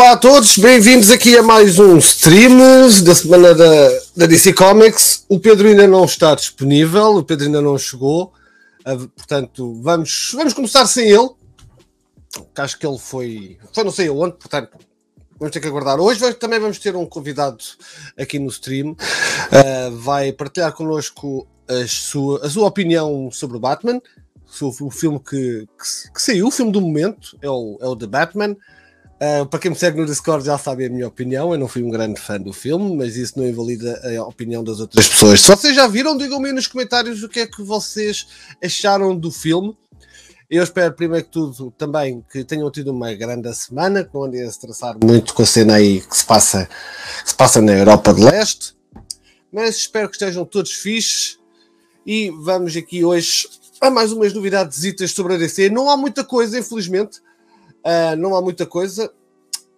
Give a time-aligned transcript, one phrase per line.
[0.00, 2.56] Olá a todos, bem-vindos aqui a mais um stream
[3.04, 5.26] da semana da, da DC Comics.
[5.28, 8.32] O Pedro ainda não está disponível, o Pedro ainda não chegou,
[8.86, 11.28] uh, portanto, vamos, vamos começar sem ele.
[12.56, 14.70] Acho que ele foi, foi não sei aonde, portanto,
[15.38, 16.00] vamos ter que aguardar.
[16.00, 17.58] Hoje também vamos ter um convidado
[18.18, 24.00] aqui no stream, uh, vai partilhar connosco a sua, a sua opinião sobre o Batman,
[24.62, 28.06] o filme que, que, que saiu, o filme do momento, é o, é o The
[28.06, 28.56] Batman.
[29.20, 31.52] Uh, para quem me segue no Discord já sabe a minha opinião.
[31.52, 34.80] Eu não fui um grande fã do filme, mas isso não invalida a opinião das
[34.80, 35.42] outras pessoas.
[35.42, 38.26] Se vocês já viram, digam-me nos comentários o que é que vocês
[38.64, 39.76] acharam do filme.
[40.48, 44.42] Eu espero, primeiro que tudo, também que tenham tido uma grande semana, que não andem
[44.42, 46.68] a se traçar muito com a cena aí que se passa,
[47.22, 48.74] que se passa na Europa de Leste.
[49.52, 51.38] Mas espero que estejam todos fixes.
[52.06, 53.48] E vamos aqui hoje
[53.80, 55.68] a mais umas novidades sobre a DC.
[55.68, 57.20] Não há muita coisa, infelizmente.
[57.84, 59.12] Uh, não há muita coisa.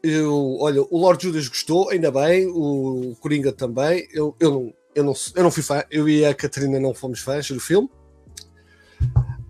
[0.02, 4.08] Eu, olha, o Lord Judas gostou, ainda bem, o Coringa também.
[4.12, 7.20] Eu, eu, não, eu, não, eu não fui fã, eu e a Catarina não fomos
[7.20, 7.88] fãs do filme.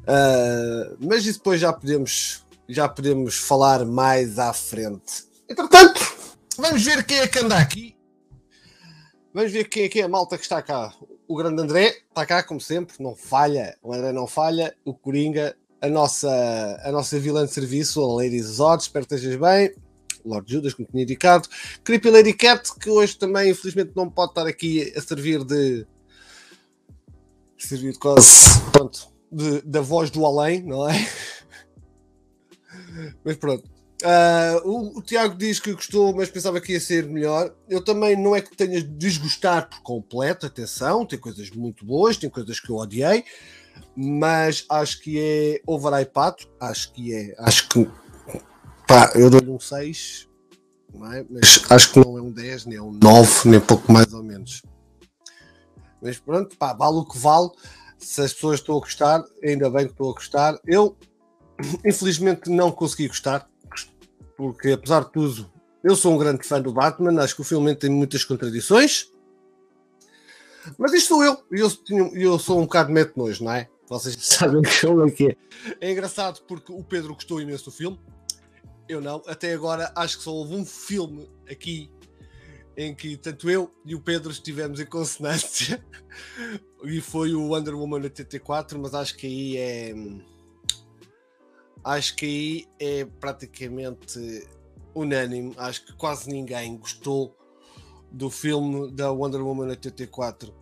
[0.02, 5.24] Uh, mas isso depois já podemos, já podemos falar mais à frente.
[5.48, 6.00] Entretanto,
[6.58, 7.96] vamos ver quem é que anda aqui.
[9.32, 10.92] Vamos ver quem é que é a malta que está cá.
[11.26, 13.78] O grande André está cá, como sempre, não falha.
[13.82, 14.76] O André não falha.
[14.84, 19.38] O Coringa a nossa, a nossa vilã de serviço, a Lady Zod, espero que estejas
[19.38, 19.74] bem.
[20.24, 21.48] Lord Judas, como tinha indicado.
[21.82, 25.84] Creepy Lady Cat, que hoje também, infelizmente, não pode estar aqui a servir de.
[27.58, 28.60] servir quase.
[28.70, 29.10] pronto.
[29.32, 30.94] De, da voz do além, não é?
[33.24, 33.64] Mas pronto.
[34.02, 37.54] Uh, o, o, Tiago diz que gostou, mas pensava que ia ser melhor.
[37.68, 42.28] Eu também não é que tenha desgostar por completo, atenção, tem coisas muito boas, tem
[42.28, 43.24] coisas que eu odiei
[43.96, 46.44] mas acho que é overhypado.
[46.60, 47.34] Acho que é.
[47.38, 47.90] Acho que.
[48.86, 50.28] Pá, eu dou-lhe um 6,
[51.14, 51.24] é?
[51.30, 54.22] mas acho que não é um 10, nem é um 9, nem pouco mais ou
[54.22, 54.62] menos.
[56.00, 57.50] Mas pronto, pá, vale o que vale.
[57.98, 60.58] Se as pessoas estão a gostar, ainda bem que estou a gostar.
[60.66, 60.96] Eu,
[61.86, 63.48] infelizmente, não consegui gostar,
[64.36, 65.50] porque apesar de tudo,
[65.82, 67.22] eu sou um grande fã do Batman.
[67.22, 69.10] Acho que o filme tem muitas contradições.
[70.78, 71.70] Mas isto sou eu, e eu,
[72.14, 73.68] eu sou um bocado mete nojo, não é?
[73.98, 75.36] Vocês sabem como é que é.
[75.80, 77.98] É engraçado porque o Pedro gostou imenso do filme.
[78.88, 79.22] Eu não.
[79.26, 81.90] Até agora acho que só houve um filme aqui
[82.76, 85.84] em que tanto eu e o Pedro estivemos em consonância.
[86.84, 89.94] e foi o Wonder Woman 84, mas acho que aí é.
[91.84, 94.46] Acho que aí é praticamente
[94.94, 95.52] unânime.
[95.56, 97.36] Acho que quase ninguém gostou
[98.10, 100.61] do filme da Wonder Woman 84.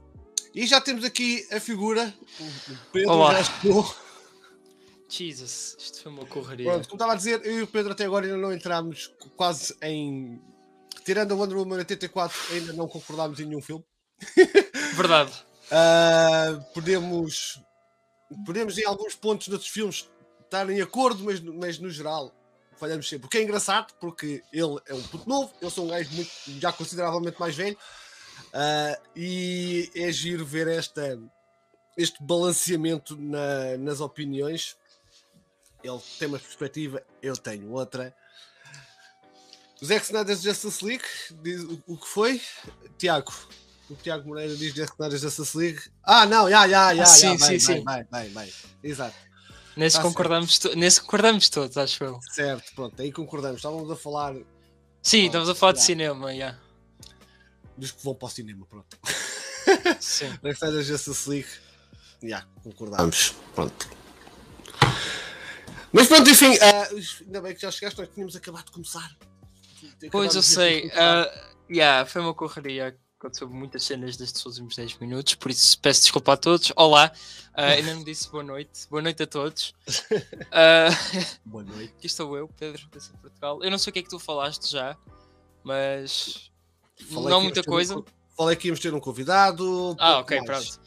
[0.55, 2.13] E já temos aqui a figura.
[2.41, 3.35] O Pedro Olá.
[3.35, 3.95] já chegou.
[5.09, 6.71] Jesus, isto foi uma correria.
[6.71, 9.77] Pronto, como estava a dizer, eu e o Pedro até agora ainda não entramos quase
[9.83, 10.41] em.
[11.05, 13.85] Tirando a Wonder Woman 84, ainda não concordámos em nenhum filme.
[14.95, 15.33] Verdade.
[15.71, 17.61] uh, podemos,
[18.45, 20.09] podemos, em alguns pontos de outros filmes,
[20.45, 22.33] estar em acordo, mas, mas no geral
[22.77, 23.27] falhamos sempre.
[23.27, 26.31] O que é engraçado, porque ele é um puto novo, eu sou um gajo muito,
[26.59, 27.77] já consideravelmente mais velho,
[28.55, 31.19] uh, e é giro ver esta,
[31.97, 34.77] este balanceamento na, nas opiniões.
[35.83, 38.15] Ele tem uma perspectiva, eu tenho outra.
[39.81, 41.05] O Zack Snyder's Justice League
[41.43, 42.41] diz o, que foi?
[42.99, 43.33] Tiago.
[43.89, 45.81] O Tiago Moreira diz Zack Snyder's Justice League.
[46.05, 47.07] Ah, não, já, já, já.
[47.07, 47.85] Sim, sim, sim.
[47.85, 48.53] Bem, bem, bem.
[48.83, 49.17] Exato.
[49.77, 50.61] Nesse, tá concordamos.
[50.77, 52.21] Nesse concordamos todos, acho eu.
[52.31, 53.57] Certo, pronto, aí concordamos.
[53.57, 54.35] Estávamos a falar.
[55.03, 56.33] Sim, estamos a falar de cinema, já.
[56.35, 56.70] Yeah.
[57.81, 58.99] Diz que vão para o cinema, pronto.
[60.01, 60.29] Sim.
[60.43, 61.49] Na da Justice League,
[62.23, 63.35] já, yeah, concordamos.
[63.55, 63.91] Pronto.
[65.93, 69.17] Mas pronto, enfim, uh, ainda bem que já chegaste, nós tínhamos acabado de começar.
[70.13, 75.35] Pois eu sei, uh, yeah, foi uma correria aconteceu muitas cenas destes últimos 10 minutos,
[75.35, 76.73] por isso peço desculpa a todos.
[76.75, 77.13] Olá,
[77.51, 79.75] uh, ainda me disse boa noite, boa noite a todos.
[79.91, 80.89] Uh,
[81.45, 81.93] boa noite.
[81.99, 83.63] Aqui estou eu, Pedro, de Portugal.
[83.63, 84.97] Eu não sei o que é que tu falaste já,
[85.63, 86.50] mas
[87.09, 87.99] Falei não muita coisa.
[87.99, 88.05] Um,
[88.37, 89.97] falei que íamos ter um convidado.
[89.99, 90.47] Ah, ok, mais.
[90.47, 90.81] pronto.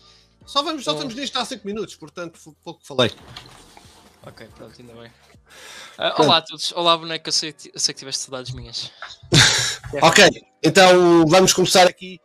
[0.46, 1.04] Só, vamos, só então...
[1.04, 3.12] estamos nisto há 5 minutos, portanto, pouco falei.
[4.26, 5.12] Ok, pronto, ainda bem.
[5.98, 8.92] Uh, olá a todos, olá boneco, eu sei, eu sei que tiveste saudades minhas.
[10.02, 10.28] ok,
[10.64, 12.20] então vamos começar aqui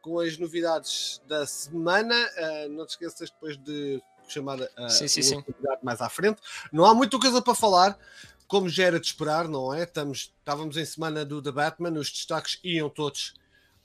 [0.00, 2.14] com as novidades da semana.
[2.14, 5.44] Uh, não te esqueças depois de chamar a sim, sim, sim.
[5.82, 6.40] mais à frente.
[6.72, 7.98] Não há muita coisa para falar,
[8.48, 9.84] como já era de esperar, não é?
[9.84, 13.34] Estamos, estávamos em semana do The Batman, os destaques iam todos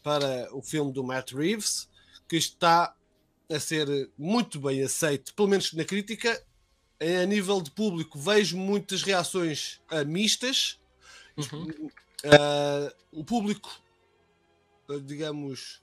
[0.02, 1.90] para o filme do Matt Reeves,
[2.28, 2.96] que está
[3.52, 6.42] a ser muito bem aceito, pelo menos na crítica,
[7.00, 10.80] a nível de público, vejo muitas reações mistas.
[11.36, 11.90] Uhum.
[12.26, 13.70] uh, o público,
[15.04, 15.82] digamos,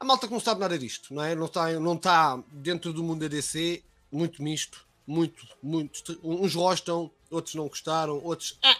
[0.00, 1.34] a malta que não sabe nada disto, não é?
[1.34, 6.18] Não está, não está dentro do mundo da DC, muito misto, muito, muito.
[6.22, 8.76] Uns gostam, outros não gostaram, outros ah,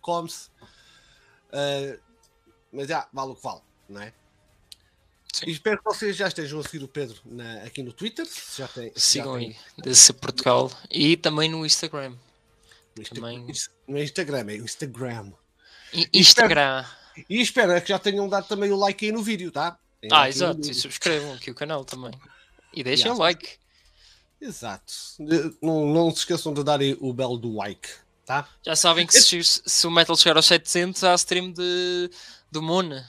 [0.00, 0.48] come-se.
[1.48, 1.98] Uh,
[2.72, 4.12] mas já, vale o que vale, não é?
[5.32, 5.46] Sim.
[5.46, 8.26] E espero que vocês já estejam a seguir o Pedro na, aqui no Twitter.
[8.56, 10.70] Já tem, Sigam já aí, desse Portugal.
[10.90, 12.16] E também no Instagram.
[12.96, 13.46] No, Insta também...
[13.86, 15.32] no Instagram, é o Instagram.
[15.92, 16.84] I Instagram.
[16.84, 19.78] E espero, e espero que já tenham dado também o like aí no vídeo, tá?
[20.00, 20.60] Tem ah, exato.
[20.60, 22.12] E subscrevam aqui o canal também.
[22.72, 23.58] E deixem o like.
[24.40, 24.92] Exato.
[25.62, 27.88] Não, não se esqueçam de dar o belo do like,
[28.24, 28.48] tá?
[28.64, 32.10] Já sabem que se, se o Metal chegar aos 700, há stream de,
[32.50, 33.02] do Moon.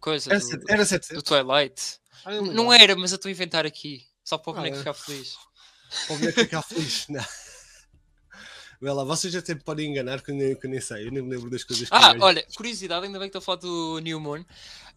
[0.00, 1.22] Coisa, era, do, era 700?
[1.22, 2.00] Do Twilight.
[2.24, 4.04] Ah, não era, mas eu estou a inventar aqui.
[4.24, 5.36] Só para o boneco ah, ficar feliz.
[6.06, 7.24] Para o boneco ficar feliz, não.
[8.80, 11.22] Bela, vocês já sempre podem enganar que eu, nem, que eu nem sei, eu nem
[11.22, 13.98] me lembro das coisas que Ah, olha, curiosidade, ainda bem que estou a falar do
[14.00, 14.44] New Moon.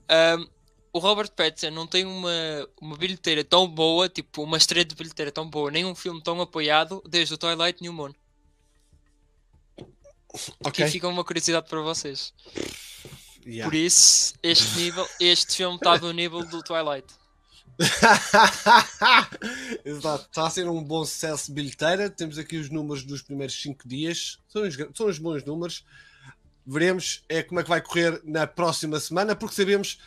[0.09, 0.49] Um,
[0.93, 2.31] o Robert Pattinson não tem uma,
[2.81, 6.39] uma bilheteira tão boa, tipo uma estreia de bilheteira tão boa, nem um filme tão
[6.41, 8.13] apoiado desde o Twilight New Moon.
[10.59, 10.85] Okay.
[10.85, 12.33] Aqui fica uma curiosidade para vocês.
[13.45, 13.69] Yeah.
[13.69, 17.07] Por isso, este nível, este filme está do nível do Twilight.
[19.85, 22.09] Exato, está a ser um bom sucesso de bilheteira.
[22.09, 25.85] Temos aqui os números dos primeiros 5 dias, são os, são os bons números.
[26.65, 29.97] Veremos é, como é que vai correr na próxima semana, porque sabemos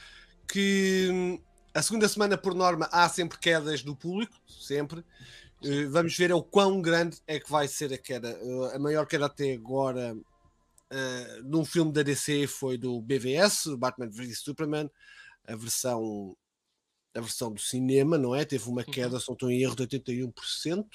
[0.53, 1.39] que hum,
[1.73, 5.05] a segunda semana, por norma, há sempre quedas do público, sempre.
[5.63, 8.31] Eh, vamos ver o quão grande é que vai ser a queda.
[8.31, 14.09] Eh, a maior queda até agora uh, num filme da DC foi do BVS, Batman
[14.09, 14.91] vs Superman,
[15.47, 16.37] a versão,
[17.15, 18.45] a versão do cinema, não é?
[18.45, 18.93] Teve uma uhum.
[18.93, 19.21] queda, uhum.
[19.21, 20.87] se não estou em erro, de 81%.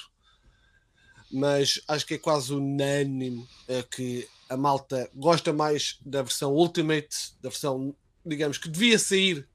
[1.31, 3.47] Mas acho que é quase unânime
[3.91, 9.47] que a malta gosta mais da versão Ultimate, da versão, digamos, que devia sair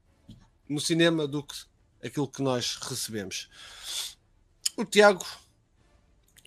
[0.67, 1.55] no cinema do que
[2.03, 3.49] aquilo que nós recebemos.
[4.77, 5.25] O Tiago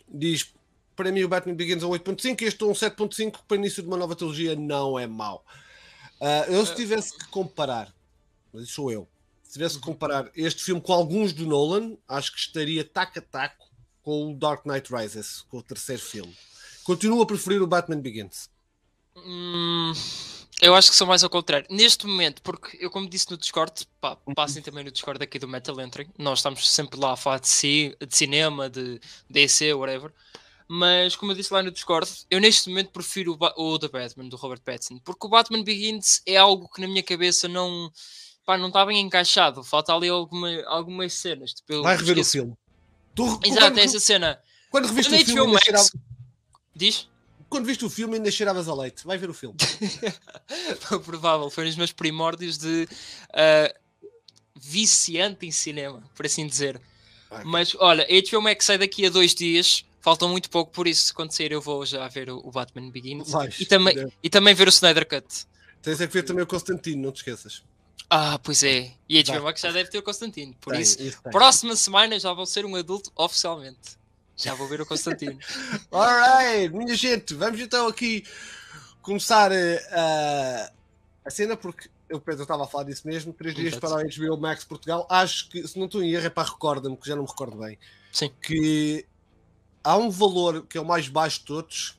[0.09, 0.55] diz:
[0.97, 3.83] para mim o Batman Begins é um 8.5 e este é um 7.5 para início
[3.83, 5.45] de uma nova trilogia não é mau.
[6.21, 7.95] Uh, eu se tivesse que comparar,
[8.53, 9.09] mas isso sou eu,
[9.43, 13.23] se tivesse que comparar este filme com alguns do Nolan, acho que estaria taco a
[13.23, 13.65] taco
[14.03, 16.35] com o Dark Knight Rises, com o terceiro filme.
[16.85, 18.51] Continuo a preferir o Batman Begins.
[19.17, 19.93] Hum,
[20.61, 21.67] eu acho que sou mais ao contrário.
[21.71, 25.49] Neste momento, porque eu, como disse no Discord, pá, passem também no Discord aqui do
[25.49, 26.09] Metal Entry.
[26.19, 30.13] Nós estamos sempre lá a falar de, si, de cinema, de DC, whatever.
[30.69, 34.29] Mas, como eu disse lá no Discord, eu neste momento prefiro o, o The Batman,
[34.29, 37.93] do Robert Pattinson, porque o Batman Begins é algo que na minha cabeça não,
[38.47, 39.63] pá, não está bem encaixado.
[39.63, 41.53] Falta ali alguma, algumas cenas.
[41.53, 42.55] Tipo, Vai rever o filme.
[43.15, 44.41] Tu, Exato, essa cena.
[44.71, 45.65] Quando reviste o filme, Max...
[45.65, 45.89] cheirava...
[46.75, 47.09] diz?
[47.49, 49.05] Quando viste o filme, ainda cheiravas a leite.
[49.05, 49.57] Vai ver o filme.
[51.05, 52.89] Provável, foi nos meus primórdios de
[53.31, 53.81] uh,
[54.55, 56.81] viciante em cinema, por assim dizer.
[57.31, 57.45] Okay.
[57.45, 61.33] Mas olha, HBO Max sai daqui a dois dias faltam muito pouco, por isso, quando
[61.33, 64.71] sair, eu vou já ver o, Batman Begins Vais, e, também, e também ver o
[64.71, 65.47] Snyder Cut.
[65.81, 67.63] Tens é que ver também o Constantino, não te esqueças.
[68.11, 68.93] Ah, pois é.
[69.09, 70.55] E HBO Max já deve ter o Constantino.
[70.61, 73.97] Por tem, isso, isso próxima semana já vou ser um adulto oficialmente.
[74.37, 75.39] Já vou ver o Constantino.
[75.91, 78.25] Alright, minha gente, vamos então aqui
[79.01, 80.73] começar uh,
[81.25, 83.33] a cena, porque o Pedro estava a falar disso mesmo.
[83.33, 85.07] Três dias para a HBO Max Portugal.
[85.11, 87.57] Acho que, se não estou em erro, é para recorda-me, que já não me recordo
[87.59, 87.79] bem.
[88.13, 88.31] Sim.
[88.43, 89.07] Que
[89.83, 91.99] há um valor que é o mais baixo de todos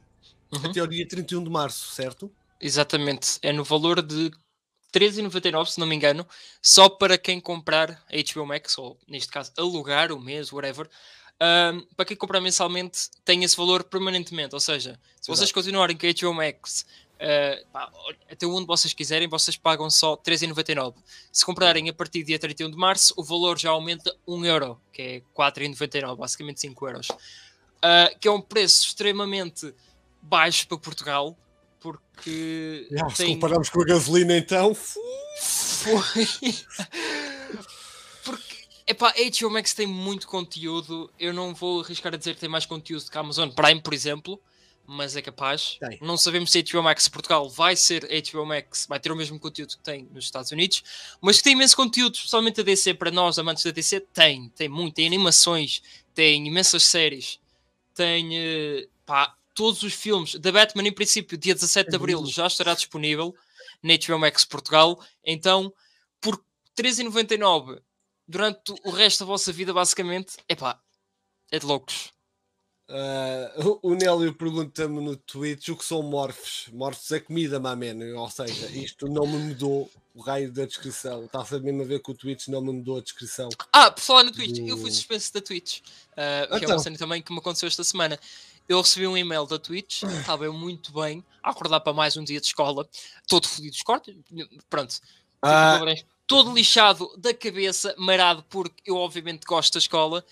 [0.51, 0.69] uhum.
[0.69, 2.31] até ao dia 31 de março, certo?
[2.59, 3.37] Exatamente.
[3.41, 4.31] É no valor de
[4.93, 6.25] 13,99, se não me engano,
[6.61, 10.89] só para quem comprar a HBO Max, ou neste caso alugar o mês, whatever.
[11.41, 14.53] Um, para quem comprar mensalmente tem esse valor permanentemente.
[14.53, 17.91] Ou seja, se vocês continuarem com a HBO Max uh, pá,
[18.31, 20.95] até onde vocês quiserem, vocês pagam só 3,99.
[21.31, 24.79] Se comprarem a partir do dia 31 de março, o valor já aumenta 1 euro,
[24.93, 27.07] que é 4,99, basicamente 5 euros
[27.85, 29.73] uh, que é um preço extremamente
[30.21, 31.37] baixo para Portugal,
[31.79, 32.87] porque.
[32.89, 33.27] Yeah, tem...
[33.27, 34.75] Se compararmos com a gasolina, então.
[34.75, 36.27] Foi.
[38.87, 41.11] Epá, HBO Max tem muito conteúdo.
[41.19, 43.93] Eu não vou arriscar a dizer que tem mais conteúdo que a Amazon Prime, por
[43.93, 44.41] exemplo,
[44.85, 45.77] mas é capaz.
[45.79, 45.97] Tem.
[46.01, 49.39] Não sabemos se a HBO Max Portugal vai ser HBO Max, vai ter o mesmo
[49.39, 50.83] conteúdo que tem nos Estados Unidos,
[51.21, 54.49] mas que tem imenso conteúdo, especialmente a DC, para nós, amantes da DC, tem.
[54.49, 55.81] Tem muito, tem animações,
[56.13, 57.39] tem imensas séries
[57.95, 62.45] tem eh, pá, todos os filmes da Batman, em princípio, dia 17 de Abril já
[62.45, 63.33] estará disponível
[63.81, 64.99] na HBO Max Portugal.
[65.23, 65.73] Então,
[66.21, 66.37] por
[66.77, 67.81] 13,99
[68.27, 70.79] durante o resto da vossa vida, basicamente, é pá,
[71.51, 72.13] é de loucos.
[72.87, 76.67] Uh, o Nélio pergunta-me no Twitch o que são morphs.
[76.71, 78.11] Morphs é comida, mamene.
[78.11, 81.25] Ou seja, isto não me mudou o raio da descrição.
[81.25, 83.49] Está-se mesmo a ver que o Twitch não me mudou a descrição.
[83.73, 84.67] Ah, por falar no Twitch, do...
[84.67, 85.79] eu fui suspenso da Twitch.
[85.79, 86.59] Uh, então.
[86.59, 86.79] Que é uma então.
[86.79, 88.19] cena também que me aconteceu esta semana.
[88.69, 92.23] Eu recebi um e-mail da Twitch, estava eu muito bem, a acordar para mais um
[92.23, 92.87] dia de escola,
[93.27, 93.83] todo fodido de
[94.69, 94.99] pronto.
[95.41, 95.79] Ah.
[96.27, 100.25] Todo lixado da cabeça, marado, porque eu obviamente gosto da escola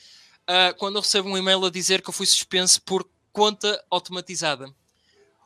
[0.43, 4.73] uh, quando eu recebo um e-mail a dizer que eu fui suspenso por conta automatizada.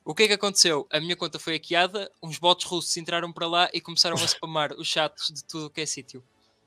[0.05, 0.87] O que é que aconteceu?
[0.89, 4.73] A minha conta foi hackeada, uns bots russos entraram para lá e começaram a spamar
[4.73, 6.23] os chats de tudo o que é sítio.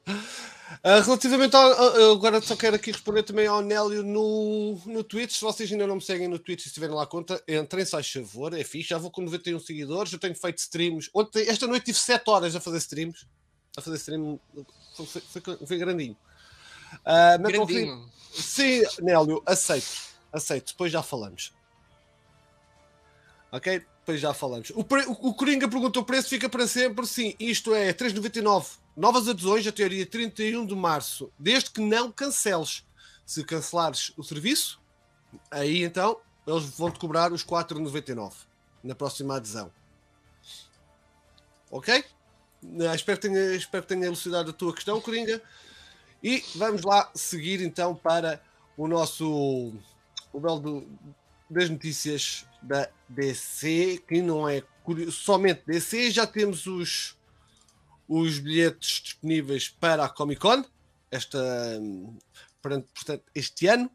[0.07, 2.13] Uh, relativamente ao.
[2.13, 5.33] agora só quero aqui responder também ao Nélio no, no Twitch.
[5.33, 8.11] Se vocês ainda não me seguem no Twitch e estiverem lá conta, entrem, se faz
[8.11, 8.91] favor, é fixe.
[8.91, 11.11] Já vou com 91 seguidores, eu tenho feito streams.
[11.15, 13.27] Ontem, esta noite tive 7 horas a fazer streams.
[13.77, 14.41] A fazer stream
[14.95, 16.17] foi, foi, foi grandinho.
[16.99, 18.11] Uh, grandinho.
[18.33, 20.11] Sim, Nélio, aceito.
[20.33, 21.53] Aceito, depois já falamos.
[23.53, 23.79] Ok?
[24.01, 24.71] Depois já falamos.
[24.75, 25.05] O, pre...
[25.07, 27.07] o Coringa perguntou: o preço fica para sempre?
[27.07, 28.79] Sim, isto é 3,99.
[28.97, 32.85] Novas adesões até dia 31 de março, desde que não canceles.
[33.25, 34.81] Se cancelares o serviço,
[35.51, 38.33] aí então eles vão-te cobrar os 4,99
[38.83, 39.71] na próxima adesão.
[41.71, 42.05] Ok?
[42.89, 45.43] Ah, espero que, tenha, espero que tenha elucidado a tua questão, Coringa.
[46.23, 48.43] E vamos lá seguir então para
[48.77, 49.73] o nosso
[50.33, 50.89] o belo do,
[51.49, 54.63] das notícias da DC, que não é
[55.11, 57.17] somente DC, já temos os,
[58.09, 60.65] os bilhetes disponíveis para a Comic Con,
[61.11, 61.39] esta,
[62.61, 63.91] portanto, este ano.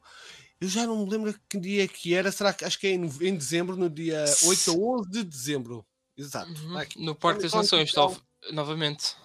[0.59, 2.91] Eu já não me lembro que dia é que era, será que acho que é
[2.91, 5.85] em, em dezembro, no dia 8 a 11 de dezembro.
[6.17, 6.49] Exato.
[6.49, 6.81] Uhum.
[6.97, 8.15] no Parque das Nações, então,
[8.51, 9.15] novamente.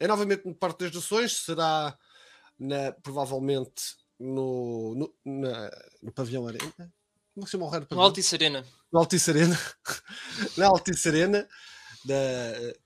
[0.00, 1.96] É novamente no Parque das Nações, será
[2.58, 5.70] na, provavelmente no, no, na,
[6.02, 6.72] no pavilhão Arena.
[7.34, 8.66] Como é se chama o No Altice Arena.
[8.92, 9.58] No Altice Arena.
[10.56, 11.48] na Altice Arena,
[12.04, 12.14] da,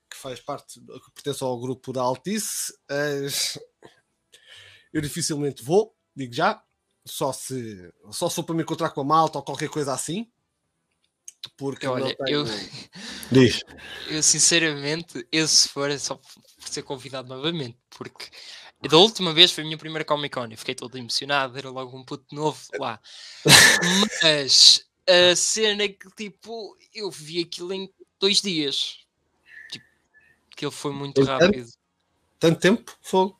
[0.09, 2.73] que faz parte, que pertence ao grupo da Altice.
[4.91, 6.63] eu dificilmente vou, digo já.
[7.05, 10.31] Só se só sou para me encontrar com a malta ou qualquer coisa assim.
[11.57, 12.39] Porque Olha, tenho...
[12.39, 12.45] eu,
[13.31, 13.63] Diz.
[14.09, 18.29] eu sinceramente, eu se for é só por ser convidado novamente, porque
[18.89, 20.47] da última vez foi a minha primeira Comic Con.
[20.49, 22.99] Eu fiquei todo emocionado, era logo um puto novo lá.
[24.21, 28.99] Mas a cena é que, tipo, eu vi aquilo em dois dias.
[29.71, 29.85] Tipo,
[30.51, 31.51] aquilo foi muito Tem rápido.
[31.53, 31.77] Tanto,
[32.39, 32.97] tanto tempo?
[33.01, 33.39] Fogo.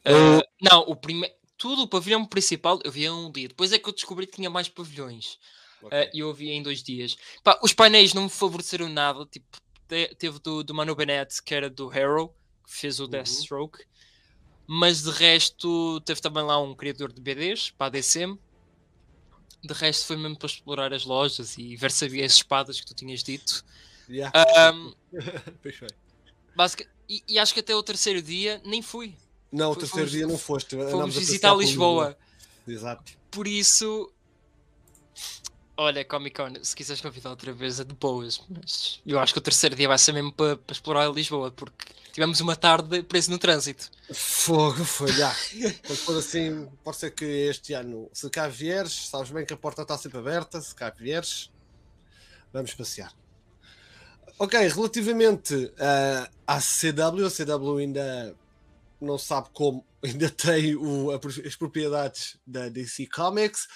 [0.00, 1.34] Uh, não, o primeiro.
[1.56, 3.48] Tudo, o pavilhão principal, eu vi um dia.
[3.48, 5.38] Depois é que eu descobri que tinha mais pavilhões.
[5.82, 6.04] Okay.
[6.04, 7.16] Uh, e eu vi em dois dias.
[7.42, 9.26] Pá, os painéis não me favoreceram nada.
[9.26, 9.46] Tipo,
[10.18, 12.34] teve do, do Manu Bennett, que era do Harrow,
[12.66, 13.10] que fez o uhum.
[13.10, 13.84] Deathstroke
[14.72, 18.38] mas de resto teve também lá um criador de BDs para a DCM.
[19.64, 22.86] De resto foi mesmo para explorar as lojas e ver se havia as espadas que
[22.86, 23.64] tu tinhas dito.
[24.08, 24.32] Yeah.
[24.72, 24.94] Um,
[26.54, 29.16] basic, e, e, acho que até o terceiro dia nem fui.
[29.50, 30.76] Não, o terceiro fomos, dia não foste.
[30.88, 32.16] Fomos visitar Lisboa.
[32.64, 33.12] Exato.
[33.28, 34.12] Por isso,
[35.80, 39.38] olha, Comic Con, se quiseres convidar outra vez é de boas, mas eu acho que
[39.38, 43.30] o terceiro dia vai ser mesmo para, para explorar Lisboa, porque tivemos uma tarde preso
[43.30, 43.90] no trânsito.
[44.12, 45.34] Fogo, foi, já.
[46.04, 49.80] por assim, pode ser que este ano, se cá vieres, sabes bem que a porta
[49.80, 51.50] está sempre aberta, se cá vieres,
[52.52, 53.12] vamos passear.
[54.38, 58.36] Ok, relativamente uh, à CW, a CW ainda
[59.00, 63.66] não sabe como, ainda tem o, as propriedades da DC Comics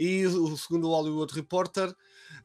[0.00, 1.94] e o segundo o Hollywood Reporter,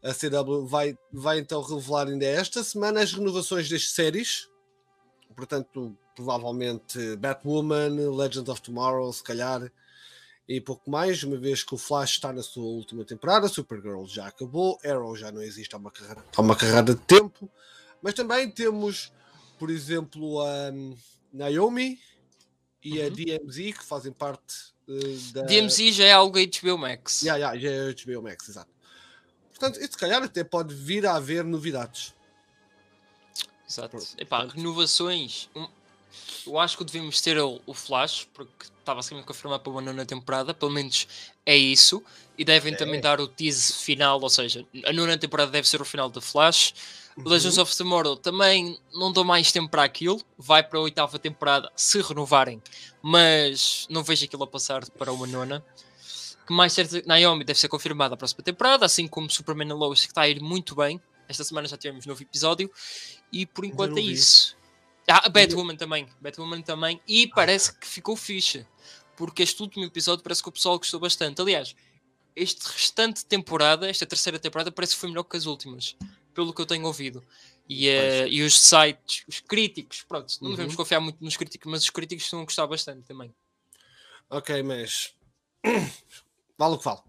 [0.03, 4.49] a CW vai, vai então revelar ainda esta semana as renovações das séries.
[5.33, 9.71] Portanto, provavelmente Batwoman, Legend of Tomorrow, se calhar,
[10.45, 14.27] e pouco mais, uma vez que o Flash está na sua última temporada, Supergirl já
[14.27, 17.49] acabou, Arrow já não existe há uma carreira, há uma carreira de tempo,
[18.01, 19.13] mas também temos,
[19.57, 20.73] por exemplo, a
[21.31, 21.97] Naomi
[22.83, 23.11] e a uhum.
[23.11, 24.74] DMZ, que fazem parte
[25.33, 25.41] da...
[25.43, 27.21] DMZ já é algo HBO Max.
[27.21, 28.69] Yeah, yeah, já é HBO Max, exato.
[29.49, 32.13] Portanto, e se calhar até pode vir a haver novidades.
[33.67, 33.97] Exato.
[34.17, 35.49] Epá, renovações.
[36.45, 40.05] Eu acho que devemos ter o, o Flash, porque estava sendo confirmado para uma nona
[40.05, 41.07] temporada, pelo menos
[41.45, 42.03] é isso.
[42.37, 42.75] E devem é.
[42.75, 46.21] também dar o tease final, ou seja, a nona temporada deve ser o final do
[46.21, 46.73] Flash.
[47.17, 47.29] Uhum.
[47.29, 51.71] Legends of Tomorrow também não dou mais tempo para aquilo, vai para a oitava temporada
[51.75, 52.61] se renovarem,
[53.01, 55.63] mas não vejo aquilo a passar para uma nona.
[56.45, 60.11] Que mais certo, Naomi deve ser confirmada a próxima temporada, assim como Superman Lois, que
[60.11, 61.01] está a ir muito bem.
[61.27, 62.69] Esta semana já tivemos novo episódio,
[63.31, 64.55] e por enquanto é isso.
[65.07, 68.65] Ah, Batwoman também, Batwoman também, e parece que ficou fixe,
[69.15, 71.41] porque este último episódio parece que o pessoal gostou bastante.
[71.41, 71.75] Aliás,
[72.35, 75.95] este restante temporada, esta terceira temporada, parece que foi melhor que as últimas,
[76.33, 77.23] pelo que eu tenho ouvido.
[77.67, 80.55] E, uh, e os sites, os críticos, pronto, não uhum.
[80.55, 83.33] devemos confiar muito nos críticos, mas os críticos estão a gostar bastante também.
[84.29, 85.13] Ok, mas
[86.57, 87.01] vale o que vale.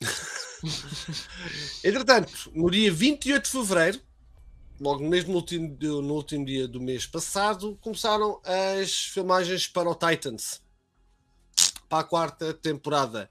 [1.84, 4.00] Entretanto, no dia 28 de fevereiro,
[4.80, 9.94] logo mesmo no último, no último dia do mês passado, começaram as filmagens para o
[9.94, 10.60] Titans
[11.88, 13.30] para a quarta temporada.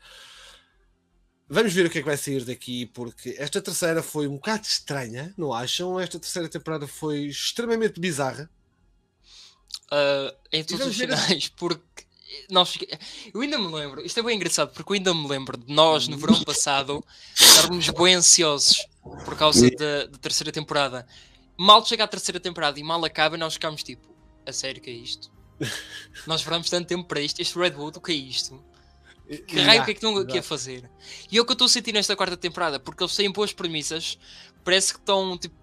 [1.47, 4.65] Vamos ver o que é que vai sair daqui, porque esta terceira foi um bocado
[4.65, 5.99] estranha, não acham?
[5.99, 8.49] Esta terceira temporada foi extremamente bizarra.
[9.85, 12.05] Uh, em todos os finais, porque
[12.49, 12.75] nós,
[13.31, 16.07] eu ainda me lembro, isto é bem engraçado, porque eu ainda me lembro de nós
[16.07, 21.07] no verão passado estarmos bem ansiosos por causa da, da terceira temporada.
[21.57, 24.07] Mal chega à terceira temporada e mal acaba, nós ficamos tipo,
[24.45, 25.31] a sério que é isto?
[26.27, 28.63] nós esperamos tanto tempo para isto, este Redwood, o que é isto?
[29.47, 30.89] Que raio que é que estão aqui a fazer?
[31.31, 33.51] E é o que eu estou a sentir nesta quarta temporada, porque eles têm boas
[33.51, 34.19] premissas,
[34.63, 35.55] parece que estão tipo,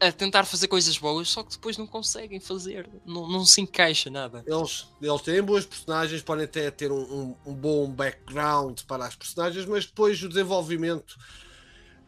[0.00, 4.10] a tentar fazer coisas boas, só que depois não conseguem fazer, não, não se encaixa
[4.10, 4.42] nada.
[4.46, 9.14] Eles, eles têm boas personagens, podem até ter um, um, um bom background para as
[9.14, 11.16] personagens, mas depois o desenvolvimento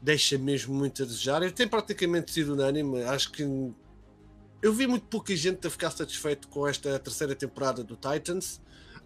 [0.03, 1.43] deixa mesmo muito a desejar.
[1.43, 3.43] Ele tem praticamente sido unânime, acho que
[4.61, 8.61] eu vi muito pouca gente a ficar satisfeito com esta terceira temporada do Titans.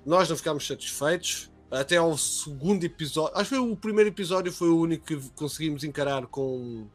[0.05, 3.37] Nós não ficámos satisfeitos até ao segundo episódio.
[3.37, 6.87] Acho que o primeiro episódio foi o único que conseguimos encarar com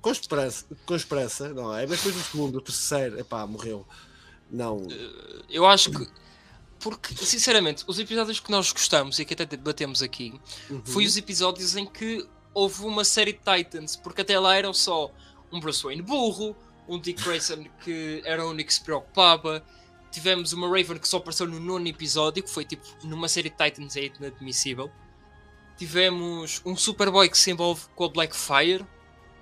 [0.00, 1.86] com esperança, com esperança, não é?
[1.86, 3.86] Mas depois do segundo, o terceiro, epá, morreu.
[4.50, 4.86] Não.
[4.90, 6.08] Eh, eu acho que
[6.80, 10.32] porque, sinceramente, os episódios que nós gostamos e que até debatemos aqui
[10.70, 10.82] uhum.
[10.84, 15.10] foi os episódios em que houve uma série de Titans, porque até lá eram só
[15.52, 16.56] um Bruce Wayne burro,
[16.88, 19.64] um Dick Grayson que era o único que se preocupava,
[20.10, 23.56] tivemos uma Raven que só apareceu no nono episódio, que foi tipo numa série de
[23.56, 24.90] Titans é inadmissível.
[25.76, 28.84] Tivemos um Superboy que se envolve com a Blackfire.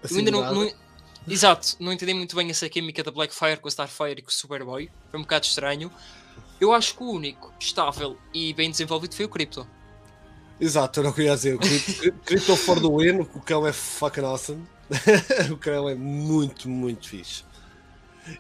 [0.03, 0.73] Assim Eu ainda não, não,
[1.27, 4.33] Exato, não entendi muito bem essa química da Blackfire com a Starfire e com o
[4.33, 4.91] Superboy.
[5.11, 5.91] Foi um bocado estranho.
[6.61, 9.69] Eu acho que o único estável e bem desenvolvido foi o Crypto.
[10.61, 11.57] Exato, eu não queria dizer.
[12.25, 14.67] Crypto for the win, o cão é fucking awesome.
[15.53, 17.45] o cão é muito, muito fixe.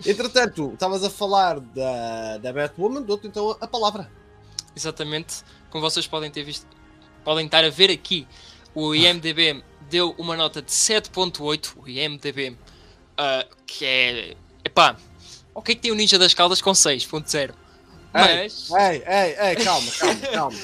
[0.05, 4.11] Entretanto, estavas a falar da, da Batwoman, dou-te então a palavra.
[4.77, 6.67] Exatamente, como vocês podem ter visto,
[7.25, 8.27] podem estar a ver aqui,
[8.75, 14.97] o IMDB deu uma nota de 7.8, o IMDB, uh, que é, epá,
[15.55, 17.55] o que é que tem o Ninja das Caldas com 6.0?
[18.13, 18.71] Mas...
[18.71, 20.59] Ei, ei, ei, calma, calma, calma.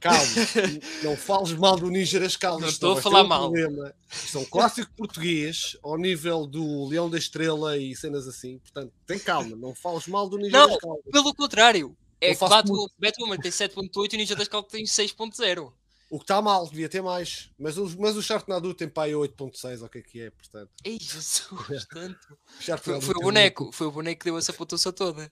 [0.00, 0.20] Calma,
[1.04, 2.62] não fales mal do Ninja das Caldas.
[2.62, 3.52] Não estou a falar um mal.
[3.52, 3.94] Problema.
[4.08, 8.58] São clássico português ao nível do Leão da Estrela e cenas assim.
[8.58, 11.04] Portanto, tem calma, não fales mal do Ninja não, das Caldas.
[11.12, 15.72] Pelo contrário, é que Batwoman, Batwoman tem 7.8 e o Ninja das Caldas tem 6.0.
[16.10, 17.50] O que está mal, devia ter mais.
[17.56, 20.70] Mas o, mas o Sharknado tem pai 8.6, ou o que é que é, portanto.
[20.82, 22.38] Ei, Jesus, tanto.
[22.82, 25.30] foi, foi o boneco, foi o boneco que deu essa pontuação toda.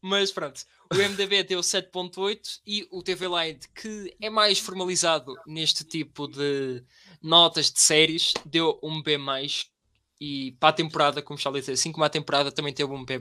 [0.00, 5.84] Mas pronto, o MDB deu 7.8 e o TV Line, que é mais formalizado neste
[5.84, 6.84] tipo de
[7.22, 9.18] notas de séries, deu um B+.
[10.18, 13.18] E para a temporada, como já disse, assim como a temporada também teve um B+.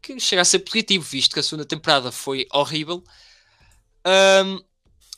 [0.00, 3.02] Que chega a ser positivo, visto que a segunda temporada foi horrível.
[4.06, 4.62] Um,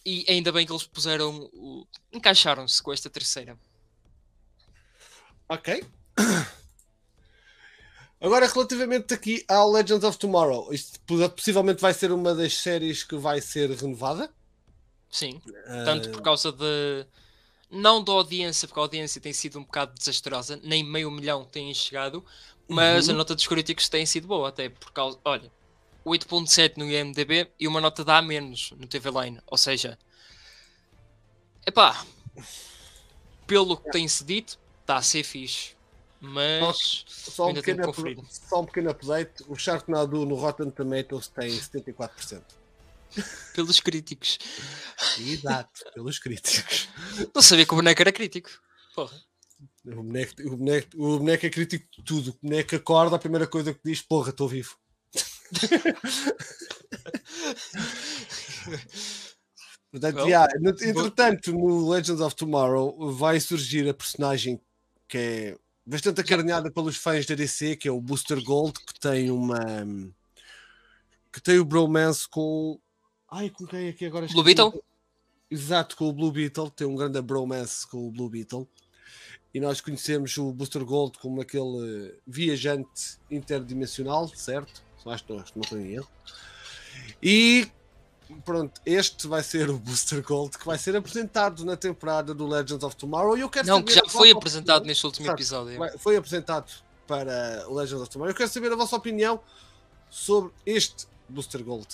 [0.06, 1.50] e ainda bem que eles puseram...
[2.12, 3.58] encaixaram-se com esta terceira.
[5.48, 5.82] Ok.
[8.24, 10.98] Agora, relativamente aqui ao Legends of Tomorrow, isto
[11.36, 14.32] possivelmente vai ser uma das séries que vai ser renovada?
[15.10, 15.84] Sim, uh...
[15.84, 17.06] tanto por causa de.
[17.70, 21.74] Não da audiência, porque a audiência tem sido um bocado desastrosa, nem meio milhão tem
[21.74, 22.24] chegado,
[22.66, 23.14] mas uhum.
[23.14, 25.18] a nota dos críticos tem sido boa, até por causa.
[25.22, 25.52] Olha,
[26.06, 29.98] 8.7 no IMDB e uma nota A menos no TV Line, ou seja.
[31.66, 32.06] Epá,
[33.46, 35.73] pelo que tem-se dito, está a ser fixe.
[36.24, 37.92] Mas só, um pequeno,
[38.30, 42.42] só um pequeno update: o Sharknado no Rotten Tomatoes tem 74%.
[43.54, 44.38] Pelos críticos.
[45.18, 46.88] Exato, pelos críticos.
[47.34, 48.48] Não sabia que o boneco era crítico.
[48.94, 49.20] Porra.
[49.86, 52.30] O boneco, o, boneco, o boneco é crítico de tudo.
[52.30, 54.78] O boneco acorda, a primeira coisa que diz: Porra, estou vivo.
[59.90, 64.60] Portanto, well, yeah, entretanto, no Legends of Tomorrow vai surgir a personagem
[65.06, 69.30] que é bastante acarinhada pelos fãs da DC, que é o Booster Gold, que tem
[69.30, 69.58] uma.
[71.32, 72.78] que tem o bromance com.
[73.30, 74.26] Ai, com quem é que agora.
[74.26, 74.82] Blue Beetle?
[75.50, 78.68] Exato, com o Blue Beetle, tem um grande bromance com o Blue Beetle.
[79.52, 84.82] E nós conhecemos o Booster Gold como aquele viajante interdimensional, certo?
[85.06, 86.08] Acho que não, não estou em erro.
[87.22, 87.68] E
[88.44, 92.82] pronto, este vai ser o Booster Gold que vai ser apresentado na temporada do Legends
[92.84, 93.36] of Tomorrow.
[93.36, 94.88] E eu quero Não, que já foi apresentado opinião.
[94.88, 95.78] neste último episódio.
[95.78, 96.70] Vai- Foi apresentado
[97.06, 98.30] para o Legends of Tomorrow.
[98.32, 99.40] Eu quero saber a vossa opinião
[100.10, 101.86] sobre este Booster Gold.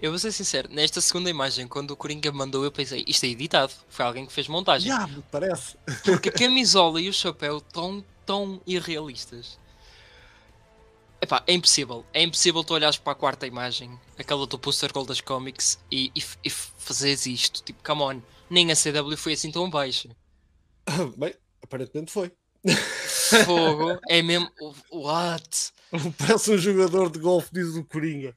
[0.00, 3.28] Eu vou ser sincero, nesta segunda imagem, quando o Coringa mandou, eu pensei, isto é
[3.28, 3.70] editado.
[3.90, 4.88] Foi alguém que fez montagem.
[4.90, 5.76] Já, me parece.
[6.02, 9.58] Porque a camisola e o chapéu estão tão irrealistas.
[11.22, 12.04] Epá, é impossível.
[12.12, 16.10] É impossível tu olhares para a quarta imagem, aquela do poster gold das comics, e,
[16.16, 17.62] e, e fazeres isto.
[17.62, 18.22] Tipo, come on.
[18.48, 20.08] Nem a CW foi assim tão baixa.
[21.16, 22.32] Bem, aparentemente foi.
[23.44, 23.98] Fogo.
[24.08, 24.50] é mesmo.
[24.90, 25.72] What?
[26.18, 28.36] Parece um jogador de golfe, diz o Coringa.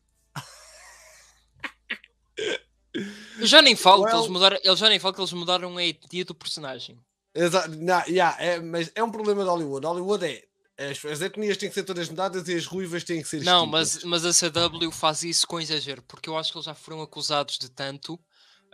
[3.39, 4.57] Eu já nem falo que Well- eles mudaram.
[4.63, 6.99] Eu já nem falo que eles mudaram a etnia do personagem.
[7.35, 7.71] Exato,
[8.07, 9.85] yeah, é, mas é um problema de Hollywood.
[9.87, 10.43] Hollywood é.
[10.77, 13.65] As, as etnias têm que ser todas mudadas e as ruivas têm que ser Não,
[13.65, 14.03] extintas.
[14.03, 17.01] mas, mas a CW faz isso com exagero, porque eu acho que eles já foram
[17.01, 18.19] acusados de tanto.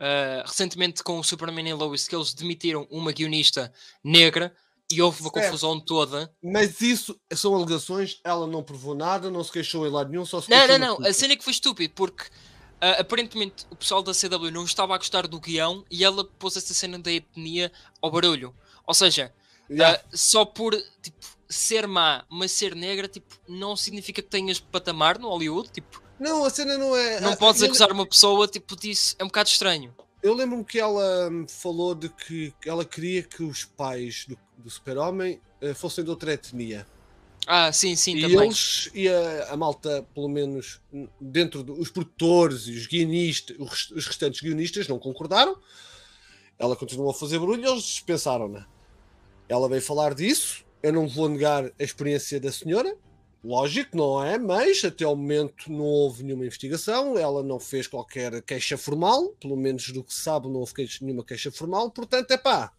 [0.01, 3.69] ah, recentemente com o Superman e Lois, que eles demitiram uma guionista
[4.01, 4.55] negra
[4.89, 5.45] e houve uma Certo.
[5.45, 6.33] confusão toda.
[6.41, 10.39] Mas isso são alegações, ela não provou nada, não se queixou em lado nenhum, só
[10.41, 10.93] se Não, não, não.
[10.93, 11.13] A Twitter.
[11.15, 12.23] cena é que foi estúpido, porque
[12.79, 16.55] ah, aparentemente o pessoal da CW não estava a gostar do guião e ela pôs
[16.55, 17.69] essa cena da etnia
[18.01, 18.55] ao barulho.
[18.87, 19.33] Ou seja,
[19.69, 20.01] Yeah.
[20.01, 21.17] ah, só por tipo,
[21.49, 25.69] ser má, mas ser negra, tipo, não significa que tenhas patamar no Hollywood.
[25.71, 27.19] Tipo, Não, a cena não é.
[27.19, 29.15] não ah, podes acusar uma pessoa tipo, disso.
[29.17, 29.93] É um bocado estranho.
[30.21, 34.69] Eu lembro-me que ela hum, falou de que ela queria que os pais do, do
[34.69, 36.85] super-homem eh, fossem de outra etnia.
[37.47, 38.45] Ah, sim, sim, e também.
[38.45, 40.79] eles, e a, a malta, pelo menos
[41.19, 45.57] dentro dos produtores e os guionistas, os, os restantes guionistas não concordaram.
[46.59, 48.67] Ela continuou a fazer barulho e eles dispensaram-na.
[49.47, 50.63] Ela veio falar disso.
[50.81, 52.95] Eu não vou negar a experiência da senhora.
[53.43, 54.37] Lógico, não é?
[54.37, 57.17] Mas até ao momento não houve nenhuma investigação.
[57.17, 59.29] Ela não fez qualquer queixa formal.
[59.41, 61.89] Pelo menos do que sabe, não houve nenhuma queixa formal.
[61.91, 62.71] Portanto, é pá.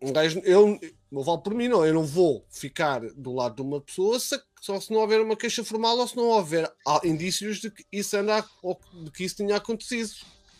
[0.00, 0.78] Um gajo, eu,
[1.10, 1.84] eu por mim, não.
[1.84, 5.36] Eu não vou ficar do lado de uma pessoa se- só se não houver uma
[5.36, 6.70] queixa formal ou se não houver
[7.02, 8.44] indícios de que isso anda
[9.02, 10.12] de que isso tinha acontecido.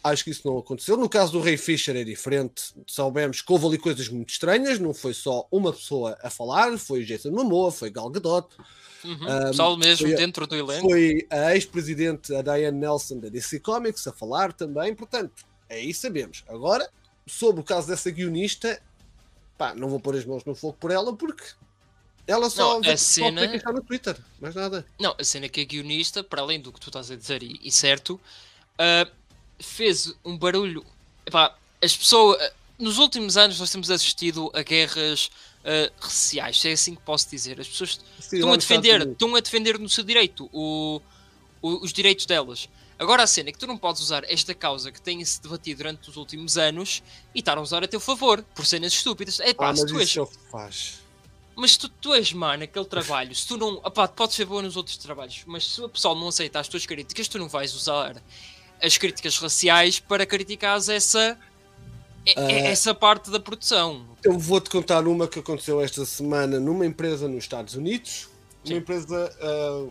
[0.05, 0.97] Acho que isso não aconteceu.
[0.99, 2.75] No caso do Ray Fisher é diferente.
[2.87, 4.79] Soubemos que houve ali coisas muito estranhas.
[4.79, 8.49] Não foi só uma pessoa a falar, foi Jason Momoa, foi Gal Gadot,
[9.03, 9.19] Uhum.
[9.29, 10.88] Ah, Pessoal mesmo foi dentro do elenco.
[10.88, 14.95] foi a ex-presidente a Diane Nelson da DC Comics a falar também.
[14.95, 16.43] Portanto, aí sabemos.
[16.49, 16.88] Agora,
[17.27, 18.81] sobre o caso dessa guionista,
[19.59, 21.45] pá, não vou pôr as mãos no fogo por ela porque
[22.27, 24.87] ela só, Não, a só cena- queixar no Twitter, mais nada.
[24.99, 27.43] Não, a cena é que a guionista, para além do que tu estás a dizer,
[27.43, 28.19] e, e certo,
[28.79, 29.07] ah,
[29.64, 30.85] fez um barulho.
[31.27, 32.38] Epá, as pessoas.
[32.79, 35.31] nos últimos anos nós temos assistido a guerras
[35.64, 37.59] ah, raciais, se é assim que posso dizer.
[37.61, 39.12] As pessoas Sim, estão a defender, Unidos.
[39.12, 41.00] estão a defender no seu direito o-
[41.62, 42.68] o- os direitos delas.
[42.98, 46.09] Agora a cena é que tu não podes usar esta causa que tem-se debatido durante
[46.11, 47.03] os últimos anos
[47.35, 49.40] e estar a usar a teu favor por cenas estúpidas.
[49.40, 51.00] É pá, Ah, mas tu és ele faz.
[51.57, 53.74] mas se tu, tu és má naquele trabalho, se tu não.
[53.79, 56.87] Opá, podes ser boa nos outros trabalhos, mas se o pessoal não aceita as tuas
[56.87, 58.22] críticas, tu não vais usar
[58.82, 61.38] as críticas raciais para criticares essa.
[62.37, 62.50] Ah.
[62.50, 64.06] essa parte da produção.
[64.24, 68.30] Eu vou-te contar uma que aconteceu esta semana numa empresa nos Estados Unidos.
[68.64, 68.72] Sim.
[68.72, 69.87] Uma empresa ah,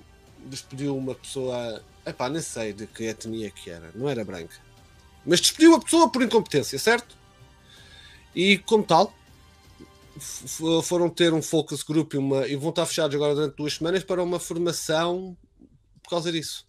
[0.45, 4.55] despediu uma pessoa, epá, nem sei de que etnia que era, não era branca.
[5.23, 7.15] Mas despediu a pessoa por incompetência, certo?
[8.35, 9.13] E como tal,
[10.83, 14.03] foram ter um focus group e, uma, e vão estar fechados agora durante duas semanas
[14.03, 15.37] para uma formação
[16.01, 16.65] por causa disso.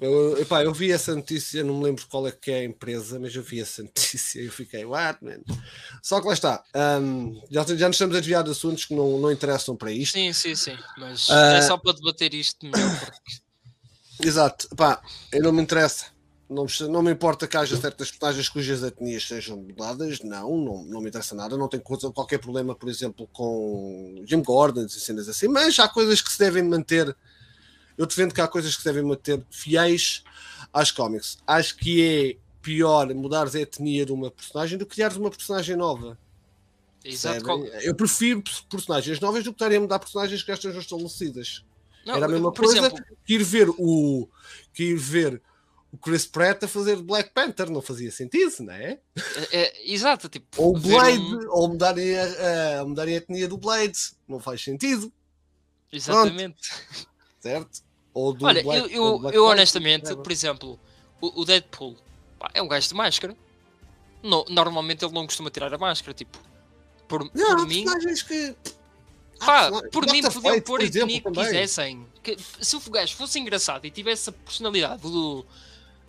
[0.00, 3.18] Eu, epá, eu vi essa notícia, não me lembro qual é que é a empresa,
[3.20, 5.38] mas eu vi essa notícia e eu fiquei, what, man?
[6.02, 6.64] Só que lá está,
[7.00, 10.14] hum, já, já nos estamos a desviar de assuntos que não, não interessam para isto.
[10.14, 10.76] Sim, sim, sim.
[10.98, 11.54] Mas Ah.
[11.54, 12.90] é só para debater isto melhor.
[12.98, 14.28] Porque...
[14.28, 15.00] Exato, pá,
[15.32, 16.06] eu não me interessa.
[16.50, 20.84] Não me, não me importa que haja certas personagens cujas etnias sejam mudadas, não, não,
[20.84, 21.56] não me interessa nada.
[21.56, 25.88] Não tenho coisa- qualquer problema, por exemplo, com Jim Gordon e cenas assim, mas há
[25.88, 27.16] coisas que se devem manter.
[27.96, 30.24] Eu defendo que há coisas que se devem manter fiéis
[30.72, 31.38] às cómics.
[31.46, 35.76] Acho que é pior mudares a etnia de uma personagem do que criares uma personagem
[35.76, 36.18] nova.
[37.04, 37.44] Exato.
[37.44, 41.62] qual- Eu prefiro personagens novas do que estarem a mudar personagens que já estejam estabelecidas.
[42.06, 44.28] Não, Era a mesma coisa exemplo, que ir ver o
[44.72, 45.40] que ir ver
[45.92, 48.98] o Chris Pratt a fazer Black Panther não fazia sentido, não é?
[49.16, 50.28] é- é- exato.
[50.28, 54.62] Tipo, Ou Blade, um- ou mudarem a, a, mudarem a etnia do Blade, não faz
[54.64, 55.12] sentido,
[55.92, 56.70] Exatamente.
[57.40, 57.83] certo?
[58.14, 60.22] Ou do Olha, Black- eu, eu, Black eu honestamente, whatever.
[60.22, 60.80] por exemplo,
[61.20, 61.96] o, o Deadpool
[62.38, 63.36] pá, é um gajo de máscara.
[64.22, 66.38] No- normalmente ele não costuma tirar a máscara, tipo,
[67.08, 67.84] por, Não, por mim,
[68.26, 68.56] que
[69.38, 72.06] Pá, ah, por mim podiam pôr a etnia que quisessem.
[72.22, 75.44] Que, se o gajo fosse engraçado e tivesse a personalidade do,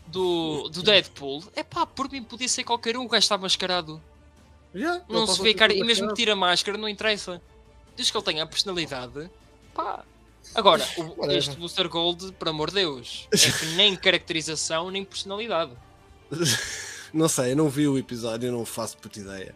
[0.08, 4.02] do, do Deadpool, é pá, por mim podia ser qualquer um, o gajo está mascarado.
[4.74, 7.42] Yeah, não se vê cara, e mesmo que tira a máscara, não interessa.
[7.96, 9.30] Diz que ele tenha a personalidade,
[9.74, 10.04] pá.
[10.56, 15.72] Agora, o, este Booster Gold, por amor de Deus, é que nem caracterização nem personalidade.
[17.14, 19.56] Não sei, eu não vi o episódio, eu não faço puta ideia.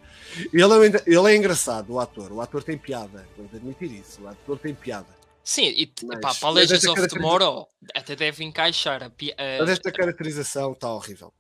[0.53, 2.31] Ele é, ele é engraçado, o ator.
[2.31, 4.21] O ator tem piada, vamos admitir isso.
[4.21, 5.09] O ator tem piada.
[5.43, 9.03] Sim, e Mas, pá, para Legends of Tomorrow até deve encaixar.
[9.03, 11.33] A, a, Mas esta caracterização está horrível.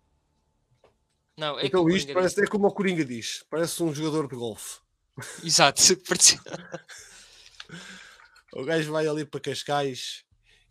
[1.37, 4.79] Não, é então isto parece é como o Coringa diz, parece um jogador de golfe.
[5.41, 5.81] Exato,
[8.53, 10.23] o gajo vai ali para Cascais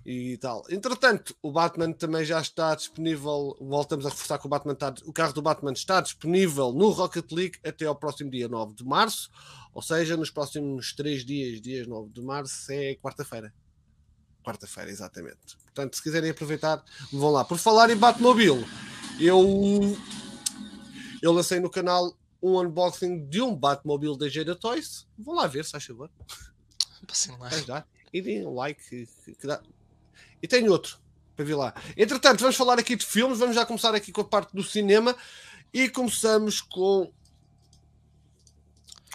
[0.05, 0.65] e tal.
[0.71, 3.57] Entretanto, o Batman também já está disponível.
[3.61, 7.31] Voltamos a reforçar que o Batman está, o carro do Batman está disponível no Rocket
[7.31, 9.31] League até ao próximo dia 9 de março,
[9.75, 13.53] ou seja, nos próximos 3 dias, dias 9 de março, é quarta-feira.
[14.43, 15.59] Quarta-feira, exatamente.
[15.65, 17.45] Portanto, se quiserem aproveitar, vão lá.
[17.45, 18.65] Por falar em Batmobile,
[19.21, 19.95] eu,
[21.21, 25.07] eu lancei no canal um unboxing de um Batmobile da Jada Toys.
[25.19, 26.11] Vão lá ver, se faz favor.
[27.09, 27.85] Passem lá.
[28.13, 28.81] E deem um like.
[28.89, 29.61] Que, que dá.
[30.43, 30.99] E tenho outro
[31.35, 31.75] para vir lá.
[31.97, 33.39] Entretanto, vamos falar aqui de filmes.
[33.39, 35.17] Vamos já começar aqui com a parte do cinema.
[35.73, 37.11] E começamos com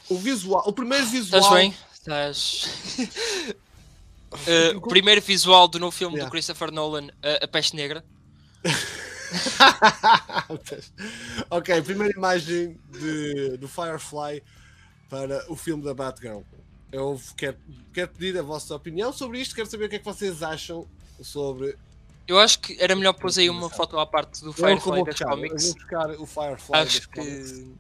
[0.10, 0.64] o visual.
[0.68, 1.42] O primeiro visual.
[1.42, 1.76] Estás bem?
[1.94, 2.68] Estás.
[4.76, 6.28] uh, primeiro visual do novo filme yeah.
[6.28, 8.04] do Christopher Nolan, uh, A Peste Negra.
[11.50, 14.44] ok, primeira imagem de, do Firefly
[15.10, 16.42] para o filme da Batgirl.
[16.94, 17.58] Eu quero,
[17.92, 20.88] quero pedir a vossa opinião sobre isto, quero saber o que é que vocês acham
[21.20, 21.76] sobre.
[22.28, 25.66] Eu acho que era melhor pôr aí uma foto à parte do Firefly das comics.
[25.66, 27.74] Eu vou buscar o Firefly acho que...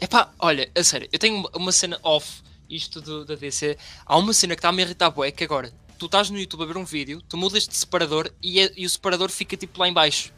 [0.00, 3.76] Epá, olha, a sério, eu tenho uma cena off isto do, da DC.
[4.06, 6.62] Há uma cena que está a me irritar, é que agora tu estás no YouTube
[6.62, 9.80] a ver um vídeo, tu mudas de separador e, é, e o separador fica tipo
[9.80, 10.32] lá em baixo.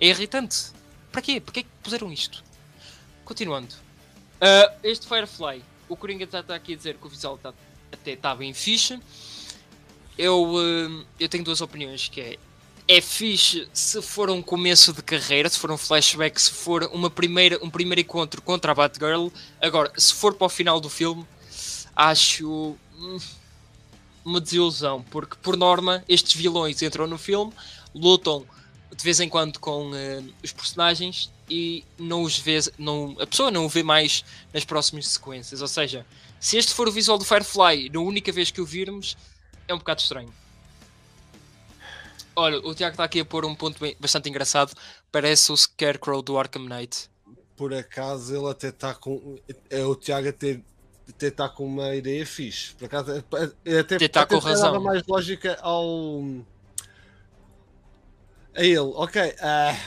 [0.00, 0.66] É irritante.
[1.10, 1.40] Para quê?
[1.40, 2.44] Para que puseram isto?
[3.24, 3.74] Continuando.
[4.36, 7.52] Uh, este Firefly, o Coringa está tá aqui a dizer que o visual tá,
[7.92, 8.98] até está bem fixe.
[10.18, 12.38] Eu, uh, eu tenho duas opiniões, que é
[12.88, 17.10] é fixe se for um começo de carreira, se for um flashback, se for uma
[17.10, 19.28] primeira, um primeiro encontro contra a Batgirl.
[19.60, 21.26] Agora, se for para o final do filme,
[21.96, 23.18] acho hum,
[24.24, 27.52] uma desilusão, porque por norma estes vilões entram no filme,
[27.92, 28.46] lutam
[28.94, 33.50] de vez em quando com uh, os personagens e não os vê, não, a pessoa
[33.50, 35.62] não o vê mais nas próximas sequências.
[35.62, 36.06] Ou seja,
[36.40, 39.16] se este for o visual do Firefly, na única vez que o virmos,
[39.68, 40.32] é um bocado estranho.
[42.34, 44.74] Olha, o Tiago está aqui a pôr um ponto bem, bastante engraçado.
[45.10, 47.08] Parece o Scarecrow do Arkham Knight.
[47.56, 49.38] Por acaso ele até está com.
[49.70, 50.60] É o Tiago até
[51.08, 52.74] até está com uma ideia fixe.
[52.74, 53.24] Por acaso, é,
[53.64, 54.80] é, até, até está com razão.
[54.80, 56.22] mais lógica ao,
[58.56, 58.78] a ele.
[58.78, 59.34] Ok, uh,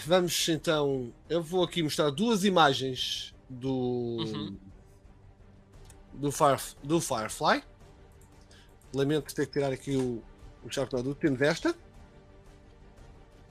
[0.06, 1.12] vamos então.
[1.28, 3.70] Eu vou aqui mostrar duas imagens do.
[3.70, 4.58] Uhum.
[6.14, 7.64] Do, Fire, do Firefly.
[8.94, 10.22] Lamento ter que tirar aqui o,
[10.64, 11.14] o Sharknado.
[11.16, 11.76] Temos esta.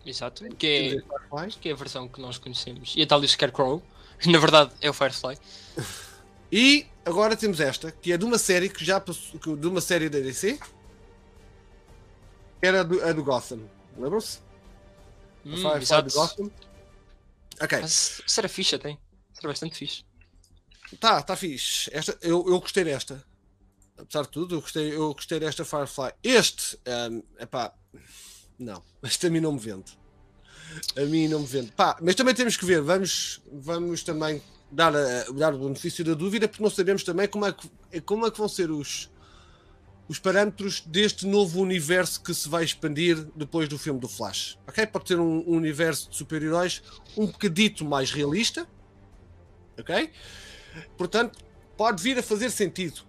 [0.07, 2.95] Exato, que é, que é a versão que nós conhecemos.
[2.97, 3.83] E a tal Scarecrow,
[4.27, 5.37] na verdade é o Firefly.
[6.51, 10.09] E agora temos esta, que é de uma série que já passou, de uma série
[10.09, 10.59] da DC.
[12.63, 13.61] Era do, a do Gotham.
[13.99, 14.39] Lembram-se?
[15.45, 16.15] Hum, exato.
[16.15, 16.51] Gotham.
[17.61, 17.79] Ok.
[17.81, 18.97] Mas será fixe até.
[19.43, 20.05] Bastante fixe.
[21.01, 21.91] Tá, tá fixe.
[21.93, 23.25] Esta, eu, eu gostei desta.
[23.97, 26.13] Apesar de tudo, eu gostei, eu gostei desta Firefly.
[26.23, 26.79] Este,
[27.11, 27.75] um, epá,
[28.59, 28.83] não.
[29.03, 29.99] Este a mim não me vende.
[30.97, 31.73] A mim não me vende.
[31.73, 32.81] Pá, mas também temos que ver.
[32.81, 37.47] Vamos, vamos também dar, a, dar o benefício da dúvida, porque não sabemos também como
[37.47, 39.11] é que, como é que vão ser os,
[40.09, 44.59] os parâmetros deste novo universo que se vai expandir depois do filme do Flash.
[44.67, 44.87] Ok?
[44.87, 46.83] Pode ter um, um universo de super-heróis
[47.17, 48.67] um bocadito mais realista.
[49.79, 50.11] Ok?
[50.97, 51.39] Portanto,
[51.77, 53.03] pode vir a fazer sentido.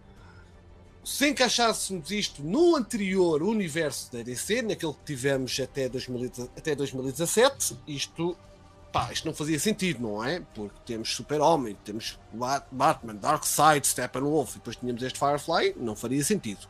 [1.04, 7.78] Se encaixássemos isto no anterior universo da DC, naquele que tivemos até, 2000, até 2017,
[7.88, 8.38] isto,
[8.92, 10.42] pá, isto não fazia sentido, não é?
[10.54, 12.20] Porque temos Super-Homem, temos
[12.72, 16.68] Batman, Darkseid, Steppenwolf e depois tínhamos este Firefly, não faria sentido.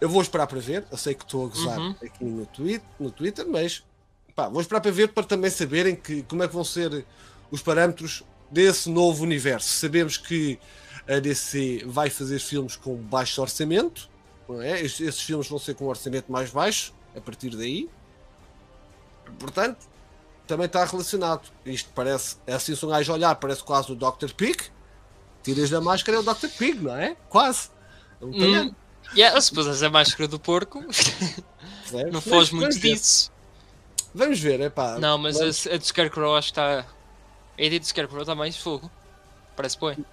[0.00, 0.84] Eu vou esperar para ver.
[0.90, 1.94] Eu sei que estou a gozar uhum.
[2.02, 3.82] aqui no Twitter, no Twitter mas
[4.34, 7.04] pá, vou esperar para ver para também saberem que, como é que vão ser
[7.50, 9.68] os parâmetros desse novo universo.
[9.68, 10.58] Sabemos que
[11.08, 14.08] a DC vai fazer filmes com baixo orçamento,
[14.48, 14.80] não é?
[14.80, 17.88] Esses, filmes vão ser com um orçamento mais baixo a partir daí.
[19.38, 19.86] Portanto,
[20.46, 21.48] também está relacionado.
[21.64, 24.32] Isto parece, é assim, se um gajo olhar, parece quase o Dr.
[24.36, 24.70] Pick,
[25.42, 26.48] tiras da máscara é o Dr.
[26.58, 27.16] Pig, não é?
[27.28, 27.70] Quase.
[28.20, 28.74] É um hum,
[29.14, 30.80] yeah, se pusesse a máscara do porco,
[32.12, 33.30] não foge muito vamos disso.
[33.30, 33.38] Ver.
[34.14, 34.98] Vamos ver, é pá.
[34.98, 35.66] Não, mas vamos...
[35.66, 36.86] a, a de Scarecrow acho que está.
[37.58, 38.90] A ideia de Scarecrow está mais fogo.
[39.56, 40.04] Parece bem.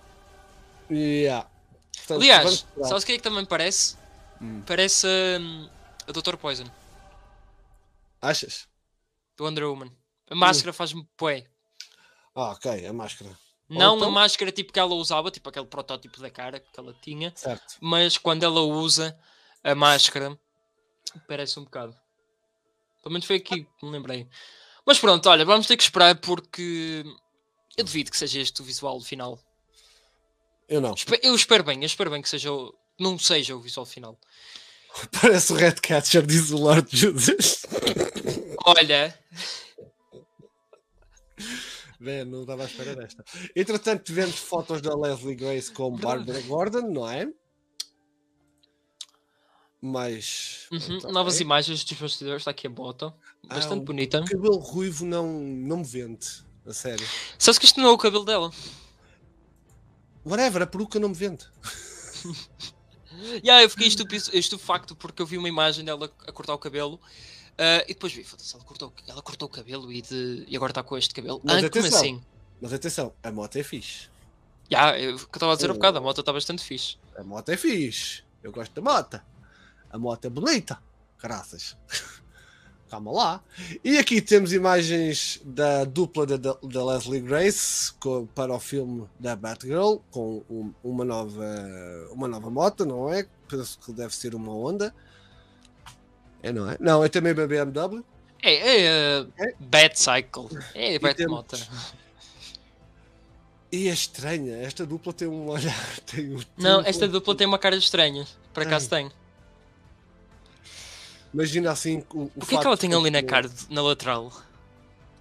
[0.90, 1.48] Yeah.
[1.96, 3.96] Portanto, Aliás, sabes o que é que também parece?
[4.42, 4.62] Hum.
[4.66, 5.70] Parece um,
[6.08, 6.36] a Dr.
[6.38, 6.66] Poison.
[8.22, 8.68] Achas?
[9.38, 9.92] Do Wonder Woman.
[10.30, 10.74] A máscara hum.
[10.74, 11.46] faz-me poé.
[12.36, 13.32] Ah, ok, a máscara.
[13.68, 14.10] Não então...
[14.10, 17.76] a máscara tipo que ela usava, tipo aquele protótipo da cara que ela tinha, certo.
[17.82, 19.18] mas quando ela usa
[19.64, 20.38] a máscara,
[21.28, 21.96] parece um bocado.
[23.02, 24.28] Pelo menos foi aqui que me lembrei.
[24.86, 27.04] Mas pronto, olha, vamos ter que esperar porque
[27.76, 29.40] eu duvido que seja este o visual final.
[30.70, 30.94] Eu não.
[31.22, 32.74] Eu espero bem, eu espero bem que seja o...
[33.00, 34.18] não seja o visual final.
[35.22, 37.66] Parece o Catcher, diz o Lord Judas.
[38.66, 39.18] Olha.
[42.00, 43.24] Bem, não estava à espera desta.
[43.56, 47.32] Entretanto, tivemos fotos da Leslie Grace com Barbara Gordon, não é?
[49.82, 50.68] Mas.
[50.72, 51.44] Uhum, novas é.
[51.44, 53.14] imagens dos bastidores, está aqui a bota.
[53.44, 54.22] Bastante ah, bonita.
[54.22, 56.28] O cabelo ruivo não, não me vende,
[56.66, 57.06] a sério.
[57.38, 58.52] Sabes que isto não é o cabelo dela?
[60.26, 61.46] Whatever, a peruca não me vende.
[63.44, 67.00] yeah, eu fiquei estúpido, facto porque eu vi uma imagem dela a cortar o cabelo
[67.60, 70.72] uh, e depois vi, foda-se, ela cortou, ela cortou o cabelo e, de, e agora
[70.72, 71.42] está com este cabelo.
[71.44, 72.22] Mas ah, atenção, assim?
[72.62, 74.10] Mas atenção, a moto é fixe.
[74.72, 76.98] Yeah, eu, que eu estava a dizer um bocado, a moto está bastante fixe.
[77.18, 78.24] A moto é fixe.
[78.42, 79.22] Eu gosto da moto.
[79.90, 80.80] A moto é bonita.
[81.22, 81.78] Graças.
[82.90, 83.44] Calma lá.
[83.84, 89.36] E aqui temos imagens da dupla da, da Leslie Grace com, para o filme da
[89.36, 91.46] Batgirl com um, uma, nova,
[92.12, 93.28] uma nova moto, não é?
[93.48, 94.94] Penso que deve ser uma Honda.
[96.46, 96.78] É, não é?
[96.80, 98.04] Não, é também uma BMW.
[98.44, 99.54] É, é, uh, é?
[99.60, 100.48] Batcycle.
[100.76, 101.58] É, Batmoto.
[103.72, 105.76] E é estranha, esta dupla tem um olhar.
[106.06, 108.26] Tem um, não, esta dupla tem uma cara estranha.
[108.54, 109.12] Por acaso tem.
[111.34, 114.32] Imagina assim o, o, o que é que ela tem ali na cara, na lateral?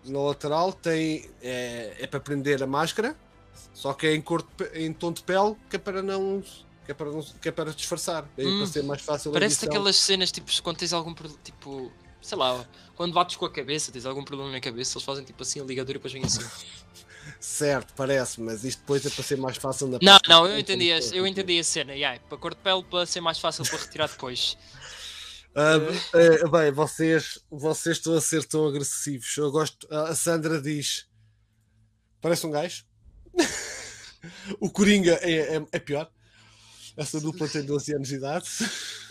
[0.05, 1.29] Na lateral tem.
[1.43, 3.17] É, é para prender a máscara,
[3.73, 6.41] só que é em, cor de, em tom de pele, que é para não.
[6.85, 9.97] Que é para, não, que é para disfarçar, hum, para ser mais fácil Parece aquelas
[9.97, 14.23] cenas tipo quando tens algum tipo, sei lá, quando bates com a cabeça, tens algum
[14.23, 16.45] problema na cabeça, eles fazem tipo assim a ligadura e depois vem assim.
[17.41, 20.93] certo, parece, mas isto depois é para ser mais fácil na Não, não, eu entendi,
[20.93, 23.79] a, eu entendi a cena, yeah, para cor de pele para ser mais fácil para
[23.79, 24.59] retirar depois.
[25.55, 29.37] Uh, bem, vocês, vocês estão a ser tão agressivos.
[29.37, 29.87] Eu gosto.
[29.91, 31.07] A Sandra diz:
[32.21, 32.85] parece um gajo.
[34.61, 36.11] o Coringa é, é, é, pior.
[36.97, 38.49] Essa dupla tem 12 anos de idade.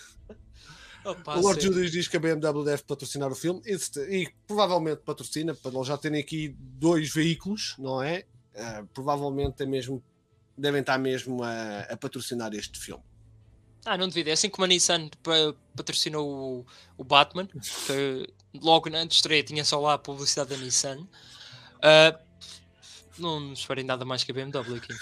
[1.03, 3.75] Opa, o Lord Judas diz que a BMW deve patrocinar o filme e,
[4.09, 8.23] e provavelmente patrocina, para eles já terem aqui dois veículos, não é?
[8.55, 10.01] Uh, provavelmente é mesmo,
[10.57, 13.03] devem estar mesmo a, a patrocinar este filme.
[13.85, 14.29] Ah, não devido.
[14.29, 15.09] É assim como a Nissan
[15.75, 16.65] patrocinou o,
[16.97, 20.99] o Batman, que logo de estreia tinha só lá a publicidade da Nissan.
[20.99, 22.17] Uh,
[23.17, 24.93] não esperem nada mais que a BMW aqui.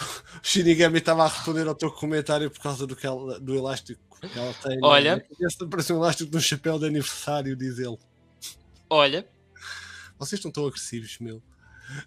[0.00, 4.00] O Shinigami estava a responder ao teu comentário por causa do, que ela, do elástico
[4.20, 4.78] que ela tem.
[4.82, 5.24] Olha.
[5.70, 7.98] Parece um elástico de um chapéu de aniversário, diz ele.
[8.88, 9.26] Olha.
[10.18, 11.42] Vocês estão tão agressivos, meu.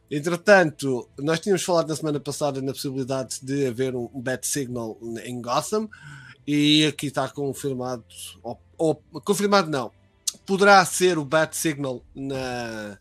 [0.09, 5.41] Entretanto, nós tínhamos falado na semana passada na possibilidade de haver um Bat Signal em
[5.41, 5.89] Gotham
[6.45, 8.03] e aqui está confirmado,
[8.43, 9.91] ou, ou confirmado não,
[10.45, 12.99] poderá ser o Bat Signal na,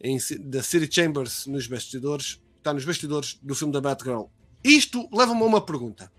[0.00, 4.24] em, da City Chambers nos bastidores, está nos bastidores do filme da Batgirl.
[4.64, 6.10] Isto leva-me a uma pergunta.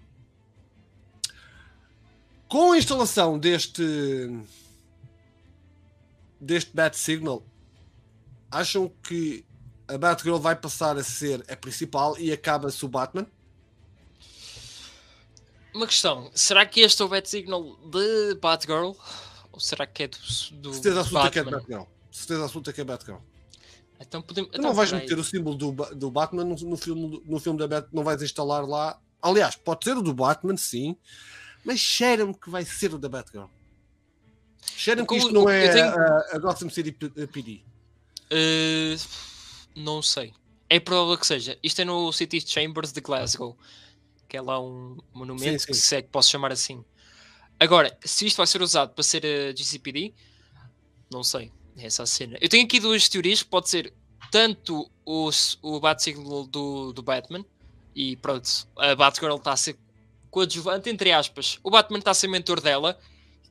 [2.48, 3.84] Com a instalação deste
[6.40, 7.44] deste Bat Signal,
[8.52, 9.44] acham que
[9.88, 13.26] a Batgirl vai passar a ser a principal e acaba-se o Batman?
[15.74, 18.92] Uma questão, será que este é o Bat Signal de Batgirl?
[19.52, 20.18] Ou será que é do,
[20.52, 21.84] do Certeza absoluta que é Batgirl.
[22.12, 23.18] Certeza absoluta que é Batgirl.
[24.08, 24.50] Então podemos.
[24.50, 27.68] Então, não vais meter o símbolo do, do Batman no, no, filme, no filme da
[27.68, 29.00] Batman, não vais instalar lá.
[29.22, 30.96] Aliás, pode ser o do Batman, sim,
[31.64, 33.46] mas cheira-me que vai ser o da Batgirl.
[34.76, 35.86] Cheira-me que isto não é tenho...
[35.86, 37.64] a, a Gotham City PD.
[38.32, 38.98] Uh
[39.76, 40.34] não sei.
[40.70, 41.60] É provável que seja.
[41.62, 43.58] Isto é no City Chambers de Glasgow,
[44.28, 45.66] que é lá um monumento sim, sim.
[45.68, 46.84] que se é que posso chamar assim.
[47.60, 50.14] Agora, se isto vai ser usado para ser a GCPD,
[51.12, 51.52] não sei.
[51.78, 52.38] Essa cena.
[52.40, 53.94] Eu tenho aqui duas teorias que pode ser
[54.32, 55.30] tanto o,
[55.62, 57.46] o Bat-Signal do, do Batman
[57.96, 59.78] e pronto, a Batgirl está a ser
[60.30, 61.60] coadjuvante, entre aspas.
[61.64, 63.00] O Batman está a ser mentor dela.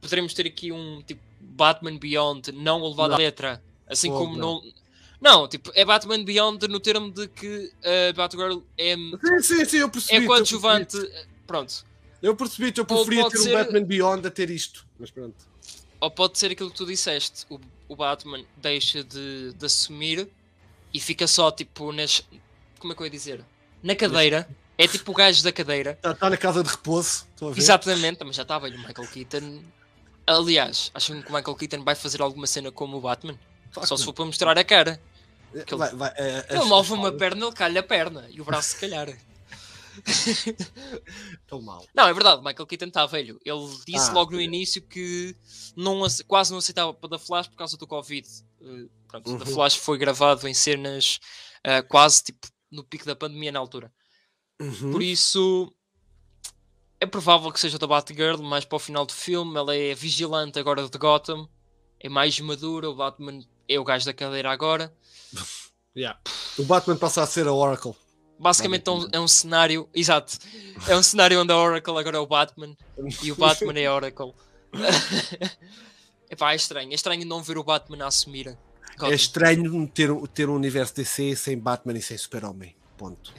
[0.00, 4.60] Poderemos ter aqui um tipo Batman Beyond não levado à letra, assim como não.
[4.62, 4.72] não
[5.20, 9.76] Não, tipo, é Batman Beyond no termo de que a Batgirl é, Sim, sim, sim,
[9.78, 10.24] eu percebi.
[10.24, 10.98] é coadjuvante.
[11.46, 11.86] Pronto.
[12.20, 14.86] Eu percebi, eu preferia ter um ser- Batman Beyond a ter isto.
[14.98, 15.36] Mas pronto.
[16.00, 17.58] Ou pode ser aquilo que tu disseste: o,
[17.88, 20.28] o Batman deixa de, de assumir
[20.92, 22.22] e fica só tipo nas.
[22.78, 23.44] Como é que eu ia dizer?
[23.82, 24.48] Na cadeira.
[24.76, 25.92] É tipo o gajo da cadeira.
[25.92, 27.26] Está tá na casa de repouso.
[27.32, 27.60] Estou a ver.
[27.60, 29.62] Exatamente, mas já está velho o Michael Keaton.
[30.26, 33.38] Aliás, acham que o Michael Keaton vai fazer alguma cena como o Batman?
[33.70, 35.00] Fuck Só se for para mostrar a cara.
[35.52, 38.26] ele- Vai, vai, é, Ele as- move uma perna, ele calha a perna.
[38.30, 39.08] E o braço se calhar.
[41.40, 41.86] Estão mal.
[41.94, 43.38] Não, é verdade, Michael Keaton está velho.
[43.44, 44.44] Ele disse Ah, logo no é.
[44.44, 45.36] início que
[45.76, 48.26] não, quase não aceitava para da Flash por causa do Covid.
[48.60, 49.38] Uh, pronto, Uhum.
[49.38, 51.18] da Flash foi gravado em cenas
[51.66, 53.92] uh, quase tipo no pico da pandemia na altura.
[54.60, 54.92] Uhum.
[54.92, 55.72] Por isso
[57.00, 59.56] é provável que seja da Batgirl, mais para o final do filme.
[59.56, 61.48] Ela é vigilante agora de Gotham,
[62.00, 62.88] é mais madura.
[62.90, 64.94] O Batman é o gajo da cadeira agora.
[65.96, 66.18] Yeah.
[66.58, 67.94] O Batman passa a ser a Oracle.
[68.38, 70.36] Basicamente é um, é um cenário, exato,
[70.88, 72.76] é um cenário onde a Oracle agora é o Batman
[73.22, 74.34] e o Batman é a Oracle.
[76.28, 78.56] Epá, é estranho, é estranho não ver o Batman a assumir.
[78.96, 79.12] Gotham.
[79.12, 82.76] É estranho ter, ter um universo DC sem Batman e sem Super-Homem.
[82.96, 83.32] Ponto.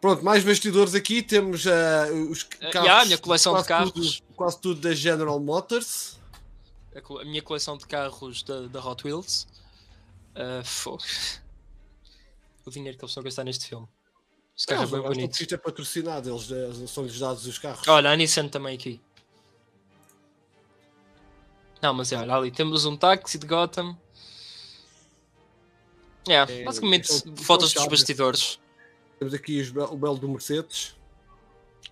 [0.00, 1.22] Pronto, mais bastidores aqui.
[1.22, 2.86] Temos ah, os Ah, carros.
[2.86, 3.92] yeah, a minha coleção de carros.
[3.92, 6.18] Tudo, quase tudo da General Motors.
[6.94, 9.46] A, minha coleção de carros da, da Hot Wheels.
[10.64, 11.02] Fogo.
[12.66, 13.86] O dinheiro que eles estão a gastar neste filme.
[14.56, 15.40] Este carro é Não, bem agora bonito.
[15.40, 17.86] Isto é patrocinado, eles são-lhes dados os carros.
[17.86, 19.00] Olha, a Nissan também aqui.
[21.80, 23.96] Não, mas é, olha ali, temos um táxi de Gotham.
[26.28, 28.58] É, É, basicamente são- são fotos dos bastidores.
[29.18, 30.96] Temos aqui os o belo do Mercedes.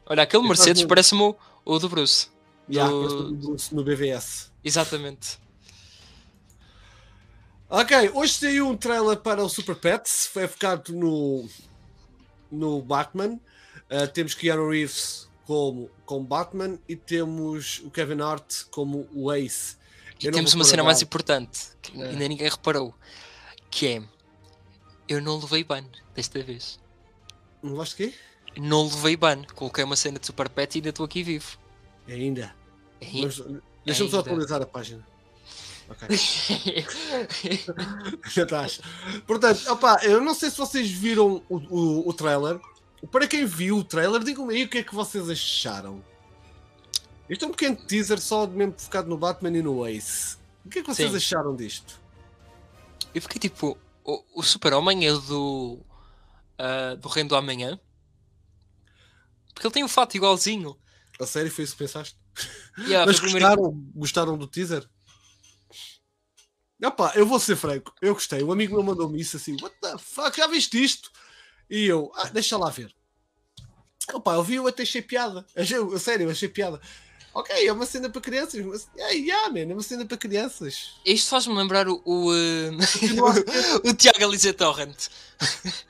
[0.06, 2.28] Olha, aquele Mercedes parece-me o, o do Bruce.
[2.70, 4.50] Há Do- do Bruce no BVS.
[4.64, 5.38] Exatamente.
[7.68, 11.48] Ok, hoje saiu um trailer para o Super Pets, foi focado no,
[12.50, 13.38] no Batman.
[13.90, 19.76] Uh, temos Keanu Reeves como, como Batman e temos o Kevin Hart como o Ace.
[20.20, 22.10] E Eu temos uma cena mais importante que É.
[22.10, 22.94] ainda ninguém reparou.
[23.70, 24.02] Que é
[25.08, 25.84] eu não levei ban
[26.14, 26.78] desta vez.
[27.62, 28.14] Não de quê?
[28.56, 29.42] Não levei ban.
[29.54, 31.58] Coloquei uma cena de Super Pet e ainda estou aqui vivo.
[32.06, 32.54] Ainda.
[33.00, 33.42] Mas,
[33.84, 34.30] Deixa-me só Ainda.
[34.30, 35.06] atualizar a página.
[35.88, 36.08] Ok,
[38.32, 38.80] já estás.
[39.26, 42.58] Portanto, opá, eu não sei se vocês viram o, o, o trailer.
[43.10, 46.02] Para quem viu o trailer, digam-me aí o que é que vocês acharam.
[47.28, 50.36] Isto é um pequeno teaser só mesmo focado no Batman e no Ace.
[50.64, 51.16] O que é que vocês Sim.
[51.16, 52.00] acharam disto?
[53.14, 55.78] Eu fiquei tipo, o, o Super-Homem é do.
[56.58, 57.78] ah, do Reino do Amanhã.
[59.52, 60.76] Porque ele tem um fato igualzinho.
[61.20, 62.16] A sério, foi isso que pensaste?
[62.78, 64.88] Yeah, Mas o primeiro- gostaram, gostaram do teaser?
[66.82, 68.42] Opá, eu vou ser franco, eu gostei.
[68.42, 71.10] O amigo meu mandou-me isso assim: What the fuck, já viste isto?
[71.70, 72.94] E eu, ah, deixa lá ver.
[74.12, 75.46] Opá, eu vi, eu até achei piada.
[75.56, 76.80] Achei, a sério, eu achei piada.
[77.32, 80.92] Ok, é uma cena para crianças, mas yeah, yeah, man, é uma cena para crianças.
[81.04, 82.70] Isto faz-me lembrar o, o, ser-
[83.84, 85.08] o Tiago Alize Torrent.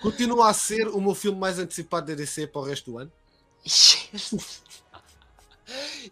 [0.01, 3.13] Continua a ser o meu filme mais antecipado da DC para o resto do ano.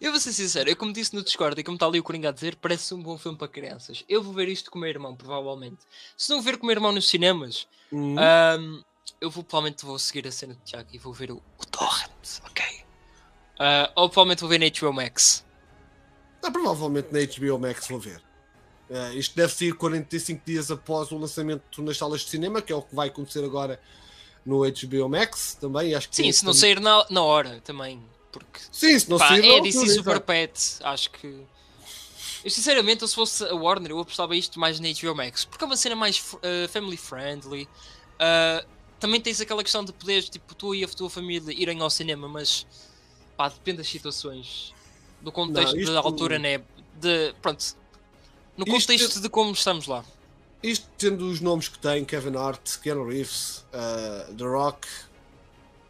[0.01, 2.29] Eu vou ser sincero, eu como disse no Discord e como está ali o Coringa
[2.29, 4.03] a dizer, parece um bom filme para crianças.
[4.09, 5.79] Eu vou ver isto com o meu irmão, provavelmente.
[6.17, 8.15] Se não ver com o meu irmão nos cinemas, Hum.
[8.17, 8.81] ahm,
[9.21, 12.39] eu vou provavelmente vou seguir a cena do Tiago e vou ver o, o Torrent,
[12.45, 12.65] ok?
[13.59, 15.45] Ah, ou provavelmente vou ver na HBO Max.
[16.41, 18.21] Ah, provavelmente na HBO Max vou ver.
[18.89, 22.75] Eh, isto deve ser 45 dias após o lançamento nas salas de cinema, que é
[22.75, 23.79] o que vai acontecer agora
[24.45, 25.93] no HBO Max também.
[25.95, 28.03] Acho que Sim, se não sair na, na hora também,
[28.33, 30.23] porque Sim, se não pá, é altura, DC Super
[30.83, 31.27] acho que.
[32.43, 35.63] Eu sinceramente, eu, se fosse a Warner, eu apostava isto mais na HBO Max, porque
[35.63, 37.69] é uma cena mais ah, family friendly.
[38.19, 38.65] Ah,
[38.99, 42.27] também tens aquela questão de poderes, tipo, tu e a tua família irem ao cinema,
[42.27, 42.65] mas
[43.37, 44.73] pá, depende das situações,
[45.21, 46.61] do contexto, Não, isto- da altura, né?
[46.99, 47.63] De, pronto,
[48.57, 50.03] no Isto- contexto de como estamos lá.
[50.61, 54.87] Isto tendo os nomes que tem, Kevin Hart, Keanu Reeves, eh, The Rock,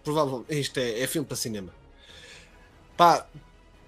[0.03, 1.73] provavelmente isto é, é filme para cinema.
[2.97, 3.25] Pá,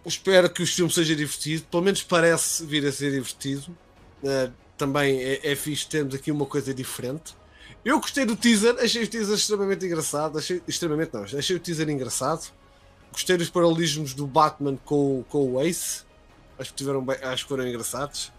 [0.05, 3.75] espero que o filme seja divertido, pelo menos parece vir a ser divertido.
[4.23, 7.35] Eh, também é, é fixe termos aqui uma coisa diferente.
[7.83, 11.87] Eu gostei do teaser, achei o teaser extremamente engraçado, achei, extremamente não, achei o teaser
[11.89, 12.51] engraçado.
[13.11, 16.03] Gostei dos paralelismos do Batman com, com o Ace,
[16.59, 18.31] acho que, tiveram bem, acho que foram engraçados.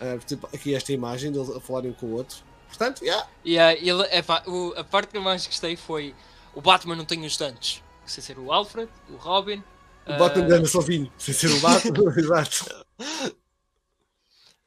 [0.00, 2.38] Eh, tipo, aqui esta imagem deles a falarem um com o outro.
[2.68, 6.14] Portanto, yeah, E ah, ele, epá, o- a parte que eu mais gostei foi
[6.54, 9.58] o Batman não tem ajudantes, sem ser o Alfred, o Robin.
[10.06, 12.64] o ah, Batman anda sozinho, sem ser o Batman, exato.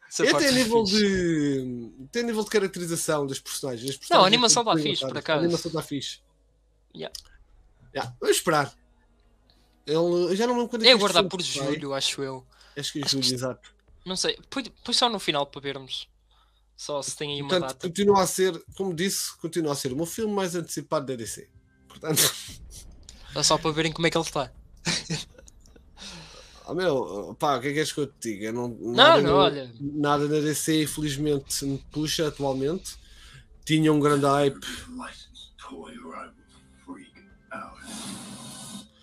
[0.08, 0.98] Essa até a foi nível fixe.
[1.02, 2.08] de.
[2.12, 3.89] Tem nível de caracterização das personagens.
[3.89, 5.39] As Não, a personagens animação está fixe, por acaso.
[5.39, 6.20] A animação está fixe.
[6.94, 7.16] Yeah.
[7.96, 8.74] Yeah, Vamos esperar.
[9.86, 12.46] Ele, eu já não lembro quando é É que filme por julho, acho eu.
[12.78, 13.74] Acho que é julho, que- exato.
[14.06, 14.38] Não sei.
[14.50, 16.10] Põe, só no final para vermos.
[16.76, 17.88] Só se tem aí uma Portanto, data.
[17.88, 21.48] continua a ser, como disse, continua a ser o meu filme mais antecipado da DC.
[21.88, 22.54] Portanto, É
[23.44, 24.52] só para verem como é que ele está.
[26.68, 28.52] oh meu, pá, o que é que és que eu te diga?
[28.52, 29.72] Não, Não, nada não, na- olha.
[29.80, 32.96] Nada na DC, infelizmente, me puxa atualmente.
[33.66, 34.60] Tinha um grande hype.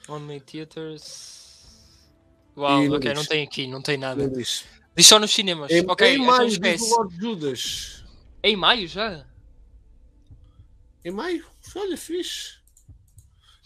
[0.09, 1.37] Only Theaters.
[2.57, 3.29] Uau, E não ok, não diz.
[3.29, 4.23] tem aqui, não tem nada.
[4.27, 4.65] Não diz.
[4.97, 5.71] Diz só nos cinemas.
[5.71, 6.85] Em, ok, em então maio, diz esquece.
[6.85, 8.05] o Lord Judas.
[8.43, 9.25] Em maio já?
[11.05, 11.45] Em maio?
[11.77, 12.58] Olha, fixe.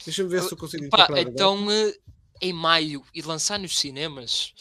[0.05, 1.21] Deixa-me ver se eu consigo Pá, agora.
[1.21, 1.95] então eh,
[2.41, 4.53] em maio e lançar nos cinemas.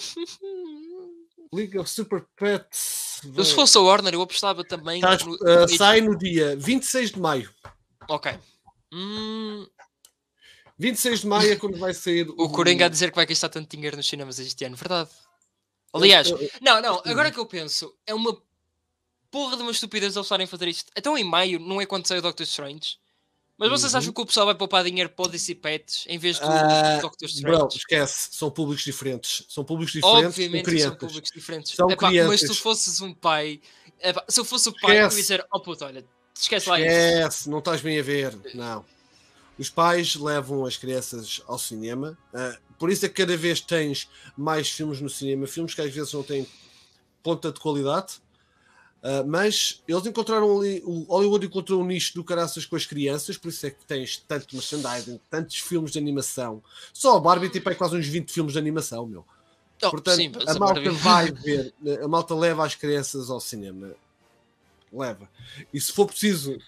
[1.52, 3.20] League of Super Pets.
[3.36, 5.00] Eu, se fosse a Warner, eu apostava também.
[5.00, 7.52] Tá, no- uh, sai no dia 26 de maio.
[8.08, 8.32] Ok.
[8.92, 9.66] Hum,
[10.78, 13.70] 26 de maio é quando vai sair o Coringa a dizer que vai gastar tanto
[13.76, 15.10] dinheiro nos cinemas este ano, verdade?
[15.92, 18.40] Aliás, Eu- eu- não, não, agora que eu penso, é uma
[19.30, 20.90] porra de uma estupidez eles estarem a fazer isto.
[20.96, 22.96] Então em maio não é quando sai o Doctor Strange?
[23.60, 23.98] Mas vocês Uhum.
[23.98, 26.98] acham que o pessoal vai poupar dinheiro para o DC Pets em vez do Ah,
[27.02, 27.58] Doctor Strange?
[27.58, 29.44] Bro, esquece, são públicos diferentes.
[29.50, 30.26] São públicos diferentes.
[30.26, 31.72] Obviamente são públicos diferentes.
[31.74, 33.60] São Epá, mas se tu fosses um pai,
[34.02, 35.16] epá, se eu fosse o pai, eu ia Esquece.
[35.20, 36.02] dizer: Oh puto, olha,
[36.34, 36.88] esquece lá isso.
[36.88, 38.36] Esquece, não estás bem a ver.
[38.54, 38.82] Não.
[39.58, 42.16] Os pais levam as crianças ao cinema.
[42.32, 45.46] ah, por isso é que cada vez tens mais filmes no cinema.
[45.46, 46.46] Filmes que às vezes não têm
[47.22, 48.14] ponta de qualidade.
[49.02, 50.82] Ah, mas eles encontraram ali.
[50.84, 53.38] O Hollywood encontrou um nicho do caraças com as crianças.
[53.38, 56.62] Por isso é que tens tanto merchandising, tantos filmes de animação.
[56.92, 59.24] Só a Barbie tem pá, quase uns 20 filmes de animação, meu.
[59.82, 61.72] Oh, Portanto, sim, a malta vai ver,
[62.02, 63.94] a malta leva as crianças ao cinema.
[64.92, 65.28] Leva.
[65.72, 66.58] E se for preciso,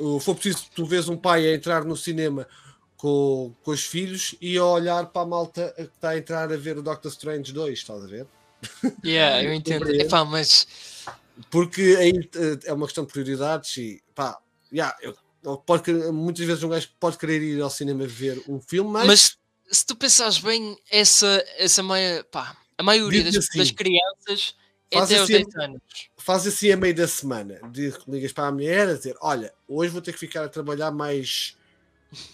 [0.00, 2.48] uh, for preciso, tu vês um pai a entrar no cinema
[2.96, 6.56] com, com os filhos e a olhar para a malta que está a entrar a
[6.56, 8.26] ver o Doctor Strange 2, estás a ver?
[9.04, 9.88] Yeah, eu entendo.
[9.90, 10.66] Epá, mas
[11.50, 14.38] Porque aí uh, é uma questão de prioridades e pá,
[14.72, 15.14] yeah, eu,
[15.58, 19.38] pode, muitas vezes um gajo pode querer ir ao cinema ver um filme, mas, Mas
[19.70, 24.54] se tu pensares bem, essa, essa maia, pá, a maioria das, assim, das crianças
[24.90, 25.80] é até aos assim- 10 anos.
[26.16, 27.60] faz assim a meio da semana.
[27.70, 30.90] Diz- Ligas para a mulher a dizer: Olha, hoje vou ter que ficar a trabalhar
[30.90, 31.56] mais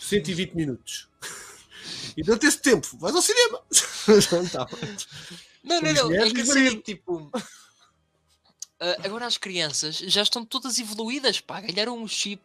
[0.00, 1.09] 120 minutos.
[2.16, 3.61] E durante esse tempo, vais ao cinema.
[4.53, 4.68] Tá.
[5.64, 6.12] Não, não, Os não.
[6.14, 7.30] É que assim, tipo.
[8.83, 12.43] Ah, agora as crianças já estão todas evoluídas, pá, ganharam um chip,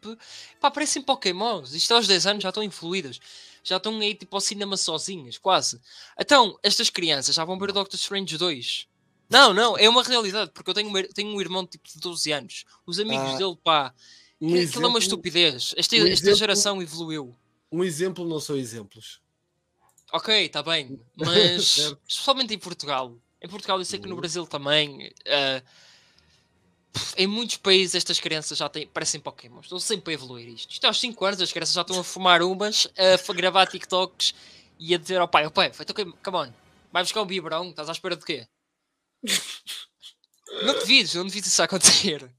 [0.59, 3.19] pá, parecem Pokémons, isto aos 10 anos já estão evoluídas,
[3.63, 5.81] já estão aí tipo ao cinema sozinhas, quase.
[6.19, 8.87] Então, estas crianças já vão ver o Doctor Strange 2.
[9.29, 12.31] Não, não, é uma realidade, porque eu tenho, um tenho um irmão tipo de 12
[12.31, 13.93] anos, os amigos Ah, dele, pá,
[14.39, 17.35] Um que- aquilo é uma exemplo, estupidez, esta, um esta exemplo- geração evoluiu.
[17.71, 19.19] um exemplo não são exemplos.
[20.13, 21.77] Ok, está bem, mas
[22.07, 23.17] especialmente em Portugal.
[23.41, 24.21] Em Portugal, eu sei que no Uhum.
[24.21, 25.13] Brasil também.
[25.25, 25.63] pff,
[27.17, 29.59] em muitos países, estas crianças já têm, parecem Pokémon.
[29.59, 30.71] Estão sempre a evoluir isto.
[30.71, 34.33] Isto é aos 5 anos, as crianças já estão a fumar umas, a gravar TikToks
[34.79, 36.53] e a dizer ao pai: Ó pai, feito, ok, come on,
[36.91, 38.47] vai buscar um biberão, estás à espera de quê?
[40.63, 42.29] não devides, não devides isso acontecer.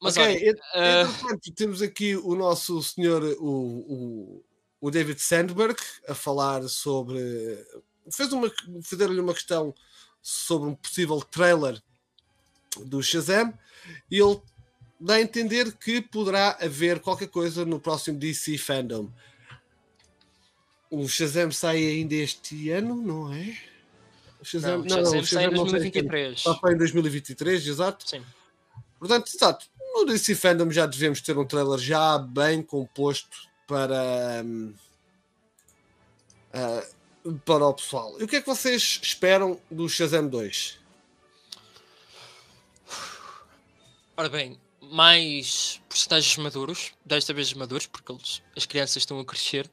[0.00, 4.44] Mas ok, olha, ent- entretanto, temos aqui o nosso senhor, o, o,
[4.80, 7.18] o David Sandberg, a falar sobre.
[8.10, 8.50] Fez uma,
[8.82, 9.74] fizeram-lhe uma questão
[10.22, 11.82] sobre um possível trailer
[12.84, 13.52] do Shazam
[14.10, 14.40] e ele
[15.00, 19.10] dá a entender que poderá haver qualquer coisa no próximo DC Fandom.
[20.90, 23.56] O Shazam sai ainda este ano, não é?
[24.40, 25.64] O não, já sai em sai este ano.
[25.64, 26.40] 2023.
[26.40, 28.08] Só foi em 2023, exato.
[28.08, 28.22] Sim.
[28.98, 34.44] Portanto, exato, no DC Fandom já devemos ter um trailer já bem composto para,
[36.52, 36.86] ah,
[37.44, 38.16] para o pessoal.
[38.20, 40.77] E o que é que vocês esperam do Shazam 2?
[44.18, 49.70] Ora bem, mais personagens maduros, desta vez maduros, porque eles- as crianças estão a crescer.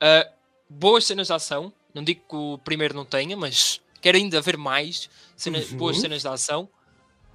[0.00, 0.32] Ah,
[0.68, 4.56] boas cenas de ação, não digo que o primeiro não tenha, mas quero ainda ver
[4.56, 5.76] mais cenas- Uhum.
[5.78, 6.70] boas cenas de ação.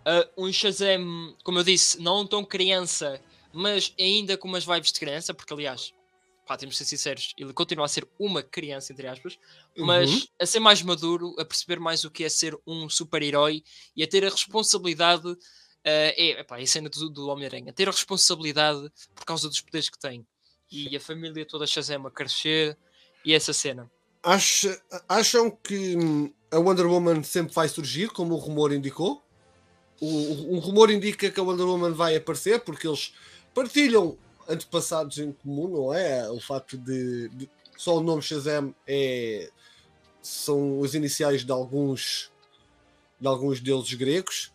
[0.06, 3.20] Ah, um Shazam, como eu disse, não tão criança,
[3.52, 5.94] mas ainda com umas vibes de criança, porque aliás,
[6.48, 9.38] pá, temos de ser sinceros, ele continua a ser uma criança, entre aspas,
[9.76, 10.22] mas Uhum.
[10.40, 13.62] a ser mais maduro, a perceber mais o que é ser um super-herói
[13.94, 15.36] e a ter a responsabilidade.
[15.86, 19.90] Eh, é, epá, a cena do, do Homem-Aranha, ter a responsabilidade por causa dos poderes
[19.90, 20.26] que tem
[20.72, 22.76] e a família toda Shazam a crescer
[23.24, 23.90] e essa cena.
[24.24, 29.24] Acha- acham que hum, a Wonder Woman sempre vai surgir, como o rumor indicou?
[30.02, 33.14] O, o- um rumor indica que a Wonder Woman vai aparecer, porque eles
[33.54, 34.18] partilham
[34.50, 36.30] antepassados em comum, não é?
[36.32, 39.50] O facto de, de- só o nome Shazam é,
[40.22, 42.32] são os iniciais de alguns,
[43.22, 44.52] de alguns deuses gregos.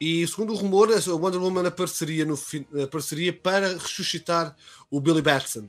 [0.00, 2.38] E segundo o rumor, a Wonder Woman apareceria, no,
[2.82, 4.56] apareceria para ressuscitar
[4.90, 5.68] o Billy Batson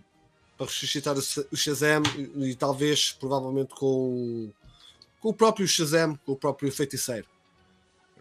[0.58, 4.54] para ressuscitar o Shazam e, e talvez, provavelmente, com, o-
[5.20, 7.28] com o próprio Shazam, com o próprio feiticeiro.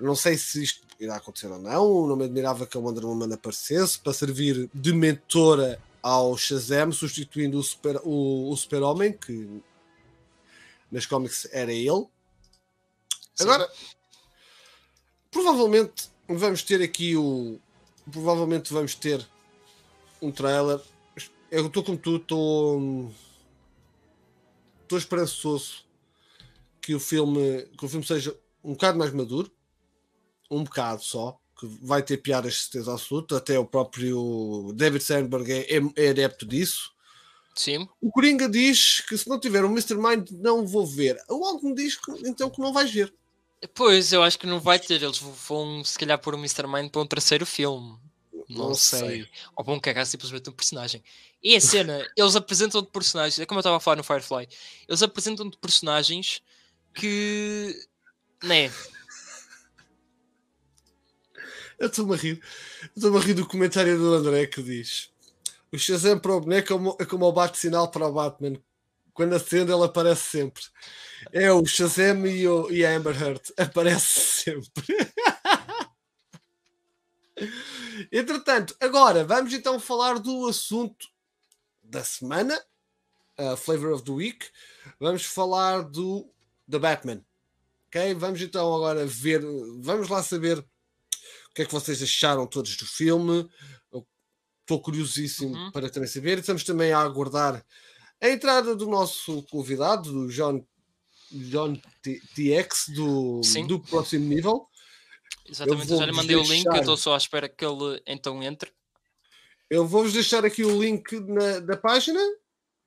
[0.00, 2.08] Não sei se isto irá acontecer ou não.
[2.08, 7.56] Não me admirava que a Wonder Woman aparecesse para servir de mentora ao Shazam, substituindo
[7.56, 9.62] o Super- o, o Super-Homem, que
[10.90, 12.04] nas cómics era ele.
[13.36, 13.44] Sim.
[13.44, 13.70] Agora,
[15.34, 17.58] provavelmente vamos ter aqui o.
[18.10, 19.26] Provavelmente vamos ter
[20.22, 20.80] um trailer.
[21.50, 23.12] Eu estou como tu, estou.
[24.82, 25.84] Estou esperançoso
[26.80, 29.50] que o filme que o filme seja um bocado mais maduro,
[30.50, 33.36] um bocado só, que vai ter piadas de certeza absoluta.
[33.38, 36.92] Até o próprio David Sandberg é, é- é adepto disso.
[37.56, 37.88] Sim.
[38.00, 39.94] O Coringa diz que se não tiver um Mr.
[39.96, 41.16] Mind não vou ver.
[41.30, 43.14] O algo me diz que, então que não vais ver.
[43.72, 45.02] Pois, eu acho que não vai ter.
[45.02, 46.66] Eles vão, se calhar, pôr o Mr.
[46.66, 47.98] Mind para um terceiro filme.
[48.48, 48.98] Não, Não sei.
[48.98, 49.28] sei.
[49.56, 51.02] Ou vão cagar simplesmente um personagem.
[51.42, 54.48] E a cena, eles apresentam de personagens, é como eu estava a falar no Firefly,
[54.88, 56.42] eles apresentam de personagens
[56.92, 57.74] que.
[58.42, 58.70] Né?
[61.78, 62.42] Eu estou-me a rir.
[62.94, 65.10] Estou-me a rir do comentário do André que diz:
[65.72, 68.60] O Shazam para o boneco é como, é como o bate-sinal para o Batman.
[69.14, 70.62] Quando acende, ele aparece sempre.
[71.32, 73.40] É o Shazam e, o, e a Amber Heard.
[73.56, 74.84] Aparece sempre.
[78.12, 81.08] Entretanto, agora vamos então falar do assunto
[81.82, 82.60] da semana,
[83.36, 84.46] a Flavor of the Week.
[85.00, 86.28] Vamos falar do
[86.70, 87.24] The Batman.
[87.88, 88.14] Ok?
[88.14, 89.42] Vamos então agora ver,
[89.80, 93.48] vamos lá saber o que é que vocês acharam todos do filme.
[94.60, 95.70] Estou curiosíssimo Uhum.
[95.72, 96.38] para também saber.
[96.38, 97.64] Estamos também a aguardar
[98.20, 100.64] a entrada do nosso convidado, do John,
[101.30, 103.66] John TX, do, Sim.
[103.66, 104.68] do próximo nível.
[105.46, 108.00] Exatamente, eu já lhe mandei o link, eu deixar- estou só à espera que ele
[108.06, 108.72] então entre.
[109.68, 112.20] Eu vou-vos deixar aqui o link na, da página,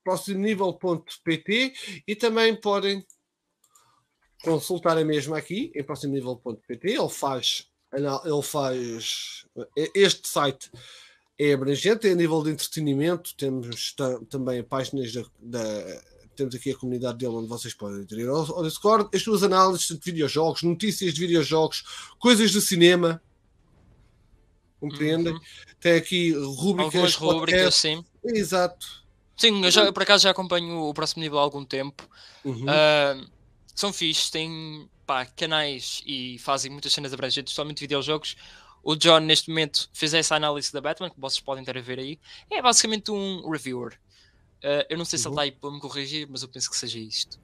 [0.03, 1.73] próximonível.pt
[2.07, 3.05] e também podem
[4.43, 6.87] consultar a mesma aqui em próximonível.pt.
[6.87, 9.45] Ele faz, ele faz
[9.93, 10.71] este site
[11.39, 13.35] é abrangente, é a nível de entretenimento.
[13.35, 16.01] Temos ta- também páginas da, da-
[16.35, 19.09] temos aqui a comunidade dele onde vocês podem aderir ao, ao Discord.
[19.15, 21.83] As suas análises de videojogos, notícias de videojogos,
[22.19, 23.21] coisas de cinema.
[24.79, 25.33] Compreendem?
[25.33, 25.39] Uhum.
[25.79, 26.93] Tem aqui rubricas.
[26.95, 27.81] Algumas rubricas, podcast.
[27.81, 28.05] sim.
[28.23, 29.05] Exato.
[29.35, 32.07] Sim, eu já, por acaso já acompanho o próximo nível há algum tempo.
[32.43, 32.65] Uhum.
[32.67, 33.19] Ah,
[33.75, 38.35] são fixes, têm pá, canais e fazem muitas cenas abrangentes, somente videojogos.
[38.83, 41.99] O John, neste momento, fez essa análise da Batman, que vocês podem ter a ver
[41.99, 42.19] aí.
[42.49, 43.99] É basicamente um reviewer.
[44.63, 45.33] Ah, eu não sei se ele Uhum.
[45.35, 47.39] está aí para me corrigir, mas eu penso que seja isto.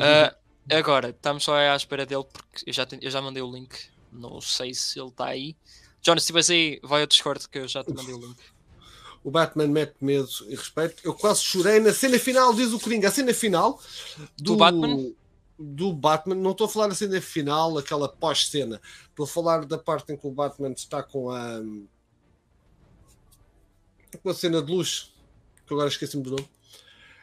[0.00, 0.34] Ah,
[0.74, 3.76] agora, estamos só à espera dele, porque eu já, ten- eu já mandei o link.
[4.10, 5.54] Não sei se ele está aí.
[6.00, 8.38] John, se estiveres aí, vai ao Discord que eu já te mandei o link.
[9.22, 11.02] O Batman mete medo e respeito.
[11.04, 13.08] Eu quase chorei na cena final, diz o Coringa.
[13.08, 13.78] A cena final
[14.38, 15.12] do, Do Batman?
[15.58, 18.80] Do Batman, não estou a falar da cena final, aquela pós-cena.
[19.08, 21.60] Estou a falar da parte em que o Batman está com a.
[24.22, 25.12] com a cena de luz,
[25.66, 26.48] que agora esqueci-me do nome.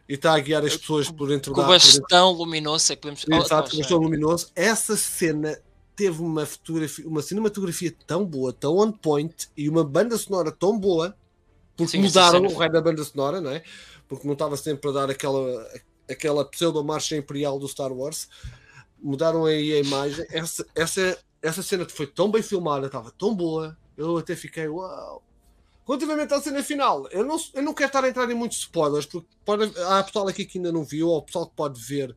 [0.07, 3.25] E está a guiar as pessoas por da o bastão luminoso é que podemos.
[3.27, 4.51] Exato, nós, com bastão luminoso.
[4.55, 5.57] Essa cena
[5.95, 10.77] teve uma fotografia, uma cinematografia tão boa, tão on point e uma banda sonora tão
[10.77, 11.15] boa,
[11.75, 13.63] porque Sim, mudaram o raio da banda sonora, não é?
[14.07, 15.67] Porque não estava sempre a dar aquela,
[16.09, 18.27] aquela pseudo-marcha imperial do Star Wars.
[19.01, 20.25] Mudaram aí a imagem.
[20.29, 25.23] Essa, essa, essa cena foi tão bem filmada, estava tão boa, eu até fiquei uau.
[25.87, 29.05] Relativamente à cena final, eu não, eu não quero estar a entrar em muitos spoilers,
[29.05, 32.15] porque pode, há pessoal aqui que ainda não viu, ou pessoal que pode ver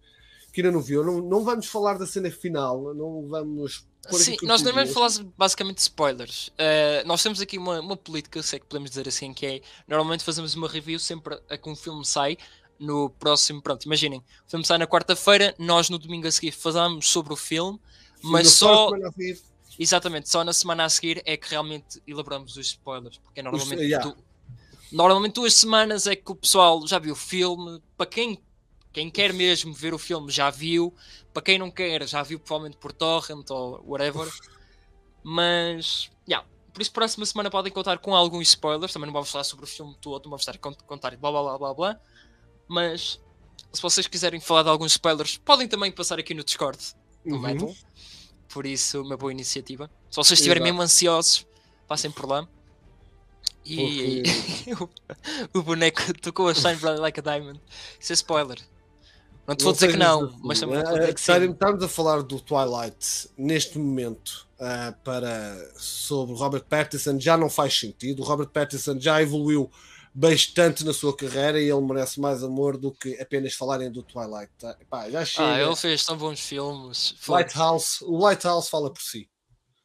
[0.53, 1.05] que ainda não viu.
[1.05, 3.87] Não, não vamos falar da cena final, não vamos.
[4.11, 6.49] Sim, nós não vamos falar basicamente de spoilers.
[6.49, 9.61] Uh, nós temos aqui uma, uma política, se é que podemos dizer assim, que é
[9.87, 12.39] normalmente fazemos uma review sempre a que um filme sai
[12.79, 13.61] no próximo.
[13.63, 17.37] Pronto, imaginem, o filme sai na quarta-feira, nós no domingo a seguir falamos sobre o
[17.37, 17.79] filme,
[18.23, 18.91] mas Na só.
[19.79, 23.81] Exatamente, só na semana a seguir é que realmente elaboramos os spoilers, porque é normalmente,
[23.81, 24.05] yeah.
[24.09, 24.17] du-
[24.91, 28.43] normalmente duas semanas é que o pessoal já viu o filme, para quem,
[28.93, 30.93] quem quer mesmo ver o filme já viu,
[31.33, 34.29] para quem não quer já viu provavelmente por torrent ou whatever,
[35.23, 39.45] mas, yeah, por isso próxima semana podem contar com alguns spoilers, também não vamos falar
[39.45, 42.01] sobre o filme todo, não vamos estar a cont- contar blá blá blá blá blá,
[42.69, 43.21] mas
[43.73, 46.79] se vocês quiserem falar de alguns spoilers, podem também passar aqui no Discord
[47.25, 47.41] do Uhum.
[47.41, 47.75] Metal.
[48.49, 49.91] Por isso, uma boa iniciativa.
[50.11, 50.75] Se vocês estiverem Exato.
[50.75, 51.47] mesmo ansiosos,
[51.87, 52.49] passem por lá.
[53.65, 54.23] E
[55.53, 57.61] o, boneco tocou a Shine Bright Like a Diamond.
[58.01, 58.59] Isso é spoiler.
[59.47, 60.79] Não te vou dizer que não, assim, mas também
[61.17, 61.53] sim.
[61.53, 67.79] Estamos a falar do Twilight neste momento ah, para, sobre Robert Pattinson já não faz
[67.79, 68.23] sentido.
[68.23, 69.71] O Robert Pattinson já evoluiu
[70.19, 74.53] bastante na sua carreira e ele merece mais amor do que apenas falarem do Twilight.
[74.59, 74.77] tá?
[74.81, 75.53] Epá, já chega.
[75.55, 77.15] Ah, ele fez tão bons filmes.
[77.21, 79.29] Foi- Lighthouse, o Lighthouse fala por si.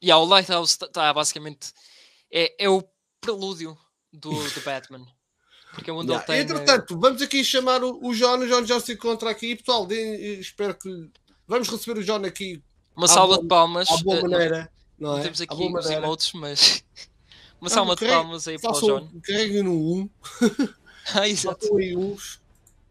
[0.01, 1.71] E yeah, o Lighthouse está basicamente.
[2.31, 2.84] É, é o
[3.21, 3.77] prelúdio
[4.11, 5.05] do, do Batman.
[5.73, 6.25] Porque é onde Yeah.
[6.36, 6.55] ele tem.
[6.57, 8.38] Entretanto, vamos aqui chamar o, o John.
[8.39, 9.55] O John já se encontra aqui.
[9.55, 10.89] Pessoal, dê- espero que.
[11.47, 12.63] Vamos receber o John aqui
[12.95, 13.89] Uma salva boa- de palmas.
[13.89, 14.71] à boa eh, maneira.
[14.99, 15.21] Não, não é?
[15.23, 16.84] temos aqui os emotes, mas.
[17.64, 19.07] Uma Ah, salva de palmas aí para o John.
[19.24, 20.09] Carreguem no 1.
[21.14, 21.68] Ah, exato.
[21.68, 22.39] Coloquem uns,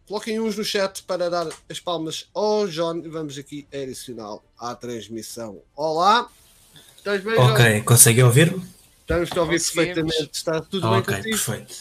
[0.07, 4.75] coloquem uns no chat para dar as palmas ao John e vamos aqui adicional à
[4.75, 5.61] transmissão.
[5.77, 6.29] Olá,
[6.97, 7.53] estás bem, John?
[7.53, 8.63] Ok, conseguem ouvir-me?
[9.01, 10.31] Estamos a ouvir perfeitamente.
[10.33, 11.37] Está tudo bem Ok, contigo?
[11.37, 11.75] perfeito.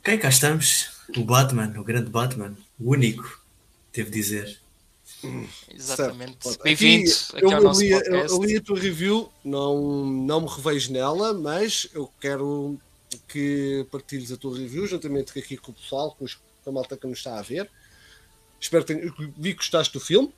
[0.00, 0.90] Ok, cá estamos.
[1.16, 3.40] O Batman, o grande Batman, o único,
[3.92, 4.60] devo dizer.
[5.70, 6.36] Exatamente.
[6.48, 6.62] Certo.
[6.62, 8.32] Bem-vindo Aqui, aqui, eu, ao nosso li, eu, podcast.
[8.32, 12.78] eu li a tua review, não, não me revejo nela, mas eu quero
[13.28, 16.96] que partilhes a tua review juntamente aqui com o pessoal, com, os, com a malta
[16.96, 17.70] que nos está a ver.
[18.60, 20.32] Espero que tenha- vi que gostaste do filme.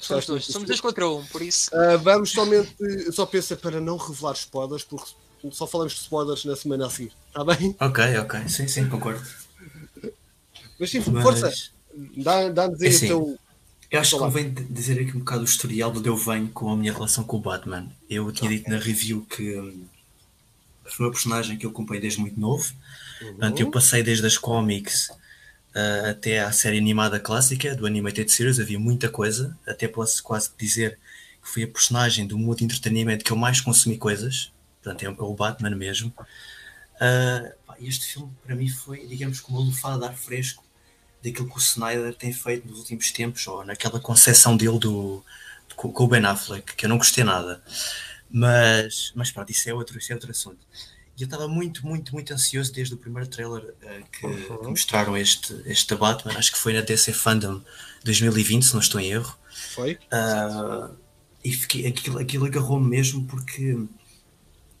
[0.00, 1.70] Somos dois, do somos dois contra um, por isso.
[1.74, 2.74] Uh, vamos somente,
[3.12, 5.10] só pensa para não revelar spoilers, porque
[5.52, 7.76] só falamos de spoilers na semana a seguir, está bem?
[7.80, 9.24] Ok, ok, sim, sim, concordo.
[10.78, 11.52] Mas sim, Mas força,
[12.16, 13.38] dá- dá-nos aí É o assim, teu.
[13.92, 14.26] Eu acho que Olá.
[14.26, 16.92] convém d- dizer aqui um bocado o historial de onde eu venho com a minha
[16.92, 17.88] relação com o Batman.
[18.08, 19.84] Eu tinha dito na review que hum,
[20.84, 22.72] foi uma personagem que eu acompanhei desde muito novo.
[23.20, 25.10] Portanto, eu passei desde as cómics
[25.74, 30.50] ah, até à série animada clássica do Animated Series, havia muita coisa, até posso quase
[30.58, 30.98] dizer
[31.42, 35.08] que foi a personagem do mundo de entretenimento que eu mais consumi coisas, portanto é
[35.10, 36.12] o- é o Batman mesmo.
[37.66, 40.64] Pá, este filme para mim foi, digamos, como uma lufada de ar fresco
[41.22, 45.24] daquilo que o Snyder tem feito nos últimos tempos, ou naquela concepção dele do,
[45.68, 47.62] do- com o Ben Affleck, que eu não gostei nada.
[48.30, 50.66] Mas, mas pronto, isso é outro, isso é outro assunto.
[51.16, 54.58] E eu estava muito, muito, muito ansioso desde o primeiro trailer eh, que, Uhum.
[54.62, 56.36] que mostraram este, este Batman.
[56.38, 57.60] Acho que foi na DC Fandom
[58.04, 59.36] 2020, se não estou em erro.
[59.74, 59.98] Foi?
[60.10, 60.90] Ah,
[61.44, 63.76] e fiquei, aquilo, aquilo agarrou-me mesmo porque,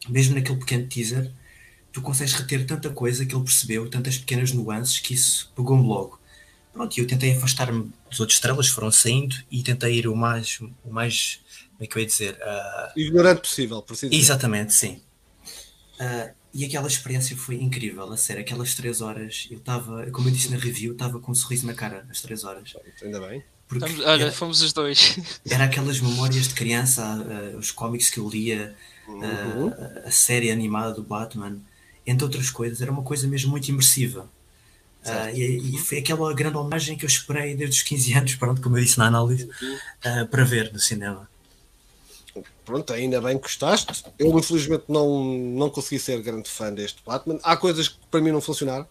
[0.08, 1.30] mesmo naquele pequeno teaser,
[1.92, 6.20] tu consegues reter tanta coisa que ele percebeu, tantas pequenas nuances, que isso pegou-me logo.
[6.72, 10.58] Pronto, e eu tentei afastar-me dos outros estrelas, foram saindo, e tentei ir o mais,
[10.84, 11.40] o mais
[11.72, 12.38] como é que eu ia dizer?
[12.42, 14.22] Ah, Ignorante possível, por assim dizer.
[14.22, 15.00] Exatamente, sim.
[16.00, 18.42] Ah, e aquela experiência foi incrível, a sério.
[18.42, 21.74] Aquelas três horas, eu estava, como eu disse na review, estava com um sorriso na
[21.74, 22.74] cara às três horas.
[23.02, 23.42] Ainda bem.
[23.68, 25.16] Porque Estamos- olha, era, fomos os dois.
[25.48, 28.74] era aquelas memórias de criança, ah, os cómics que eu lia,
[29.08, 29.72] Uhum.
[30.06, 31.58] a série animada do Batman,
[32.06, 34.30] entre outras coisas, era uma coisa mesmo muito imersiva.
[35.04, 38.60] Ah, e, e foi aquela grande homenagem que eu esperei desde os 15 anos, pronto,
[38.60, 39.48] como eu disse na análise,
[40.04, 41.28] ah, para ver no cinema.
[42.64, 44.04] Pronto, ainda bem que gostaste.
[44.18, 47.38] Eu, infelizmente, não, não consegui ser grande fã deste Batman.
[47.42, 48.86] Há coisas que para mim não funcionaram.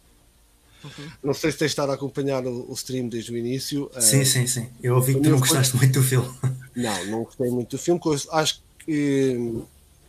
[1.24, 3.90] Não sei se tens estado a acompanhar o, o stream desde o início.
[4.00, 4.70] Sim, Ah, sim, sim.
[4.84, 6.30] Eu ouvi que tu não gostaste muito do filme.
[6.76, 8.00] Não, não gostei muito do filme.
[8.32, 9.62] Acho que,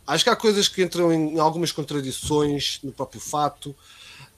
[0.05, 3.75] acho que há coisas que entram em algumas contradições no próprio fato.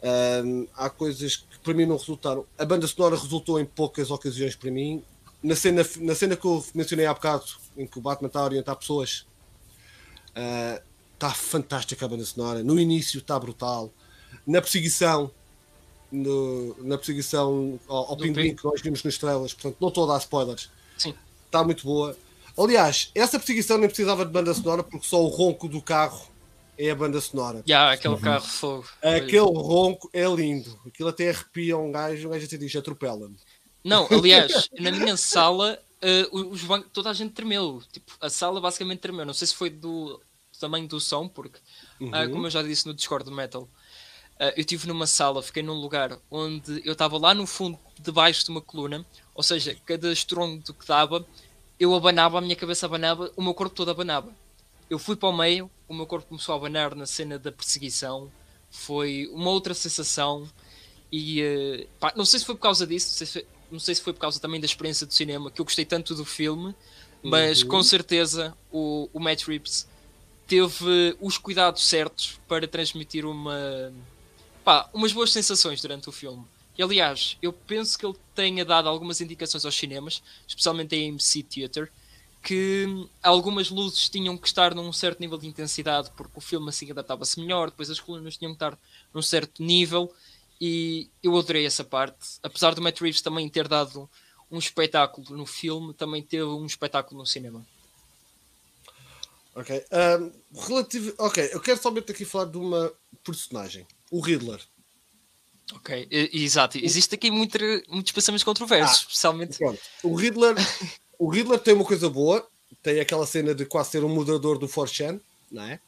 [0.07, 2.45] Ahm, há coisas que para mim não resultaram.
[2.59, 5.01] A banda sonora resultou em poucas ocasiões para mim.
[5.41, 7.43] Na cena, na cena que eu mencionei há bocado,
[7.75, 9.25] em que o Batman está a orientar pessoas,
[10.35, 10.81] ah,
[11.13, 12.63] está fantástica a banda sonora.
[12.63, 13.91] No início está brutal.
[14.45, 15.31] Na perseguição,
[16.11, 20.03] no- na perseguição ao, ao pinguim Pin- que nós vimos nas estrelas, portanto, não estou
[20.09, 21.15] a dar spoilers Sim.
[21.47, 22.15] está muito boa.
[22.57, 26.27] Aliás, essa perseguição nem precisava de banda sonora porque só o ronco do carro
[26.77, 27.63] é a banda sonora.
[27.65, 28.87] Já, aquele carro de fogo.
[29.01, 30.79] Aquele ronco é lindo.
[30.85, 33.35] Aquilo até arrepia um gajo, um gajo até diz, atropela-me.
[33.83, 37.81] Não, aliás, na minha sala, eh, os bancos, toda a gente tremeu.
[37.91, 39.25] Tipo, a sala basicamente tremeu.
[39.25, 40.19] Não sei se foi do
[40.59, 41.59] tamanho do som, porque,
[42.11, 42.31] ah, Uhum.
[42.31, 43.67] como eu já disse no Discord do Metal,
[44.39, 48.43] ah, eu estive numa sala, fiquei num lugar onde eu estava lá no fundo, debaixo
[48.45, 51.25] de uma coluna, ou seja, cada estrondo que dava,
[51.79, 54.31] eu abanava, a minha cabeça abanava, o meu corpo todo abanava.
[54.89, 58.31] Eu fui para o meio, o meu corpo começou a abanar na cena da perseguição.
[58.69, 60.49] Foi uma outra sensação.
[61.11, 63.79] E eh, pá, não sei se foi por causa disso, não sei se foi, não
[63.79, 66.25] sei se foi por causa também da experiência do cinema, que eu gostei tanto do
[66.25, 66.75] filme,
[67.21, 67.67] mas Uhum.
[67.67, 69.87] com certeza o, o Matt Reeves
[70.47, 73.93] teve os cuidados certos para transmitir uma,
[74.63, 76.45] pá, umas boas sensações durante o filme.
[76.77, 81.43] E aliás, eu penso que ele tenha dado algumas indicações aos cinemas, especialmente a AMC
[81.43, 81.89] Theatre,
[82.45, 82.85] que
[83.23, 87.39] algumas luzes tinham que estar num certo nível de intensidade porque o filme assim adaptava-se
[87.39, 88.77] melhor, depois as colunas tinham que estar
[89.11, 90.13] num certo nível
[90.61, 92.37] e eu adorei essa parte.
[92.43, 94.07] Apesar do Matt Reeves também ter dado
[94.51, 97.65] um espetáculo no filme, também teve um espetáculo no cinema.
[99.55, 99.83] Ok.
[99.91, 101.15] Um, relativo...
[101.17, 102.93] Ok, eu quero somente aqui falar de uma
[103.23, 104.61] personagem, o Riddler.
[105.73, 106.77] Ok, exato.
[106.77, 107.57] Existe aqui muito,
[107.89, 109.57] muitos pensamentos controversos, ah, especialmente.
[109.57, 109.81] Pronto.
[110.03, 110.55] O Riddler,
[111.19, 112.47] o Riddler tem uma coisa boa,
[112.81, 115.19] tem aquela cena de quase ser um moderador do 4chan,
[115.51, 115.79] não é?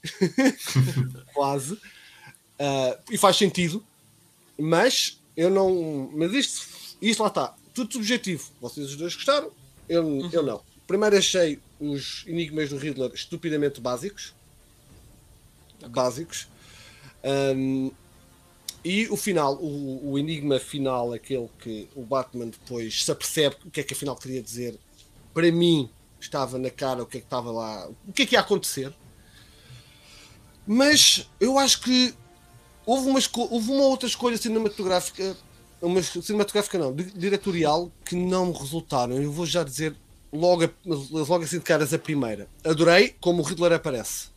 [1.34, 1.74] quase.
[1.74, 3.84] Uh, e faz sentido,
[4.58, 6.10] mas eu não.
[6.14, 6.68] Mas isto,
[7.02, 8.50] isto lá está, tudo subjetivo.
[8.60, 9.52] Vocês os dois gostaram,
[9.88, 10.30] eu, uhum.
[10.32, 10.62] eu não.
[10.88, 14.34] Primeiro achei os enigmas do Riddler estupidamente básicos.
[15.78, 15.90] Okay.
[15.90, 16.48] Básicos.
[17.24, 17.92] Um,
[18.84, 23.72] e o final, o, o, enigma final, aquele que o Batman depois se apercebe o
[23.72, 24.80] que é que afinal queria dizer,
[25.38, 25.88] para mim
[26.20, 28.92] estava na cara o que é que estava lá, o que é que ia acontecer.
[30.66, 32.12] Mas eu acho que
[32.84, 33.20] houve uma,
[33.52, 35.38] houve uma outra escolha cinematográfica,
[35.80, 39.22] uma cinematográfica não, diretorial, que não resultaram.
[39.22, 39.96] Eu vou já dizer
[40.34, 42.50] logo, logo assim de caras a primeira.
[42.64, 44.30] Adorei como o Riddler aparece.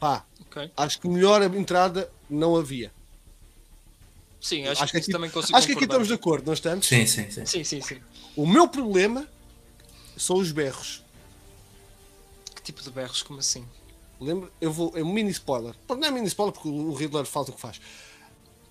[0.00, 0.70] Pá, okay.
[0.74, 2.90] acho que melhor entrada não havia.
[4.40, 6.86] Sim, acho, acho que, aqui, também consigo Acho que aqui estamos de acordo, não estamos?
[6.86, 7.44] Sim, sim, sim.
[7.44, 7.98] sim, sim, sim.
[8.34, 9.28] O meu problema
[10.18, 11.04] são os berros.
[12.54, 13.22] Que tipo de berros?
[13.22, 13.66] Como assim?
[14.20, 14.92] Lembro, eu vou.
[14.96, 15.74] É um mini spoiler.
[15.88, 17.80] Não é mini spoiler porque o Riddler faz o que faz.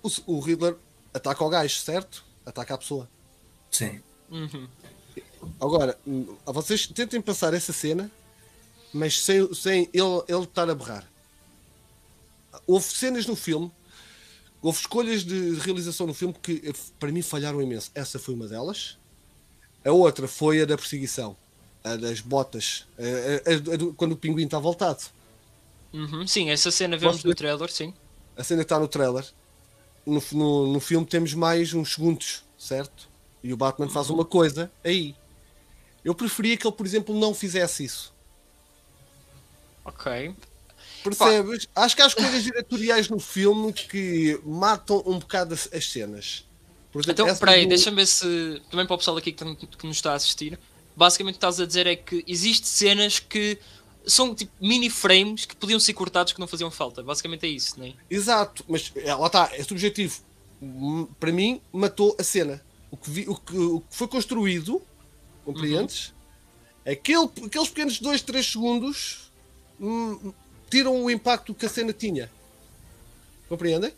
[0.03, 0.75] O, o Riddler
[1.13, 2.23] ataca o gajo, certo?
[2.45, 3.09] Ataca a pessoa.
[3.71, 4.01] Sim.
[4.29, 4.67] Uhum.
[5.59, 5.97] Agora,
[6.45, 8.11] vocês tentem passar essa cena,
[8.93, 11.09] mas sem, sem ele, ele estar a berrar.
[12.65, 13.71] Houve cenas no filme,
[14.61, 17.91] houve escolhas de realização no filme que eh, para mim falharam imenso.
[17.93, 18.97] Essa foi uma delas.
[19.87, 21.37] A outra foi a da perseguição,
[21.81, 25.01] a das botas, a, a, quando o pinguim está voltado.
[25.93, 27.93] Uhum, sim, essa cena vemos no trailer, sim.
[28.35, 29.25] A cena que está no trailer.
[30.05, 33.07] No, no, no filme temos mais uns segundos, certo?
[33.41, 35.15] E o Batman faz uma coisa aí.
[36.03, 38.13] Eu preferia que ele, por exemplo, não fizesse isso.
[39.85, 40.35] Ok.
[41.01, 41.65] Percebes?
[41.67, 41.83] Pá.
[41.83, 46.46] Acho que há as coisas diretoriais no filme que matam um bocado as, as cenas.
[47.07, 47.69] Então, peraí, do...
[47.69, 48.61] deixa-me ver se.
[48.69, 50.59] Também para o pessoal aqui que, que nos está a assistir.
[50.95, 53.59] Basicamente, o que estás a dizer é que existem cenas que
[54.05, 57.03] são tipo mini frames que podiam ser cortados que não faziam falta.
[57.03, 57.93] Basicamente é isso, não é?
[58.09, 60.21] Exato, mas é, lá está, é subjetivo.
[61.19, 62.63] Para mim, matou a cena.
[62.89, 64.81] O que, vi, o que, o que foi construído,
[65.45, 66.07] compreendes?
[66.07, 66.93] Uhum.
[66.93, 69.31] Aquele, aqueles pequenos 2, 3 segundos
[69.79, 70.33] hum,
[70.69, 72.31] tiram o impacto que a cena tinha.
[73.49, 73.93] Compreendem?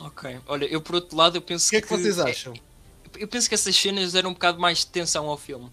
[0.00, 0.38] Ok.
[0.46, 1.76] Olha, eu por outro lado, eu penso que.
[1.76, 2.54] O que é que vocês é, acham?
[3.18, 5.70] eu penso que essas cenas deram um bocado mais de tensão ao filme.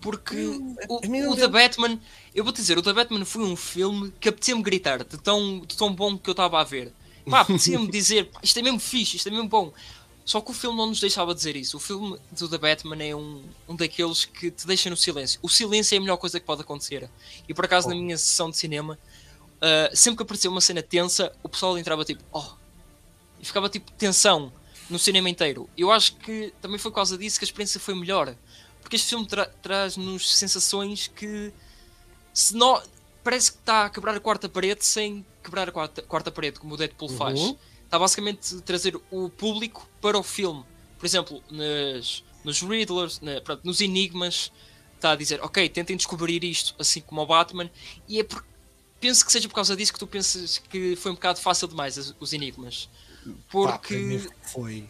[0.00, 2.00] Porque hum, o, o The Batman,
[2.34, 5.60] eu vou te dizer, o The Batman foi um filme que apetecia-me gritar de tão,
[5.60, 6.92] de tão bom que eu estava a ver.
[7.28, 9.72] Pá, apetecia-me dizer, isto é mesmo fixe, isto é mesmo bom.
[10.24, 11.76] Só que o filme não nos deixava dizer isso.
[11.76, 15.38] O filme do The Batman é um, um daqueles que te deixa no silêncio.
[15.42, 17.10] O silêncio é a melhor coisa que pode acontecer.
[17.48, 17.90] E por acaso, oh.
[17.90, 18.98] na minha sessão de cinema,
[19.56, 22.52] uh, sempre que aparecia uma cena tensa, o pessoal entrava tipo, oh,
[23.40, 24.52] e ficava tipo tensão
[24.88, 25.68] no cinema inteiro.
[25.76, 28.34] Eu acho que também foi por causa disso que a experiência foi melhor.
[28.80, 31.52] Porque este filme tra traz-nos sensações que
[32.32, 32.82] se não,
[33.22, 36.74] parece que está a quebrar a quarta parede sem quebrar a quarta, quarta parede, como
[36.74, 37.16] o Deadpool uhum.
[37.16, 37.54] faz.
[37.84, 40.64] Está basicamente a trazer o público para o filme.
[40.98, 44.52] Por exemplo, nas, nos Riddlers, na, pronto, nos Enigmas,
[44.94, 47.70] está a dizer, ok, tentem descobrir isto, assim como o Batman,
[48.06, 48.44] e é por,
[49.00, 52.14] penso que seja por causa disso que tu pensas que foi um bocado fácil demais
[52.20, 52.88] os Enigmas.
[53.50, 54.22] Porque.
[54.26, 54.88] Pá, foi.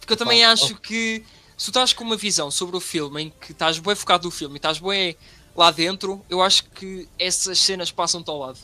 [0.00, 0.78] Porque eu também Pá, acho oh.
[0.78, 1.24] que
[1.56, 4.30] se tu estás com uma visão sobre o filme em que estás bem focado no
[4.30, 5.16] filme e estás bem
[5.54, 8.58] lá dentro, eu acho que essas cenas passam-te ao lado.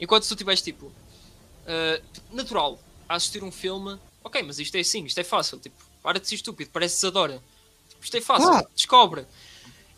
[0.00, 2.78] Enquanto tu estiveres tipo uh, natural
[3.08, 6.28] a assistir um filme, ok, mas isto é assim, isto é fácil, tipo, para de
[6.28, 7.42] ser estúpido, parece desadora.
[7.88, 8.66] Tipo, isto é fácil, ah.
[8.74, 9.26] descobre.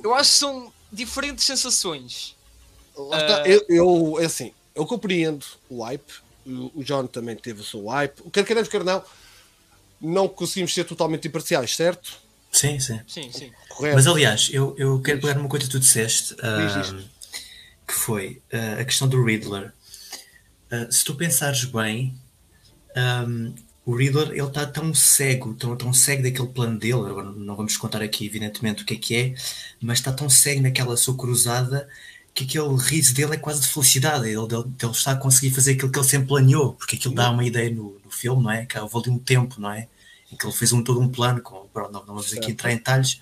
[0.03, 2.37] Eu acho que são diferentes sensações.
[2.97, 3.13] Uh...
[3.45, 8.21] Eu, eu, é assim, eu compreendo o hype, o John também teve o seu hype,
[8.25, 9.03] o quer queremos, quer não
[10.01, 12.19] não conseguimos ser totalmente imparciais, certo?
[12.51, 13.01] Sim, sim.
[13.07, 13.53] sim, sim.
[13.69, 13.97] Correto.
[13.97, 17.05] Mas aliás, eu, eu quero pegar uma coisa que tu disseste, uh,
[17.87, 19.73] que foi uh, a questão do Riddler.
[20.73, 22.15] Uh, se tu pensares bem,
[22.97, 27.55] um, o Riddler ele está tão cego, tão, tão cego daquele plano dele, agora não
[27.55, 29.35] vamos contar aqui evidentemente o que é que é,
[29.81, 31.89] mas está tão cego naquela sua cruzada
[32.35, 35.73] que aquele riso dele é quase de felicidade, ele, ele, ele, está a conseguir fazer
[35.73, 38.65] aquilo que ele sempre planeou, porque aquilo dá uma ideia no, no filme, não é?
[38.67, 39.89] Que houve ali um tempo, não é?
[40.33, 42.77] em que ele fez um, todo um plano, com, pronto, não, vamos aqui entrar em
[42.77, 43.21] detalhes,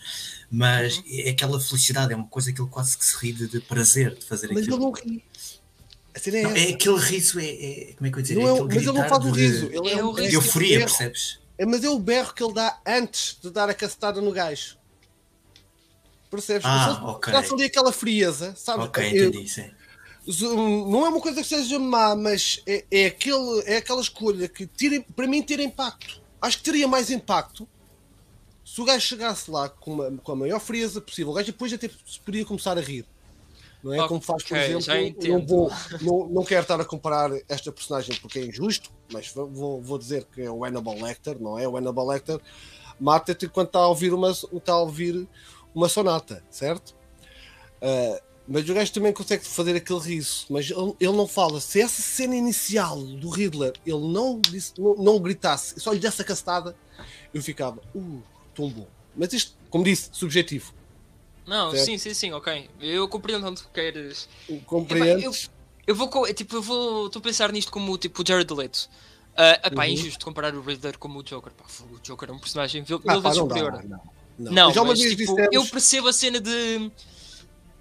[0.51, 3.61] mas é aquela felicidade, é uma coisa que ele quase que se ri de, de
[3.61, 4.79] prazer de fazer Mas ele aquilo.
[4.79, 5.25] não ri.
[6.15, 8.35] A cena é Não, é aquele riso, é, é- como é que eu ia dizer?
[8.35, 9.67] Não é é- mas ele não faz o de- riso.
[9.73, 10.35] Ele é, É um o de riso.
[10.35, 11.39] euforia, percebes?
[11.57, 14.77] É, mas é o berro que ele dá antes de dar a cacetada no gajo.
[16.31, 16.67] Percebes?
[16.67, 17.33] Ah, Se ele ok.
[17.33, 18.87] tivesse ali aquela frieza, sabes?
[18.87, 19.71] Ok, Eu- entendi, sim.
[20.91, 24.67] Não é uma coisa que seja má, mas é, é, aquele, é aquela escolha que
[24.67, 26.21] tira, para mim ter impacto.
[26.41, 27.67] Acho que teria mais impacto
[28.63, 31.31] se o gajo chegasse lá com, uma- com a maior frieza possível.
[31.33, 33.07] O gajo depois até se podia começar a rir.
[33.83, 34.07] Não é?
[34.07, 34.81] Como faz, por exemplo.
[34.83, 34.95] já
[35.29, 35.73] Não, vou,
[36.03, 39.97] não, não quero estar a comparar esta personagem porque é injusto, mas vou- vou, vou
[39.99, 41.67] dizer que é o Hannibal Lecter, não é?
[41.67, 42.39] O Hannibal Lecter
[43.01, 45.27] mata-te enquanto está a ouvir uma, está a ouvir
[45.75, 46.95] uma sonata, certo?
[47.83, 51.61] Ah, mas o gajo também consegue fazer aquele riso, mas ele, ele não fala.
[51.61, 56.23] Se essa cena inicial do Riddler ele não, disse, não, não gritasse, só lhe desse
[56.23, 56.75] a castada,
[57.33, 58.23] eu ficava, uh,
[58.55, 58.89] tão bom.
[59.15, 60.73] Mas isto, como disse, subjetivo.
[61.47, 61.87] Não, Certo.
[61.87, 62.69] sim, sim, sim, ok.
[62.81, 64.29] Eu compreendo onde queres.
[64.67, 65.51] Compreendes?
[65.87, 68.89] Eu vou, co- tipo, eu vou, estou a pensar nisto como tipo o Jared Leto.
[69.37, 69.95] Ah, epá, é Uhum.
[69.95, 71.53] injusto comparar o Riddler como o Joker.
[71.53, 73.85] Pá, o Joker é um personagem mil, Ah, mil pá, vezes não dá, superior.
[73.85, 74.01] não,
[74.39, 74.53] não.
[74.53, 76.91] Não, Já uma mas vez tipo, dissemos- eu percebo a cena de,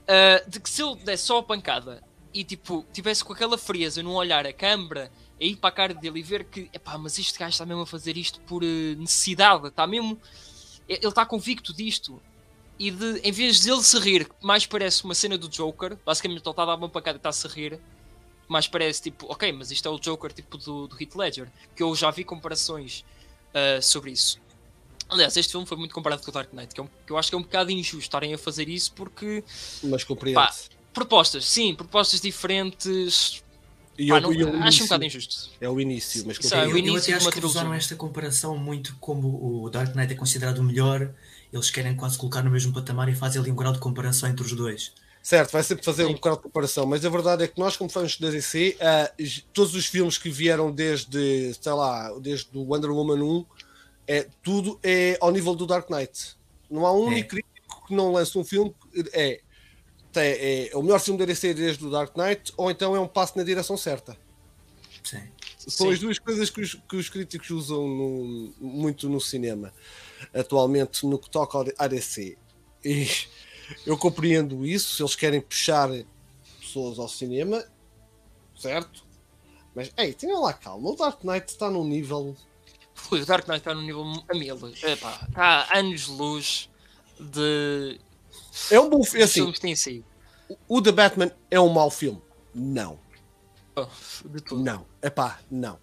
[0.08, 2.02] ah, de que se ele desse só a pancada
[2.34, 5.94] e tipo, tivesse com aquela frieza num olhar a câmara a ir para a cara
[5.94, 8.96] dele e ver que, epá, mas este gajo está mesmo a fazer isto por eh,
[8.98, 10.20] necessidade, está mesmo,
[10.88, 12.22] ele está convicto disto.
[12.80, 15.98] E de, em vez de ele se rir, que mais parece uma cena do Joker,
[16.06, 17.80] basicamente ele está a dar uma pancada e está-se a rir,
[18.48, 21.82] mais parece tipo, ok, mas isto é o Joker tipo do, do Heath Ledger, que
[21.84, 23.04] eu já vi comparações
[23.54, 24.40] ah, sobre isso.
[25.10, 27.18] Aliás, este filme foi muito comparado com o Dark Knight, que, é um- que eu
[27.18, 29.44] acho que é um bocado injusto estarem a fazer isso porque
[29.84, 30.36] Mas compreende.
[30.36, 30.54] Pá,
[30.94, 33.44] propostas, sim, propostas diferentes.
[33.98, 35.50] E Pá, eu- não- e acho um início- bocado injusto.
[35.60, 36.68] É o início, mas Isso é, compreende.
[36.68, 40.14] o eu, eu início até acho que usaram esta comparação muito como o Dark Knight
[40.14, 41.10] é considerado o melhor,
[41.52, 44.46] eles querem quase colocar no mesmo patamar e fazem ali um grau de comparação entre
[44.46, 44.92] os dois.
[45.24, 46.14] Certo, vai sempre fazer um Sim.
[46.14, 49.44] bocado de comparação, mas a verdade é que nós, como fãs da DC, ah, j-
[49.52, 53.46] todos os filmes que vieram desde, sei lá, desde o Wonder Woman 1,
[54.08, 56.36] é, tudo é ao nível do Dark Knight.
[56.70, 57.08] Não há um É.
[57.08, 59.42] único crítico que não lance um filme que é,
[60.16, 63.08] é, é o melhor filme da DC desde o Dark Knight, ou então é um
[63.08, 64.18] passo na direção certa.
[65.04, 65.22] Sim.
[65.58, 65.94] São Sim.
[65.94, 69.74] as duas coisas que os, que os críticos usam no- muito no cinema,
[70.34, 72.38] atualmente, no que toca ao à DC.
[72.86, 73.08] E
[73.86, 75.90] eu compreendo isso, se eles querem puxar
[76.60, 77.66] pessoas ao cinema,
[78.58, 79.06] certo?
[79.76, 82.36] Mas, ei, tenham lá calma, o Dark Knight está num nível.
[83.12, 84.56] Ui, o Dark Knight está no nível a mil.
[84.84, 86.70] Epá, está a anos de luz
[87.20, 88.00] de
[88.70, 89.26] É um bom filme.
[89.26, 90.06] dos Assim, têm saído.
[90.68, 92.22] o The Batman é um mau filme?
[92.54, 93.00] Não,
[93.76, 93.86] Oh,
[94.28, 94.64] de tudo.
[94.64, 95.80] não, é pá, não.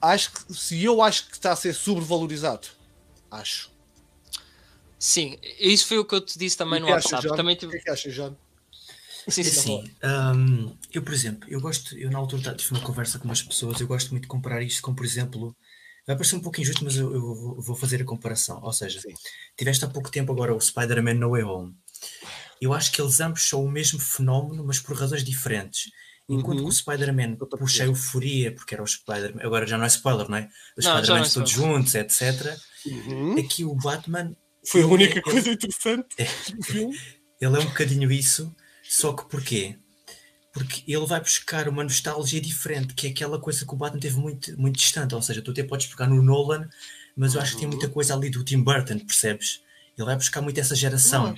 [0.00, 2.68] Acho que, se eu acho que está a ser sobrevalorizado,
[3.30, 3.72] acho.
[4.98, 7.26] Sim, isso foi o que eu te disse também no WhatsApp.
[7.26, 7.34] John?
[7.34, 7.78] Também O que tive...
[7.78, 8.36] é que achas, John?
[9.28, 9.94] Sim, sim, sim.
[10.02, 13.42] Assim, hum, eu, por exemplo, eu gosto, eu na altura tive uma conversa com umas
[13.42, 15.56] pessoas, eu gosto muito de comparar isto com, por exemplo,
[16.06, 18.60] vai parecer um pouco injusto, mas eu, eu vou- fazer a comparação.
[18.62, 19.14] Ou seja, Sim.
[19.56, 21.74] tiveste há pouco tempo agora o Spider-Man No Way Home.
[22.60, 25.90] Eu acho que eles ambos são o mesmo fenómeno, mas por razões diferentes.
[26.28, 26.64] Enquanto Uhum.
[26.64, 30.28] que o Spider-Man puxa a euforia, porque era o Spider-Man, agora já não é spoiler,
[30.28, 30.48] não é?
[30.76, 32.56] Os não é Spider-Man todos juntos, etc.
[32.86, 33.38] Uhum.
[33.38, 34.34] Aqui o Batman
[34.66, 36.16] Foi a única ele- coisa interessante
[36.56, 36.98] do filme.
[37.40, 39.76] ele é um bocadinho isso, só que porquê?
[40.54, 44.16] Porque ele vai buscar uma nostalgia diferente, que é aquela coisa que o Batman teve
[44.16, 45.14] muito, muito distante.
[45.14, 46.68] Ou seja, tu até podes pegar no Nolan,
[47.16, 49.60] mas eu acho que tem muita coisa ali do Tim Burton, percebes?
[49.98, 51.34] Ele vai buscar muito essa geração.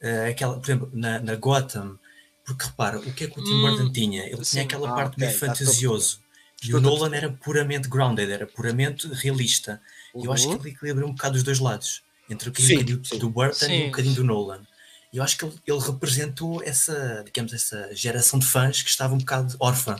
[0.00, 1.98] Eh, aquela, por exemplo, na, na Gotham,
[2.44, 4.24] porque repara, o que é que o Tim Hum, Burton tinha?
[4.26, 4.52] Ele sim.
[4.52, 6.20] tinha aquela Ah, parte ok, meio a fantasioso.
[6.64, 9.80] E o Nolan era puramente grounded, era puramente realista.
[10.14, 10.60] E eu acho que Uhum.
[10.60, 12.02] ele equilibra um bocado os dois lados.
[12.30, 13.18] Entre o Sim, bocadinho sim.
[13.18, 13.82] do Burton e Sim.
[13.82, 14.66] um bocadinho do Nolan.
[15.12, 19.14] E eu acho que ele, ele representou essa, digamos, essa geração de fãs que estava
[19.14, 19.96] um bocado órfã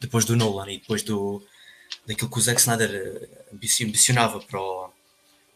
[0.00, 1.42] depois do Nolan e depois do,
[2.06, 4.90] daquilo que o Zack Snyder eh, ambici- ambicionava para o,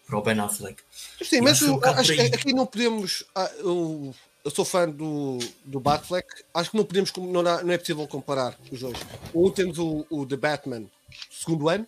[0.06, 0.82] para o Ben Affleck.
[1.22, 3.24] Sim, Eu mas acho um acho aqui não podemos.
[3.34, 7.10] ah, Eu, eu sou fã do, do Batfleck, acho que não podemos.
[7.16, 8.98] Não, dá- não é possível comparar os dois.
[9.34, 10.84] Um temos o, o The Batman
[11.30, 11.86] segundo ano,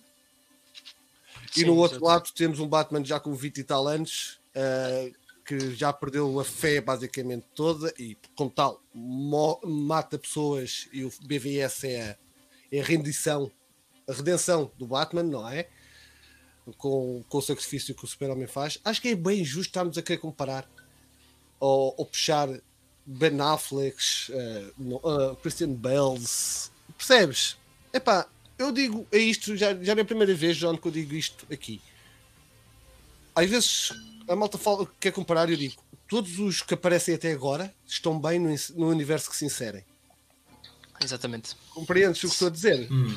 [1.57, 5.11] e Sim, no outro lado temos um Batman já com 20 e tal anos, ah,
[5.45, 8.81] que já perdeu a fé basicamente toda, e como tal,
[9.65, 12.17] mata pessoas, e o BVS é a,
[12.77, 13.51] é a rendição,
[14.09, 15.69] a redenção do Batman, não é?
[16.79, 20.03] com, com o sacrifício que o Super-Homem faz, acho que é bem justo estarmos a
[20.03, 20.69] querer comparar
[21.59, 22.49] ou, ou puxar
[23.05, 23.97] Ben Affleck,
[24.31, 27.57] eh, no- eh, Christian Bales, percebes?
[27.93, 31.15] Epá, eu digo isto, já, já não é a primeira vez, John, que eu digo
[31.15, 31.81] isto aqui.
[33.35, 33.91] Às vezes
[34.29, 38.21] a malta fala, quer comparar e eu digo, todos os que aparecem até agora estão
[38.21, 39.85] bem no, no universo que se inserem.
[41.03, 41.57] Exatamente.
[41.71, 42.91] Compreendes o que estou a dizer?
[42.91, 43.15] Hum.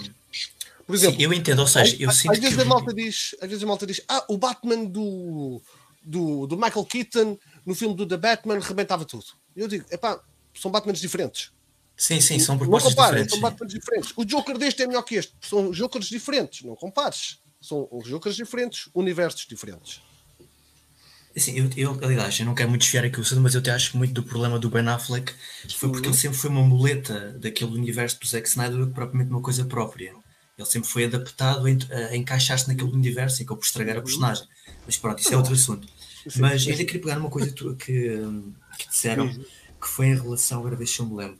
[0.85, 2.61] Por Sim, exemplo, eu entendo, ou seja, eu às, sinto às vezes que.
[2.61, 5.61] a malta diz, às vezes a malta diz, ah, o Batman do,
[6.03, 9.25] do, do Michael Keaton no filme do The Batman rebentava tudo.
[9.55, 10.21] Eu digo, epá,
[10.53, 11.51] são Batmans diferentes.
[11.97, 13.31] Sim, sim, são não propostas compares, diferentes.
[13.31, 13.41] são sim.
[13.41, 14.13] Batmans diferentes.
[14.15, 15.33] O Joker deste é melhor que este.
[15.41, 17.39] São Jokers diferentes, não compares.
[17.59, 20.01] São Jokers diferentes, universos diferentes.
[21.35, 23.71] Assim, eu, eu, aliás, eu não quero muito desfiar aqui o assunto, mas eu até
[23.71, 25.33] acho que muito do problema do Ben Affleck
[25.75, 29.31] foi porque ele sempre foi uma muleta daquele universo do Zack Snyder do que propriamente
[29.31, 30.15] uma coisa própria.
[30.57, 34.47] Ele sempre foi adaptado a, a encaixar-se naquele universo e acabou por estragar a personagem.
[34.85, 35.87] Mas pronto, isso é outro assunto.
[36.33, 36.71] Mas sim.
[36.71, 37.75] ainda queria pegar numa coisa que,
[38.77, 39.29] que disseram,
[39.81, 41.39] que foi em relação, agora deixa eu me lembro,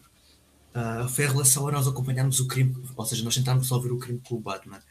[0.74, 3.98] Ah, foi em relação a nós acompanharmos o crime, ou seja, nós tentarmos resolver o
[3.98, 4.82] crime com o Batman.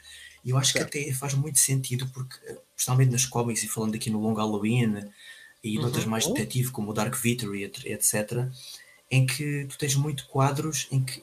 [0.45, 0.90] E eu acho Certo.
[0.90, 2.36] que até faz muito sentido, porque,
[2.74, 5.05] principalmente nas cómics e falando aqui no Long Halloween
[5.62, 8.51] e noutras mais detetive, como o Dark Victory, et- etc.,
[9.11, 11.22] em que tu tens muito quadros em que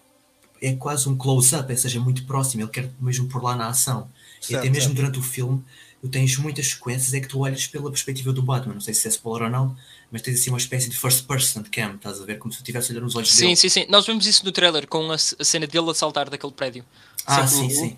[0.61, 4.09] é quase um close-up, ou seja, muito próximo, ele quer mesmo por lá na ação.
[4.49, 4.95] e Certo, até mesmo certo.
[4.95, 5.63] durante o filme,
[6.01, 9.07] tu tens muitas sequências é que tu olhas pela perspectiva do Batman, não sei se
[9.07, 9.77] é spoiler ou não,
[10.11, 12.61] mas tens assim uma espécie de first person cam, estás a ver, como se tu
[12.61, 13.55] estivesse a olhar nos olhos Sim, dele.
[13.55, 13.85] sim, sim.
[13.87, 16.83] Nós vemos isso no trailer com a, cena dele a saltar daquele prédio.
[17.25, 17.69] Ah, Sim.
[17.69, 17.97] sim,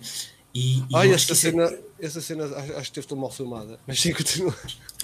[0.54, 3.18] E, e Ai, eu que isso é- cena, essa cena acho, acho que esteve tão
[3.18, 3.80] mal filmada.
[3.86, 4.54] Mas sim, continua.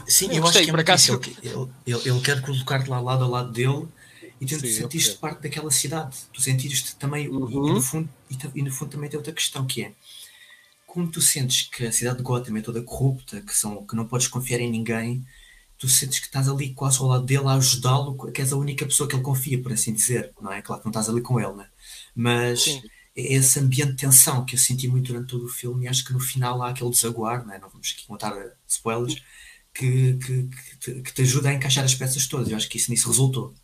[0.07, 1.20] Sim, Eu eu, acho gostei, que é acaso.
[1.20, 1.20] isso.
[1.42, 3.88] Ele, ele, ele quer colocar-te lá lado a lado dele
[4.40, 6.16] e tu eu sentiste parte daquela cidade.
[6.32, 7.68] Tu sentiste também, e- Uhum.
[7.68, 9.94] e, no fundo, e, e no fundo também tem outra questão que é
[10.86, 14.09] como tu sentes que a cidade de Gotham é toda corrupta, que, são, que não
[14.09, 15.24] podes confiar em ninguém,
[15.78, 18.84] tu sentes que estás ali quase ao lado dele a ajudá-lo, que és a única
[18.86, 20.62] pessoa que ele confia, por assim dizer, não é?
[20.62, 21.68] Claro que não estás ali com ele, né?
[22.14, 22.82] Mas Sim.
[23.17, 26.05] É esse ambiente de tensão que eu senti muito durante todo o filme e acho
[26.05, 27.59] que no final há aquele desaguar, não, é?
[27.59, 29.23] não vamos aqui contar eh, spoilers,
[29.75, 32.49] que, que, que, te, que te ajuda a encaixar as peças todas.
[32.49, 33.55] Eu acho que isso nisso resultou.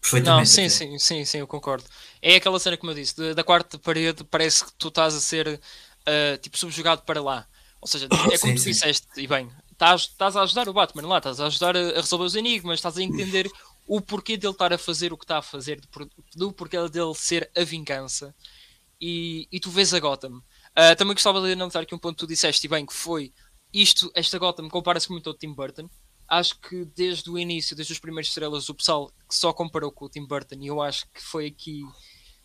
[0.00, 0.38] Perfeitamente.
[0.40, 0.70] Não, sim, até.
[0.70, 1.84] sim, sim, sim, eu concordo.
[2.22, 5.60] É aquela cena, como eu disse, da quarta parede parece que tu estás a ser
[6.08, 7.46] ah, tipo subjugado para lá.
[7.80, 8.70] Ou seja, é como Sim, tu sim.
[8.70, 12.24] disseste, e bem, estás, estás a ajudar o Batman lá, estás a ajudar a, resolver
[12.24, 13.48] os enigmas, estás a entender
[13.86, 15.80] o porquê dele estar a fazer o que está a fazer,
[16.34, 18.34] do porquê dele ser a vingança.
[19.00, 20.42] E, e tu vês a Gotham.
[20.74, 23.32] Ah, também gostava de anotar aqui um ponto que tu disseste, e bem, que foi
[23.72, 25.88] isto, esta Gotham compara-se muito ao Tim Burton.
[26.26, 30.04] Acho que desde o início, desde os primeiros estrelas, o pessoal que só comparou com
[30.04, 31.82] o Tim Burton, e eu acho que foi aqui.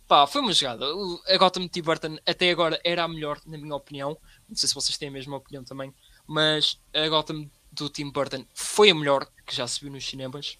[0.07, 0.85] Pá, foi uma jogada.
[1.27, 4.17] A Gotham de Tim Burton até agora era a melhor, na minha opinião.
[4.47, 5.93] Não sei se vocês têm a mesma opinião também,
[6.27, 10.57] mas a Gotham do Tim Burton foi a melhor que já se viu nos cinemas.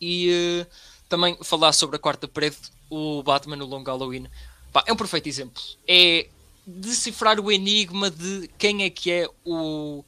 [0.00, 0.66] E eh,
[1.08, 2.56] também falar sobre a quarta parede,
[2.88, 4.26] o Batman no Long Halloween.
[4.72, 5.62] Pá, é um perfeito exemplo.
[5.86, 6.28] É
[6.66, 10.04] decifrar o enigma de quem é que é o.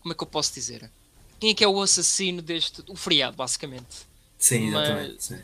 [0.00, 0.90] Como é que eu posso dizer?
[1.38, 2.82] Quem é que é o assassino deste.
[2.88, 4.06] O feriado, basicamente.
[4.38, 5.24] Sim, Mas- exatamente.
[5.24, 5.38] sim.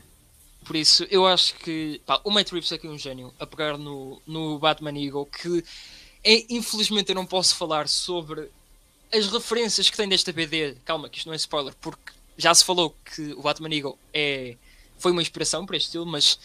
[0.64, 3.78] Por isso, eu acho que pá, o Matt Reeves é aqui um gênio a pegar
[3.78, 5.24] no, no Batman Eagle.
[5.26, 5.64] Que
[6.22, 8.51] é, infelizmente eu não posso falar sobre
[9.11, 10.76] as referências que tem desta BD.
[10.84, 14.57] Calma, que isto não é spoiler, porque já se falou que o Batman Eagle é,
[14.99, 16.38] foi uma inspiração para este estilo, mas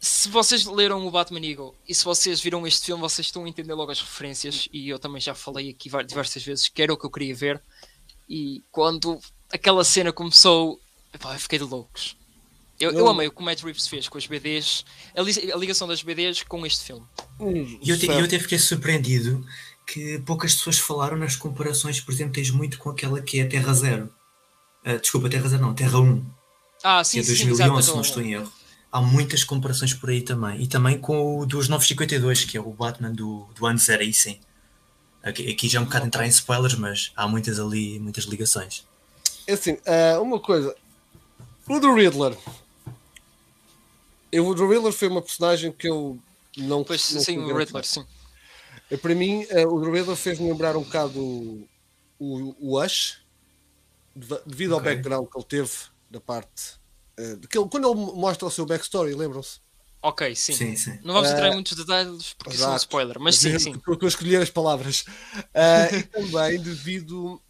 [0.00, 3.48] se vocês leram o Batman Eagle e se vocês viram este filme, vocês estão a
[3.48, 4.68] entender logo as referências.
[4.72, 7.62] E eu também já falei aqui diversas vezes que era o que eu queria ver.
[8.28, 9.18] E quando
[9.52, 10.80] aquela cena começou,
[11.12, 12.16] epá, eu fiquei de loucos.
[12.78, 14.84] Eu, eu Eu- amei o que o Matt Reeves fez com as BDs,
[15.16, 17.04] a, li- a ligação das BDs com este filme.
[17.82, 19.44] E eu, te- eu até fiquei surpreendido
[19.84, 23.72] que poucas pessoas falaram nas comparações, por exemplo, tens muito com aquela que é Terra
[23.74, 24.12] Zero.
[24.84, 26.24] Ah, desculpa, Terra Zero não, Terra 1,
[26.84, 28.52] Ah, que sim, é sim, 2011, exato, se não estou em erro.
[28.90, 30.62] Há muitas comparações por aí também.
[30.62, 34.12] E também com o dos 952, que é o Batman do, do ano zero, aí
[34.12, 34.38] sim.
[35.22, 38.86] Aqui, aqui já é um bocado entrar em spoilers, mas há muitas ali, muitas ligações.
[39.46, 40.74] É assim, ah, uma coisa.
[41.68, 42.36] O do Riddler.
[44.32, 46.18] Eu, o do Riddler foi uma personagem que eu
[46.56, 48.04] não Pois não sim, o Riddler, sim.
[48.90, 48.96] fã.
[48.98, 51.68] Para mim, ah, o do Riddler fez-me lembrar um bocado o,
[52.18, 53.18] o, o Ash,
[54.46, 54.94] devido ao Ok.
[54.94, 55.70] background que ele teve
[56.10, 56.78] da parte.
[57.36, 59.60] De que ele- quando ele mostra o seu backstory, lembram-se?
[60.02, 60.54] Ok, sim.
[60.54, 60.98] Sim, sim.
[61.02, 63.72] Não vamos entrar Eh, em muitos detalhes porque isso é um spoiler, mas sim, sim.
[63.86, 65.04] Eu estou a escolher as palavras.
[65.54, 67.40] Ah, e também devido.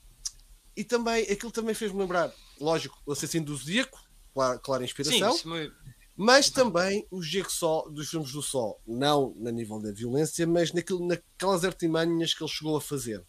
[0.76, 3.98] E também, aquilo também fez-me lembrar, lógico, o assassino do Zodíaco,
[4.32, 5.72] clara, clara Sim, inspiração, isso me-
[6.16, 8.80] mas também o Jigsaw dos filmes do Sol.
[8.86, 13.22] Não na nível da violência, mas naquilo, naquelas artimanhas que ele chegou a fazer.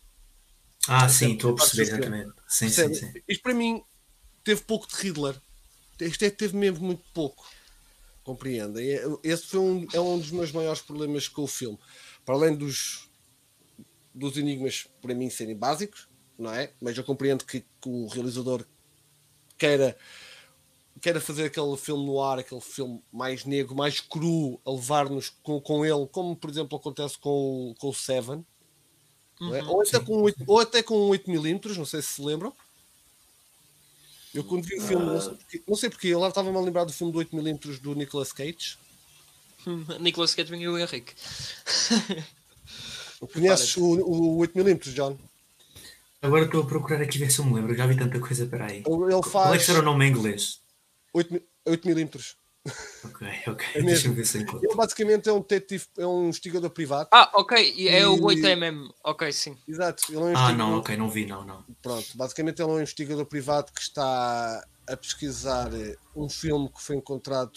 [0.88, 2.34] Ah, sim, estou a perceber, exatamente.
[2.48, 3.14] Sim, sim, sim.
[3.28, 3.82] Isto para mim
[4.44, 5.42] teve pouco de Riddler.
[6.02, 7.48] Isto é, teve mesmo muito pouco.
[8.24, 8.92] compreendem.
[8.92, 11.80] É- Esse foi um, é um dos meus maiores problemas com o filme.
[12.26, 13.10] Para além dos,
[14.14, 16.08] dos enigmas, para mim, serem básicos,
[16.38, 16.72] não é?
[16.82, 18.64] Mas eu compreendo que, que o realizador
[19.58, 19.98] queira,
[21.02, 25.60] queira fazer aquele filme no ar, aquele filme mais negro, mais cru, a levar-nos com,
[25.60, 28.46] com ele, como por exemplo acontece com, o- com o Seven,
[29.42, 29.44] é?
[29.44, 29.70] Uhum.
[29.70, 30.06] ou, até sim.
[30.06, 32.54] com, oito- ou até com 8mm, não sei se se lembram.
[34.34, 36.62] Eu quando vi o filme, não sei porque, não sei porque, eu lá estava-me a
[36.62, 38.78] lembrar do filme do 8mm do Nicolas Cage.
[40.00, 41.14] Nicolas Cage e o Henrique.
[43.34, 45.18] Conheces o, o 8mm, John?
[46.22, 47.76] Agora estou a procurar aqui ver se eu me lembro.
[47.76, 48.78] Já vi tanta coisa, peraí.
[48.78, 50.62] Ele Qual é faz que era o nome em inglês?
[51.14, 52.36] 8, 8mm.
[53.04, 53.66] Ok, ok.
[53.76, 54.12] É Deixa mesmo.
[54.12, 54.68] eu ver se encontro.
[54.68, 57.08] Ele basicamente é um detetive, é um investigador privado.
[57.12, 58.90] Ah, ok, e é o E- 8mm.
[59.04, 59.58] Ok, sim.
[59.68, 60.04] Exato.
[60.10, 61.64] Ele é um Ah, não, ok, não vi, não, não.
[61.82, 66.82] Pronto, basicamente ele é um investigador privado que está a pesquisar eh, um filme que
[66.82, 67.52] foi encontrado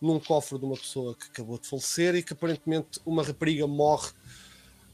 [0.00, 4.10] num cofre de uma pessoa que acabou de falecer e que aparentemente uma rapariga morre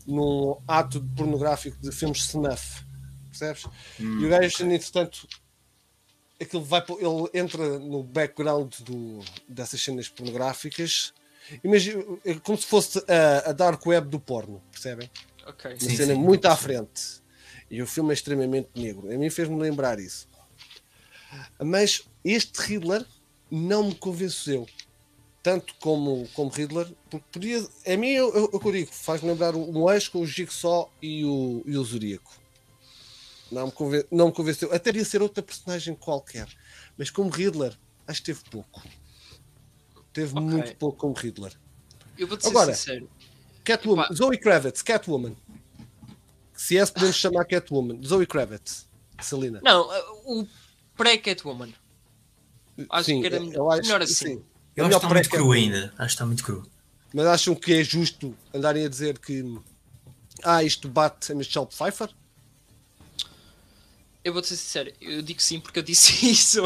[0.07, 2.85] num ato pornográfico de filmes snuff.
[3.31, 3.65] Percebes?
[4.01, 5.27] Hum, e o gajo, entretanto,
[6.41, 11.13] aquilo vai, para- ele entra no background do, dessas cenas pornográficas.
[11.65, 15.11] Imagina, é como se fosse a, a dark web do porno, percebem?
[15.47, 15.71] Ok.
[15.73, 16.21] uma Sim, cena sim.
[16.21, 17.23] muito à frente.
[17.71, 19.11] E o filme é extremamente negro.
[19.13, 20.27] A mim fez-me lembrar isso.
[21.59, 23.05] Mas este Riddler
[23.51, 24.67] não me convenceu.
[25.43, 27.67] Tanto como, como Riddler, porque podia.
[27.87, 31.63] A mim, eu, eu, eu digo, faz-me lembrar um eixo com o Jigsaw e o,
[31.65, 32.39] e o Zodíaco.
[33.51, 34.69] Não me, conven- não me convenceu.
[34.73, 36.47] Até podia ser outra personagem qualquer.
[36.97, 37.77] Mas como Riddler,
[38.07, 38.83] acho que teve pouco.
[40.13, 40.43] Teve Ok.
[40.43, 41.53] muito pouco como Riddler.
[42.19, 43.09] Eu vou-te ser Agora, sincero.
[43.65, 44.15] Catwoman, Epá.
[44.15, 45.37] Zoe Kravitz, Catwoman.
[46.55, 48.01] Se é, podemos chamar Catwoman.
[48.05, 48.89] Zoe Kravitz,
[49.21, 49.61] Celina.
[49.63, 49.89] Não,
[50.27, 50.47] o
[50.97, 51.73] pré-Catwoman.
[52.91, 54.15] Acho Sim, que era acho melhor assim.
[54.15, 54.45] sim.
[54.77, 55.85] Eu É acho que melhor está muito cru ainda.
[55.97, 56.71] Acho que está muito cru.
[57.13, 59.43] Mas acham que é justo andarem a dizer que
[60.45, 62.09] ah, isto bate a Michelle Pfeiffer?
[64.25, 66.61] Eu vou-te ser sincero, eu digo sim porque eu disse isso.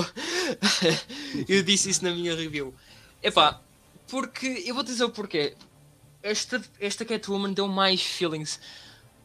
[1.49, 2.75] eu disse isso na minha review.
[3.23, 3.61] Epá,
[4.09, 5.57] porque eu vou dizer o porquê.
[6.23, 8.61] Esta, esta Catwoman deu mais feelings.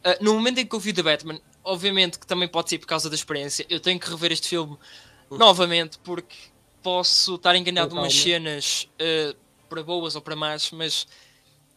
[0.04, 2.88] Ah, no momento em que eu vi The Batman, obviamente que também pode ser por
[2.88, 4.78] causa da experiência, eu tenho que rever este filme
[5.30, 6.36] novamente porque
[6.82, 9.36] posso estar enganado Com umas cenas ah,
[9.70, 11.08] para boas ou para más, mas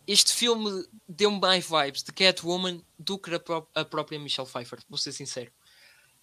[0.07, 4.81] este filme deu-me mais vibes de Catwoman do que a, pró- a própria Michelle Pfeiffer,
[4.89, 5.51] vou ser sincero.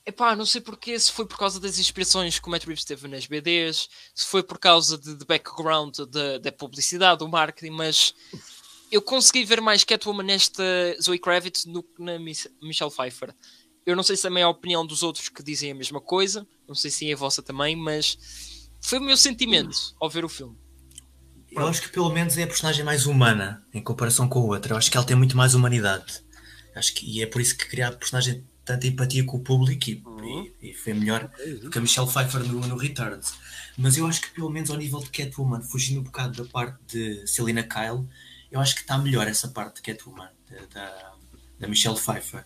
[0.07, 3.09] Epá, não sei porquê, se foi por causa das inspirações que o Matt Reeves teve
[3.09, 8.15] nas BDs, se foi por causa de, de background da, da publicidade, do marketing, mas
[8.89, 10.63] eu consegui ver mais Catwoman nesta
[11.01, 13.35] Zoe Kravitz do que na Michelle Pfeiffer.
[13.85, 16.47] Eu não sei se também é a opinião dos outros que dizem a mesma coisa,
[16.65, 18.17] não sei se é a vossa também, mas
[18.79, 20.57] foi o meu sentimento ao ver o filme.
[21.51, 24.71] Eu acho que pelo menos é a personagem mais humana em comparação com a outra.
[24.71, 26.23] Eu acho que ela tem muito mais humanidade.
[26.73, 29.89] Acho que, e é por isso que cria a personagem tanta empatia com o público
[29.89, 30.03] e,
[30.61, 31.31] e- e foi melhor
[31.61, 33.33] do que a Michelle Pfeiffer no, no Returns.
[33.77, 36.77] Mas eu acho que pelo menos ao nível de Catwoman, fugindo um bocado da parte
[36.87, 38.05] de Selina Kyle,
[38.51, 40.29] eu acho que está melhor essa parte de Catwoman,
[40.73, 41.13] da,
[41.59, 42.43] da, Michelle Pfeiffer.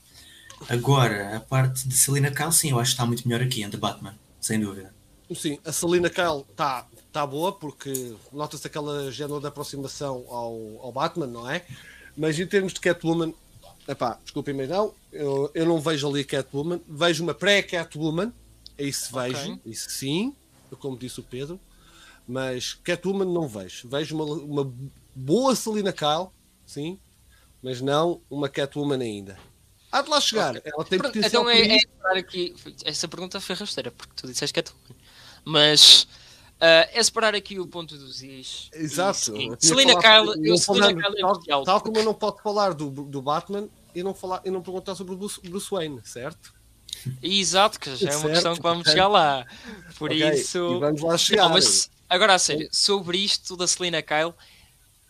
[0.69, 3.69] Agora, a parte de Selina Kyle, sim, eu acho que está muito melhor aqui, em
[3.69, 4.93] The Batman, sem dúvida.
[5.35, 10.91] Sim, a Selina Kyle está tá boa porque nota-se aquela género de aproximação ao, ao
[10.91, 11.65] Batman, não é?
[12.15, 13.33] Mas em termos de Catwoman,
[13.91, 18.31] epá, desculpem, mas não, eu, eu não vejo ali Catwoman, vejo uma pré-Catwoman,
[18.77, 19.33] é isso Ok.
[19.33, 20.35] vejo, isso sim,
[20.79, 21.59] como disse o Pedro,
[22.27, 23.87] mas Catwoman não vejo.
[23.89, 24.73] Vejo uma, uma
[25.13, 26.29] boa Selina Kyle,
[26.65, 26.99] sim,
[27.61, 29.37] mas não uma Catwoman ainda.
[29.91, 31.87] Há de lá chegar, ela tem Pronto, potencial Então é, é isso.
[31.87, 32.55] esperar aqui.
[32.85, 34.73] Essa pergunta foi rasteira, porque tu disseste tu.
[35.43, 36.07] Mas
[36.61, 38.69] ah, é separar aqui o ponto dos is.
[38.71, 39.35] Exato.
[39.35, 42.75] Eu Selina Kyle, não eu Selina Kyle é tal, tal como eu não posso falar
[42.75, 46.53] do, do Batman e não, falar, e não perguntar sobre o Bruce, Bruce Wayne, certo?
[47.21, 49.45] Exato, que já é uma Certo, questão que vamos chegar lá.
[49.97, 50.79] Por Ok, isso.
[50.79, 51.43] vamos lá chegar.
[51.43, 54.33] Não, mas agora a sério, sobre isto da Selina Kyle,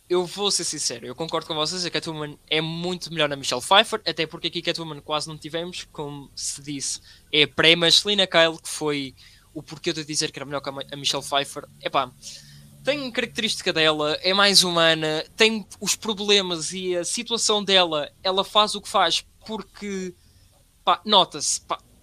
[0.10, 3.62] eu vou ser sincero, eu concordo com vocês, a Catwoman é muito melhor na Michelle
[3.62, 7.00] Pfeiffer, até porque aqui Catwoman quase não tivemos, como se disse,
[7.32, 9.16] é pré, mas Selina Kyle, que foi
[9.54, 12.12] o porquê de dizer que era melhor que a a Michelle Pfeiffer, epá,
[12.84, 18.76] tem característica dela, é mais humana, tem os problemas e a situação dela, ela faz
[18.76, 20.14] o que faz porque,
[21.06, 21.62] nota-se,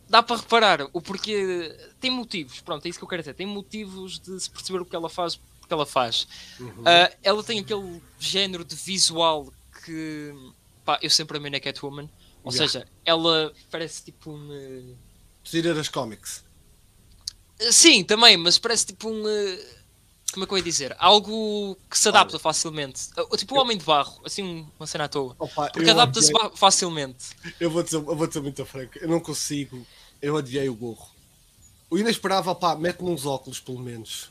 [0.08, 3.46] dá para reparar o porquê, tem motivos, pronto, é isso que eu quero dizer, tem
[3.46, 6.26] motivos de se perceber o que ela faz, porque ela faz.
[6.84, 9.52] Ah, ela tem aquele género de visual
[9.84, 10.32] que,
[10.84, 12.08] pá, eu sempre amei na Catwoman,
[12.42, 12.72] ou Yeah.
[12.72, 14.52] seja, ela parece tipo um...
[14.52, 14.94] eh,
[15.44, 16.44] Tira as cómics.
[17.70, 19.28] Sim, também, mas parece tipo um.
[19.28, 19.77] eh,
[20.32, 20.94] Como é que eu ia dizer?
[20.98, 23.08] Algo que se adapta facilmente.
[23.16, 25.34] Uh, Tipo o Homem de Barro, assim um- uma cena à toa.
[25.38, 27.30] Opa, Porque adapta-se fa- facilmente.
[27.58, 29.86] Eu vou, dizer, eu vou dizer muito franco, eu não consigo,
[30.20, 31.08] eu adiei o gorro.
[31.90, 34.30] O inesperável, pá, mete-me uns óculos pelo menos.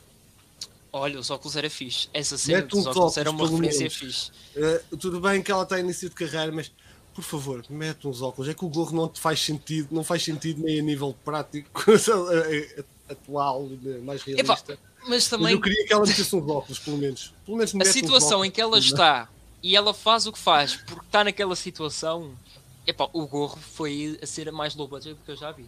[0.92, 2.08] Olha, os óculos era fixe.
[2.14, 3.94] Essa cena Mete dos uns óculos era uma óculos, referência menos.
[3.94, 4.30] fixe.
[4.56, 6.70] Eh, tudo bem que ela está início de carreira, mas
[7.12, 8.48] por favor, mete uns óculos.
[8.48, 11.68] É que o gorro não te faz sentido, não faz sentido nem a nível prático,
[11.90, 14.64] eh, atual, eh, mais realista.
[14.68, 17.32] Mas Mas também eu queria que ela metesse uns óculos, pelo menos.
[17.44, 18.80] Pelo menos a mete uns situação em que ela é?
[18.80, 19.28] está
[19.62, 22.32] e ela faz o que faz porque está naquela situação.
[22.86, 25.66] Epá, o gorro foi a ser a mais low budget que eu já vi.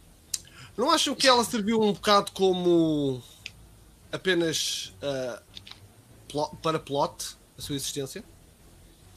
[0.77, 3.23] Não acham que ela serviu um bocado como
[4.11, 5.43] apenas eh,
[6.28, 8.24] plo- para plot a sua existência?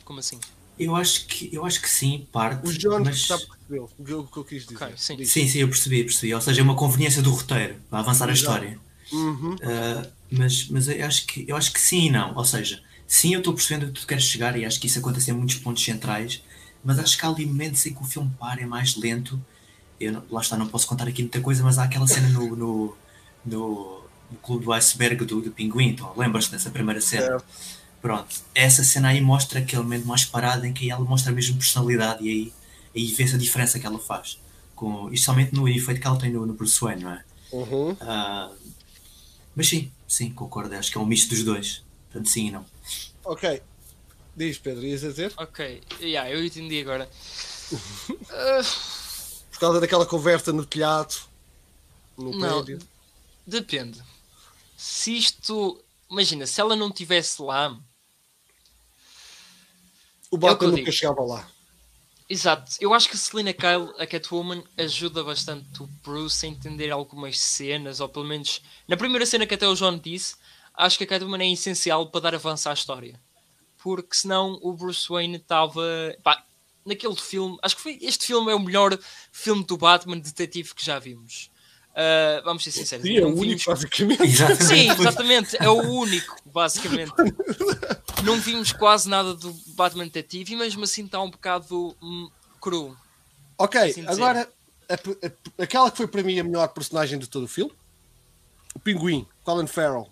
[0.04, 0.40] Como assim?
[0.78, 2.68] Eu acho que, eu acho que sim, parte.
[2.68, 3.20] O John mas...
[3.20, 4.84] já percebeu o que eu, o que eu quis dizer.
[4.84, 5.24] Ok, sim.
[5.24, 6.34] Sim, sim, eu percebi, percebi.
[6.34, 8.52] Ou seja, é uma conveniência do roteiro para avançar a Exato.
[8.58, 8.80] história.
[9.14, 9.56] Uhum.
[9.56, 12.36] Uh, mas mas eu, acho que, eu acho que sim e não.
[12.36, 15.32] Ou seja, sim, eu estou percebendo que tu queres chegar e acho que isso acontece
[15.32, 16.42] em muitos pontos centrais,
[16.84, 19.40] mas acho que há ali momentos em que o filme para, é mais lento.
[20.00, 22.98] Eu, lá está, não posso contar aqui muita coisa, mas há aquela cena no, no,
[23.46, 25.90] no, no Clube do Iceberg do, do Pinguim.
[25.90, 27.28] Então, lembras-te dessa primeira cena?
[27.28, 27.46] Certo.
[28.02, 32.22] Pronto, essa cena aí mostra aquele momento mais parado em que ela mostra mesmo personalidade
[32.26, 32.54] e aí,
[32.94, 34.38] aí vê-se a diferença que ela faz.
[34.76, 37.24] Com, e somente no efeito que ela tem no, no Bruce Wayne, não é?
[37.54, 37.96] Uhum.
[38.02, 38.52] Ah,
[39.56, 40.76] mas sim, sim, concordo.
[40.76, 41.84] Acho que é um misto dos dois.
[42.12, 42.66] Portanto, sim e não.
[43.24, 43.62] Ok.
[44.36, 45.34] Diz, Pedro, ias a dizer?
[45.38, 47.10] Ok, yeah, eu entendi agora.
[49.52, 51.16] Por causa daquela conversa no telhado,
[52.18, 52.64] no Não.
[52.64, 52.80] prédio.
[53.46, 54.02] depende.
[54.78, 55.84] Se isto.
[56.10, 57.80] Imagina, se ela não estivesse lá.
[60.32, 60.92] O É Batman nunca digo.
[60.92, 61.50] chegava lá.
[62.30, 66.90] Exato, eu acho que a Selena Kyle, a Catwoman, ajuda bastante o Bruce a entender
[66.90, 70.36] algumas cenas, ou pelo menos na primeira cena que até o John disse,
[70.74, 73.20] acho que a Catwoman é essencial para dar avanço à história.
[73.84, 75.84] Porque senão o Bruce Wayne estava.
[76.24, 76.44] pá,
[76.86, 77.98] Naquele filme, acho que foi.
[78.02, 78.98] Este filme é o melhor
[79.32, 81.50] filme do Batman detetive que já vimos.
[81.96, 83.06] Ah, vamos ser sinceros.
[83.06, 84.24] Sim, é o único, vimos- basicamente.
[84.24, 84.64] Exatamente.
[84.66, 85.58] Sim, exatamente.
[85.62, 87.12] É o único, basicamente.
[88.24, 92.30] Não vimos quase nada do Batman Detetive e mesmo assim está um bocado hum,
[92.62, 92.98] cru.
[93.58, 94.50] Ok, assim agora
[94.90, 97.72] a- a- aquela que foi para mim a melhor personagem de todo o filme,
[98.74, 100.10] o Pinguim, Colin Farrell.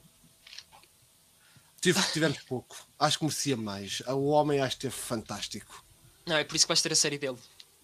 [1.80, 2.76] Tive, tivemos pouco.
[3.00, 4.02] Acho que merecia mais.
[4.08, 5.84] O homem acho que esteve fantástico.
[6.26, 7.38] Não, é por isso que vais ter a série dele.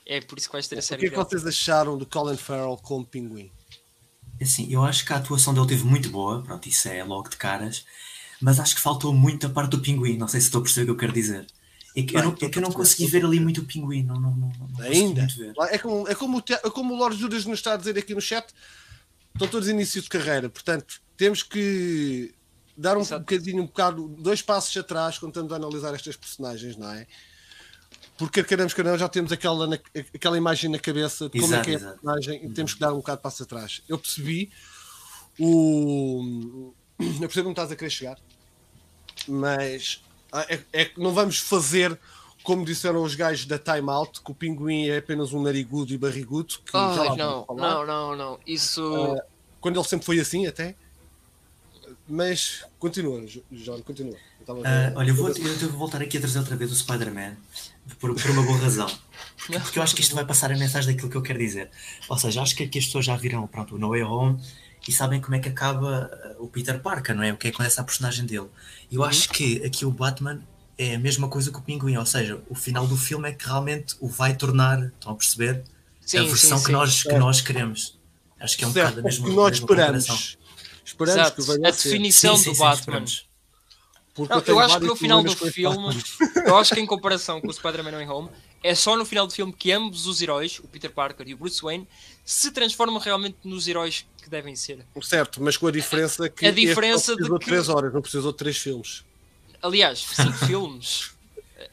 [0.06, 1.28] É por isso que vais ter a O série que é que dele.
[1.30, 3.52] vocês acharam de Colin Farrell como Pinguim?
[4.40, 6.44] Assim, eu acho que a atuação dele teve muito boa.
[6.44, 7.86] Pronto, isso é logo de caras.
[8.42, 10.18] Mas acho que faltou muito a parte do pinguim.
[10.18, 11.48] Não sei se estou a perceber o que eu quero dizer.
[11.96, 13.66] É que, eu, Bem, não, estou é que eu não consegui ver ali muito o
[13.66, 14.04] pinguim.
[14.04, 15.22] Não, não, não, não Ainda?
[15.22, 15.54] muito ver.
[15.72, 17.98] É como, é, como, o te- é como o Lord Judas nos está a dizer
[17.98, 18.46] aqui no chat.
[19.34, 20.48] Estão todos em início de carreira.
[20.50, 22.34] Portanto, temos que
[22.78, 23.22] dar um Exato.
[23.22, 27.08] bocadinho, um bocado, dois passos atrás quando estamos a analisar estas personagens, não é?
[28.20, 29.80] Porque queremos que não, já temos aquela, na-
[30.14, 31.94] aquela imagem na cabeça de como é Exato, que é a exato.
[32.02, 33.82] personagem e temos que dar um bocado de passo atrás.
[33.90, 34.52] Eu percebi
[35.40, 36.74] o.
[37.22, 38.18] Eu percebo onde estás a querer chegar,
[39.28, 40.02] mas
[40.32, 41.98] ah, é, é que não vamos fazer
[42.44, 45.98] como disseram os gajos da Time Out, que o pinguim é apenas um narigudo e
[45.98, 46.60] barrigudo.
[46.66, 48.40] Que já Ai, vamos não, não, não, não.
[48.48, 48.82] Isso.
[49.20, 49.26] Ah,
[49.60, 50.74] quando ele sempre foi assim, até.
[52.08, 54.16] Mas continua, Jo- João, continua.
[54.48, 57.36] Eu Ah, olha, eu vou, eu vou voltar aqui a trazer outra vez o Spider-Man
[58.00, 58.88] por, por uma boa razão.
[59.36, 61.70] Porque, porque eu acho que isto vai passar a mensagem daquilo que eu quero dizer.
[62.08, 64.40] Ou seja, acho que aqui as pessoas já viram pronto, o No Way Home
[64.86, 67.32] e sabem como é que acaba ah, o Peter Parker, não é?
[67.32, 68.48] O que é que acontece à personagem dele.
[68.90, 70.42] E eu acho que aqui o Batman
[70.78, 73.46] é a mesma coisa que o Pinguim, ou seja, o final do filme é que
[73.46, 75.64] realmente o vai tornar, estão a perceber?
[76.02, 76.72] Sim, a sim, versão que, sim.
[76.72, 77.98] nós, que nós queremos.
[78.40, 80.38] Acho que é um certo, bocado a mesma que nós esperamos.
[80.86, 81.90] Esperamos Exato, que venha a a ser.
[81.90, 83.06] definição Sim, sim, do sim, Batman.
[84.18, 86.04] Não, eu tenho acho que no final do filme,
[86.46, 88.30] eu acho que em comparação com o Spider-Man No Home,
[88.68, 91.38] é só no final do filme que ambos os heróis, o Peter Parker e o
[91.38, 91.88] Bruce Wayne,
[92.26, 94.86] se transformam realmente nos heróis que devem ser.
[95.02, 97.94] Certo, mas com a diferença que A este diferença de precisou que- de 3 horas,
[97.94, 99.04] não precisou de 3 filmes.
[99.62, 101.12] Aliás, cinco filmes.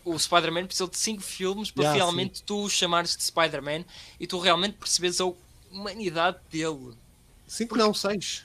[0.05, 3.85] O Spider-Man precisou de cinco filmes para Yeah, finalmente tu chamares de Spider-Man
[4.19, 5.31] e tu realmente percebes a
[5.71, 6.95] humanidade dele.
[7.47, 8.45] 5 não, 6.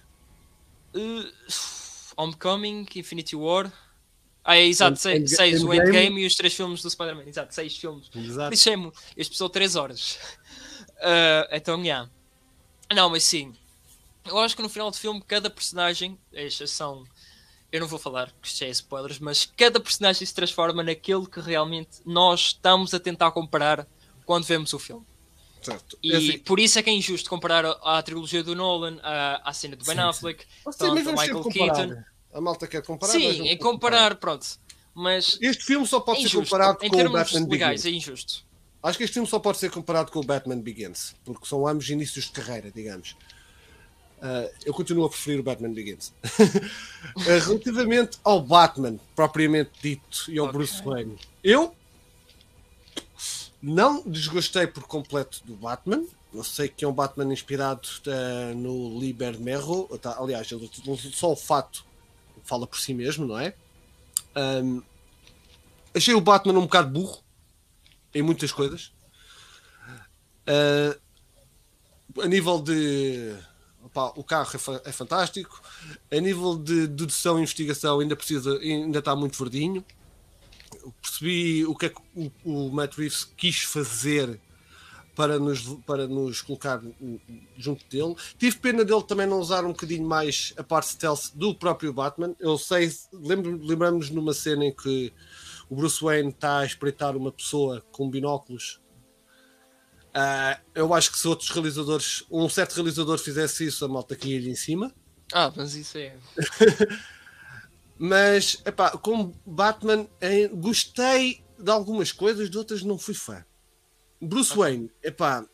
[0.93, 1.31] Uh,
[2.17, 3.71] Homecoming, Infinity War.
[4.51, 5.89] Ah, é exato, End- seis, End- seis, o Endgame.
[5.89, 7.23] Endgame e os três filmes do Spider-Man.
[7.27, 8.09] Exato, seis filmes.
[8.15, 8.53] Exato.
[8.53, 8.73] isso é,
[9.15, 10.17] este precisou 3 horas.
[11.01, 12.09] Ah, então, yeah.
[12.93, 13.53] Não, mas sim.
[14.25, 17.05] Eu acho que no final do filme, cada personagem, a exceção.
[17.71, 21.39] Eu não vou falar, que isto é spoilers, mas cada personagem se transforma naquele que
[21.39, 23.87] realmente nós estamos a tentar comparar
[24.25, 25.05] quando vemos o filme.
[25.61, 25.97] Certo.
[26.03, 28.97] E É assim, por isso é que é injusto comparar a, a trilogia do Nolan,
[29.03, 30.01] a cena do Ben sim.
[30.01, 31.43] Affleck, Sim, Michael.
[31.43, 32.03] Keaton.
[32.33, 33.11] A malta quer comparar.
[33.11, 34.45] Sim, vamos em comparar, pronto.
[34.93, 37.85] Mas Este filme só pode é ser comparado Em com o Batman legais, Begins.
[37.85, 38.43] é injusto.
[38.81, 41.89] Acho que este filme só pode ser comparado com o Batman Begins, porque são ambos
[41.89, 43.15] inícios de carreira, digamos.
[44.21, 46.13] Ah, eu continuo a preferir o Batman Begins.
[47.15, 50.57] Ah, relativamente ao Batman, propriamente dito, e ao Ok.
[50.57, 51.73] Bruce Wayne, eu
[53.61, 56.03] não desgostei por completo do Batman.
[56.33, 59.87] Eu sei que é um Batman inspirado ah, no Liber Merro.
[59.97, 60.49] Tá, aliás,
[61.13, 61.85] só o fato
[62.49, 63.53] fala por si mesmo, não é?
[64.35, 64.81] Ahm,
[65.95, 67.21] achei o Batman um bocado burro
[68.13, 68.91] em muitas coisas.
[70.47, 70.97] Ah,
[72.23, 73.35] a nível de.
[73.83, 75.61] opá, o carro é, fa- é fantástico.
[76.11, 79.85] A nível de dedução e investigação ainda precisa, ainda está muito verdinho.
[81.01, 84.39] Percebi o que é que o, o Matt Reeves quis fazer
[85.19, 86.81] para nos, para nos colocar
[87.57, 88.15] junto dele.
[88.37, 92.33] Tive pena dele também não usar um bocadinho mais a parte stealth do próprio Batman.
[92.39, 95.11] Eu sei, lembro, lembramos numa cena em que
[95.69, 98.79] o Bruce Wayne está a espreitar uma pessoa com binóculos.
[100.13, 104.49] Ah, eu acho que se outros realizadores, um certo realizador fizesse isso, a malta caía-lhe
[104.49, 104.89] em cima.
[105.33, 106.15] Ah, mas isso é.
[108.01, 113.43] Mas, epá, como Batman, eh, gostei de algumas coisas, de outras não fui fã.
[114.21, 115.45] Bruce Wayne, epá,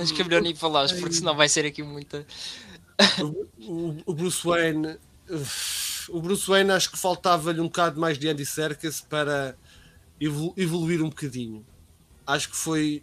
[0.00, 2.26] Acho que é melhor nem falares, porque senão vai ser aqui muita.
[3.58, 4.98] o, o Bruce Wayne,
[6.08, 9.56] o Bruce Wayne acho que faltava-lhe um bocado mais de Andy Serkis para
[10.20, 11.64] evolu- evoluir um bocadinho.
[12.26, 13.02] Acho que foi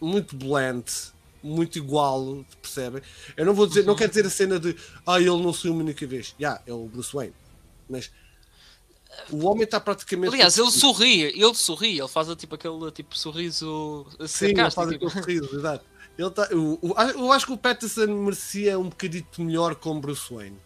[0.00, 0.84] muito bland,
[1.42, 3.02] muito igual, percebem?
[3.36, 4.76] Eu não vou dizer, não quero dizer a cena de
[5.06, 6.34] ah, ele não saiu uma única vez.
[6.38, 7.34] Já, é o Bruce Wayne.
[7.88, 8.10] Mas
[9.30, 10.32] o homem está praticamente.
[10.34, 15.06] Aliás, ele sorri, ele sorri, ele faz tipo aquele tipo sorriso Sim, ele faz tipo.
[15.06, 15.84] aquele sorriso, exato.
[16.16, 20.32] Ele tá, o- o- eu acho que o Patterson merecia um bocadito melhor como Bruce
[20.32, 20.58] Wayne,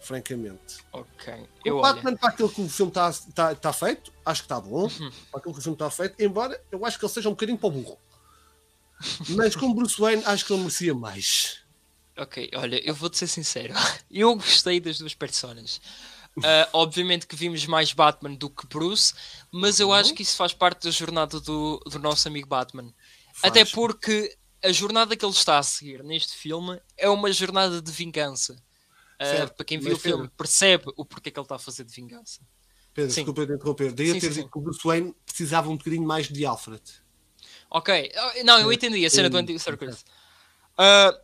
[0.00, 0.78] francamente.
[0.92, 1.82] Ok, O eu olho.
[1.82, 4.84] Batman, para aquilo que o filme está tá, tá feito, acho que está bom.
[4.84, 5.10] Uhum.
[5.30, 7.58] Para aquilo que o filme está feito, embora eu acho que ele seja um bocadinho
[7.58, 7.98] para o burro.
[9.30, 11.58] Mas como Bruce Wayne, acho que ele merecia mais.
[12.16, 13.74] Ok, olha, eu vou-te ser sincero.
[14.10, 15.80] Eu gostei das duas personas.
[16.44, 19.12] Ah, obviamente que vimos mais Batman do que Bruce,
[19.50, 19.94] mas eu Uhum.
[19.94, 22.92] acho que isso faz parte da jornada do, do nosso amigo Batman.
[23.34, 23.50] Faz.
[23.52, 27.90] Até porque a jornada que ele está a seguir neste filme é uma jornada de
[27.90, 28.56] vingança.
[29.20, 31.58] Certo, para quem viu mas o filme, Pedro- percebe o porquê que ele está a
[31.58, 32.40] fazer de vingança.
[32.94, 33.24] Pedro, Sim.
[33.24, 33.92] desculpa interromper.
[33.92, 36.82] Daí a Sim, ter dito que o Bruce Wayne precisava um bocadinho mais de Alfred.
[37.70, 40.04] Ok, ah, não, eu entendi a cena do Sim, Andy Serkis.
[40.76, 41.18] Ah,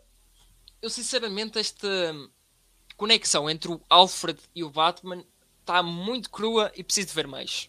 [0.82, 1.88] eu sinceramente, esta
[2.96, 5.24] conexão entre o Alfred e o Batman
[5.60, 7.68] está muito crua e preciso de ver mais.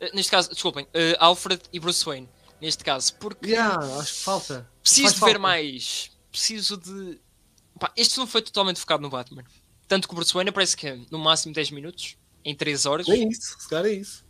[0.00, 2.28] Ah, neste caso, desculpem, ah, Alfred e Bruce Wayne,
[2.60, 4.70] neste caso, porque Yeah, acho que falta.
[4.82, 5.38] preciso Faz de ver falta.
[5.38, 6.10] mais.
[6.30, 7.20] Preciso de.
[7.80, 9.44] Pá, este filme foi totalmente focado no Batman.
[9.88, 13.08] Tanto que o Bruce Wayne parece que é no máximo 10 minutos, em 3 horas.
[13.08, 14.24] É isso, se calhar é isso.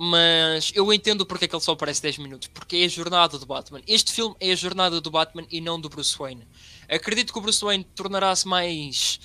[0.00, 2.48] Mas eu entendo porque é que ele só aparece 10 minutos.
[2.48, 3.80] Porque é a jornada do Batman.
[3.86, 6.46] Este filme é a jornada do Batman e não do Bruce Wayne.
[6.88, 9.18] Acredito que o Bruce Wayne tornará-se mais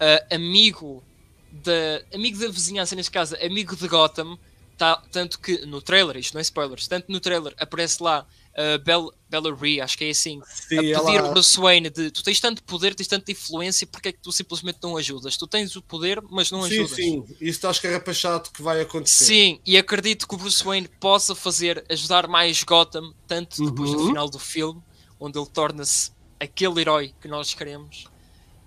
[0.00, 1.04] ah, amigo
[1.50, 4.38] da amigo da vizinhança, neste caso, amigo de Gotham.
[4.78, 8.76] Tá, tanto que no trailer, isto não é spoilers, tanto no trailer aparece lá a
[8.76, 12.22] Bell, Bella Rhea, acho que é assim, Sim, a pedir ao Bruce Wayne de tu
[12.22, 15.34] tens tanto poder, tens tanta influência, porque é que tu simplesmente não ajudas?
[15.38, 16.94] Tu tens o poder, mas não Sim, ajudas.
[16.94, 17.24] sim.
[17.40, 19.24] Isso está escarrapachado que vai acontecer.
[19.24, 23.96] Sim, e acredito que o Bruce Wayne possa fazer, ajudar mais Gotham, tanto depois do
[23.96, 24.08] Uhum.
[24.08, 24.82] final do filme,
[25.18, 28.10] onde ele torna-se aquele herói que nós queremos.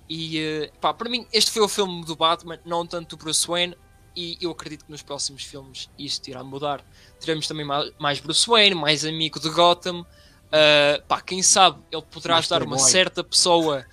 [0.09, 3.47] E eh, pá, para mim, este foi o filme do Batman, não tanto do Bruce
[3.47, 3.77] Wayne,
[4.15, 6.83] e eu acredito que nos próximos filmes isto irá mudar.
[7.19, 10.05] Teremos também ma- mais Bruce Wayne, mais amigo de Gotham.
[10.51, 12.91] Ah, pá, quem sabe ele poderá Mais ajudar uma playboy.
[12.91, 13.85] certa pessoa,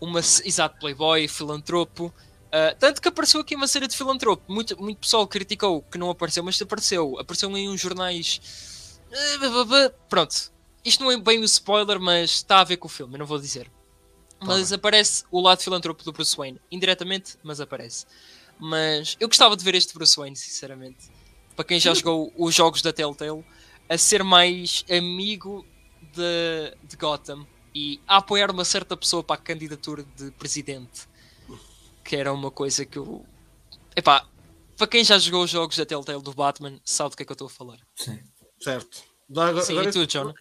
[0.00, 2.14] uma exato playboy, filantropo.
[2.48, 4.42] Uh, tanto que apareceu aqui uma série de filantropo.
[4.50, 7.18] Muito, muito pessoal criticou que não apareceu, mas apareceu.
[7.18, 8.40] Apareceu em uns jornais.
[9.10, 9.92] Uh.
[10.08, 10.50] Pronto.
[10.84, 13.26] Isto não é bem o spoiler, mas está a ver com o filme, eu não
[13.26, 13.70] vou dizer.
[14.40, 16.60] Mas aparece o lado filantropo do Bruce Wayne.
[16.70, 18.06] Indiretamente, mas aparece.
[18.58, 21.10] Mas eu gostava de ver este Bruce Wayne, sinceramente.
[21.56, 23.44] Para quem já jogou os jogos da Telltale,
[23.88, 25.66] a ser mais amigo
[26.12, 31.08] de, de Gotham e a apoiar uma certa pessoa para a candidatura de presidente
[32.08, 33.22] que era uma coisa que eu.
[33.94, 34.26] Epá,
[34.78, 37.32] para quem já jogou os jogos da Telltale do Batman, sabe do que é que
[37.32, 37.78] eu estou a falar.
[37.94, 38.18] Sim.
[38.58, 39.02] Certo.
[39.30, 40.32] Agora, Sim, agora- e tu, John?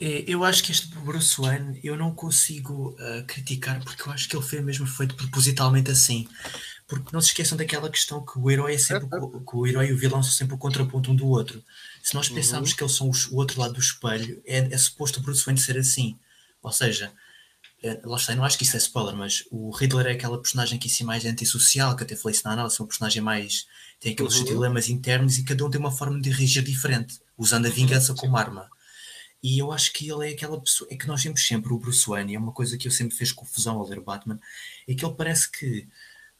[0.00, 4.28] É, Eu acho que este Bruce Wayne eu não consigo ah, criticar porque eu acho
[4.28, 6.26] que ele foi mesmo feito propositalmente assim.
[6.86, 9.88] Porque não se esqueçam daquela questão que o herói é sempre o que o herói
[9.88, 11.62] e o vilão são sempre o contraponto um do outro.
[12.02, 15.18] Se nós pensarmos que eles são os- o outro lado do espelho, é, é suposto
[15.18, 16.16] o Bruce Wayne ser assim.
[16.62, 17.12] Ou seja,
[17.82, 20.40] eh, lá está, eu não acho que isso é spoiler, mas o Riddler é aquela
[20.40, 23.22] personagem que em si mais antissocial, que até falei isso na análise, é uma personagem
[23.22, 23.66] mais.
[23.98, 24.44] tem aqueles Uhum.
[24.44, 28.36] dilemas internos e cada um tem uma forma de reagir diferente, usando a vingança como
[28.36, 28.68] arma.
[29.46, 30.88] E eu acho que ele é aquela pessoa.
[30.90, 33.16] É que nós vemos sempre o Bruce Wayne, e é uma coisa que eu sempre
[33.16, 34.40] fez confusão ao ler Batman,
[34.88, 35.86] é que ele parece que.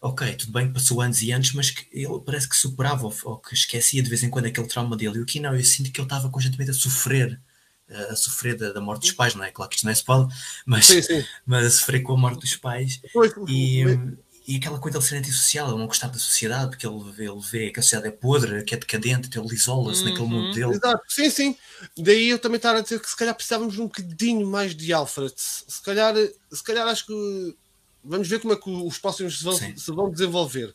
[0.01, 3.55] Ok, tudo bem, passou anos e anos, mas que ele parece que superava ou, que
[3.55, 5.19] esquecia de vez em quando aquele trauma dele.
[5.19, 7.41] E o que não, eu sinto que ele estava constantemente a sofrer,
[7.89, 9.53] eh, a sofrer da, da morte dos pais, não é?
[9.53, 10.27] Claro que isto não é spoiler,
[10.67, 11.25] mas, Sim, sim.
[11.47, 15.05] mas a sofrer com a morte dos pais Pois, e, mas- e aquela coisa de
[15.05, 17.83] ele ser antissocial, ele não gostar da sociedade, porque ele vê, ele vê que a
[17.83, 20.29] sociedade é podre, que é decadente, então ele isola-se naquele Uhum.
[20.29, 20.71] mundo dele.
[20.77, 21.57] Exato, sim, sim.
[21.99, 24.93] Daí eu também estava a dizer que se calhar precisávamos de um bocadinho mais de
[24.93, 25.35] Alfred.
[25.37, 26.15] Se calhar,
[26.53, 27.57] se calhar acho que
[28.05, 30.75] vamos ver como é que os próximos se vão, se vão desenvolver.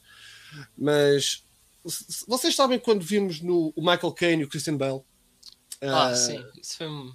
[0.78, 1.44] Mas
[1.88, 5.02] se- se- vocês sabem quando vimos no o Michael Caine e o Christian Bale?
[5.82, 6.46] Ah, Ah, sim.
[6.62, 7.14] Isso foi, um-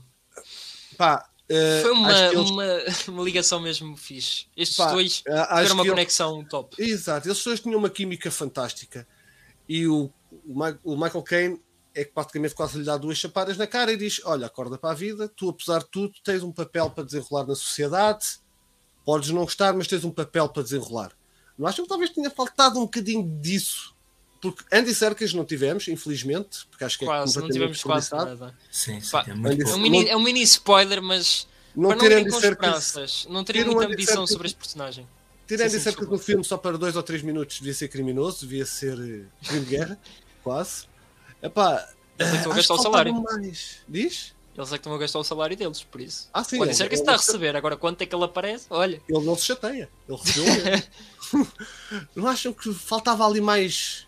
[0.97, 2.65] Pá, eh, foi uma, eles- uma,
[3.09, 4.47] uma ligação mesmo fixe.
[4.57, 6.83] Estes Pá, dois acho tiveram uma conexão top.
[6.83, 9.07] Exato, eles dois tinham uma química fantástica.
[9.69, 10.11] E o,
[10.85, 11.63] o Michael Caine
[11.95, 14.91] é que praticamente quase lhe dá duas chapadas na cara e diz: Olha, acorda para
[14.91, 18.39] a vida, tu, apesar de tudo, tens um papel para desenrolar na sociedade,
[19.05, 21.13] podes não gostar, mas tens um papel para desenrolar.
[21.59, 23.96] Não acham que talvez tenha faltado um bocadinho disso?
[24.41, 28.13] Porque Andy Serkis não tivemos, infelizmente, porque acho que é Quase, não completamente tivemos quase
[28.13, 28.55] nada.
[28.71, 31.97] Sim, sim, Pá, é muito É um mini, é um mini spoiler, mas Não para
[31.99, 35.09] não irem com esperanças, não terem ter muita Andy ambição Serkis- sobre este personagem.
[35.47, 38.67] ter Sim, Serkis no filme só para dois ou três minutos devia ser criminoso, devia
[38.67, 39.99] ser eh, crime de guerra,
[40.45, 40.87] quase.
[41.43, 41.89] Epá,
[42.19, 43.15] Eles é que estão a gastar o salário.
[43.23, 43.79] Mais.
[43.89, 44.35] Diz?
[44.57, 46.31] Eles é que estão a gastar o salário deles, por isso.
[46.33, 46.57] Ah, sim.
[46.59, 47.55] Que ele está a não receber?
[47.57, 48.67] Agora quanto é que ele aparece?
[48.71, 49.03] Olha.
[49.07, 49.91] Ele não se chateia.
[50.09, 50.45] Ele recebeu.
[52.15, 54.07] Não acham que faltava ali mais,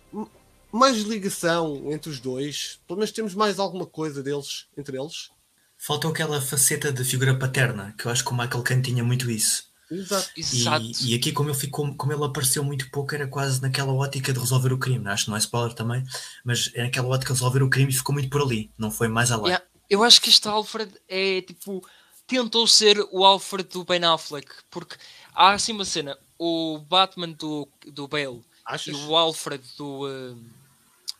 [0.72, 2.80] mais ligação entre os dois?
[2.86, 5.30] Pelo menos temos mais alguma coisa deles, entre eles?
[5.76, 9.30] Faltou aquela faceta de figura paterna, que eu acho que o Michael Caine tinha muito
[9.30, 9.68] isso.
[9.90, 10.30] Exato.
[10.36, 14.32] E, e aqui, como ele, ficou, como ele apareceu muito pouco, era quase naquela ótica
[14.32, 15.08] de resolver o crime.
[15.08, 16.04] Acho que não é spoiler também,
[16.44, 19.08] mas é naquela ótica de resolver o crime e ficou muito por ali, não foi
[19.08, 19.46] mais além.
[19.46, 21.86] Yeah, Eu acho que este Alfred é tipo.
[22.26, 24.96] Tentou ser o Alfred do Ben Affleck, porque
[25.34, 28.96] há assim uma cena: o Batman do, do Bale Achas?
[28.96, 30.06] e o Alfred do.
[30.06, 30.38] Uh...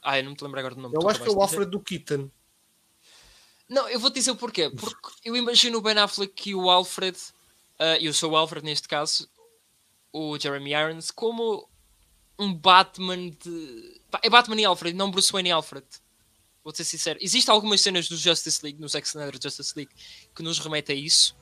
[0.03, 0.95] Ah, eu não me lembro agora do nome.
[0.95, 2.31] Eu acho que é o Alfred do Keaton.
[3.69, 4.71] Não, eu vou te dizer o porquê.
[4.71, 7.19] Porque eu imagino o Ben Affleck e o Alfred,
[7.79, 9.29] ah, eu sou o Alfred neste caso,
[10.13, 11.69] o Jeremy Irons, como
[12.39, 14.01] um Batman de.
[14.23, 15.87] É Batman e Alfred, não Bruce Wayne e Alfred.
[16.63, 17.19] Vou ser sincero.
[17.21, 19.93] Existem algumas cenas do Justice League, no Zack Snyder Justice League,
[20.35, 21.37] que nos remete a isso.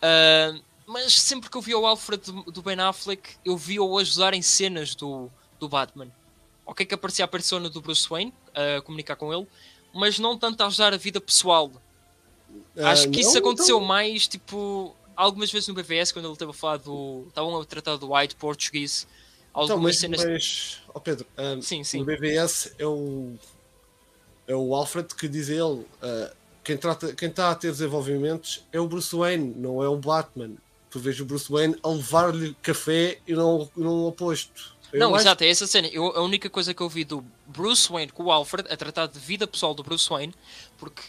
[0.00, 4.34] Ah, mas sempre que eu vi o Alfred do, do Ben Affleck, eu vi-o ajudar
[4.34, 6.08] em cenas do, do Batman.
[6.64, 9.46] Ok, que aparecia a persona do Bruce Wayne, a comunicar com ele,
[9.94, 11.70] mas não tanto a ajudar a vida pessoal.
[12.76, 16.32] Acho Ah, que isso não, aconteceu então- mais, tipo, algumas vezes no BVS, quando ele
[16.34, 17.24] estava a falar do.
[17.28, 19.06] Estavam a tratar do White Português.
[19.50, 20.24] Então, Algumas mas, cenas.
[20.24, 21.98] mas ó Pedro, ah, Sim, sim.
[22.00, 23.34] no BVS é o,
[24.46, 26.32] é o Alfred que diz ele: ah,
[26.62, 30.52] quem, trata, quem está a ter desenvolvimentos é o Bruce Wayne, não é o Batman.
[30.96, 34.74] Tu vês o Bruce Wayne a levar-lhe café e não, não o oposto.
[34.90, 35.88] Eu Não, acho- exato, é essa cena.
[35.88, 39.06] Eu, a única coisa que eu vi do Bruce Wayne com o Alfred a tratar
[39.08, 40.34] de vida pessoal do Bruce Wayne,
[40.78, 41.02] porque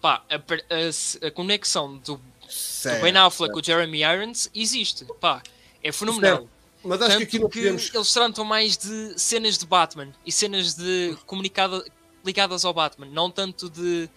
[0.00, 3.52] pá, a, a a conexão do, do Certo, Ben Affleck certo.
[3.52, 5.04] com o Jeremy Irons existe.
[5.20, 5.42] Pá,
[5.82, 6.36] é fenomenal.
[6.38, 6.48] Certo.
[6.82, 7.94] Mas acho que aqui Tanto não que podemos.
[7.94, 11.84] eles tratam mais de cenas de Batman e cenas de comunicada,
[12.24, 14.08] ligadas ao Batman, não tanto de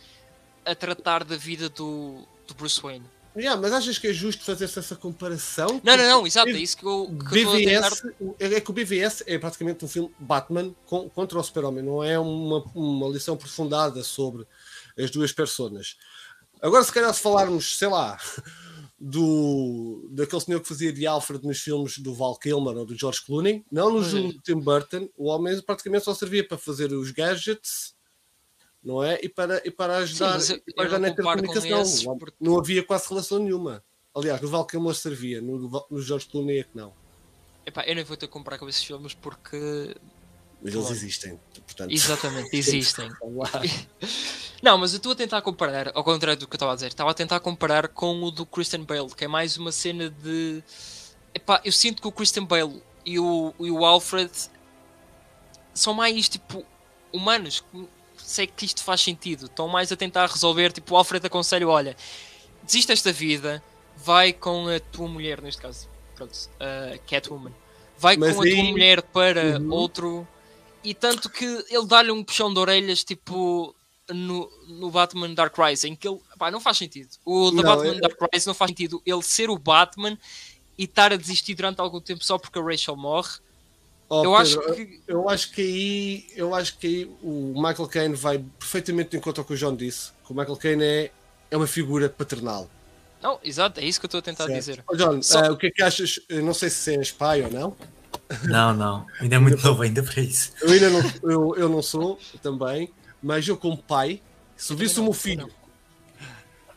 [0.66, 3.06] a tratar da vida do, do Bruce Wayne.
[3.40, 5.80] Yeah, mas achas que é justo fazer-se essa comparação?
[5.84, 7.90] Não, não, não, exato, é isso que eu, que eu a tentar.
[7.90, 8.04] BVS,
[8.40, 12.04] é é que o BVS é praticamente um filme Batman com- contra o Super-Homem, não
[12.04, 14.46] é uma, uma lição aprofundada sobre
[14.98, 15.96] as duas personas.
[16.62, 18.20] Agora, se calhar, se falarmos, sei lá,
[19.00, 23.22] do, daquele senhor que fazia de Alfred nos filmes do Val Kilmer ou do George
[23.26, 27.96] Clooney, não nos do Tim Burton, o homem praticamente só servia para fazer os gadgets,
[28.84, 29.20] não é?
[29.22, 31.82] E para, e para ajudar, mas eu- para ajudar com comunicação.
[31.82, 33.84] esses, Não- porque- Não havia quase relação nenhuma.
[34.16, 36.94] Aliás, no Val Kilmer servia, no, no George Clooney é que não.
[37.66, 39.96] Epá, eu nem vou ter que comparar com esses filmes porque.
[40.62, 41.40] Mas eles existem.
[41.66, 43.10] Portanto, Exatamente, existem.
[44.62, 46.88] Não, mas eu estou a tentar comparar, ao contrário do que eu estava a dizer,
[46.88, 50.62] estava a tentar comparar com o do Christian Bale, que é mais uma cena de.
[51.34, 54.30] Epá, eu sinto que o Christian Bale e o, e o Alfred
[55.74, 56.66] são mais tipo
[57.14, 57.64] humanos.
[58.30, 59.48] Sei que isto faz sentido.
[59.48, 60.72] Estão mais a tentar resolver.
[60.72, 61.98] Tipo, o Alfred aconselha: olha,
[62.62, 63.64] desiste desta vida,
[63.98, 67.52] vai com a tua mulher, neste caso, pronto, a Catwoman,
[67.98, 69.72] vai Mas com a tua aí- mulher para Uhum.
[69.74, 70.28] outro.
[70.84, 73.76] E tanto que ele dá-lhe um puxão de orelhas, tipo,
[74.08, 76.20] no, no Batman Dark Rise, em que ele.
[76.38, 77.10] Pá, não faz sentido.
[77.26, 80.16] O da Batman é- Dark Rise não faz sentido ele ser o Batman
[80.78, 83.40] e estar a desistir durante algum tempo só porque a Rachel morre.
[84.10, 85.02] Oh, eu Pedro, acho que.
[85.08, 89.42] Eu acho que aí, eu acho que aí o Michael Caine vai perfeitamente de encontro
[89.42, 90.12] ao que o John disse.
[90.26, 91.12] Que o Michael Caine é,
[91.52, 92.70] é uma figura paternal.
[93.22, 94.58] Não, exato, é isso que eu estou a tentar certo?
[94.58, 94.84] dizer.
[94.88, 96.20] Oh, John, Só- ah, o que é que achas?
[96.28, 97.76] Eu não sei se és pai ou não.
[98.44, 99.06] Não, não.
[99.20, 100.54] Ainda é muito novo ainda para isso.
[100.62, 102.92] Eu ainda não, eu, eu não sou também,
[103.22, 104.22] mas eu como pai,
[104.56, 105.50] se visse o não, meu eu filho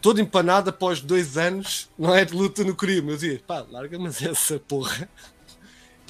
[0.03, 4.09] todo empanado após dois anos, não é de luta no crime, eu dizia, pá, larga-me
[4.09, 5.09] essa porra.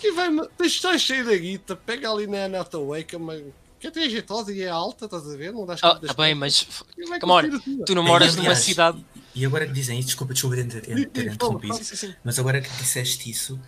[0.03, 3.37] Que vai, tens cheio da guita, pega ali na Nataway, que é uma
[3.79, 5.53] que até é jeitosa e é alta, estás a ver?
[5.53, 6.67] Não dás Ah, conta das tá bem, mas.
[7.09, 7.85] Vai Come on.
[7.85, 9.05] Tu não moras numa cidade.
[9.33, 11.79] E agora que dizem isso, desculpa, desculpa ter, ter, ter, interrompido,
[12.25, 13.61] mas agora que disseste isso,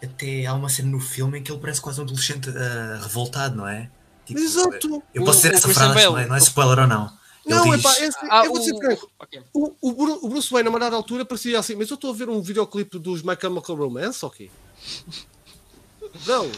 [0.00, 3.56] até há uma cena no filme em que ele parece quase um adolescente ah, revoltado,
[3.56, 3.90] não é?
[4.24, 5.02] Tipo, Exato.
[5.12, 7.06] Eu posso dizer o essa frase, não é, não é spoiler ou não.
[7.44, 9.10] Ele Não, é diz, pá, é assim, Ah, eu vou ser o- franco.
[9.18, 9.42] ok.
[9.52, 12.10] O, o, Bru- o Bruce Wayne, a uma dada altura, parecia assim, mas eu estou
[12.10, 14.50] a ver um videoclipe dos My Chemical Romance, ok?
[16.26, 16.50] Não.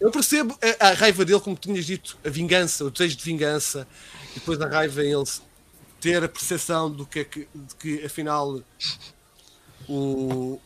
[0.00, 3.86] Eu percebo a, a raiva dele, como tinhas dito, a vingança, o desejo de vingança,
[4.32, 5.24] e depois a raiva em ele
[6.00, 8.60] ter a percepção do que é que, de que afinal
[9.88, 10.58] o,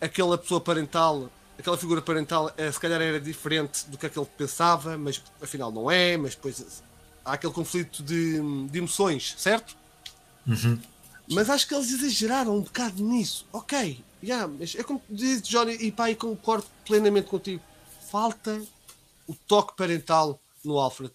[0.00, 4.98] aquela pessoa parental, aquela figura parental, eh, se calhar era diferente do que aquele pensava,
[4.98, 6.82] mas afinal não é, mas depois
[7.24, 9.76] há aquele conflito de, de emoções, certo?
[10.46, 10.80] Uhum.
[11.28, 13.46] Mas acho que eles exageraram um bocado nisso.
[13.52, 17.62] Ok, yeah, mas é como diz Johnny, e pá, e concordo plenamente contigo.
[18.10, 18.60] Falta
[19.26, 21.12] o toque parental no Alfred.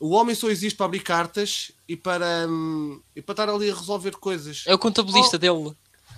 [0.00, 3.74] O homem só existe para abrir cartas e para, hum, e para estar ali a
[3.74, 4.64] resolver coisas.
[4.66, 5.72] É o contabilista dele.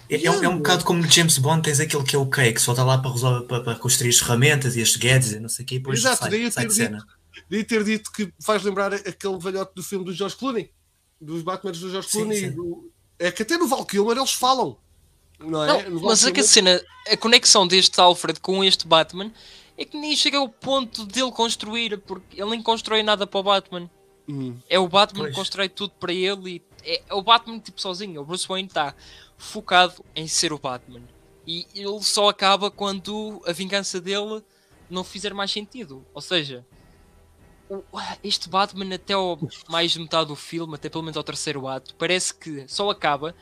[0.09, 2.53] É, é um, é um bocado como James Bond, tens aquele que é o K,
[2.53, 5.41] que só está lá para, resolver, para, para construir as ferramentas e as gadgets e
[5.41, 7.07] não sei o quê, e depois Exato, sai, daí eu sai ter de dito, cena.
[7.51, 10.71] daí ter dito que faz lembrar aquele velhote do filme do George Clooney,
[11.21, 12.39] dos Batmans do George Sim, Clooney.
[12.39, 12.51] sim.
[12.53, 14.79] do- é que até no Val Kilmer eles falam,
[15.39, 15.89] não é?
[15.89, 16.81] Não, mas é que a cena,
[17.11, 19.33] a conexão deste Alfred com este Batman
[19.77, 23.43] é que nem chega ao ponto dele construir, porque ele nem constrói nada para o
[23.43, 23.91] Batman.
[24.29, 24.57] Hum.
[24.69, 25.31] É o Batman Pois.
[25.35, 28.21] que constrói tudo para ele e é, é o Batman tipo sozinho.
[28.21, 28.95] O Bruce Wayne está
[29.37, 31.03] focado em ser o Batman.
[31.47, 34.43] E ele só acaba quando a vingança dele
[34.91, 36.05] não fizer mais sentido.
[36.13, 36.67] Ou seja,
[37.71, 37.83] o-
[38.25, 39.39] este Batman até ao
[39.69, 43.35] mais de metade do filme, até pelo menos ao terceiro ato, parece que só acaba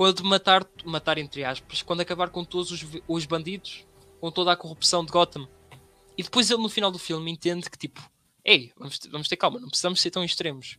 [0.00, 3.84] quando matar, matar entre aspas, quando acabar com todos os, os bandidos,
[4.18, 5.46] com toda a corrupção de Gotham.
[6.16, 8.00] E depois ele no final do filme entende que tipo,
[8.42, 10.78] ei, vamos, ter- vamos ter calma, não precisamos ser tão extremos.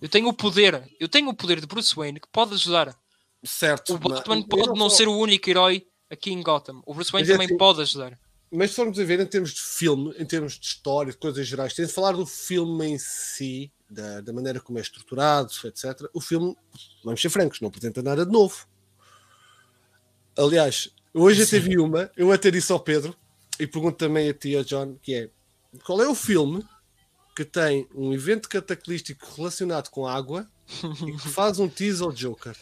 [0.00, 2.96] Eu tenho o poder, eu tenho o poder de Bruce Wayne que pode ajudar.
[3.44, 3.92] Certo.
[3.94, 6.80] O Batman mas- pode não só- ser o único herói aqui em Gotham.
[6.86, 8.18] O Bruce Wayne Mas é também assim- pode ajudar.
[8.50, 11.46] Mas se formos a ver em termos de filme, em termos de história, de coisas
[11.46, 16.08] gerais, tem de falar do filme em si, da, da maneira como é estruturado, etc.
[16.12, 16.56] O filme,
[17.04, 18.66] vamos ser francos, não apresenta nada de novo.
[20.36, 21.68] Aliás, hoje até Sim.
[21.68, 23.14] vi uma, eu até disse ao Pedro,
[23.60, 25.30] e pergunto também a ti, a John, que é
[25.84, 26.64] qual é o filme
[27.36, 30.46] que tem um evento cataclístico relacionado com água
[31.06, 32.56] e que faz um tease ao Joker?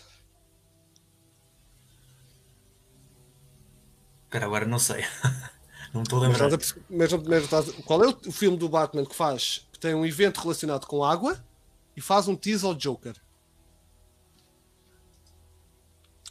[4.25, 5.05] Espera, agora não sei.
[5.93, 6.59] não estou a Mas lembrar.
[6.91, 10.39] mas mas estás- qual é o filme do Batman que faz que tem um evento
[10.43, 11.43] relacionado com água
[11.97, 13.15] e faz um tease ao Joker?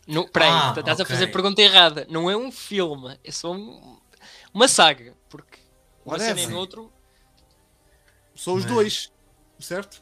[0.07, 1.05] Não, peraí, Ah, estás a ok.
[1.15, 2.05] fazer a pergunta errada.
[2.09, 3.99] Não é um filme, é só um-
[4.53, 5.15] uma saga.
[5.29, 5.57] Porque
[6.05, 6.35] uma Whatever.
[6.37, 6.91] cena e no outro.
[8.35, 8.67] São os é?
[8.67, 9.11] dois,
[9.59, 10.01] certo?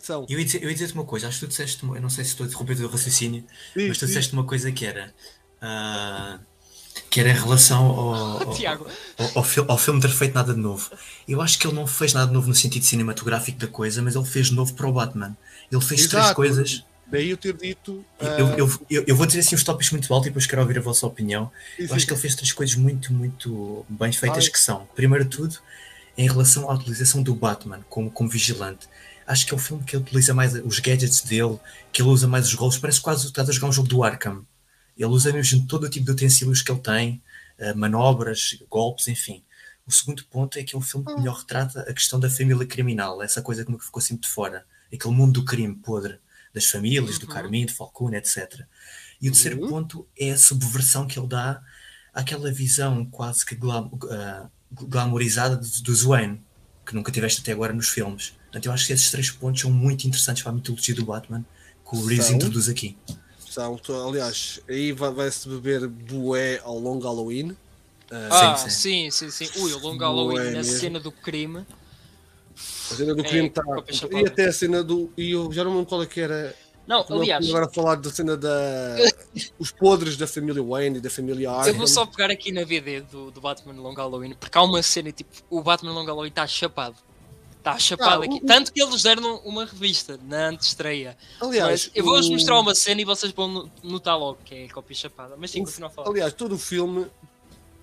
[0.00, 0.26] São.
[0.28, 2.10] Eu ia, dizer, eu ia dizer-te uma coisa, acho que tu disseste, uma- eu não
[2.10, 4.06] sei se estou a interromper o teu raciocínio, Sim, mas tu sim.
[4.06, 5.12] disseste uma coisa que era.
[5.60, 6.38] ah,
[7.10, 8.86] que era em relação ao, ao, Tiago.
[9.18, 10.90] ao, ao ao filme ter feito nada de novo.
[11.28, 14.14] Eu acho que ele não fez nada de novo no sentido cinematográfico da coisa, mas
[14.14, 15.36] ele fez de novo para o Batman.
[15.70, 16.34] Ele fez três Exato.
[16.36, 16.84] coisas.
[17.06, 18.04] Daí eu ter dito.
[18.18, 20.60] Eu, ah, eu, eu, eu vou dizer assim uns tópicos muito altos e depois quero
[20.62, 21.50] ouvir a vossa opinião.
[21.76, 24.52] sim, Eu acho que ele fez três coisas muito, muito bem feitas Vai.
[24.52, 25.56] que são, primeiro de tudo,
[26.18, 28.88] em relação à utilização do Batman como, como vigilante.
[29.26, 31.58] Acho que é o filme que ele utiliza mais os gadgets dele,
[31.92, 34.02] que ele usa mais os rolos, parece quase que estás a jogar um jogo do
[34.02, 34.44] Arkham.
[34.96, 37.22] Ele usa mesmo todo o tipo de utensílios que ele tem,
[37.58, 39.42] eh, manobras, golpes, enfim.
[39.86, 42.66] O segundo ponto é que é um filme que melhor retrata a questão da família
[42.66, 46.18] criminal, essa coisa que nunca ficou sempre de fora, aquele mundo do crime podre,
[46.52, 47.32] das famílias, do Uhum.
[47.32, 48.62] Carmine, de Falcone, etc.
[49.20, 49.68] E o terceiro Uhum.
[49.68, 51.62] ponto é a subversão que ele dá
[52.12, 56.40] àquela visão quase que glam, ah, glamourizada do, do Wayne,
[56.84, 58.30] que nunca tiveste até agora nos filmes.
[58.44, 61.44] Portanto, eu acho que esses três pontos são muito interessantes para a mitologia do Batman,
[61.88, 62.96] que o Reeves introduz aqui.
[63.56, 67.56] São, tô- aliás, aí vai- vai-se beber bué ao longo Halloween.
[68.10, 68.68] Ah, sim.
[68.68, 69.60] sim, sim, sim.
[69.62, 70.78] Ui, o Long Halloween na mesmo.
[70.78, 71.64] cena do crime.
[72.90, 73.62] A cena do É, crime está.
[73.62, 74.28] cópia E chapada.
[74.28, 75.10] até a cena do.
[75.16, 76.54] E eu já não me lembro qual é que era.
[76.86, 78.48] Não, aliás, eu agora a falar da cena da.
[79.58, 81.74] Os podres da família Wayne e da família eu Arkham.
[81.78, 85.10] vou só pegar aqui na VD do, do Batman Long Halloween, porque há uma cena
[85.12, 86.96] tipo, o Batman Long Halloween está chapado.
[87.66, 88.36] Está chapado Ah, aqui.
[88.36, 91.18] o- Tanto que eles deram uma revista na antestreia.
[91.40, 94.54] Aliás, Mas eu vou-vos o- mostrar uma cena e vocês vão no- notar logo que
[94.54, 95.34] é cópia chapada.
[95.36, 96.08] Mas sim, o- continua a falar.
[96.10, 97.06] Aliás, todo o filme.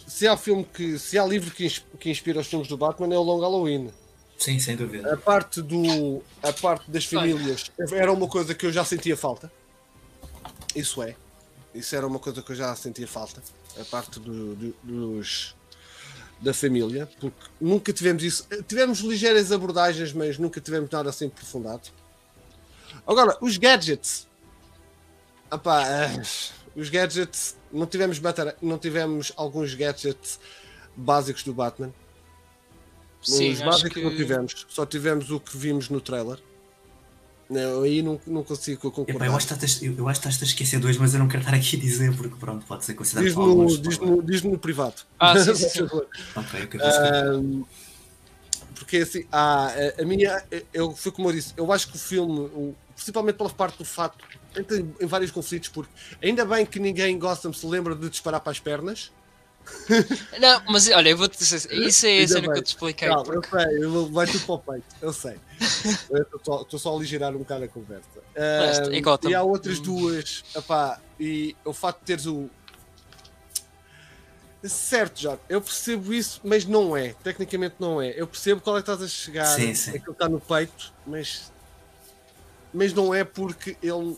[0.07, 0.97] Se há filme que.
[0.97, 3.91] Se há livro que inspira os filmes do Batman é o Long Halloween.
[4.38, 5.14] Sim, sem dúvida.
[5.14, 6.23] A parte do.
[6.41, 9.51] A parte das famílias era uma coisa que eu já sentia falta.
[10.73, 11.14] Isso é.
[11.76, 13.43] Isso era uma coisa que eu já sentia falta.
[13.77, 15.55] A parte do- do- dos.
[16.44, 18.45] Da família, porque nunca tivemos isso.
[18.68, 21.90] Tivemos ligeiras abordagens, mas nunca tivemos nada assim aprofundado.
[23.07, 24.28] Agora, os gadgets.
[25.52, 26.22] Epá, eh,
[26.76, 27.56] os gadgets.
[27.72, 30.38] Não tivemos, bater- não tivemos alguns gadgets
[30.98, 31.94] básicos do Batman.
[33.22, 34.03] Sim, Os básicos que...
[34.03, 36.40] não tivemos, só tivemos o que vimos no trailer.
[37.49, 39.26] Não, aí não, não consigo Epá, concordar.
[39.28, 41.28] eu, acho que estás, eu, eu acho que estás a esquecer dois, mas eu não
[41.28, 44.41] quero estar aqui a dizer, porque pronto, pode ser considerado Diz no, diz, no, diz
[44.44, 44.95] no privado.
[45.20, 45.84] Ah, sim, sim, sim.
[45.84, 47.22] Ok, ok, Ah.
[47.30, 47.64] Ahm,
[48.76, 50.44] porque assim, há, a, a minha,
[50.74, 53.86] eu, foi como eu disse, eu acho que o filme, o- principalmente pela parte do
[53.86, 54.24] fato,
[54.57, 55.91] entra em, em vários conflitos, porque
[56.22, 59.11] ainda bem que ninguém em Gotham se lembra de disparar para as pernas.
[60.40, 63.07] Não, mas olha, eu vou-te dizer, isso é a cena que eu te expliquei.
[63.10, 65.40] Não, porque- eu sei, eu- vai tudo para o peito, eu sei.
[66.35, 68.03] Estou só, a aligerar um bocado a conversa.
[68.35, 69.30] É Gotham.
[69.31, 69.84] e há outras Hum.
[69.84, 72.49] duas, epá, e o facto de teres o.
[74.64, 77.14] Certo, já, eu percebo isso, mas não é.
[77.22, 78.14] Tecnicamente não é.
[78.15, 79.90] Eu percebo qual é que estás a chegar, Sim, sim.
[79.90, 81.52] aquilo que está no peito, mas.
[82.73, 84.18] Mas não é porque ele.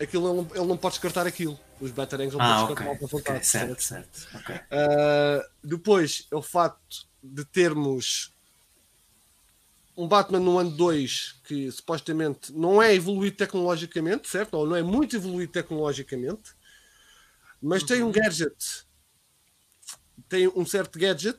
[0.00, 1.58] Aquilo, ele, não, ele não pode descartar aquilo.
[1.80, 3.46] Os Batarangs não Ah, podem ok, descartar para vontade.
[3.46, 4.28] certo, certo.
[4.34, 4.54] ok.
[4.56, 8.32] Uh, depois é o facto de termos
[9.96, 14.54] um Batman no ano 2 que supostamente não é evoluído tecnologicamente, certo?
[14.54, 16.54] Ou não é muito evoluído tecnologicamente,
[17.60, 18.86] mas tem um gadget,
[20.26, 21.38] tem um certo gadget,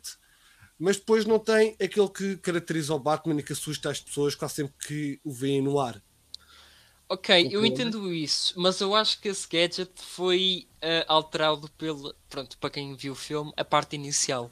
[0.77, 4.55] mas depois não tem aquele que caracteriza o Batman e que assusta as pessoas quase
[4.55, 5.99] sempre que o veem no ar.
[7.11, 12.15] Ok, eu entendo isso, mas eu acho que esse gadget foi eh, alterado pelo.
[12.29, 14.49] Pronto, para quem viu o filme, a parte inicial.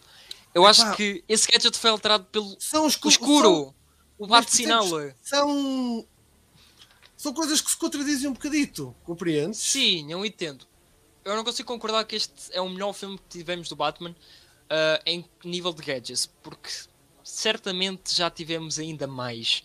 [0.54, 3.74] Eu acho que esse gadget foi alterado pelo São os o escuro,
[4.18, 4.86] o mas bate-sinal.
[5.24, 6.06] São,
[7.16, 9.58] são coisas que se contradizem um bocadito, compreendes?
[9.62, 10.68] Sim, eu entendo.
[11.24, 14.14] Eu não consigo concordar que este é o melhor filme que tivemos do Batman
[14.70, 16.70] ah, em nível de gadgets, porque
[17.24, 19.64] certamente já tivemos ainda mais,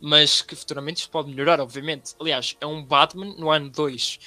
[0.00, 2.14] mas que futuramente isto pode melhorar, obviamente.
[2.20, 4.18] Aliás, é um Batman no ano 2.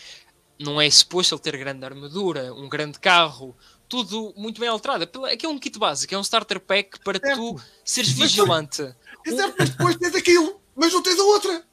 [0.60, 3.56] Não é suposto ele ter grande armadura, um grande carro,
[3.88, 5.04] tudo muito bem alterado.
[5.26, 7.36] Aqui é um kit básico, é um starter pack para Certo.
[7.56, 8.94] tu seres Mas- vigilante.
[9.26, 11.66] Exato, mas depois tens aquilo, mas não tens a outra.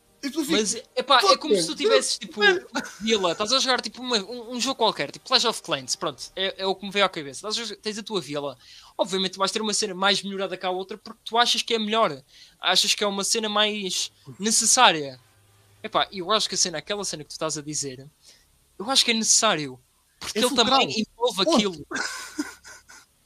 [0.48, 2.40] Mas epá, é como se tu tivesses tipo
[3.00, 6.20] vila, estás a jogar tipo uma- um, um jogo qualquer, tipo Clash of Clans, pronto,
[6.34, 7.48] é, é o que me veio à cabeça.
[7.48, 8.58] Estás a tens a tua vila,
[8.98, 11.78] obviamente vais ter uma cena mais melhorada que a outra porque tu achas que é
[11.78, 12.22] melhor,
[12.60, 15.20] achas que é uma cena mais necessária.
[15.82, 18.08] Epá, eu acho que a cena, aquela cena que tu estás a dizer,
[18.78, 19.78] eu acho que é necessário
[20.18, 20.78] porque É ele fulcral.
[20.80, 21.54] também envolve Ponto.
[21.56, 21.86] aquilo.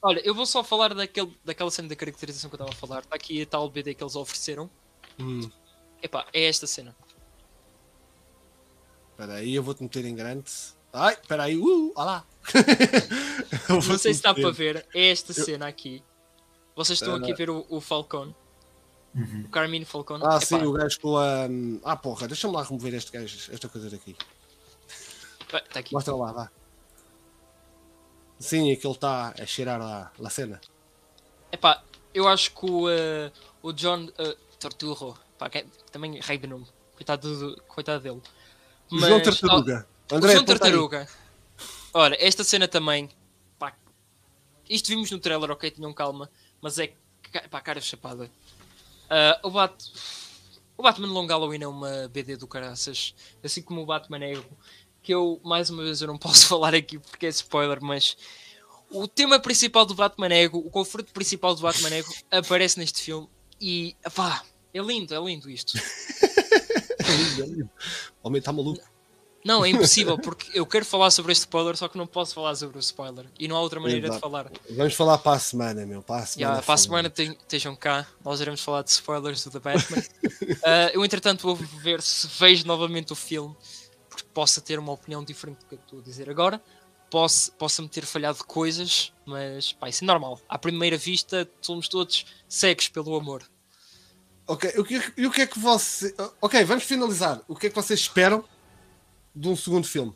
[0.02, 3.00] Olha, eu vou só falar daquele, daquela cena da caracterização que eu estava a falar.
[3.00, 4.70] Está aqui a tal BD que eles ofereceram.
[5.18, 5.50] Hum,
[6.02, 6.96] Epá, é esta cena.
[9.10, 10.50] Espera aí, eu vou-te meter em grande.
[10.92, 12.24] Ai, espera aí, uh, olha lá.
[13.98, 14.42] Se dá meter.
[14.42, 16.02] para ver, é esta cena aqui.
[16.74, 18.34] Vocês estão aqui a ver o, o Falcon,
[19.14, 19.42] Uhum.
[19.46, 20.16] o Carmine Falcon.
[20.22, 21.46] Ah, Epá, sim, o gajo com a.
[21.84, 24.16] Ah, porra, deixa-me lá remover este gajo, esta coisa daqui.
[25.72, 25.92] tá aqui.
[25.92, 26.50] Mostra lá, vá.
[28.38, 30.60] Sim, é que ele está a cheirar a, a cena.
[31.52, 31.82] Epá,
[32.14, 33.30] eu acho que o, eh,
[33.62, 38.22] o John uh, Torturro, pá, que é- também rei de nome, coitado, do- coitado dele.
[38.90, 39.86] O João Mas- Tartaruga.
[40.10, 40.44] André, o aí.
[40.44, 41.08] Tartaruga.
[41.92, 43.08] Olha, esta cena também,
[43.58, 43.74] pá,
[44.68, 46.30] isto vimos no trailer, ok, tenham calma,
[46.60, 46.92] mas é,
[47.50, 48.30] pá, cara chapada.
[49.08, 49.74] Ah, o, Bat...
[50.76, 54.56] o Batman Long Halloween é uma BD do caraças, assim como o Batman Ego,
[55.02, 58.16] que eu, mais uma vez, eu não posso falar aqui porque é spoiler, mas
[58.90, 63.28] o tema principal do Batman Ego, o confronto principal do Batman Ego, aparece neste filme
[63.60, 65.78] e, pá, é lindo, é lindo isto.
[68.22, 68.80] O homem está maluco.
[69.44, 72.54] Não, é impossível, porque eu quero falar sobre este spoiler, só que não posso falar
[72.54, 73.24] sobre o spoiler.
[73.38, 74.20] E não há outra maneira de Exato.
[74.20, 74.50] falar.
[74.70, 76.02] Vamos falar para a semana, meu.
[76.02, 76.56] Para a semana.
[76.56, 80.02] Já, para a semana te- estejam cá, nós iremos falar de spoilers do The Batman.
[80.64, 83.56] Ah, eu, entretanto, vou ver se vejo novamente o filme,
[84.10, 86.60] porque possa ter uma opinião diferente do que estou a dizer agora.
[87.10, 90.38] Posso, possa-me ter falhado coisas, mas pá, isso é normal.
[90.48, 93.42] À primeira vista, somos todos cegos pelo amor.
[94.46, 96.14] Ok, o que, e o que é que você.
[96.40, 97.40] Ok, vamos finalizar.
[97.48, 98.44] O que é que vocês esperam
[99.34, 100.14] de um segundo filme?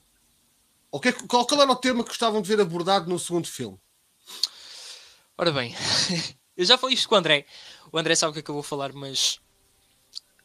[0.91, 3.49] O que é qual, qual era o tema que gostavam de ver abordado no segundo
[3.49, 3.79] filme?
[5.37, 5.75] Ora bem,
[6.57, 7.47] eu já falei isto com o André.
[7.91, 9.41] O André sabe o que é que eu vou falar, mas.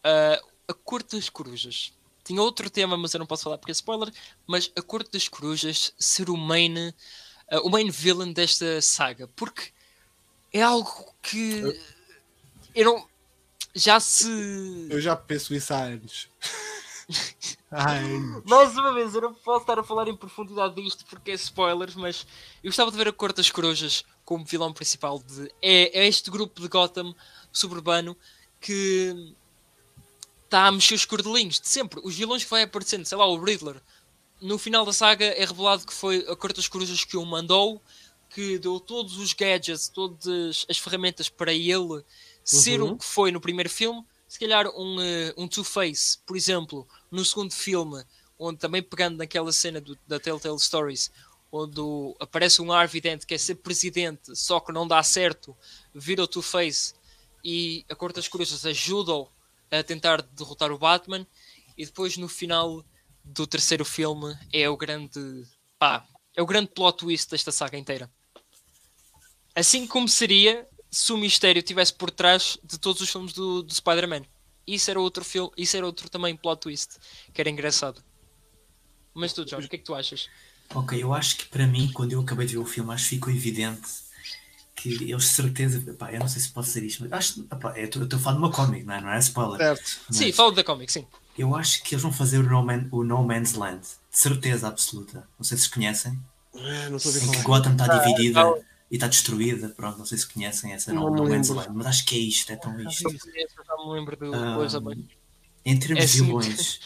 [0.03, 1.93] ah, a Corte das Corujas.
[2.23, 4.13] Tinha outro tema, mas eu não posso falar porque é spoiler.
[4.45, 6.93] Mas a Corte das Corujas ser o main,
[7.49, 9.27] ah, o main villain desta saga.
[9.27, 9.71] Porque
[10.51, 11.61] é algo que.
[12.73, 13.09] Eu não.
[13.75, 14.87] Já se.
[14.89, 16.27] Eu já penso isso há anos.
[17.71, 18.43] anos.
[18.45, 21.95] Mais uma vez, eu não posso estar a falar em profundidade disto porque é spoilers,
[21.95, 22.25] mas
[22.63, 25.51] eu gostava de ver a Corte das Corujas como vilão principal de.
[25.61, 27.13] É, é este grupo de Gotham
[27.51, 28.15] suburbano
[28.59, 29.35] que
[30.45, 32.01] está a mexer os cordelinhos de sempre.
[32.03, 33.81] Os vilões que vai aparecendo, sei lá, o Riddler.
[34.41, 37.81] No final da saga é revelado que foi a Corte das Corujas que o mandou,
[38.29, 42.03] que deu todos os gadgets, todas as ferramentas para ele
[42.43, 42.91] ser Uhum.
[42.93, 44.03] o que foi no primeiro filme.
[44.29, 48.03] Se calhar um, eh, um Two-Face, por exemplo, no segundo filme,
[48.37, 51.11] onde também pegando naquela cena do- da Telltale Stories,
[51.51, 51.81] onde
[52.19, 55.57] aparece um Harvey Dent que quer ser presidente, só que não dá certo,
[55.95, 56.93] vira o Two-Face
[57.43, 59.27] e a Corte das Corujas ajuda-o
[59.71, 61.25] a tentar derrotar o Batman,
[61.75, 62.85] e depois no final
[63.23, 65.43] do terceiro filme é o grande
[65.79, 68.11] pá, é o grande plot twist desta saga inteira.
[69.55, 73.73] Assim como seria se o mistério estivesse por trás de todos os filmes do, do
[73.73, 74.23] Spider-Man.
[74.65, 76.97] Isso era outro filme, isso era outro também plot twist,
[77.33, 78.03] que era engraçado.
[79.13, 80.29] Mas tu, Jorge, o que é que tu achas?
[80.73, 83.09] Ok, eu acho que para mim, quando eu acabei de ver o filme, acho que
[83.15, 83.87] ficou evidente
[84.75, 85.93] que eles de certeza.
[85.93, 87.41] Pá, eu não sei se posso dizer isto, mas acho.
[87.51, 89.01] Epá, eu estou a falar de uma cómic, não é?
[89.01, 89.57] Não é spoiler.
[89.57, 89.99] Certo.
[90.07, 91.05] Mas Sim, fala da comic, sim.
[91.37, 93.81] Eu acho que eles vão fazer o no, Man- o no Man's Land.
[93.81, 95.27] De certeza absoluta.
[95.37, 96.17] Não sei se conhecem.
[96.55, 97.41] Ah, Não estou a ver Em que.
[97.43, 98.68] Gotham está dividida não.
[98.91, 99.69] E está destruída.
[99.69, 101.53] Pronto, não sei se conhecem essa Não Man's lembro.
[101.55, 101.69] Land.
[101.73, 103.03] Mas acho que é isto, é tão isto.
[103.09, 105.07] já me lembro Ah, coisa bem.
[105.65, 106.79] Em termos É de vilões,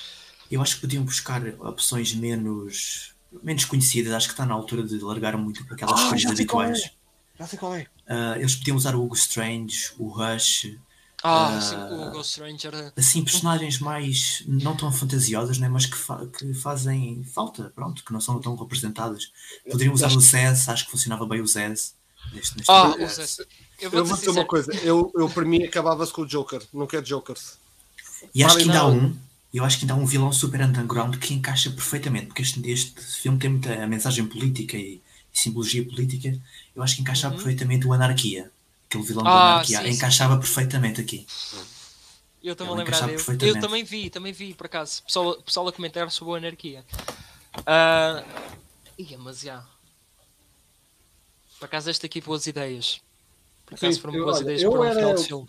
[0.51, 4.13] eu acho que podiam buscar opções menos, menos conhecidas.
[4.13, 6.34] Acho que está na altura de largar muito para aquelas Ah, coisas é.
[6.34, 6.91] habituais.
[7.39, 7.88] Já sei qual é.
[8.07, 10.77] Ah, eles podiam usar o Hugo Strange, o Rush,
[11.23, 12.91] Ah, ah, sim, o Ghost Ranger.
[12.97, 18.11] assim, personagens mais não tão fantasiosas, né, mas que, fa- que fazem falta, pronto, que
[18.11, 19.31] não são tão representadas.
[19.69, 21.95] Poderiam usar o Zez, acho que funcionava bem o Zez.
[22.33, 23.23] Neste, neste Ah, o Zé.
[23.79, 24.73] Eu Eu vou vou dizer uma coisa.
[24.75, 26.61] Eu, eu para mim acabava-se com o Joker.
[26.73, 27.57] Não quero Jokers.
[28.33, 29.15] E acho que ainda há um,
[29.53, 33.01] eu acho que ainda há um vilão super underground que encaixa perfeitamente, porque este, este
[33.21, 35.01] filme tem muita mensagem política e,
[35.33, 36.37] e simbologia política.
[36.75, 38.49] Eu acho que encaixava perfeitamente o Anarquia.
[38.94, 39.30] Aquele vilão da.
[39.32, 39.90] Ah, Anarquia sim, sim.
[39.91, 41.26] encaixava perfeitamente aqui.
[42.44, 43.49] Eu estou-me a Ela lembrar dele.
[43.49, 45.02] Eu também vi, também vi, por acaso.
[45.03, 46.86] Pessoal, pessoal a comentar sobre a anarquia.
[47.65, 48.24] Ah,
[48.98, 49.65] ia, mas já.
[51.60, 53.02] Por acaso, esta aqui, boas ideias.
[53.65, 55.48] Por acaso, Sim, foram eu- boas olha, ideias para o era- final de filme.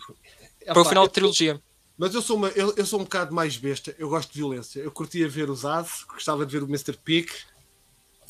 [0.61, 1.61] Epá, Para o final eu- de trilogia.
[1.97, 3.95] Mas eu sou, uma, eu, eu sou um bocado mais besta.
[3.99, 4.79] Eu gosto de violência.
[4.79, 6.93] Eu curtia ver os As, gostava de ver o Mr.
[6.97, 7.29] Pig,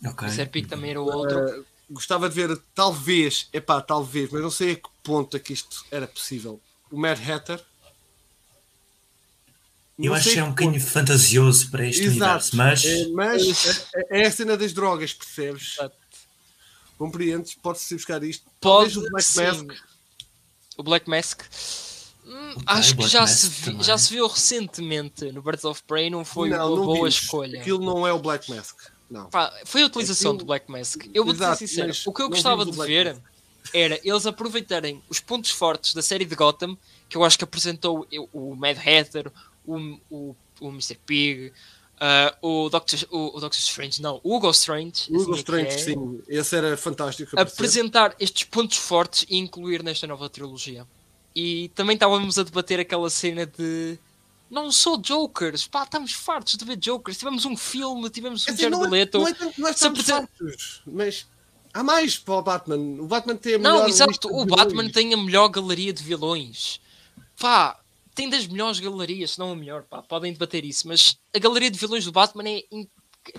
[0.06, 0.28] Ok.
[0.28, 1.40] O Serpic também era o outro.
[1.40, 5.54] eh, gostava de ver, talvez, epá, talvez, mas não sei a que ponto é que
[5.54, 6.60] isto era possível.
[6.92, 7.64] O Mad Hatter.
[9.98, 12.22] Eu Não acho sei que é um que bocadinho fantasioso para este Exato.
[12.54, 15.74] universo, mas É, mas é, é a cena das drogas, percebes?
[15.78, 15.96] Exato.
[16.98, 17.56] Compreendes?
[17.56, 18.46] Pode-se buscar isto.
[18.60, 19.42] Pode, o Black sim.
[19.42, 19.66] Mask.
[20.78, 21.42] O Black Mask.
[22.26, 25.82] Hum, Ok, acho que já Mask se, vi- já se viu recentemente no Birds of
[25.84, 27.16] Prey, não foi Não, uma não boa vimos.
[27.16, 27.62] escolha.
[27.62, 28.76] Aquilo não é o Black Mask.
[29.10, 29.30] Não.
[29.30, 31.06] Pá, foi a utilização Aquilo- do Black Mask.
[31.14, 33.22] Eu vou Exato, ser sincero, o que eu gostava de ver Mask.
[33.74, 36.78] era eles aproveitarem os pontos fortes da série de Gotham,
[37.08, 39.32] que eu acho que apresentou o Mad Hatter,
[39.66, 39.78] o,
[40.10, 40.98] o, o Mr.
[41.06, 41.54] Pig,
[42.00, 45.34] ah, o, Doctor, o, o Doctor Strange, não, o Hugo Strange, O assim Hugo é
[45.34, 46.22] que Strange, é, sim.
[46.28, 47.40] Esse era fantástico.
[47.40, 50.86] apresentar estes pontos fortes e incluir nesta nova trilogia.
[51.36, 53.98] E também estávamos a debater aquela cena de
[54.50, 57.18] não sou Jokers, pá, estamos fartos de ver Jokers.
[57.18, 59.20] Tivemos um filme, tivemos um dizer, Jared não, é, Leto.
[59.20, 61.28] não é não é Se tanto apresenta- factos, mas
[61.74, 63.02] há mais para o Batman.
[63.02, 66.04] O Batman tem a Não, melhor exato, lista o Batman tem a melhor galeria de
[66.04, 66.80] vilões.
[67.40, 67.80] Pá,
[68.14, 71.70] tem das melhores galerias, se não a melhor, pá, podem debater isso, mas a galeria
[71.70, 72.88] de vilões do Batman é in-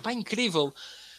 [0.02, 0.72] pá, incrível.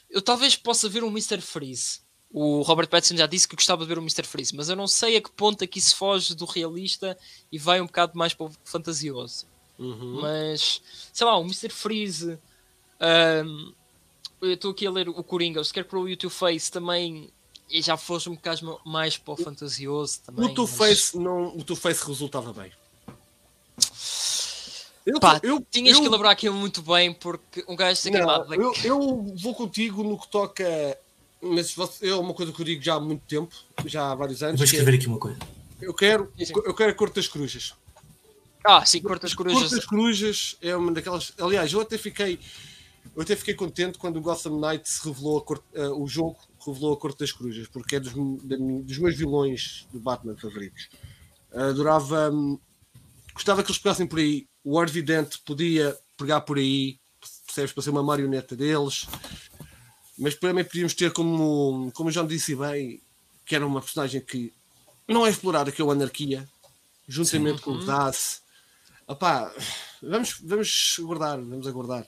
[0.09, 1.41] Eu talvez possa ver um Mr.
[1.41, 2.01] Freeze.
[2.31, 4.23] O Robert Pattinson já disse que gostava de ver o Mr.
[4.23, 7.17] Freeze, mas eu não sei a que ponto é que isso foge do realista
[7.51, 9.47] e vai um bocado mais para o fantasioso.
[9.79, 10.21] Uhum.
[10.21, 10.81] Mas,
[11.13, 11.69] sei lá, o Mr.
[11.69, 12.37] Freeze.
[12.99, 13.71] ahm,
[14.41, 17.29] eu estou aqui a ler o Coringa, o Scarecrow e o Two-Face também.
[17.69, 20.45] E já fosse um bocado mais para o fantasioso também.
[20.45, 22.71] O Two-Face não, o Two-Face resultava bem.
[25.05, 28.49] Eu, Pá, eu, Tinhas eu, que elaborar aquilo muito bem porque um gajo se queimado.
[28.49, 30.65] não, eu, eu vou contigo no que toca.
[31.41, 33.55] Mas você- é uma coisa que eu digo já há muito tempo,
[33.85, 34.59] já há vários anos.
[34.59, 35.37] vou que é, escrever aqui uma coisa.
[35.81, 37.73] eu quero, Sim, eu quero a Corte das Corujas.
[38.69, 39.61] Ah, sim, Cortas Corujas.
[39.69, 41.31] Cortas Corujas é uma daquelas.
[41.39, 42.37] Aliás, eu até fiquei.
[43.15, 46.93] Eu até fiquei contente quando o Gotham Knights revelou a cor- eh, o jogo, revelou
[46.93, 48.13] a Corte das Corujas, porque é dos,
[48.43, 50.89] da dos meus vilões do Batman favoritos.
[51.53, 52.29] Adorava.
[52.31, 52.59] hum,
[53.33, 54.47] Gostava que eles pegassem por aí.
[54.63, 56.99] O Harvey Dent podia pegar por aí,
[57.45, 59.07] percebes, para ser uma marioneta deles.
[60.17, 62.99] Mas também podíamos ter, como, como o João disse bem,
[63.45, 64.51] que era uma personagem que
[65.07, 66.49] não é explorada, que é o Anarquia,
[67.07, 68.41] juntamente com o Das.
[69.07, 69.51] Opá,
[70.01, 72.05] vamos, vamos aguardar, vamos aguardar.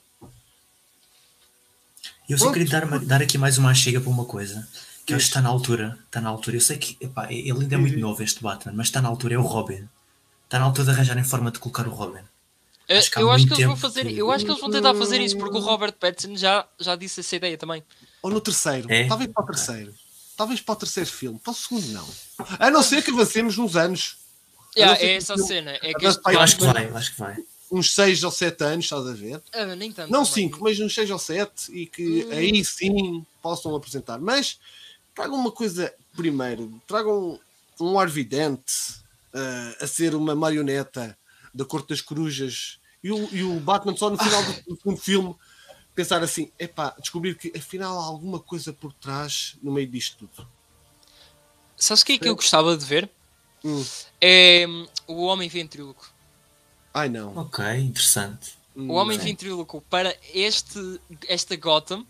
[2.28, 2.52] Eu só Pronto.
[2.58, 4.68] queria dar, uma- dar aqui mais uma chega para uma coisa.
[5.04, 5.98] Que eu acho que está na altura.
[6.06, 6.56] Está na altura.
[6.56, 9.34] Eu sei que epá, ele ainda é muito novo, este Batman, mas está na altura,
[9.34, 9.88] é o Robin.
[10.44, 12.20] Está na altura de arranjarem forma de colocar o Robin.
[12.86, 14.94] Eh, Acho eu acho que eles vão fazer, que- eu acho que eles vão tentar
[14.94, 17.82] fazer isso porque o Robert Pattinson já, já disse essa ideia também.
[18.22, 19.06] Ou no terceiro, É?
[19.08, 19.94] talvez para o terceiro.
[20.36, 22.08] Talvez para o terceiro filme, para o segundo não.
[22.58, 24.16] A não ser que avancemos uns anos,
[24.76, 25.70] Yeah, é essa a filme- cena.
[25.82, 27.36] É que este Eu acho que vai, eu acho que vai.
[27.72, 29.42] uns 6 ou 7 anos, estás a ver?
[29.52, 30.10] Ah, nem tanto.
[30.10, 30.48] Não também.
[30.48, 32.32] 5, mas uns 6 ou 7 e que Hum.
[32.32, 34.18] aí sim possam apresentar.
[34.18, 34.58] Mas
[35.14, 37.38] tragam uma coisa primeiro, tragam
[37.80, 38.60] um Harvey Dent
[39.32, 41.16] eh, a ser uma marioneta
[41.54, 44.96] da Corte das Corujas e o, e o Batman só no final do, do segundo
[45.00, 45.34] filme
[45.94, 50.46] pensar assim, epá, descobrir que afinal há alguma coisa por trás no meio disto tudo.
[51.76, 53.08] Sabes o que é que eu gostava de ver?
[53.64, 53.84] Hum.
[54.20, 56.08] É hum, o Homem Ventríloco.
[56.94, 57.36] Ai não.
[57.36, 58.54] Ok, interessante.
[58.74, 59.24] O Homem Sim.
[59.26, 62.06] Ventríloco para este, esta Gotham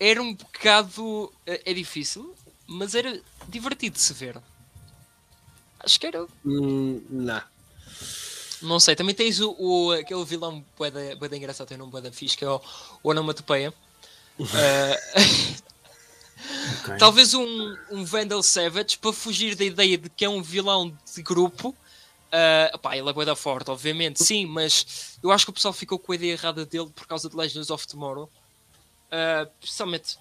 [0.00, 1.32] era um bocado.
[1.46, 2.34] É é difícil,
[2.66, 4.40] mas era divertido de se ver.
[5.80, 6.26] Acho que era.
[6.44, 7.42] Hum, não.
[8.60, 12.36] Não sei, também tens o, o- aquele vilão boeda, engraçado, tem um nome boeda fixe,
[12.36, 12.60] que é o,
[13.02, 13.72] o Onomatopeia.
[14.40, 14.96] Ah,
[16.80, 16.96] Ok.
[16.98, 21.22] Talvez um, um Vandal Savage para fugir da ideia de que é um vilão de
[21.22, 21.74] grupo.
[22.28, 25.98] Uh, pá, ele é boeda forte, obviamente, sim, mas eu acho que o pessoal ficou
[25.98, 28.30] com a ideia errada dele por causa de Legends of Tomorrow.
[29.06, 30.18] Uh, principalmente,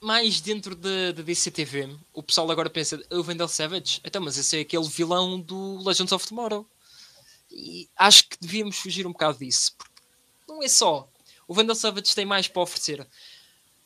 [0.00, 4.00] mais dentro da da DCTV, o pessoal agora pensa: o Vandal Savage?
[4.04, 6.66] Então, mas esse é aquele vilão do Legends of Tomorrow.
[7.50, 9.94] E acho que devíamos fugir um bocado disso, porque
[10.48, 11.08] não é só.
[11.46, 13.06] O Vandal Savage tem mais para oferecer.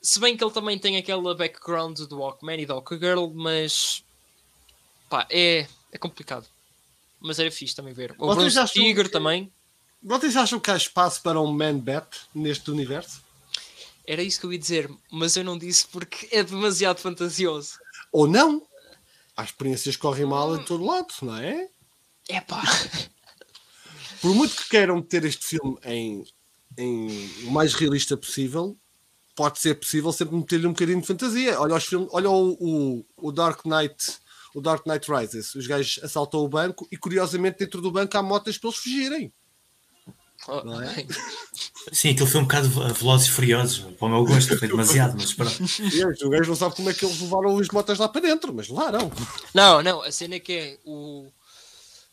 [0.00, 4.04] Se bem que ele também tem aquela background do Walkman e do Girl, mas
[5.10, 6.46] pá, é, é complicado.
[7.20, 8.14] Mas era fixe também ver.
[8.18, 8.34] O
[8.68, 9.52] Tiger que- também.
[10.00, 13.20] Vocês acham que há espaço para um Man-Bat neste universo?
[14.06, 17.72] Era isso que eu ia dizer, mas eu não disse porque é demasiado fantasioso.
[18.12, 18.66] Ou não?
[19.36, 21.68] Há experiências que correm mal em todo lado, não é?
[22.28, 22.62] É pá.
[24.22, 26.24] Por muito que queiram meter este filme em,
[26.76, 28.76] em o mais realista possível,
[29.38, 31.60] pode ser possível sempre meter-lhe um bocadinho de fantasia.
[31.60, 34.18] Olha, os filmes, olha o, o, o Dark Knight,
[34.52, 35.54] o Dark Knight Rises.
[35.54, 39.32] Os gajos assaltam o banco e curiosamente dentro do banco há motas para eles fugirem.
[40.48, 41.06] Não é?
[41.92, 43.78] Sim, aquilo foi um bocado velozes e furiosos.
[43.96, 45.62] Para o meu gosto, foi demasiado, mas pronto.
[45.62, 48.68] Os gajos não sabem como é que eles levaram as motas lá para dentro, mas
[48.68, 49.12] levaram.
[49.54, 51.30] Não, não, a cena é que é o,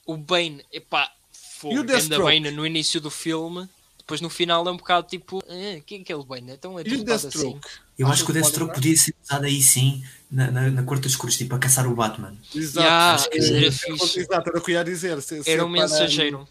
[0.06, 2.24] o Bane, epá, E fogo, o?
[2.24, 3.68] Bane no início do filme,
[4.06, 6.52] depois no final é um bocado tipo, eh, quem é aquele Bane?
[6.52, 7.28] Então é E o tudo assim.
[7.28, 7.68] Deathstroke?
[7.98, 11.14] Eu acho que o Deathstroke podia ser usado aí sim, na, na, na Corte dos
[11.14, 12.38] Escuros, tipo a caçar o Batman.
[12.54, 12.86] Exato.
[12.86, 14.20] Yeah, Acho que- era fixe.
[14.20, 15.20] Exato, era o que eu ia dizer.
[15.24, 16.48] Se- se Era um para- mensageiro.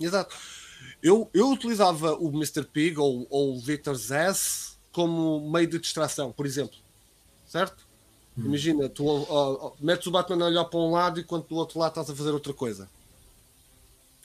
[0.00, 0.34] Exato.
[1.02, 2.64] Eu, eu utilizava o Mr.
[2.64, 6.76] Pig ou, ou o Victor Zess como meio de distração, por exemplo.
[7.46, 7.86] Certo?
[8.34, 11.78] Imagina, tu ó, ó, metes o Batman a olhar para um lado enquanto do outro
[11.78, 12.88] lado estás a fazer outra coisa.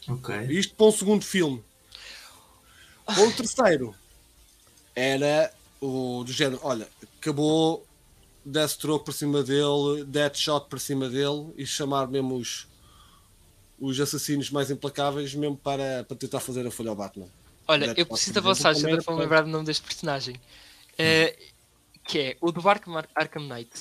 [0.07, 0.33] Ok.
[0.49, 1.61] Isto para um segundo filme.
[3.07, 3.95] Para o terceiro,
[4.95, 5.51] era
[5.81, 6.87] o do género: olha,
[7.19, 7.85] acabou
[8.45, 12.67] Deathstroke por cima dele, Deadshot por cima dele e chamar mesmo os,
[13.79, 17.27] os assassinos mais implacáveis mesmo para, para tentar fazer a folha ao Batman.
[17.67, 20.39] Olha, Deathstroke, eu preciso da vossa ajuda para me lembrar do nome deste personagem.
[20.97, 21.37] Eh,
[22.07, 23.71] que é o do Arkham, Arkham Knight.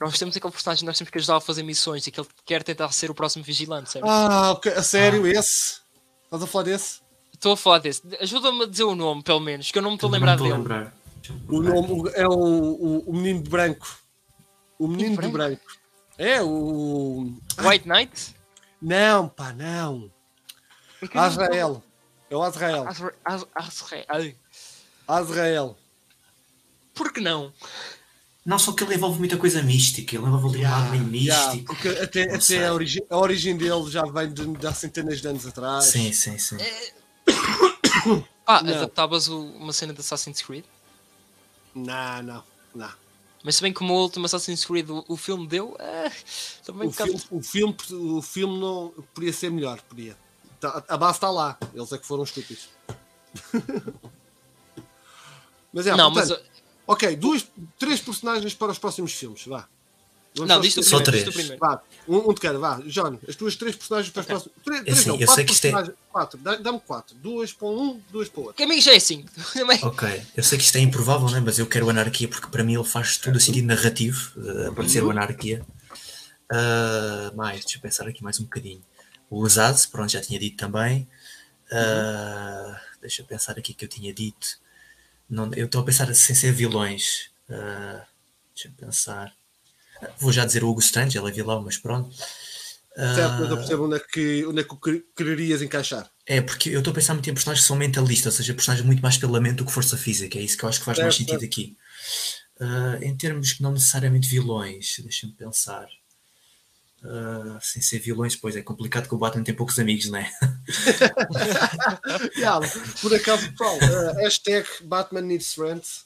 [0.00, 2.28] Nós temos aquele personagem que nós temos que ajudar a fazer missões e que ele
[2.44, 4.06] quer tentar ser o próximo vigilante, certo?
[4.06, 5.80] Ah, ok, a sério, esse?
[6.24, 7.00] Estás a falar desse?
[7.38, 8.02] Estou a falar desse.
[8.20, 10.44] Ajuda-me a dizer o nome, pelo menos, que eu não me estou a lembrar não
[10.44, 10.58] dele.
[10.58, 10.94] estou a lembrar.
[11.48, 13.86] O nome é o, o, o menino de branco.
[14.78, 15.62] O menino de branco?
[16.16, 17.32] É o.
[17.60, 18.34] White Knight?
[18.82, 20.10] Não, pá, não.
[21.00, 21.82] É Azrael.
[22.28, 22.88] É o Azrael.
[22.88, 24.34] Azra- Az- Azra- Ai,
[25.06, 25.76] Azrael.
[26.92, 27.52] Por que não?
[28.44, 30.16] Não, só que ele envolve muita coisa mística.
[30.16, 31.72] Ele envolve ali um lado meio Yeah, místico.
[31.74, 35.28] porque até, até a, origem, a origem dele já vem de, de há centenas de
[35.28, 35.84] anos atrás.
[35.84, 36.56] Sim, sim, sim.
[38.44, 38.74] Pá, Não.
[38.74, 40.64] adaptavas uma cena de Assassin's Creed?
[41.74, 42.44] Não, não,
[42.74, 42.90] não.
[43.44, 46.10] Mas se bem como o último Assassin's Creed o, o filme deu, ah,
[46.64, 50.16] também O filme, o, filme, o filme não podia ser melhor, podia.
[50.60, 51.56] Tá- a base está lá.
[51.72, 52.68] Eles é que foram estúpidos.
[55.72, 56.50] mas é, não, portanto, mas.
[56.86, 57.46] ok, duas,
[57.78, 59.46] três personagens para os próximos filmes.
[59.46, 59.68] Vá.
[60.46, 60.86] Não, aos diz três.
[60.88, 61.24] Só três.
[61.58, 62.80] Vá, um, um de cada, vá.
[62.86, 64.34] John, as tuas três personagens para os Ok.
[64.34, 64.56] próximos.
[64.64, 65.94] Três, três assim, não, eu quatro sei que isto é-.
[66.12, 67.14] Quatro, Dá- dá-me quatro.
[67.16, 68.56] Duas para um, duas para o outro.
[68.56, 69.28] Que amigo já é 5.
[69.52, 69.78] Também.
[69.82, 71.40] Ok, eu sei que isto é improvável, né?
[71.40, 75.02] mas eu quero anarquia porque para mim ele faz todo o sentido narrativo uh, aparecer
[75.04, 75.64] o anarquia.
[76.50, 78.82] Uh, mais, deixa eu pensar aqui mais um bocadinho.
[79.30, 81.06] O Zaz, pronto, já tinha dito também.
[81.70, 84.58] Uh, Deixa eu pensar aqui que eu tinha dito.
[85.30, 87.30] Não, eu estou a pensar sem ser vilões.
[87.48, 88.00] Uh,
[88.54, 89.32] deixa eu pensar.
[90.02, 92.08] Uh, Vou já dizer o Hugo Strange, ele é vilão, mas pronto.
[92.96, 96.10] Uh, Certo, mas eu percebo onde é que, onde é que quererias encaixar.
[96.26, 98.84] é, porque eu estou a pensar muito em personagens que são mentalistas, ou seja, personagens
[98.86, 100.38] muito mais pela mente do que força física.
[100.38, 101.76] É isso que eu acho que faz mais Certo, sentido aqui.
[102.60, 105.86] Ah, em termos que não necessariamente vilões, deixa-me pensar.
[107.04, 110.28] Ah, sem ser vilões, pois é complicado que o Batman tem poucos amigos, não é?
[112.36, 112.60] Yeah,
[113.00, 116.04] por acaso, pessoal, uh, hashtag Batman needs friends.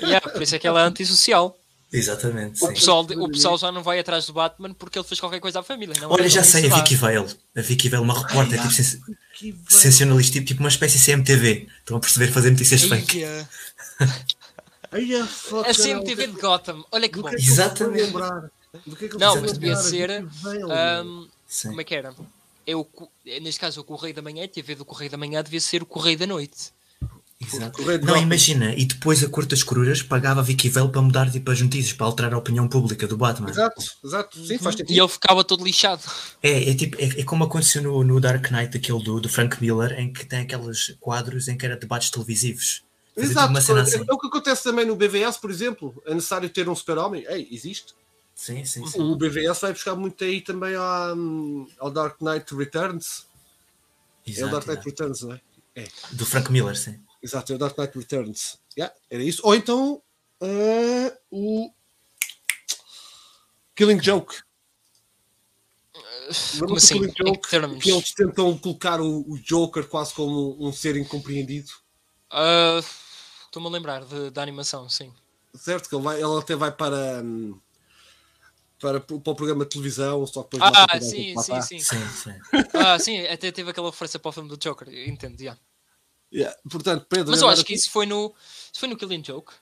[0.00, 1.58] Yeah, por isso é que ela é antissocial.
[1.94, 2.62] Exatamente.
[2.62, 2.74] O sim.
[2.74, 5.62] pessoal, o pessoal já não vai atrás do Batman porque ele fez qualquer coisa à
[5.62, 5.94] família.
[6.00, 6.74] Não é Olha, já sei, a.
[6.74, 7.32] Vicky Vale.
[7.56, 8.98] A Vicky Vale, uma repórter, tipo, sens
[9.34, 9.64] Que velho.
[9.68, 11.68] sensacionalista, tipo, tipo uma espécie de CMTV.
[11.78, 13.24] Estão a perceber fazer notícias fake.
[14.90, 16.84] Ai, a CMTV de Gotham.
[16.90, 17.28] Olha que do bom.
[17.28, 18.16] que é vou Exatamente.
[18.16, 20.26] é Não, mas devia ser,
[21.46, 21.68] Sim.
[21.68, 22.12] como é que era?
[22.66, 22.88] Eu,
[23.24, 25.86] neste caso, o Correio da Manhã, a TV do Correio da Manhã devia ser o
[25.86, 26.72] Correio da Noite.
[27.52, 27.78] Exato.
[27.78, 31.30] Correio Não, imagina, e depois a Corte das Corujas pagava a Vicky Vale para mudar
[31.30, 33.50] tipo, as notícias, para alterar a opinião pública do Batman.
[33.50, 34.38] Exato, exato.
[34.46, 34.98] Sim, faz E sentido.
[35.00, 36.02] ele ficava todo lixado.
[36.42, 39.60] É, é, tipo, é, é como aconteceu no, no Dark Knight, aquele do, do Frank
[39.60, 42.82] Miller, em que tem aqueles quadros em que era debates televisivos.
[43.14, 43.50] Fazia tipo Exato.
[43.50, 44.04] uma cena É, assim.
[44.08, 45.94] é o que acontece também no BVS, por exemplo.
[46.06, 47.24] É necessário ter um super-homem.
[47.28, 47.94] Ei, existe.
[48.34, 49.00] Sim, sim, sim.
[49.00, 51.16] O BVS vai buscar muito aí também ao,
[51.78, 53.26] ao Dark Knight Returns.
[54.26, 54.88] é o Exato, Dark Knight exato.
[54.88, 55.40] Returns, não é?
[56.12, 56.98] Do Frank Miller, sim.
[57.24, 58.58] Exato, é o Dark Knight Returns.
[58.76, 59.40] Yeah, era isso.
[59.46, 60.02] Ou então
[60.42, 61.72] eh, o
[63.74, 64.42] Killing Joke.
[65.94, 66.04] Como
[66.66, 66.94] Lembra-te assim?
[66.98, 67.80] Killing que Joke?
[67.80, 71.70] Que eles tentam colocar o, o Joker quase como um ser incompreendido.
[72.30, 72.78] Ah,
[73.46, 75.10] Estou-me a lembrar de- da animação, sim.
[75.54, 75.88] Certo?
[75.88, 77.58] Que ele, vai, ele até vai para, hum,
[78.78, 81.80] para, para o programa de televisão, só que depois Ah, sim, sim, sim.
[81.80, 82.34] Sim, sim.
[82.74, 85.44] Ah, sim, até teve aquela referência para o filme do Joker, entendo, já.
[85.44, 85.60] Yeah.
[86.68, 88.34] Portanto, Pedro, Mas eu acho que isso foi no,
[88.72, 89.52] isso foi no Killing Joke.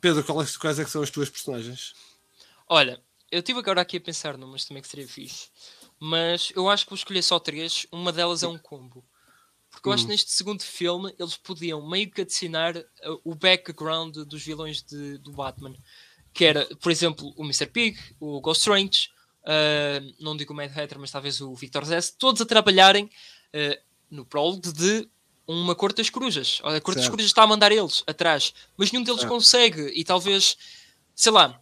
[0.00, 1.94] Pedro, quais, quais é que são as tuas personagens?
[2.68, 5.48] Olha, eu estive agora aqui a pensar numas também que seria fixe.
[5.98, 7.86] Mas eu acho que vou escolher só três.
[7.90, 9.04] Uma delas é um combo.
[9.70, 14.16] Porque eu acho que neste segundo filme eles podiam meio que adicionar uh, o background
[14.18, 15.74] dos vilões de- do Batman.
[16.32, 17.66] Que era, por exemplo, o Mr.
[17.66, 19.10] Pig, o Ghost Strange,
[19.42, 23.82] uh, não digo o Mad Hatter, mas talvez o Victor Zess, todos a trabalharem uh,
[24.10, 25.08] no prólogo de
[25.48, 26.60] uma Corte das Corujas.
[26.62, 27.08] Olha, A Corte das.
[27.08, 29.32] Corujas está a mandar eles atrás, mas nenhum deles Certo.
[29.32, 29.82] consegue.
[29.94, 30.56] E talvez,
[31.14, 31.58] sei lá,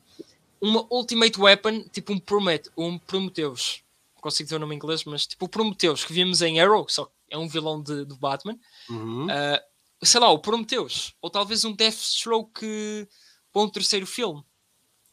[0.60, 3.82] uma Ultimate Weapon, tipo um, Promet um Prometheus.
[4.16, 6.86] Não consigo dizer o nome em inglês, mas tipo o Prometheus que vimos em Arrow,
[6.88, 8.58] só que é um vilão de, do Batman.
[8.90, 9.28] Uhum.
[9.30, 9.62] Ah,
[10.02, 11.14] sei lá, o Prometheus.
[11.22, 13.08] Ou talvez um Deathstroke
[13.52, 14.42] para um terceiro filme.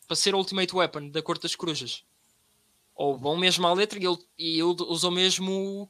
[0.07, 2.03] Para ser a Ultimate Weapon da Corte das Corujas.
[2.95, 5.89] Ou vão mesmo à letra e ele, e ele usou mesmo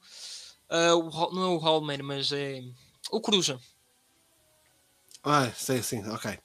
[0.68, 2.62] ah, o, não é o Hallman, mas é
[3.10, 3.58] o Coruja.
[5.22, 6.38] Ah, sei, sim, ok.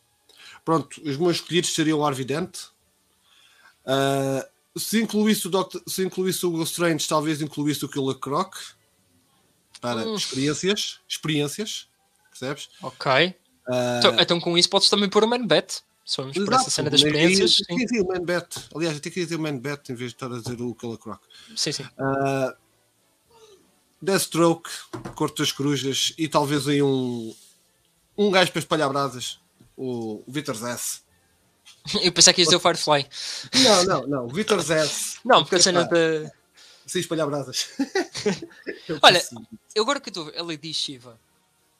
[0.63, 2.67] Pronto, os meus escolhidos seriam o Arvidente.
[3.85, 4.47] Ah,
[4.77, 8.55] se incluísse o Doctor, se incluísse o Ghost Strange, talvez incluísse o Killer Croc.
[9.81, 10.15] Para Hum.
[10.15, 10.99] experiências.
[11.07, 11.87] Experiências.
[12.29, 12.69] Percebes?
[12.81, 13.35] Ok.
[13.67, 15.81] Ah, Então, então com isso podes também pôr o Man Bet.
[16.05, 17.55] Se formos por essa cena das experiências.
[17.57, 18.25] Sim, Sim, sim, o Man.
[18.75, 20.73] Aliás, eu tenho que dizer o Man Bet em vez de estar a dizer o
[20.73, 21.21] Killer Croc.
[21.55, 21.71] sim.
[21.71, 21.87] sim.
[21.97, 22.55] Ah,
[24.01, 24.69] Deathstroke,
[25.15, 27.35] Corte das Corujas e talvez aí um,
[28.17, 29.39] um gajo para espalhar brasas.
[29.75, 31.03] O, o Victor Zess.
[32.01, 33.07] Eu pensei que ias dizer o Firefly.
[33.63, 34.25] Não, não, não.
[34.25, 35.17] O Victor Zess.
[35.23, 36.31] Não, porque a cena Epá, da.
[36.85, 37.69] Sem espalhar brasas.
[38.87, 39.23] Eu Olha.
[39.75, 41.19] Eu agora que eu estou a Lady Shiva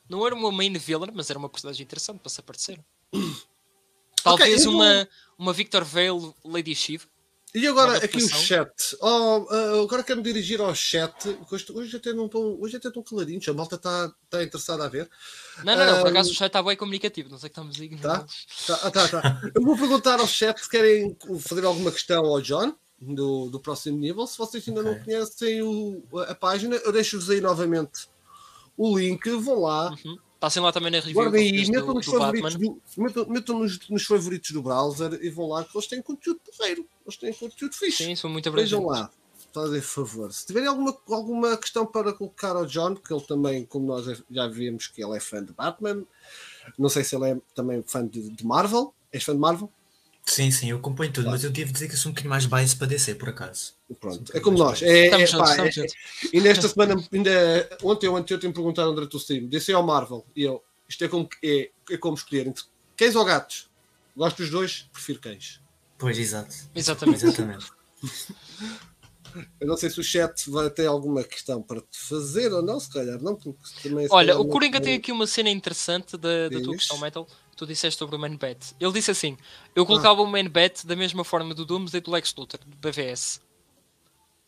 [0.10, 2.80] não era uma main villain, mas era uma personagem interessante para se aparecer.
[4.24, 7.06] Talvez eu vou- uma, uma Victor Vale Lady Shiva.
[7.56, 8.72] E agora aqui o chat.
[9.02, 11.36] Oh, ah, agora quero me dirigir ao chat.
[11.52, 13.48] Hoje, hoje até não estão, hoje até estão caladinhos.
[13.48, 15.10] A malta está tá interessada a ver.
[15.64, 17.98] Não, não, não, por acaso o chat está bem comunicativo, não sei que estamos aí.
[17.98, 18.26] Tá?
[18.68, 19.42] Tá, ah, tá, tá.
[19.56, 23.98] Eu vou perguntar ao chat se querem fazer alguma questão ao John do, do próximo
[23.98, 24.28] nível.
[24.28, 25.06] Se vocês ainda não Ok.
[25.06, 28.08] conhecem o- a página, eu deixo-vos aí novamente
[28.78, 29.28] o link.
[29.28, 29.90] Vão lá.
[30.06, 30.18] Uhum.
[30.40, 33.90] Passem lá também na review Guardem aí, metam, nos do favoritos do, metam, metam nos,
[33.90, 36.88] nos favoritos do browser e vão lá que eles têm conteúdo porreiro.
[37.06, 38.06] Eles têm conteúdo fixe.
[38.06, 39.14] Sim, são muito Vejam abrangentes.
[39.14, 39.52] lá.
[39.54, 40.32] fazem favor.
[40.32, 44.48] Se tiverem alguma, alguma questão para colocar ao John, que ele também, como nós já
[44.48, 46.06] vimos, que ele é fã de Batman,
[46.78, 48.94] não sei se ele é também fã de, de Marvel.
[49.12, 49.70] És fã de Marvel?
[50.30, 52.76] Sim, sim, eu acompanho tudo, mas eu devo dizer que sou um bocadinho mais bias
[52.76, 53.74] para descer, por acaso.
[54.00, 54.80] Pronto, é como nós.
[54.84, 55.96] É, é, Estamos juntos, pá, estamos é- juntos.
[56.32, 60.24] e nesta semana, ainda ontem ou anteontem me perguntaram durante o stream, DC ao Marvel,
[60.36, 62.64] e eu, isto é como, é, é como escolher entre
[62.96, 63.70] cães ou gatos.
[64.16, 65.60] Gosto dos dois, prefiro cães.
[65.98, 66.56] Pois, exato.
[66.76, 67.26] Exatamente.
[67.26, 67.66] Exatamente.
[69.60, 72.80] Eu não sei se o chat vai ter alguma questão para te fazer ou não,
[72.80, 75.50] se calhar não, porque também se Olha, calhar o não- Coringa tem aqui uma cena
[75.52, 77.28] interessante da, da tua questão metal.
[77.60, 78.74] Tu disseste sobre o Man Bet.
[78.80, 79.38] Ele disse assim:
[79.76, 83.42] Eu colocava o Man Bet da mesma forma do Doomsday do Lex Luthor, do BVS.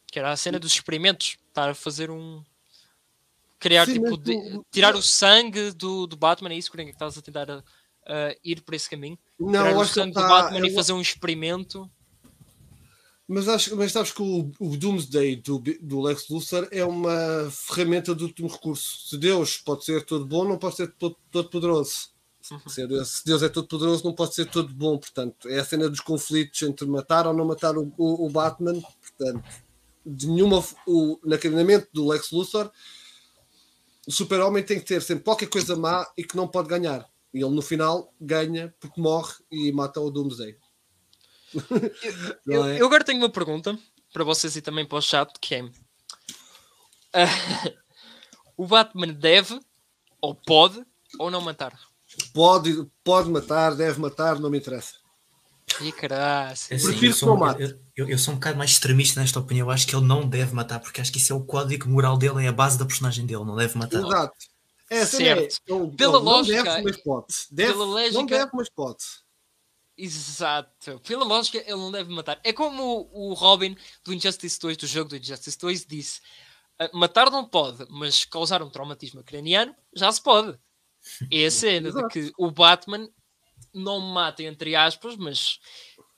[0.09, 1.37] Que era a cena dos experimentos.
[1.49, 2.41] Estar a fazer um.
[3.59, 6.53] Criar, Sim, tipo, de- tu- tirar o sangue do, do Batman.
[6.53, 7.57] É isso, Coringa, que estás a tentar a,
[8.05, 9.19] a ir por esse caminho.
[9.37, 11.91] Não, tirar o sangue ele do tá- Batman e eu- fazer um experimento.
[13.27, 18.15] Mas, acho, mas sabes que o, o Doomsday do, do Lex Luthor é uma ferramenta
[18.15, 19.05] de último recurso.
[19.09, 22.10] Se Deus pode ser todo bom, não pode ser todo, todo poderoso.
[22.67, 24.97] Se Deus- se Deus é todo poderoso, não pode ser todo bom.
[24.97, 28.81] Portanto, é a cena dos conflitos entre matar ou não matar o, o- o Batman.
[28.81, 29.43] Portanto,
[30.05, 32.71] de nenhuma, o, no acarinamento do Lex Luthor,
[34.07, 37.07] o super-homem tem que ter sempre qualquer coisa má e que não pode ganhar.
[37.33, 40.57] E ele no final ganha porque morre e mata o Doomsday.
[42.45, 42.81] Eu, é?
[42.81, 43.77] eu agora tenho uma pergunta
[44.13, 45.69] para vocês e também para o chat, que é...
[47.13, 47.25] ah,
[48.57, 49.59] o Batman deve,
[50.21, 50.83] ou pode,
[51.19, 51.77] ou não matar?
[52.33, 54.95] Pode, pode matar, deve matar, não me interessa.
[55.97, 56.69] Caraças.
[56.71, 57.61] É assim, Prefiro eu que sou, não um- mate.
[57.61, 59.67] eu, eu- eu sou um bocado mais extremista nesta opinião.
[59.67, 62.17] Eu acho que ele não deve matar, porque acho que isso é o código moral
[62.17, 63.45] dele, é a base da personagem dele.
[63.45, 63.99] Não deve matar.
[63.99, 64.33] Exato.
[64.89, 65.39] É, assim Certo.
[65.67, 65.73] é.
[65.73, 67.25] Ele- Pela ele lógica- Não deve, mas pode.
[67.49, 68.97] Deve, pela Não lógica- deve, mas pode.
[69.97, 70.99] Exato.
[71.07, 72.39] Pela lógica, ele não deve matar.
[72.43, 76.19] É como o o Robin do Injustice 2, do jogo do Injustice 2, disse:
[76.79, 80.57] "Ah, matar não pode, mas causar um traumatismo craniano já se pode.
[81.31, 83.09] É a cena de que o Batman
[83.73, 85.59] não mata, entre aspas, mas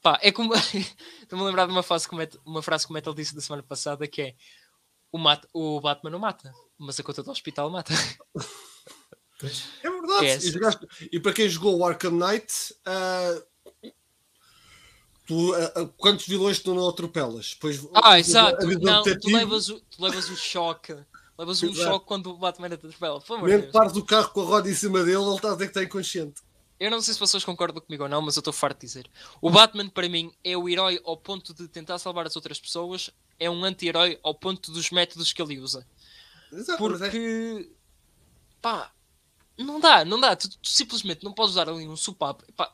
[0.02, 0.54] pá, é como.
[1.22, 3.34] Estou-me a lembrar de uma frase, que o Metal, uma frase que o Metal disse
[3.36, 4.36] da semana passada que é:
[5.12, 7.94] o, mata, o Batman não mata, mas a conta do hospital mata.
[9.84, 10.26] É verdade.
[10.26, 13.42] É, e, jogaste- e para quem jogou o Arkham Knight, ah,
[15.28, 17.54] tu, ah, quantos vilões tu não atropelas?
[17.60, 18.66] Pois, Ah, exato.
[18.80, 20.96] Não, tu levas, o, tu levas o choque.
[21.38, 21.90] Levas um Exato.
[21.90, 23.20] choque quando o Batman te atropela.
[23.22, 25.66] Por Mesmo pares o carro com a roda em cima dele, ele está a dizer
[25.66, 26.42] que está inconsciente.
[26.80, 29.10] Eu não sei se vocês concordam comigo ou não, mas eu estou farto de dizer.
[29.42, 33.10] O Batman, para mim, é o herói ao ponto de tentar salvar as outras pessoas,
[33.40, 35.88] é um anti-herói ao ponto dos métodos que ele usa.
[36.52, 37.72] Exato, é- Porque,
[38.62, 38.92] pá,
[39.58, 40.36] não dá, não dá.
[40.36, 42.44] Tu, tu simplesmente não podes dar ali um supapo.
[42.54, 42.74] Pá,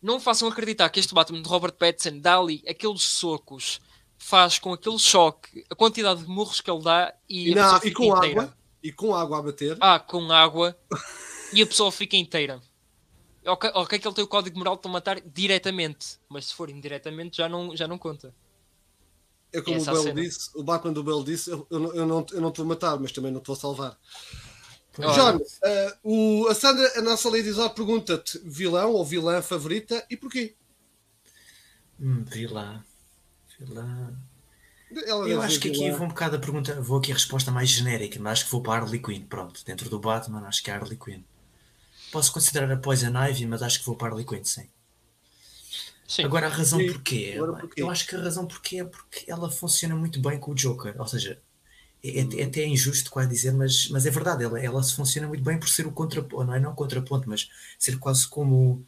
[0.00, 3.80] não façam acreditar que este Batman de Robert Pattinson dá ali aqueles socos,
[4.18, 7.76] faz com aquele choque, a quantidade de murros que ele dá e, e, a não,
[7.84, 8.42] e com inteira.
[8.42, 9.76] água, e com água a bater.
[9.80, 10.76] Ah, com água
[11.52, 12.60] e a pessoa fica inteira.
[13.46, 17.36] Ok, ok que ele tem o código moral para matar diretamente, mas se for indiretamente
[17.38, 18.34] já não, já não conta.
[19.52, 20.20] É como o cena.
[20.20, 22.66] disse, o Batman do Bell disse, eu, eu, não- eu não, eu não te vou
[22.66, 23.96] matar, mas também não te vou salvar.
[24.98, 25.12] Olha.
[25.12, 30.16] John, ah, o, a Sandra, a nossa Lady Zod, pergunta-te vilão ou vilã favorita e
[30.16, 30.56] porquê?
[31.98, 32.84] Hum, vilã.
[33.64, 34.14] Vilã.
[35.06, 35.96] Ela Eu acho que aqui vilã.
[35.98, 38.62] vou um bocado a pergunta, vou aqui a resposta mais genérica, mas acho que vou
[38.62, 39.22] para a Harley Quinn.
[39.26, 41.22] Pronto, dentro do Batman, acho que é a Harley Quinn.
[42.12, 44.68] Posso considerar a Poison Ivy, mas acho que vou para a Harley Quinn, sim.
[46.06, 46.22] Sim.
[46.24, 47.34] Agora a razão Sim, porquê,
[47.76, 50.94] eu acho que a razão porquê é porque ela funciona muito bem com o Joker,
[51.00, 51.40] ou seja,
[52.02, 52.30] é, Uhum.
[52.38, 55.42] é- é até injusto quase dizer, mas, mas é verdade, ela, ela se funciona muito
[55.44, 58.84] bem por ser o contraponto, não é não o contraponto, mas ser quase como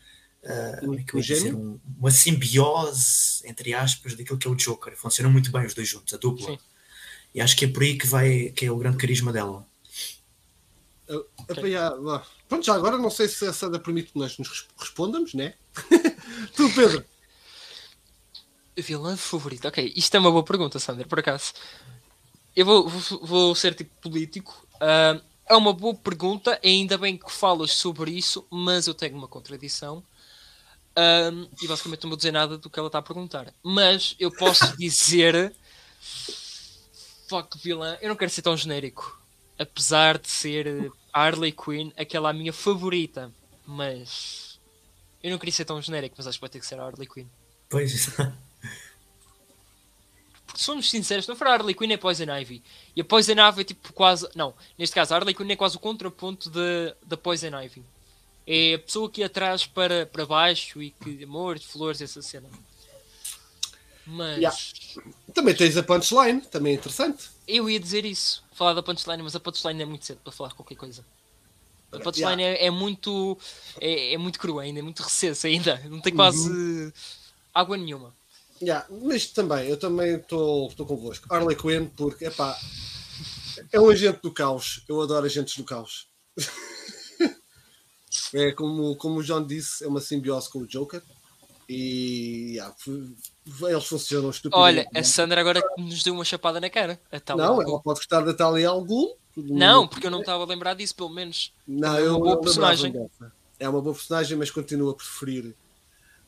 [0.46, 1.54] ah, que eu ia dizer?
[1.54, 4.96] Um- uma simbiose, entre aspas, daquilo que é o Joker.
[4.96, 6.46] Funcionam muito bem os dois juntos, a dupla.
[6.46, 6.58] Sim.
[7.34, 9.66] E acho que é por aí que vai que é o grande carisma dela.
[11.08, 12.26] Ah, epá, já, vá.
[12.48, 15.54] Pronto, já agora não sei se a Sandra permite que nós nos res- respondamos, né?
[16.56, 17.04] tu, Pedro.
[18.76, 19.68] Vilã favorita?
[19.68, 21.52] Ok, isto é uma boa pergunta, Sander, por acaso.
[22.54, 24.66] Eu vou, vou, vou ser tipo político.
[24.80, 29.28] Ah, é uma boa pergunta, ainda bem que falas sobre isso, mas eu tenho uma
[29.28, 30.02] contradição.
[30.96, 31.30] Ah,
[31.62, 33.52] e basicamente não vou dizer nada do que ela está a perguntar.
[33.62, 35.54] Mas eu posso dizer.
[37.28, 39.20] Fuck vilã, eu não quero ser tão genérico.
[39.58, 43.30] Apesar de ser a Harley Quinn, aquela a minha favorita.
[43.66, 44.58] Mas.
[45.22, 47.06] Eu não queria ser tão genérico, mas acho que vai ter que ser a Harley
[47.06, 47.26] Quinn.
[47.68, 48.10] Pois,
[50.46, 52.62] Porque somos sinceros, não for a Harley Quinn é Poison Ivy.
[52.94, 54.28] E a Poison Ivy é tipo quase.
[54.34, 57.84] Não, neste caso a Harley Quinn é quase o contraponto da Poison Ivy.
[58.46, 62.48] É a pessoa que atrás para, para baixo e que amor, flores, essa cena.
[64.06, 64.56] Mas Yeah.
[65.34, 67.28] Também tens a punchline, também é interessante.
[67.46, 70.52] eu ia dizer isso, falar da punchline, mas a punchline é muito cedo para falar
[70.54, 71.04] qualquer coisa.
[71.92, 73.36] A punchline é, é muito
[73.80, 75.80] é, é muito crua ainda, é muito recessa ainda.
[75.86, 76.92] Não tem quase
[77.52, 78.14] água nenhuma.
[78.62, 81.26] Yeah, mas também, eu também estou convosco.
[81.32, 82.58] Harley Quinn, porque epá,
[83.72, 84.82] é um agente do caos.
[84.88, 86.06] Eu adoro agentes do caos.
[88.38, 91.02] é como, como o John disse, é uma simbiose com o Joker.
[91.68, 92.74] E yeah,
[93.68, 94.86] eles funcionam estupidamente.
[94.88, 97.00] Olha, a Sandra agora nos deu uma chapada na cara.
[97.24, 99.16] Tal Não, ela pode gostar da Talia Al Ghul.
[99.36, 101.52] não, porque eu não estava a lembrar disso, pelo menos.
[101.66, 102.92] Não, é uma eu boa não personagem.
[102.92, 103.32] dessa.
[103.58, 105.56] É uma boa personagem, mas continuo a preferir.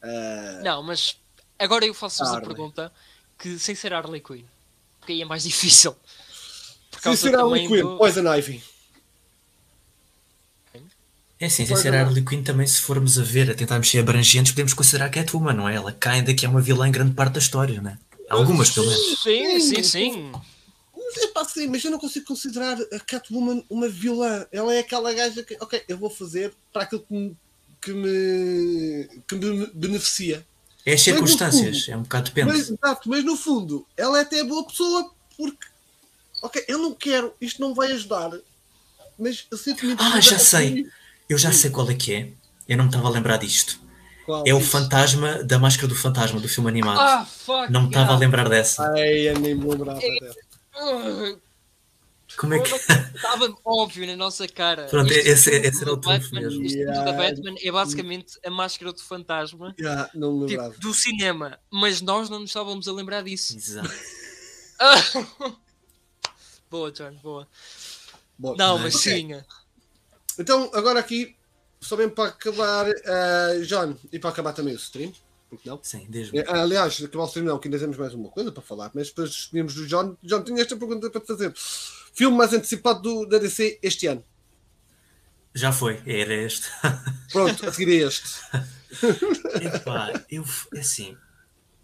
[0.03, 1.17] ah, Não, mas
[1.59, 2.93] agora eu faço-vos a pergunta
[3.39, 4.45] que sem ser Harley Quinn,
[4.99, 5.95] porque aí é mais difícil.
[6.91, 8.61] Por sem ser Harley Quinn, do- Poison Ivy.
[11.41, 11.99] É assim, sem ser é.
[11.99, 15.53] a Harley Quinn também, se formos a ver, a tentarmos ser abrangentes, podemos considerar Catwoman,
[15.55, 15.77] não é?
[15.77, 17.99] Ela cai ainda que é uma vilã em grande parte da história, não é?
[18.29, 19.23] Algumas, pelo menos.
[19.23, 20.33] Sim, sim, sim.
[20.97, 24.47] Mas é pá, sim, mas eu não consigo considerar a Catwoman uma vilã.
[24.51, 27.37] Ela é aquela gaja que, ok, eu vou fazer para aquilo que me,
[27.81, 30.45] que me, que me beneficia.
[30.85, 32.49] É as circunstâncias, fundo- é um bocado depende.
[32.49, 35.67] Mas, exato, mas no fundo, ela é até boa pessoa porque,
[36.43, 38.33] ok, eu não quero, isto não vai ajudar,
[39.19, 40.87] mas eu sinto-me Ah, já sei.
[41.29, 42.29] Eu já sei qual é que é.
[42.69, 43.79] Eu não me estava a lembrar disto.
[44.25, 44.45] Qual?
[44.47, 47.01] É o fantasma da máscara do fantasma, do filme animado.
[47.01, 47.71] Ah, fuck.
[47.73, 48.19] não me estava a yeah.
[48.21, 48.91] lembrar dessa.
[48.93, 51.39] Ai, eu nem me lembrava dessa.
[52.37, 52.71] Como é que.
[53.17, 54.85] Estava óbvio na nossa cara.
[54.85, 56.63] Pronto, Este esse- filme esse era o Batman, mesmo.
[56.63, 57.13] Da Yeah.
[57.13, 60.71] Batman é basicamente a máscara do fantasma Já, não me lembrava.
[60.75, 63.57] tipo, do cinema, mas nós não nos estávamos a lembrar disso.
[63.57, 63.91] Exato.
[64.81, 64.95] Ah.
[66.71, 67.49] boa, John, boa.
[68.39, 69.13] Bom, Não, mas ok.
[69.13, 69.43] sim.
[70.39, 71.37] Então, agora aqui,
[71.81, 75.13] só mesmo para acabar, ah, John, e para acabar também o stream,
[75.49, 75.81] porque não?
[75.83, 78.63] Sim, desde É, Aliás, acabar o stream não, que ainda temos mais uma coisa para
[78.63, 80.17] falar, mas depois despedimos do John.
[80.23, 81.53] John, tinha esta pergunta para te fazer.
[81.57, 84.25] Filme mais antecipado do, da DC este ano.
[85.55, 86.67] Já foi, era este.
[87.33, 88.41] Pronto, a seguir é este.
[89.63, 90.45] Epá, eu,
[90.79, 91.17] assim,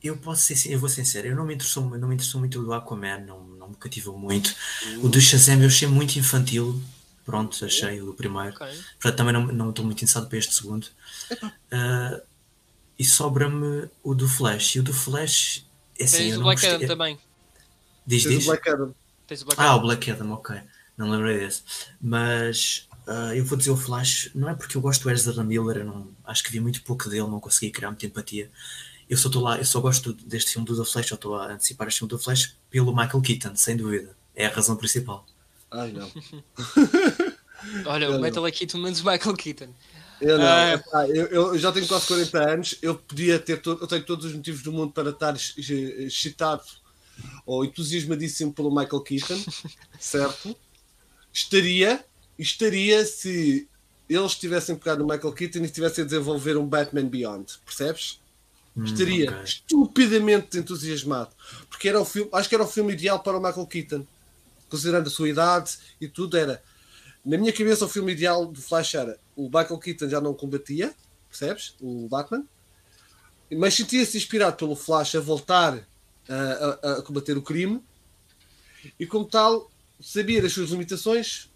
[0.03, 2.61] eu posso ser, eu vou ser sincero, eu não me interessou, não me interessou muito
[2.61, 4.55] o do Aquaman, não, não me cativou muito.
[5.03, 6.81] O do Shazam eu achei muito infantil,
[7.25, 8.55] pronto, achei o do primeiro.
[8.55, 8.67] Ok.
[9.01, 10.87] Portanto, também não não estou muito interessado para este segundo.
[11.71, 12.21] Ah,
[12.99, 14.77] e sobra-me o do Flash.
[14.77, 15.67] E o do Flash,
[15.99, 16.77] é assim, Tens eu o não Black gostei.
[16.77, 17.19] Adam também.
[18.07, 18.47] Diz, Tens o diz?
[18.47, 18.95] Black Adam.
[19.27, 19.79] Tens o Black Ah, Adam.
[19.79, 20.61] o Black Adam, ok.
[20.97, 21.63] Não lembrei desse.
[22.01, 25.79] Mas ah, eu vou dizer o Flash, não é porque eu gosto do Ezra Miller,
[25.79, 28.51] eu não, acho que vi muito pouco dele, não consegui criar muita empatia.
[29.09, 31.53] Eu só estou lá, eu só gosto deste filme do The Flash, eu estou a
[31.53, 34.17] antecipar este filme do Flash pelo Michael Keaton, sem dúvida.
[34.35, 35.27] É a razão principal.
[35.75, 36.11] Ai não.
[37.87, 39.69] Olha, o Metal aqui pelo menos o Michael Keaton.
[40.21, 40.47] Eu não.
[40.47, 40.73] Ah.
[40.75, 42.79] Epá, eu, eu já tenho quase 40 anos.
[42.83, 46.63] Eu podia ter todo, eu tenho todos os motivos do mundo para estar ex- excitado
[47.47, 49.41] ou entusiasmadíssimo pelo Michael Keaton,
[49.99, 50.57] certo?
[51.33, 52.05] Estaria,
[52.39, 53.69] estaria se
[54.09, 58.21] eles tivessem pegado no Michael Keaton e estivessem a desenvolver um Batman Beyond, percebes?
[58.77, 59.45] Hum, Estaria ok.
[59.45, 61.31] estupidamente entusiasmado,
[61.71, 64.07] porque era o filme, acho que era o filme ideal para o Michael Keaton,
[64.69, 66.63] considerando a sua idade e tudo era.
[67.25, 70.95] Na minha cabeça, o filme ideal do Flash era o Michael Keaton já não combatia,
[71.29, 71.75] percebes?
[71.81, 72.45] O Batman,
[73.51, 75.87] mas sentia-se inspirado pelo Flash a voltar
[76.29, 77.83] a, a- a combater o crime
[78.99, 79.71] e, como tal,
[80.01, 81.51] sabia das suas limitações,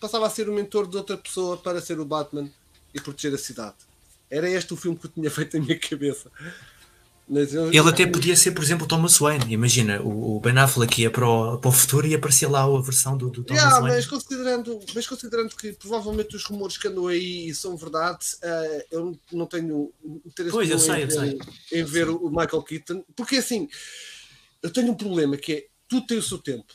[0.00, 2.50] passava a ser o mentor de outra pessoa para ser o Batman
[2.94, 3.76] e proteger a cidade.
[4.30, 6.30] Era este o filme que eu tinha feito na minha cabeça.
[7.32, 9.52] Mas eu- Ele até podia ser, por exemplo, o Thomas Wayne.
[9.54, 12.80] Imagina, o, o Ben Affleck ia para o, para o futuro e aparecia lá a
[12.80, 13.96] versão do, do Thomas Yeah, Wayne.
[13.96, 19.18] mas, considerando, mas considerando que provavelmente os rumores que andam aí são verdade, eh, eu
[19.32, 19.92] não tenho
[20.26, 21.30] interesse Pois, eu sei, em, eu sei.
[21.30, 21.38] ver,
[21.72, 23.66] em ver o Michael Keaton, porque assim,
[24.62, 26.72] eu tenho um problema que é tudo tem o seu tempo.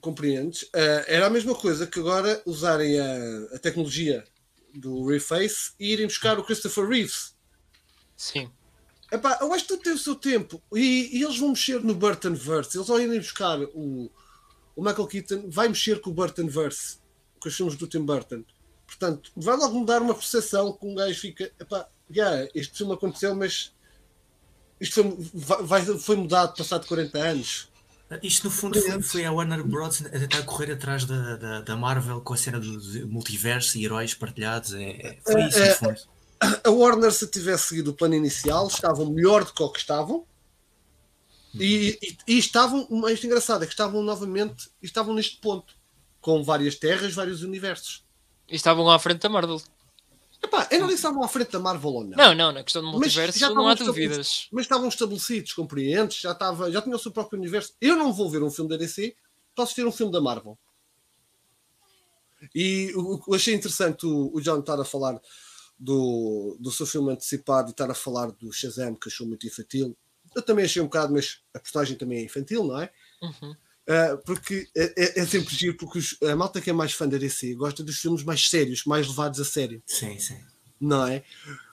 [0.00, 0.68] Compreendes?
[0.74, 4.22] Eh, era a mesma coisa que agora usarem a, a tecnologia
[4.74, 7.34] do Reface e irem buscar o Christopher Reeves.
[8.16, 8.50] Sim.
[9.10, 10.62] Epá, eu acho que tudo tem o seu tempo.
[10.74, 12.76] E, e eles vão mexer no Burtonverse.
[12.76, 14.10] Eles ao irem buscar o,
[14.76, 16.98] o Michael Keaton, vai mexer com o Burtonverse,
[17.40, 18.44] com os filmes do Tim Burton.
[18.86, 21.50] Portanto, vai logo mudar uma percepção que um gajo fica.
[21.60, 23.72] Epá, yeah, este filme aconteceu, mas
[24.80, 25.02] isto
[25.34, 27.68] foi, vai- foi mudado passado 40 anos.
[28.22, 30.00] Isto no fundo foi, foi a Warner Bros.
[30.06, 34.14] a tentar correr atrás da, da, da Marvel com a cena do multiverso e heróis
[34.14, 34.72] partilhados.
[34.72, 36.00] É, é- foi isso É, no fundo.
[36.64, 40.26] A Warner, se tivesse seguido o plano inicial, estavam melhor do que o que estavam.
[41.54, 45.74] E, e, e estavam, o mais engraçado é que estavam novamente, estavam neste ponto,
[46.20, 48.04] com várias terras, vários universos.
[48.48, 49.60] E estavam lá à frente da Marvel.
[50.42, 52.16] Epá, eu não disse se estavam à frente da Marvel ou não.
[52.16, 54.46] Não, não, na questão do multiverso já não há dúvidas.
[54.52, 57.74] Mas estavam estabelecidos, compreentes, já, estava, já tinham o seu próprio universo.
[57.80, 59.16] Eu não vou ver um filme da DC
[59.54, 60.56] para assistir um filme da Marvel.
[62.54, 65.20] E o o achei interessante o, o John estar a falar
[65.78, 69.96] do, do seu filme antecipado e estar a falar do Shazam, que achou muito infantil.
[70.34, 72.90] Eu também achei um bocado, mas a personagem também é infantil, não é?
[73.22, 73.52] Uhum.
[73.52, 77.08] Uh, porque é, é- é sempre giro, porque os- a malta que é mais fã
[77.08, 80.38] da DC gosta dos filmes mais sérios, mais levados a sério, Sim, sim.
[80.78, 81.24] não é?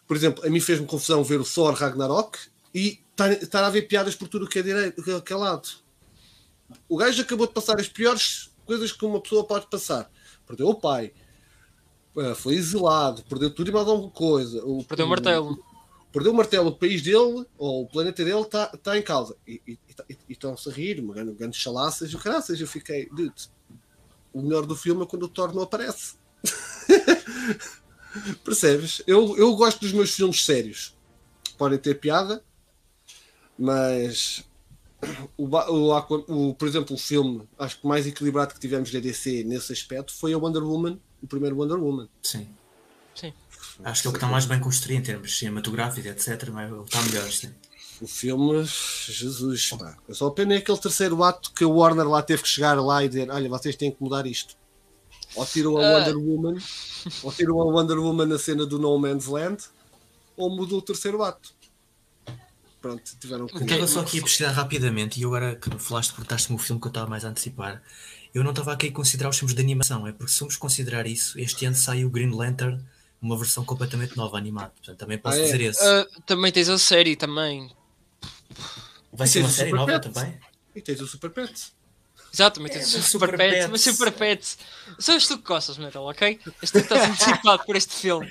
[0.08, 2.38] Por exemplo, a mim fez-me confusão ver o Thor Ragnarok
[2.74, 3.02] e
[3.42, 5.68] estar a ver piadas por tudo o que é, direito, que é- que é lado.
[6.88, 10.10] O gajo acabou de passar as piores coisas que uma pessoa pode passar.
[10.48, 11.12] Perdeu o pai,
[12.36, 14.64] foi exilado, perdeu tudo e mais alguma coisa.
[14.66, 15.64] O, Perdeu o martelo.
[16.12, 19.36] perdeu o martelo, o país dele, ou o planeta dele, está tá em causa.
[19.48, 19.80] E, e-
[20.30, 22.60] estão-se a rir, uma grande, grande chalaças e o caraças.
[22.60, 23.34] Eu fiquei, dude,
[24.34, 26.16] o melhor do filme é quando o Thor não aparece.
[28.44, 29.02] Percebes?
[29.06, 30.96] Eu, eu gosto dos meus filmes sérios.
[31.58, 32.44] Podem ter piada,
[33.58, 34.44] mas
[35.38, 39.44] o, o, o- por exemplo, o filme acho que mais equilibrado que tivemos da DC
[39.44, 42.08] nesse aspecto foi a Wonder Woman, o primeiro Wonder Woman.
[42.24, 42.48] Sim.
[43.14, 43.34] Sim.
[43.84, 46.50] Acho que é o que está mais bem construído em termos cinematográficos, etc.
[46.52, 47.52] Mas é está melhor, sim.
[48.02, 48.64] O filme,
[49.08, 49.98] Jesus, pá.
[50.08, 53.08] Eu só apenas aquele terceiro ato que o Warner lá teve que chegar lá e
[53.10, 54.56] dizer: Olha, vocês têm que mudar isto.
[55.36, 55.98] Ou tiram a Ah.
[56.00, 56.58] Wonder Woman,
[57.24, 59.64] ou tiram a Wonder Woman na cena do No Man's Land,
[60.38, 61.54] ou mudam o terceiro ato.
[62.82, 63.58] Pronto, tiveram que.
[63.64, 66.92] Estava só aqui a pesquisar rapidamente e agora que falaste, cortaste-me o filme que eu
[66.92, 67.82] estava mais a antecipar.
[68.36, 71.08] Eu não estava aqui a considerar os filmes de animação, é porque se formos considerar
[71.08, 72.84] isso, este ano sai o Green Lantern,
[73.22, 74.72] uma versão completamente nova animada.
[74.76, 75.44] Portanto, também posso Ah, é?
[75.46, 75.82] dizer esse.
[75.82, 77.72] Ah, também tens a série também.
[79.14, 80.14] Vai e ser uma série Super nova Pets.
[80.14, 80.40] também?
[80.76, 81.74] E tens o Super Pets.
[82.34, 83.70] Exato, também tens É, o Super, Super Pets, Pets.
[83.72, 84.58] mas Super Pets.
[85.00, 86.38] São os tu que gostas, Metal, ok?
[86.62, 88.30] És tu que estás antecipado por este filme.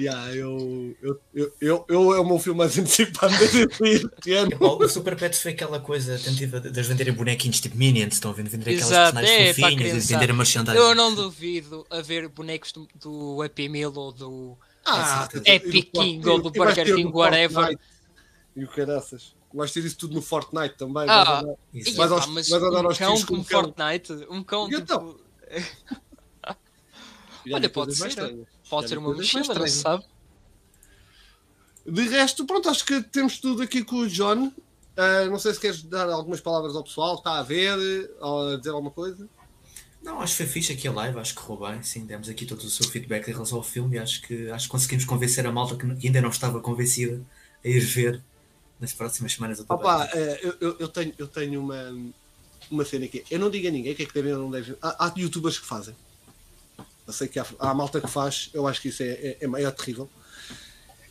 [0.00, 4.50] Yeah, eu, eu, eu, eu, eu é o meu filme mais antecipado deste ano.
[4.80, 8.30] O Super Pets foi aquela coisa tentativa de de eles venderem bonequinhos tipo Minions, estão
[8.30, 10.14] a vender vender aquelas Exato, personagens é, fofinhas e criança.
[10.14, 10.78] vender a merchandising.
[10.78, 14.56] Eu não duvido a ver bonecos do, do Happy Meal ou do.
[14.86, 17.78] Ah, Epic King ou do vais Burger King, whatever.
[18.56, 19.34] E o caraças.
[19.52, 21.04] Vais ter isso tudo no Fortnite também.
[21.08, 21.56] Ah, vais.
[21.74, 23.62] Ih, Vais pá, aos- mas vais andar um aos cão com como um cão.
[23.64, 24.82] Fortnite, um cão E tipo.
[24.82, 25.16] então?
[27.46, 28.46] Já Olha, pode ser.
[28.70, 30.04] Pode ser uma mochila, não se sabe?
[31.86, 34.52] De resto, pronto, acho que temos tudo aqui com o John.
[34.96, 38.56] Ah, não sei se queres dar algumas palavras ao pessoal, está a ver, ou a
[38.56, 39.28] dizer alguma coisa.
[40.02, 42.46] Não, acho que foi fixe aqui a live, acho que correu bem, sim, demos aqui
[42.46, 45.46] todo o seu feedback em relação ao filme e acho que, acho que conseguimos convencer
[45.46, 47.20] a malta que ainda não estava convencida
[47.62, 48.22] a ir ver
[48.78, 52.12] nas próximas semanas Opa, eh, eu, eu- eu tenho, eu tenho uma,
[52.70, 53.24] uma cena aqui.
[53.30, 54.74] Eu não digo a ninguém o que é que devem ou não devem.
[54.80, 55.94] Há, há youtubers que fazem.
[57.10, 59.62] Eu sei que há, há malta que faz, eu acho que isso é, é, é,
[59.64, 60.08] é terrível.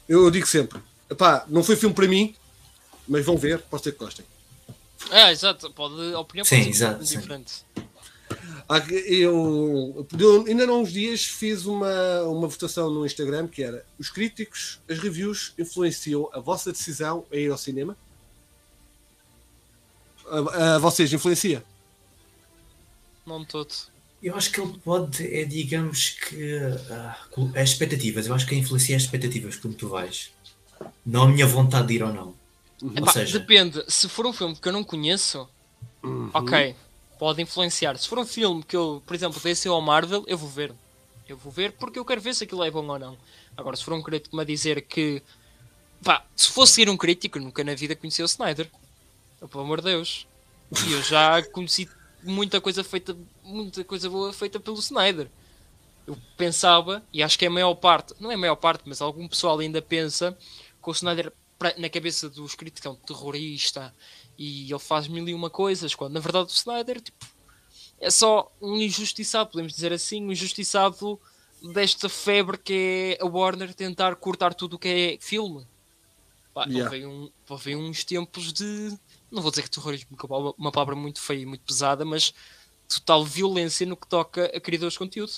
[0.08, 2.36] Eu digo sempre: epá, não foi filme para mim,
[3.08, 4.26] mas vão ver, pode ser que gostem.
[5.12, 7.20] É, exato, pode, a opinião Sim, pode ser exato, sim.
[7.20, 7.66] diferente.
[8.88, 8.94] Que-
[9.24, 14.10] Eu, eu ainda há uns dias fiz uma, uma votação no Instagram que era os
[14.10, 17.98] críticos, as reviews influenciam a vossa decisão a ir ao cinema?
[20.28, 21.64] A, a vocês influencia?
[23.26, 23.74] Não todo.
[24.22, 26.60] Eu acho que ele pode, é, digamos que,
[27.32, 30.32] co- as expectativas, eu acho que influencia as expectativas como tu vais.
[31.06, 32.36] Não a minha vontade de ir ou não.
[32.82, 35.48] Ou Epá, seja, Depende, se for um filme que eu não conheço,
[36.04, 36.30] Uhum.
[36.34, 36.76] ok,
[37.18, 37.98] pode influenciar.
[37.98, 40.74] Se for um filme que eu, por exemplo, DC ou Marvel, eu vou ver.
[41.28, 43.18] Eu vou ver porque eu quero ver se aquilo é bom ou não.
[43.56, 45.22] Agora, se for um crítico me a dizer que.
[46.04, 48.70] Pá, se fosse ser um crítico, nunca na vida conheci o Snyder.
[49.42, 50.28] Oh, pelo amor de Deus.
[50.88, 51.90] E eu já conheci
[52.24, 55.30] muita coisa feita, muita coisa boa feita pelo Snyder.
[56.08, 59.02] Eu pensava, e acho que é a maior parte, não é a maior parte, mas
[59.02, 60.38] algum pessoal ainda pensa
[60.82, 61.32] que o Snyder,
[61.78, 63.94] na cabeça dos críticos, é um terrorista
[64.38, 67.26] e ele faz mil e uma coisas, quando na verdade o Snyder tipo,
[68.00, 71.20] é só um injustiçado, podemos dizer assim, um injustiçado
[71.62, 75.68] desta febre que é a Warner tentar cortar tudo o que é filme.
[76.54, 76.86] Pá, Yeah.
[76.86, 78.98] houve, um, houve uns tempos de.
[79.32, 82.34] Não vou dizer que terrorismo, que é uma- palavra muito feia e muito pesada, mas
[82.88, 85.32] total violência no que toca a criadores de conteúdo.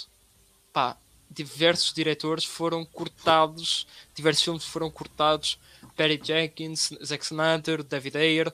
[0.71, 0.95] Pá,
[1.29, 3.85] diversos diretores foram cortados,
[4.15, 5.57] diversos filmes foram cortados.
[5.95, 8.53] Perry Jenkins, Zack Snyder, David Ayer.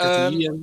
[0.00, 0.60] Um, Ian.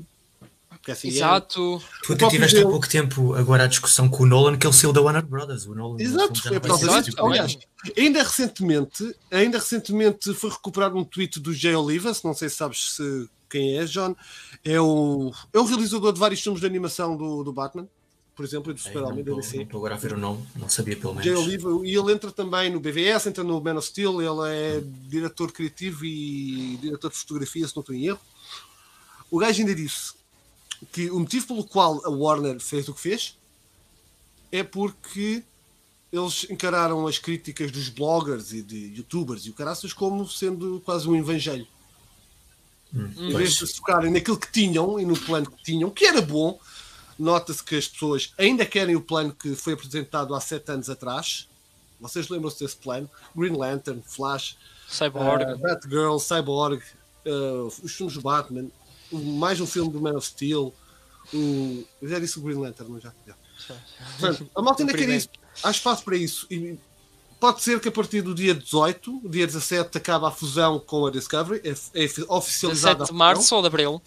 [1.03, 1.81] Exato.
[2.03, 4.91] tu até tiveste há pouco tempo agora a discussão com o Nolan que ele saiu
[4.91, 5.65] da Warner Brothers.
[5.65, 7.23] O Nolan, no Exato, foi por vai causa disso.
[7.23, 7.57] Aliás,
[7.95, 12.93] ainda recentemente, ainda recentemente foi recuperado um tweet do Jay Olivas, não sei se sabes
[12.93, 14.15] se, quem é, John.
[14.64, 17.88] É o, é o realizador de vários filmes de animação do, do Batman.
[18.34, 19.61] Por exemplo, e do Super-Homem da não DC.
[19.61, 21.48] estou agora a ver o nome, não sabia pelo Jay menos.
[21.48, 25.52] Oliva, e ele entra também no BVS, entra no Man of Steel, ele é diretor
[25.52, 28.22] criativo e diretor de fotografia, se não estou em erro.
[29.30, 30.14] O gajo ainda disse
[30.91, 33.38] que o motivo pelo qual a Warner fez o que fez
[34.52, 35.44] é porque
[36.11, 41.07] eles encararam as críticas dos bloggers e de youtubers e o caraças como sendo quase
[41.07, 41.68] um evangelho.
[42.93, 43.53] Hum, Em vez pois.
[43.57, 46.59] de se focarem naquilo que tinham e no plano que tinham, que era bom,
[47.18, 51.47] nota-se que as pessoas ainda querem o plano que foi apresentado há sete anos atrás.
[51.99, 53.09] Vocês lembram-se desse plano?
[53.35, 54.57] Green Lantern, Flash,
[54.89, 55.43] Cyborg.
[55.43, 56.81] uh, Batgirl, Cyborg,
[57.26, 58.69] uh, os filmes do Batman,
[59.11, 60.73] mais um filme do Man of Steel.
[61.34, 61.84] O...
[62.01, 63.13] Eu já disse o Green Lantern, não já?
[63.26, 63.35] já.
[64.19, 65.30] Portanto, a malta ainda quer isso.
[65.63, 66.47] Há espaço para isso.
[66.49, 66.77] E
[67.41, 71.11] pode ser que a partir do dia 18, dia 17, acaba a fusão com a
[71.11, 71.59] Discovery.
[71.68, 71.72] É,
[72.03, 74.01] é oficializada 17 a de março ou de abril?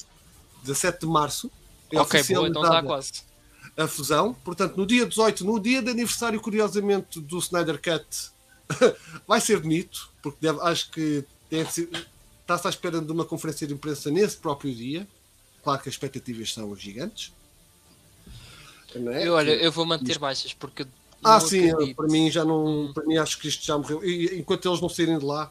[0.63, 1.51] 17 de março.
[1.91, 3.13] É ok, boa, então está quase.
[3.77, 4.35] a fusão.
[4.45, 8.07] Portanto, no dia 18, no dia de aniversário, curiosamente, do Snyder Cut,
[9.27, 14.13] vai ser bonito, porque deve- acho que está-se à espera de uma conferência de imprensa
[14.13, 15.09] nesse próprio dia.
[15.63, 17.33] Claro que as expectativas são gigantes.
[18.95, 19.27] É?
[19.27, 20.87] Eu, olha, eu vou manter baixas porque.
[21.25, 21.97] Ah, não sim, acredito.
[21.97, 22.93] para mim já não.
[22.93, 24.05] Para mim acho que isto já morreu.
[24.05, 25.51] E enquanto eles não saírem de lá,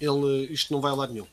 [0.00, 1.26] ele, isto não vai a lado nenhum.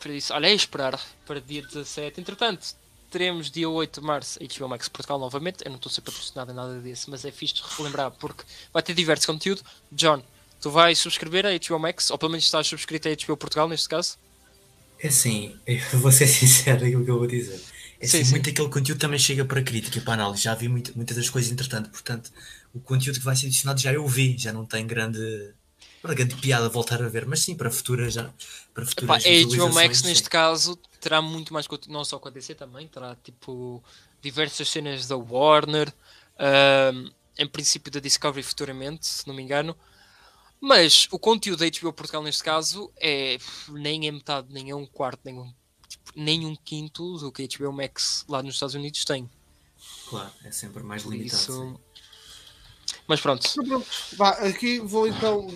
[0.00, 2.20] Por isso, olha, é esperar para dia 17.
[2.20, 2.74] Entretanto,
[3.08, 5.64] teremos dia 8 de março HBO Max Portugal novamente.
[5.64, 8.42] Eu não estou a ser patrocinado em nada disso, mas é fixe de relembrar porque
[8.72, 9.62] vai ter diverso conteúdo.
[9.92, 10.20] John,
[10.60, 13.88] tu vais subscrever a HBO Max, ou pelo menos estás subscrito a HBO Portugal neste
[13.88, 14.16] caso?
[14.98, 15.08] É
[15.66, 17.60] eu vou ser sincero aquilo que eu vou dizer.
[18.02, 18.30] É Sim, assim, sim.
[18.32, 20.42] muito aquele conteúdo também chega para crítica e para análise.
[20.42, 22.32] Já vi muito, muitas das coisas entretanto, portanto,
[22.74, 25.54] o conteúdo que vai ser adicionado já eu vi, já não tem grande,
[26.02, 28.24] para grande piada voltar a ver, mas sim, para futuras já,
[28.74, 30.06] para Epá, futuras a HBO visualizações, Max sim.
[30.08, 33.80] neste caso terá muito mais conteúdo, não só com a DC também, terá tipo
[34.20, 35.92] diversas cenas da Warner,
[36.40, 37.08] ahm,
[37.38, 39.76] em princípio da Discovery futuramente, se não me engano.
[40.60, 43.38] Mas o conteúdo da HBO Portugal neste caso é
[43.68, 45.52] nem é metade, nem é um quarto, nem um,
[45.92, 49.28] tipo, nem um quinto do que a HBO Max lá nos Estados Unidos tem.
[50.08, 51.42] Claro, é sempre mais limitado.
[51.42, 51.80] isso.
[53.06, 53.48] Mas pronto.
[54.16, 55.48] Vá, aqui vou então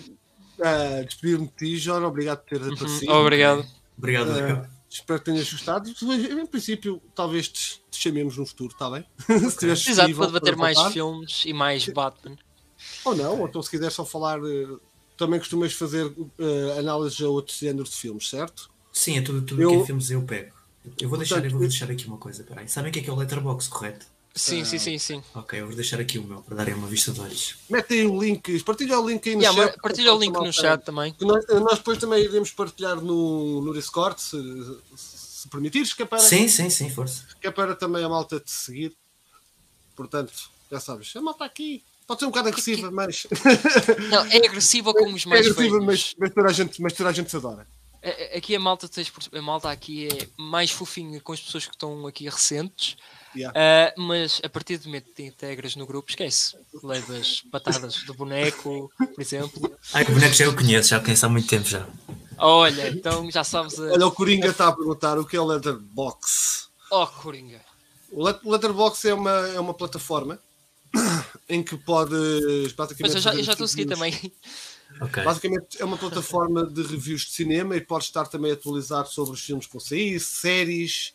[0.61, 2.05] ah, despedir-me de ti, Jorge.
[2.05, 3.11] Obrigado por teres aparecido.
[3.11, 3.65] Uhum, obrigado.
[3.97, 4.65] Obrigado, eu.
[4.89, 5.89] espero que tenhas gostado.
[5.89, 9.05] Em princípio, talvez te, te chamemos no futuro, está bem?
[9.39, 12.37] Se estiveres Exato, pode bater mais filmes e mais Batman.
[13.05, 14.39] Ou não, ou então se quiser só falar.
[14.39, 14.77] eh,
[15.17, 18.69] também costumas fazer eh, análises a outros géneros de filmes, certo?
[18.97, 20.51] Sim, é tudo, tudo Eu- que é filmes eu pego.
[20.99, 22.67] Eu vou deixar, eu vou Portanto, deixar aqui uma coisa, peraí.
[22.67, 24.05] Sabem o que é que é o Letterboxd, correto?
[24.33, 25.23] Sim, sim, sim, sim.
[25.35, 27.55] Ok, eu vou deixar aqui o meu para darem uma vista de olhos.
[27.69, 29.81] Mete aí o link, partilha o link aí no Yeah, chat.
[29.81, 31.15] partilha o link no chat também.
[31.19, 34.37] Nós, nós depois também iremos partilhar no, no Discord, se,
[34.95, 37.23] se permitires, que é, para, Sim, sim, sim, força.
[37.39, 38.95] que é para também a malta te seguir.
[39.95, 40.33] Portanto,
[40.71, 43.27] já sabes, a malta aqui pode ser um bocado agressiva, mas
[44.09, 45.85] Não, é agressiva como os é mais agressiva, velhos.
[45.85, 47.67] mas, mas, toda a gente, mas toda a gente se adora.
[48.07, 48.89] A- a- Aqui a malta,
[49.33, 52.95] a malta aqui é mais fofinha com as pessoas que estão aqui recentes,
[53.35, 53.53] Yeah.
[53.59, 56.55] ah, mas a partir do momento que te integras no grupo, esquece.
[56.81, 59.77] Levas patadas do boneco, por exemplo.
[59.93, 61.85] Ai, o boneco já eu conheço, já conheço há muito tempo já.
[62.39, 63.83] Olha, então já sabes a.
[63.91, 66.69] Olha, o Coringa está a perguntar o que é o Letterbox.
[66.91, 67.61] Oh, Coringa.
[68.11, 70.39] O Let- o Letterbox é uma, é uma plataforma
[71.49, 72.73] em que podes.
[72.99, 74.13] Mas eu já, eu já estou a seguir também.
[75.01, 75.23] Ok.
[75.23, 79.41] Basicamente é uma plataforma de reviews de cinema e podes estar também atualizado sobre os
[79.41, 81.13] filmes que vão sair, séries.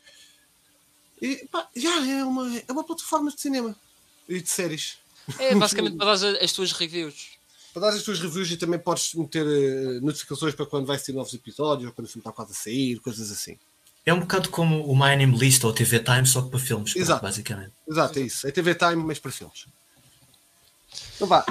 [1.21, 3.75] E, pá, já é uma, é uma plataforma de cinema
[4.29, 4.99] e de séries.
[5.39, 7.39] É basicamente para dar as, as tuas reviews.
[7.73, 11.15] Para dar as tuas reviews e também podes meter eh, notificações para quando vai sair
[11.15, 13.59] novos episódios ou quando o filme está quase a sair, coisas assim.
[14.05, 16.59] É um bocado como o My Anime List ou o TV Time, só que para
[16.59, 17.23] filmes, pronto, Exato.
[17.23, 17.73] basicamente.
[17.89, 18.47] Exato, é isso.
[18.47, 19.67] É TV Time, mas para filmes.
[21.23, 21.45] Então vá.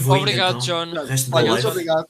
[0.00, 0.84] vou indo, Obrigado, então.
[0.84, 1.32] John.
[1.32, 2.06] Olha, muito obrigado.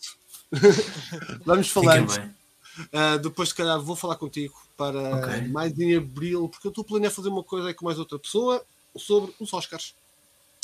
[1.44, 2.10] Vamos falando.
[2.12, 5.48] Uh, depois, se calhar, vou falar contigo para Ok.
[5.48, 8.18] mais em abril, porque eu estou a planear fazer uma coisa aí com mais outra
[8.18, 8.64] pessoa
[8.96, 9.94] sobre os Oscars.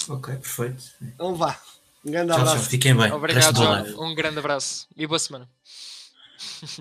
[0.08, 0.82] Ok, perfeito.
[1.00, 1.60] Então vá.
[2.04, 2.48] Um grande Tchau, tchau.
[2.48, 2.70] abraço.
[2.70, 3.12] Fiquem bem.
[3.12, 3.54] Obrigado.
[3.54, 4.04] John.
[4.04, 5.48] Um grande abraço e boa semana.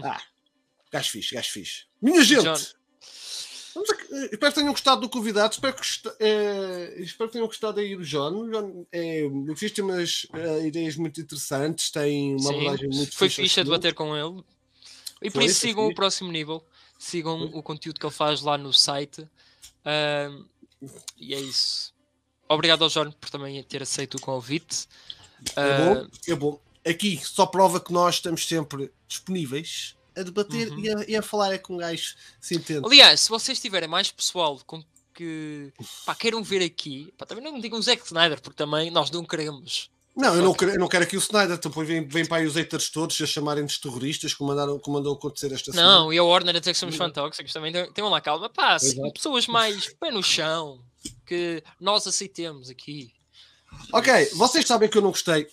[0.04, 0.22] Ah,
[0.92, 1.84] gajo fixe, gajo fixe.
[2.02, 2.44] Minha gente!
[2.44, 2.56] John.
[3.76, 5.54] Vamos a- eh, espero que tenham gostado do convidado.
[5.54, 5.82] Espero que,
[6.22, 8.32] eh, espero que tenham gostado aí do John.
[8.34, 12.90] O John é, o fixe tem umas eh, ideias muito interessantes, tem uma Sim, abordagem
[12.90, 13.42] muito foi fixe.
[13.42, 13.66] a filmes.
[13.70, 14.44] debater com ele.
[15.22, 15.96] E por Foi, isso foi sigam o fixe.
[15.96, 16.64] próximo nível.
[16.98, 19.28] Sigam o conteúdo que ele faz lá no site.
[19.84, 20.46] Ahm,
[21.18, 21.94] e é isso.
[22.48, 24.88] Obrigado ao Jorge por também ter aceito o convite.
[25.56, 26.60] É Ah, bom, é bom.
[26.88, 30.80] Aqui só prova que nós estamos sempre disponíveis a debater Uhum.
[30.80, 32.86] e, a, e a falar é com um gajo se entende.
[32.86, 34.84] aliás, se vocês tiverem mais pessoal com
[35.14, 35.72] que
[36.06, 39.90] pá, queiram ver aqui, pá, também não digam Zack Snyder, porque também nós não queremos.
[40.16, 41.58] Não, eu não, quero, eu não quero aqui o Snyder.
[41.58, 45.14] Depois vem, vem para aí os haters todos a chamarem-nos terroristas, como, andaram, como andou
[45.14, 45.90] a acontecer esta semana.
[45.90, 47.74] Não, e a Warner a dizer que somos fantóxicos também.
[47.94, 49.12] Tenham lá calma, pá, Exato.
[49.14, 50.82] pessoas mais pé no chão
[51.26, 53.12] que nós aceitemos aqui.
[53.92, 55.48] Ok, vocês sabem que eu não gostei,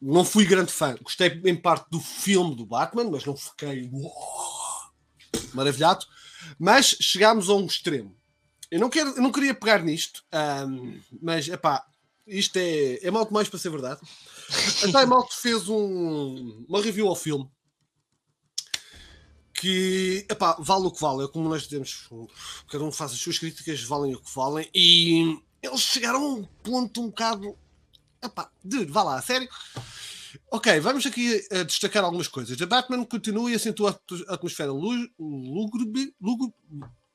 [0.00, 0.96] não fui grande fã.
[1.02, 3.90] Gostei em parte do filme do Batman, mas não fiquei
[5.52, 6.04] maravilhado.
[6.58, 8.14] Mas chegámos a um extremo.
[8.70, 11.84] Eu não, quero, eu não queria pegar nisto, ahm, mas epá,
[12.26, 14.00] isto é, é mal demais para ser verdade.
[14.82, 17.48] A Time Out fez um- uma review ao filme
[19.54, 21.24] que epá, vale o que vale.
[21.24, 22.08] É como nós dizemos,
[22.68, 26.44] cada um faz as suas críticas, valem o que valem, e eles chegaram a um
[26.44, 27.56] ponto um bocado.
[28.24, 29.48] Epá, dude, vá lá, a sério.
[30.50, 32.60] Ok, vamos aqui a destacar algumas coisas.
[32.60, 36.54] A Batman continua e acentua a atmosfera lúgubre, lúgubre,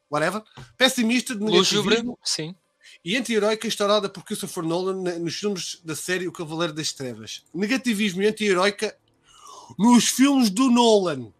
[0.10, 0.44] whatever,
[0.78, 2.56] pessimista, de negativismo sim.
[3.04, 7.44] e anti-heroica instaurada por Christopher Nolan nos filmes da série O Cavaleiro das Trevas.
[7.54, 8.96] Negativismo e anti-heroica
[9.78, 11.32] nos filmes do Nolan.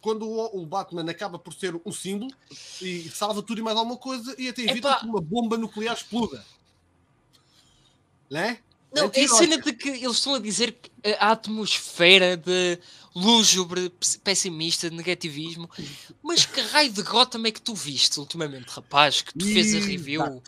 [0.00, 2.32] Quando o, o Batman acaba por ser um símbolo
[2.80, 5.00] e salva tudo e mais alguma coisa e até evita Epá.
[5.00, 6.44] que uma bomba nuclear exploda.
[8.30, 8.58] Né?
[8.96, 9.36] Não, é a Anti-heroica.
[9.36, 12.78] cena de que eles estão a dizer que a atmosfera de
[13.14, 15.70] lúgubre, pes- pessimista, de negativismo.
[16.22, 19.22] Mas que raio de Gotham é que tu viste ultimamente, rapaz?
[19.22, 20.42] Que tu fez a review?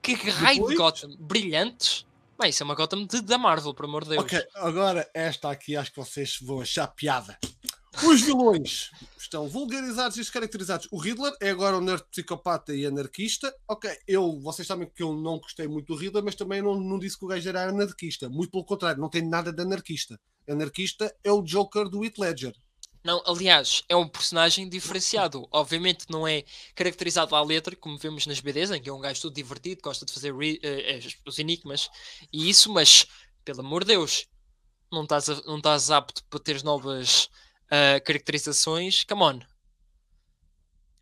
[0.00, 1.16] Que raio de Depois- Gotham?
[1.18, 2.04] Brilhantes?
[2.40, 4.22] Bem, isso é uma Gotham de, da Marvel, por amor de Deus.
[4.24, 7.38] Ok, agora esta aqui acho que vocês vão achar piada.
[8.04, 10.88] Os vilões estão vulgarizados e descaracterizados.
[10.90, 13.54] O Riddler é agora um nerd psicopata e anarquista.
[13.68, 16.98] Ok, eu, vocês sabem que eu não gostei muito do Riddler, mas também não, não
[16.98, 18.28] disse que o gajo era anarquista.
[18.28, 20.18] Muito pelo contrário, não tem nada de anarquista.
[20.48, 22.54] Anarquista é o Joker do Heath Ledger.
[23.04, 25.46] Não, aliás, é um personagem diferenciado.
[25.50, 26.44] Obviamente não é
[26.74, 30.06] caracterizado à letra, como vemos nas BDs, em que é um gajo todo divertido, gosta
[30.06, 30.32] de fazer
[30.62, 31.90] eh, os enigmas
[32.32, 33.06] e isso, mas,
[33.44, 34.26] pelo amor de Deus,
[34.90, 37.28] não estás, a- não estás apto para teres novas
[37.72, 39.02] ah, caracterizações.
[39.04, 39.40] Come on.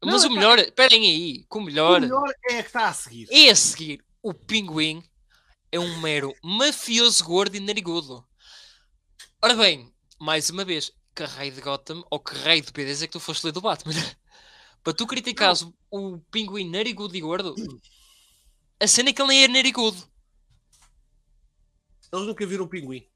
[0.03, 2.69] Mas Não, o é melhor, esperem aí, que o melhor, O melhor é a que
[2.69, 3.29] está a seguir.
[3.31, 4.05] é a seguir.
[4.23, 5.03] O Pinguim
[5.73, 8.25] é um mero mafioso gordo e narigudo.
[9.43, 13.07] Ora bem, mais uma vez, que raio de Gotham ou que raio de BDs é
[13.07, 13.93] que tu foste ler do Batman?
[14.83, 17.55] Para tu criticares o, o Pinguim narigudo e gordo,
[18.81, 20.09] a cena é que ele nem é narigudo.
[22.13, 23.07] Eles nunca viram o pinguim.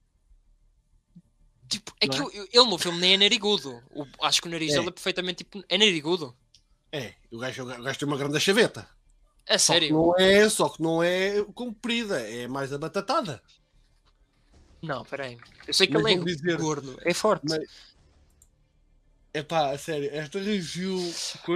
[1.69, 3.83] Tipo, é que Não o- ele no filme nem é narigudo.
[3.91, 4.77] O- acho que o nariz É.
[4.77, 5.65] dele é perfeitamente tipo.
[5.69, 6.37] É narigudo.
[6.93, 8.89] É, o gajo, o gajo tem uma grande chaveta.
[9.49, 9.93] A Só sério.
[9.93, 13.43] não é, só que não é comprida, é mais a batatada.
[14.83, 15.39] Não, peraí.
[15.67, 16.99] Eu sei que Mas ele é dizer- gordo.
[17.03, 17.45] É forte.
[17.49, 17.95] Mas-
[19.37, 20.97] É pá, a sério, esta review.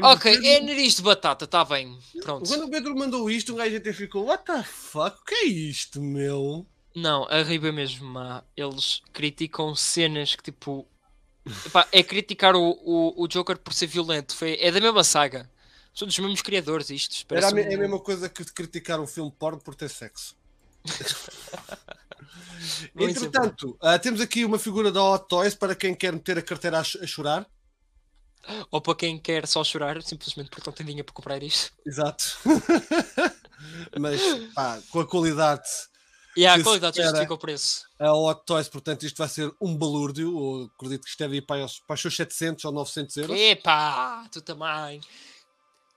[0.02, 1.96] Ok, o Pedro- é nariz de batata, está bem.
[2.22, 2.48] Pronto.
[2.48, 5.16] Quando o Pedro mandou isto, um gajo até ficou: What the fuck?
[5.20, 6.66] O que é isto, meu?
[7.00, 8.42] Não, a Riba é mesmo má.
[8.56, 10.86] Eles criticam cenas que tipo.
[11.66, 14.34] Epá, é criticar o, o, o Joker por ser violento.
[14.36, 15.48] Foi, é da mesma saga.
[15.94, 17.24] São dos mesmos criadores isto.
[17.34, 19.88] Era a, me- é a um- mesma coisa que criticar um filme porno por ter
[19.88, 20.36] sexo.
[22.98, 26.78] Entretanto, ah, temos aqui uma figura da Hot Toys para quem quer meter a carteira
[26.80, 27.46] a, ch- a chorar.
[28.70, 31.72] Ou para quem quer só chorar, simplesmente porque não tem dinheiro para comprar isto.
[31.86, 32.24] Exato.
[33.98, 34.20] Mas
[34.54, 35.68] pá, com a qualidade,
[36.38, 37.84] E há a qualidade justifica o preço.
[37.98, 40.28] a Hot Toys, portanto, isto vai ser um balúrdio.
[40.28, 43.36] Eu acredito que isto deve ir para os, para os seus 700 ou 900 euros.
[43.38, 45.00] Epá, tu também.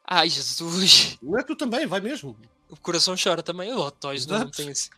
[0.08, 2.36] Ai Jesus, Não é tu também, vai mesmo.
[2.70, 3.72] o coração chora também.
[3.72, 4.52] O Hot Toys não Exato.
[4.58, 4.90] tem esse.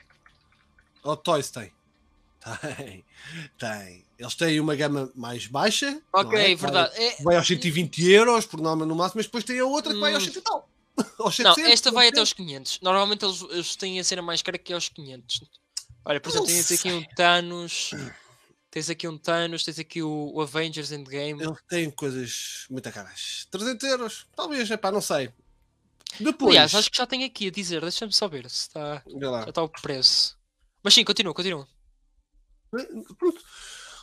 [1.03, 1.71] Hot Toys tem.
[2.61, 3.05] Tem,
[3.57, 4.05] tem.
[4.19, 6.01] Eles têm uma gama mais baixa.
[6.11, 6.55] Ok, não é?
[6.55, 6.95] verdade.
[6.95, 9.93] Vai, É- vai aos 120 euros por norma no máximo, mas depois tem a outra
[9.93, 10.31] que vai aos Hum.
[10.31, 10.69] 100 e tal.
[11.17, 12.19] Aos Não, 700, esta vai até 900.
[12.19, 12.79] aos 500.
[12.81, 15.41] Normalmente eles, eles têm a cena mais cara que é aos 500.
[16.05, 17.91] Olha, por Não exemplo, tens aqui um Thanos.
[18.69, 21.43] Tens aqui um Thanos, tens aqui o, o Avengers Endgame.
[21.43, 23.47] Eles têm coisas muito caras.
[23.51, 25.31] 300 euros, talvez, é pá, não sei.
[26.19, 29.49] Depois, Aliás, acho que já tem aqui a dizer, deixa-me só ver se está, já
[29.49, 30.37] está o preço.
[30.83, 31.67] Mas sim, continua, continua.
[33.17, 33.41] Pronto.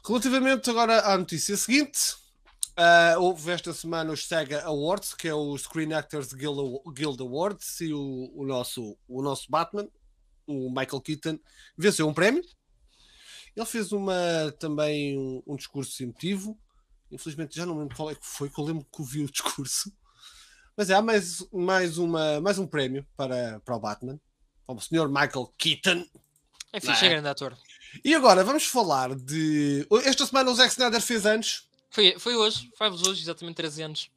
[0.07, 2.17] Relativamente agora à notícia seguinte,
[2.83, 7.92] ah, houve esta semana os SEGA Awards, que é o Screen Actors Guild, Awards, e
[7.92, 9.86] o, o, nosso, o nosso Batman,
[10.47, 11.39] o Michael Keaton,
[11.76, 12.42] venceu um prémio.
[13.55, 14.15] Ele fez uma,
[14.59, 16.59] também um, um discurso emotivo.
[17.12, 19.92] Infelizmente já não lembro qual é que foi, que eu lembro que ouvi o discurso.
[20.75, 24.18] Mas é, há mais, mais, uma, mais um prémio para, para o Batman,
[24.67, 25.07] para o Sr.
[25.07, 26.07] Michael Keaton.
[26.73, 27.09] É Não fixe, é?
[27.09, 27.59] é grande ator.
[28.02, 29.86] E agora vamos falar de.
[30.07, 31.68] Esta semana o Zack Snyder fez anos.
[31.91, 34.10] Foi, foi hoje, faz hoje, exatamente 13 anos.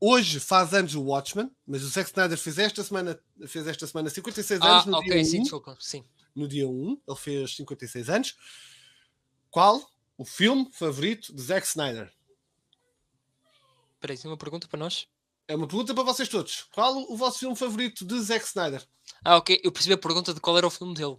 [0.00, 4.08] hoje faz anos o Watchmen, mas o Zack Snyder fez esta semana, fez esta semana
[4.10, 5.76] 56 Ah, anos no, dia sim, 1, desculpa.
[5.80, 6.04] Sim.
[6.34, 7.00] no dia 1.
[7.06, 8.36] Ele fez 56 anos.
[9.50, 12.12] Qual o filme favorito de Zack Snyder?
[13.94, 15.06] Espera aí, tem uma pergunta para nós?
[15.46, 16.66] É uma pergunta para vocês todos.
[16.74, 18.82] Qual o vosso filme favorito de Zack Snyder?
[19.24, 19.60] Ah, ok.
[19.62, 21.16] Eu percebi a pergunta de qual era o filme dele.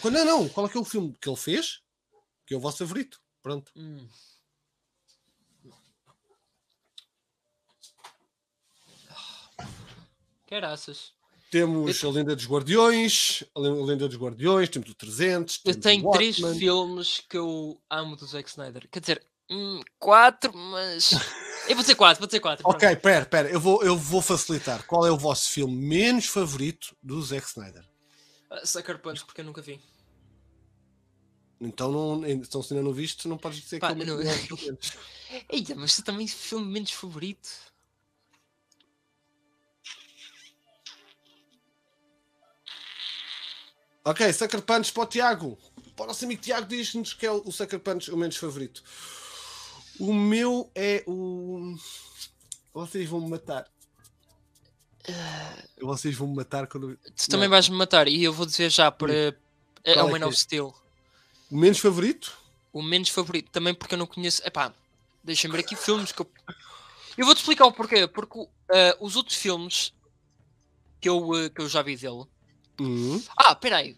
[0.00, 0.48] Qual- Não, não.
[0.48, 1.80] Qual é que é o filme que ele fez?
[2.46, 3.20] Que é o vosso favorito.
[3.44, 3.70] Pronto.
[3.76, 4.08] hum.
[10.48, 11.12] Caraças.
[11.50, 15.72] Temos a Lenda dos Guardiões, a Len- a Lenda dos Guardiões, temos o 300, Eu
[15.72, 18.88] temos tenho o três filmes que eu amo do Zack Snyder.
[18.90, 21.10] Quer dizer, hum, quatro, mas.
[21.66, 22.62] Eu vou dizer quatro, vou dizer quatro.
[22.62, 22.76] pronto.
[22.76, 24.84] Ok, pera, pera, eu vou, eu vou facilitar.
[24.86, 27.82] Qual é o vosso filme menos favorito do Zack Snyder?
[28.50, 29.80] Ah, Sucker Punch, porque eu nunca vi.
[31.60, 34.22] Então, não, então se ainda não viste, não podes dizer Pá, que é o não-.
[35.48, 37.48] Eita, mas tu também filme menos favorito.
[44.04, 45.58] Ok, Sucker Punch para o Tiago.
[45.96, 48.82] Para o nosso amigo Tiago, diz-nos que é o Sucker Punch o menos favorito.
[49.98, 51.74] O meu é o.
[52.72, 53.66] Vocês vão me matar.
[55.80, 56.98] Vocês vão me matar quando.
[57.16, 59.12] Tu também vais-me matar e eu vou dizer já para.
[59.14, 59.34] É,
[59.84, 60.26] é o é Man é?
[60.26, 60.74] of Steel.
[61.54, 62.36] O menos favorito?
[62.72, 64.42] O menos favorito, também porque eu não conheço.
[64.44, 64.74] Epá,
[65.22, 66.28] deixa-me ver aqui filmes que eu.
[67.16, 68.08] Eu vou-te explicar o porquê.
[68.08, 69.92] Porque ah, os outros filmes
[71.00, 72.24] que eu, ah, que eu já vi dele.
[72.80, 73.22] Hum.
[73.36, 73.96] Ah, peraí.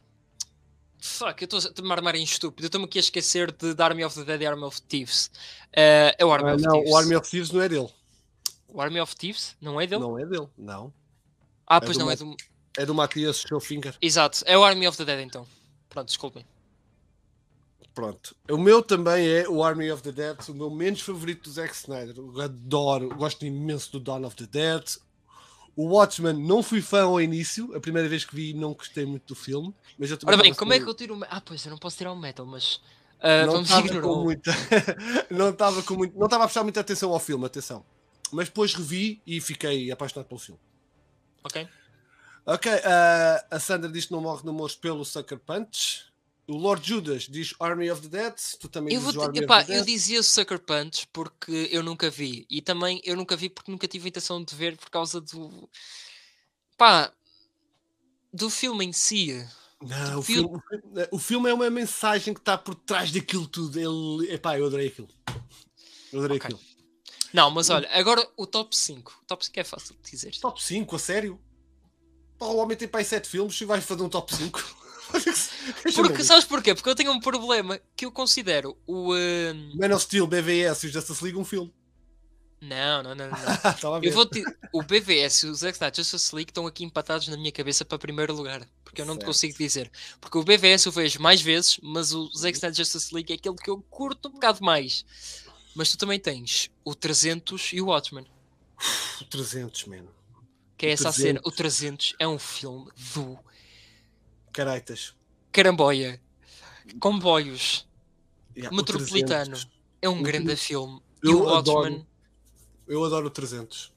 [1.00, 2.64] Fuck, eu estou-me a armar em estúpido.
[2.64, 5.30] Eu estou-me aqui a esquecer de The Army of the Dead e Army of Thieves.
[5.74, 6.90] Ah, é o Army Ah, of não, Thieves.
[6.92, 7.88] o Army of Thieves não é dele.
[8.68, 9.56] O Army of Thieves?
[9.62, 10.02] Não é dele?
[10.02, 10.92] Não é dele, não.
[11.66, 12.36] ah, é pois não, é do.
[12.76, 13.96] É do Matias Schofinger.
[14.02, 15.46] Exato, é o Army of the Dead então.
[15.88, 16.44] Pronto, desculpem.
[17.96, 18.36] Pronto.
[18.50, 21.74] O meu também é o Army of the Dead, o meu menos favorito do Zack
[21.74, 22.14] Snyder.
[22.18, 24.98] Eu adoro, gosto imenso do Dawn of the Dead.
[25.74, 29.28] O Watchmen não fui fã ao início, a primeira vez que vi não gostei muito
[29.28, 29.74] do filme.
[29.98, 31.24] Mas eu Ora bem, como é que eu tiro o.
[31.24, 32.82] Ah, pois eu não posso tirar o metal, mas.
[33.18, 34.50] ah, não estava com muita
[35.32, 37.82] não estava com muito não estava a prestar muita atenção ao filme atenção
[38.30, 40.60] mas depois revi e fiquei apaixonado pelo filme
[41.42, 41.66] Ok?
[42.44, 46.05] ok ah, a Sandra diz que não morre de amores pelo Sucker Punch
[46.48, 49.58] o Lord Judas diz Army of the Dead tu também Eu, dizes vou Army epá,
[49.58, 52.46] of the eu Dead dizia Sucker Punch porque eu nunca vi.
[52.48, 55.68] E também eu nunca vi porque nunca tive intenção de ver por causa do.
[56.76, 57.12] Pá.
[58.32, 59.46] Do filme em si.
[59.80, 63.78] não, o, filme- filme, o filme- é uma mensagem que está por trás daquilo tudo
[63.78, 65.08] ele, epá, eu adorei aquilo
[66.12, 66.46] eu adorei Ok.
[66.54, 66.60] aquilo
[67.32, 69.20] Não, mas olha, agora o top 5.
[69.22, 70.34] O top 5 é fácil de dizer.
[70.38, 71.40] top 5, a sério
[72.38, 74.75] Pá, o homem tem para aí 7 filmes e vai fazer um top 5
[75.94, 76.74] Porque, sabes porquê?
[76.74, 79.12] Porque eu tenho um problema que eu considero o.
[79.12, 81.72] ah, Man of Steel, BVS e o Justice League um filme
[82.60, 83.38] Não, não, não, não.
[83.38, 83.54] não.
[83.70, 84.08] Estava a ver.
[84.08, 84.42] Eu vou te...
[84.72, 87.98] O BVS e o Zack Snyder Justice League estão aqui empatados na minha cabeça para
[87.98, 88.66] primeiro lugar.
[88.84, 89.26] Porque eu não te Certo.
[89.26, 89.90] consigo dizer.
[90.20, 93.56] Porque o BVS eu vejo mais vezes, mas o Zack Snyder Justice League é aquele
[93.56, 95.04] que eu curto um bocado mais.
[95.74, 98.26] Mas tu também tens o 300 e o Watchmen.
[99.20, 100.08] O 300, mano.
[100.76, 101.40] Que é O essa a cena.
[101.40, 101.52] 300.
[101.52, 103.38] O 300 é um filme do
[104.56, 105.14] Caraitas.
[105.52, 106.18] caramboia.
[106.98, 107.86] Comboios.
[108.56, 109.50] Yeah, Metropolitano.
[109.50, 109.68] 300.
[110.00, 111.02] É um O grande filme.
[111.22, 112.06] E Eu o.
[112.86, 113.92] Eu adoro o 300.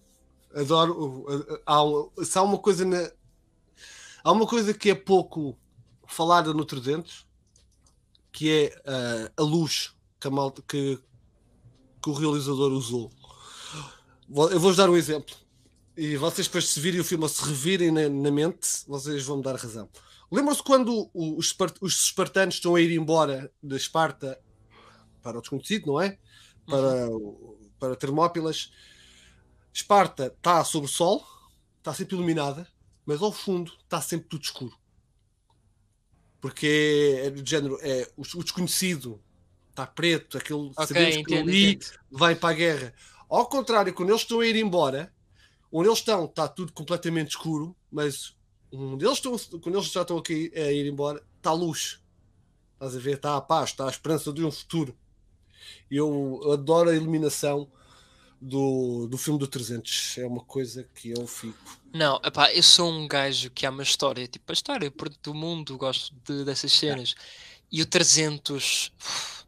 [0.53, 1.25] Adoro.
[1.65, 3.09] Há, se há uma coisa na.
[4.21, 5.57] Há uma coisa que é pouco
[6.05, 7.25] falada no 300
[8.33, 10.99] que é ah, a luz que, a malta- que,
[12.03, 13.09] que o realizador usou.
[14.29, 15.35] Eu vou-vos dar um exemplo.
[16.01, 19.37] E vocês, depois, se virem o filme ou se revirem na, na mente, vocês vão
[19.37, 19.89] me dar razão.
[20.31, 24.39] Lembram-se quando os, os espartanos estão a ir embora de Esparta
[25.21, 26.17] para o desconhecido, não é?
[26.65, 28.71] Para, o- para Termópilas.
[29.73, 31.25] Esparta está sob o sol,
[31.79, 32.65] está sempre iluminada,
[33.05, 34.77] mas ao fundo está sempre tudo escuro.
[36.39, 39.21] Porque é do género, é o, o desconhecido
[39.69, 41.99] está preto, aquele Ok, sabemos que entendo, ali entendo.
[42.09, 42.93] vai para a guerra.
[43.29, 45.13] Ao contrário, quando eles estão a ir embora,
[45.71, 48.35] onde eles estão está tudo completamente escuro, mas
[48.71, 51.99] onde eles estão, quando eles já estão aqui a ir embora, está a luz.
[52.73, 53.15] Estás a ver?
[53.15, 54.97] Está a paz, está a esperança de um futuro.
[55.91, 57.69] Eu adoro a iluminação
[58.41, 60.17] do, do filme do 300.
[60.17, 61.57] É uma coisa que eu fico.
[61.93, 64.91] Não, epá, eu sou um gajo que ama história, tipo a história
[65.21, 67.15] do mundo, gosto de- dessas cenas.
[67.71, 69.38] E o 300, uf,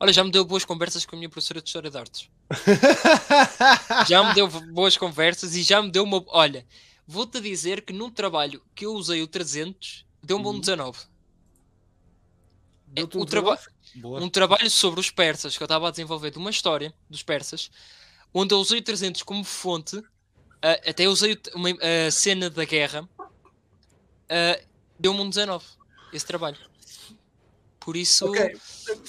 [0.00, 2.28] olha, já me deu boas conversas com a minha professora de História de Artes.
[4.08, 6.22] Já me deu boas conversas e já me deu uma.
[6.28, 6.64] Olha,
[7.06, 10.60] vou-te dizer que num trabalho que eu usei o 300, deu-me um Uhum.
[10.60, 10.98] 19.
[12.88, 13.76] Deu-te um o traba- 19?
[13.96, 14.20] Boa.
[14.20, 17.70] Um trabalho sobre os persas, que eu estava a desenvolver de uma história dos persas.
[18.34, 19.96] onde eu usei o 300 como fonte,
[20.62, 23.08] ah, até usei uma, a cena da guerra,
[24.28, 24.60] ah,
[25.00, 25.64] deu-me um 19,
[26.12, 26.56] esse trabalho.
[27.86, 28.56] Por isso, Ok.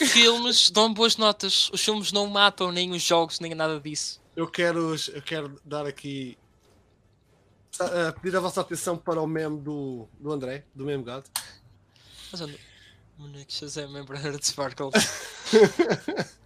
[0.06, 1.68] filmes dão boas notas.
[1.74, 4.22] Os filmes não matam nem os jogos, nem nada disso.
[4.36, 6.38] Eu quero, eu quero dar aqui.
[7.80, 11.26] a pedir a vossa atenção para o meme do, do André, do meme God.
[12.32, 12.60] Mas onde?
[13.18, 14.92] Monique Shazam, Member de Sparkle.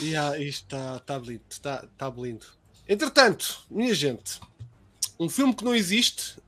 [0.00, 2.46] E ah, isto está tá lindo, está tá lindo.
[2.88, 4.38] Entretanto, minha gente,
[5.18, 6.38] um filme que não existe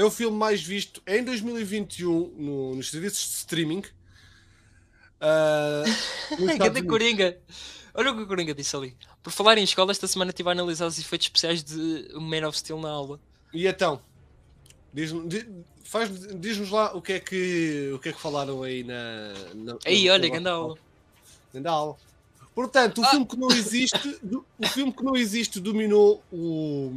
[0.00, 3.82] é o filme mais visto em 2021 no- nos serviços de streaming.
[5.20, 5.82] Ah,
[6.38, 6.84] nos Estados Ganda.
[6.84, 7.38] Coringa!
[7.94, 8.96] Olha o que o Coringa disse ali.
[9.22, 12.56] Por falar em escola, esta semana estive a analisar os efeitos especiais de Man of
[12.56, 13.18] Steel na aula.
[13.52, 14.00] E então,
[14.94, 15.48] diz-nos di-
[15.82, 19.32] faz- diz-nos lá o que, é que, o que é que falaram aí na.
[19.54, 20.78] na Aí, olha, ganda aula.
[21.64, 21.96] Aula.
[22.54, 23.08] Portanto, o Ah.
[23.10, 24.20] filme que não existe,
[24.58, 26.92] o filme que não existe dominou o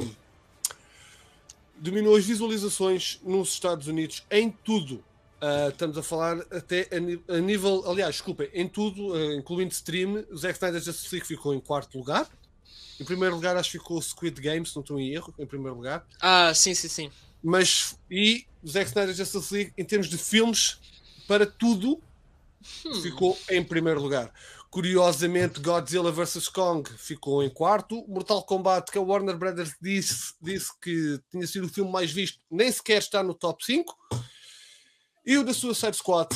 [1.82, 5.02] dominou as visualizações nos Estados Unidos em tudo.
[5.40, 6.88] Ah, estamos a falar até
[7.28, 11.26] a, a nível, aliás, desculpem, em tudo, ah, incluindo stream, o Zack Snyder Justice League
[11.26, 12.28] ficou em quarto lugar.
[13.00, 15.44] Em primeiro lugar, acho que ficou o Squid Game, se não estou em erro, em
[15.46, 16.06] primeiro lugar.
[16.20, 17.10] Ah, sim, sim, sim.
[17.42, 20.78] Mas, e o Zack Snyder Justice League, em termos de filmes,
[21.26, 22.00] para tudo,
[22.86, 22.94] Hum.
[23.02, 24.32] ficou em primeiro lugar.
[24.72, 26.48] Curiosamente, Godzilla vs.
[26.48, 28.06] Kong ficou em quarto.
[28.08, 32.38] Mortal Kombat, que a Warner Brothers disse, disse que tinha sido o filme mais visto,
[32.50, 33.94] nem sequer está no top 5.
[35.26, 36.34] E o da Suicide Squad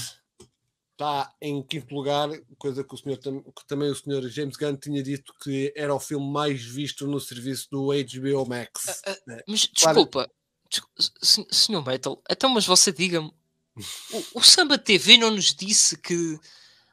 [0.93, 5.03] está em quinto lugar, coisa que, o senhor, que também o senhor James Gunn tinha
[5.03, 9.03] dito que era o filme mais visto no serviço do HBO Max.
[9.49, 10.31] Mas desculpa,
[10.71, 10.91] descu-
[11.23, 13.33] se- senhor Metal, então, mas você diga-me,
[14.13, 16.39] o, o Samba TV não nos disse que.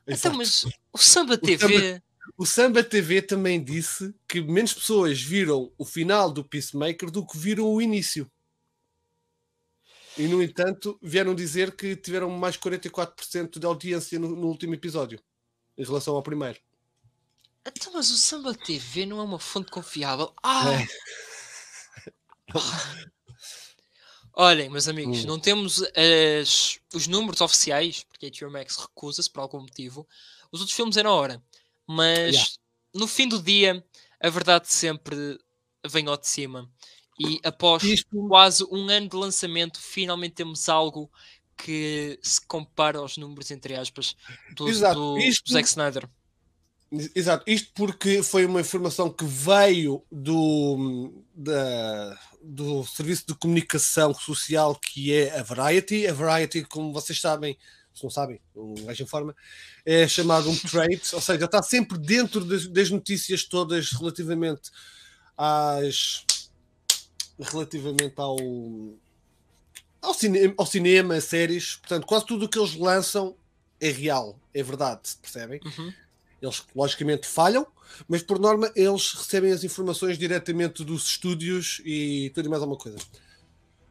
[0.07, 2.01] Então, mas o Samba O TV.
[2.37, 7.37] O Samba TV também disse que menos pessoas viram o final do Peacemaker do que
[7.37, 8.29] viram o início.
[10.17, 15.19] E, no entanto, vieram dizer que tiveram mais 44% de audiência no, no último episódio,
[15.77, 16.59] em relação ao primeiro.
[17.65, 20.33] Então, mas o Samba TV não é uma fonte confiável.
[20.43, 20.63] Ah!
[22.55, 23.22] É.
[24.35, 25.27] Olhem, meus amigos, Hum.
[25.27, 25.83] não temos
[26.41, 30.07] as- os números oficiais, porque a HBO Max recusa-se por algum motivo.
[30.51, 31.41] Os outros filmes é na hora.
[31.87, 32.49] Mas Yeah.
[32.95, 33.85] no fim do dia,
[34.19, 35.37] a verdade sempre
[35.85, 36.69] vem ao de cima.
[37.19, 41.11] E após Isto- quase um ano de lançamento, finalmente temos algo
[41.55, 44.15] que se compara aos números, entre aspas,
[44.55, 46.09] do, do isto- Zack Snyder.
[47.15, 54.75] Exato, isto porque foi uma informação que veio do, da- do serviço de comunicação social
[54.75, 56.05] que é a Variety.
[56.05, 57.57] A Variety, como vocês sabem,
[57.95, 59.35] se não sabem, um gajo informa,
[59.83, 64.69] é chamado um trade, ou seja, está sempre dentro das, das notícias todas relativamente
[65.35, 66.23] às
[67.39, 68.37] relativamente ao
[70.01, 73.35] ao, cine, ao cinema, séries, portanto, quase tudo o que eles lançam
[73.79, 75.59] é real, é verdade, percebem?
[75.63, 75.93] Uhum.
[76.43, 77.65] Eles logicamente falham,
[78.05, 82.77] mas por norma eles recebem as informações diretamente dos estúdios e tudo e mais alguma
[82.77, 82.97] coisa.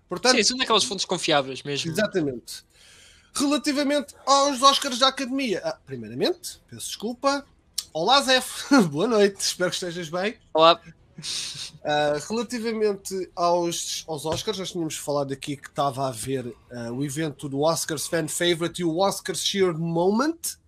[0.07, 1.91] Portanto, Sim, são daquelas fontes confiáveis mesmo.
[1.91, 2.63] exatamente.
[3.35, 7.47] Relativamente aos Oscars da Academia, ah, primeiramente, peço desculpa.
[7.91, 10.37] Olá, Zef, boa noite, espero que estejas bem.
[10.53, 10.79] Olá.
[11.83, 17.03] Ah, relativamente aos, aos Oscars, nós tínhamos falado aqui que estava a haver ah, o
[17.03, 20.61] evento do Oscars Fan Favorite e o Oscars Sheer Moment.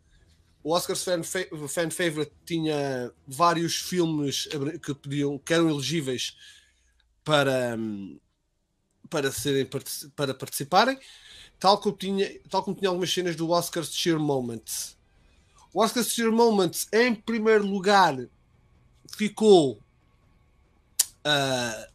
[0.64, 4.48] O Oscars Fan, Fa- Fan Favorite tinha vários filmes
[4.82, 6.36] que, podiam, que eram elegíveis
[7.22, 7.76] para,
[9.10, 9.68] para, serem,
[10.16, 10.98] para participarem,
[11.58, 14.64] tal como, tinha, tal como tinha algumas cenas do Oscars Sheer Moment.
[15.72, 18.16] O Oscars Sheer Moment, em primeiro lugar,
[19.16, 19.80] ficou
[21.24, 21.88] ah,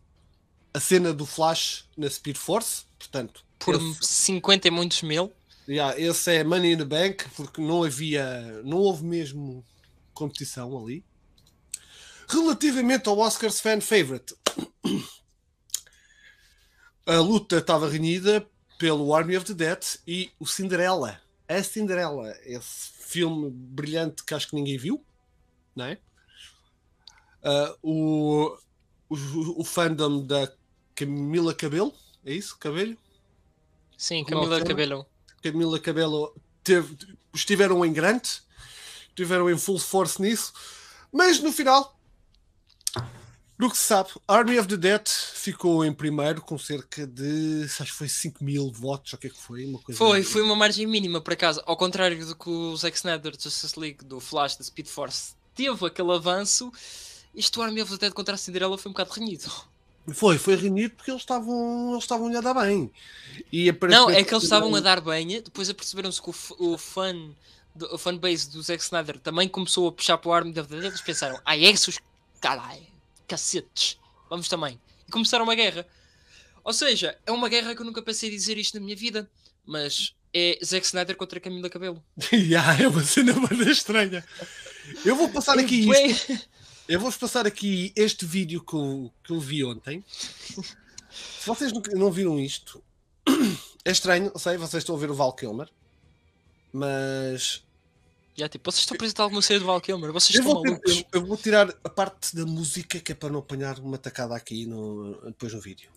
[0.74, 5.34] a cena do Flash na Speed Force, portanto, Por esse, 50 e muitos mil.
[5.70, 9.64] Yeah, esse é Money in the Bank, porque não havia, não houve mesmo
[10.14, 11.06] competição ali.
[12.28, 14.36] Relativamente ao Oscars Fan Favorite,
[17.06, 21.22] a luta estava renhida pelo Army of the Dead e o Cinderella.
[21.48, 25.04] A Cinderella, esse filme brilhante que acho que ninguém viu,
[25.76, 25.98] não é?
[27.44, 28.58] Ah, o,
[29.10, 30.52] o, o fandom da
[30.96, 31.94] Camila Cabelo,
[32.26, 32.58] é isso?
[32.58, 32.98] Cabelho?
[33.98, 35.10] Sim, é o
[35.42, 35.80] Camila?
[35.80, 36.34] Cabello.
[36.64, 36.98] Teve,
[37.34, 38.42] estiveram em grande,
[39.10, 40.54] estiveram em full force nisso,
[41.12, 42.00] mas no final
[43.60, 47.92] Do que se sabe, Army of the Dead ficou em primeiro com cerca de, acho
[47.92, 49.66] que foi 5 mil votos, ou o que é que foi?
[49.66, 51.62] Uma coisa Foi, foi uma margem mínima por acaso.
[51.66, 55.34] Ao contrário do que o Zack Snyder de Justice League, do Flash, da Speed Force,
[55.54, 56.72] teve aquele avanço.
[57.36, 59.52] Isto, Army of the Dead contra a Cinderela foi um bocado renhido.
[60.14, 62.92] Foi, foi reunido porque eles estavam, eles estavam a dar bem.
[63.52, 66.34] E Não, é que eles estavam a dar bem, depois aperceberam-se que o,
[66.74, 66.78] o
[67.76, 70.86] do- o fanbase do Zack Snyder também começou a puxar para o of the Dead.
[70.86, 72.00] Eles pensaram, ah, é esses,
[72.42, 72.86] caralho,
[73.28, 73.98] cacetes,
[74.30, 74.80] vamos também.
[75.08, 75.86] E começaram uma guerra.
[76.64, 79.30] Ou seja, é uma guerra que eu nunca pensei dizer isto na minha vida,
[79.66, 82.04] mas é Zack Snyder contra Camila Cabelo.
[82.34, 84.26] Ya, é uma cena bastante estranha.
[85.06, 86.50] Eu vou passar aqui isto.
[86.90, 90.04] Eu vou-vos passar aqui este vídeo que eu, que eu vi ontem.
[90.10, 92.84] Se vocês não viram isto,
[93.86, 95.70] é estranho, sei, vocês estão a ver o Val Kilmer,
[96.74, 97.64] mas
[98.36, 100.64] Já, tipo, vocês estão a apresentar alguma série do Val Kilmer, vocês eu estão vou,
[100.64, 100.98] ter- malucos.
[100.98, 104.36] eu- eu vou tirar a parte da música que é para não apanhar uma tacada
[104.36, 105.92] aqui no, depois no vídeo.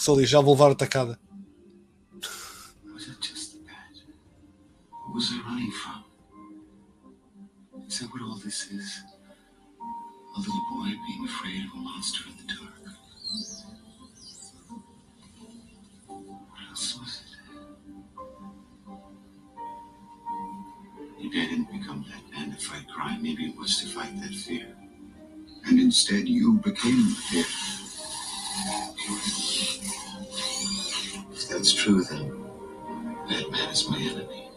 [0.00, 1.18] Só ali, já vou levar a.
[5.12, 6.04] Was it running from?
[7.86, 9.04] Is that what all this is?
[10.36, 12.80] A little boy being afraid of a monster in the dark.
[16.06, 17.32] What else was it?
[21.18, 23.22] Maybe I didn't become that man to fight crime.
[23.22, 24.74] Maybe it was to fight that fear.
[25.66, 27.79] And instead, you became the fear.
[31.32, 32.30] If that's true, then
[33.28, 34.50] Batman is my enemy.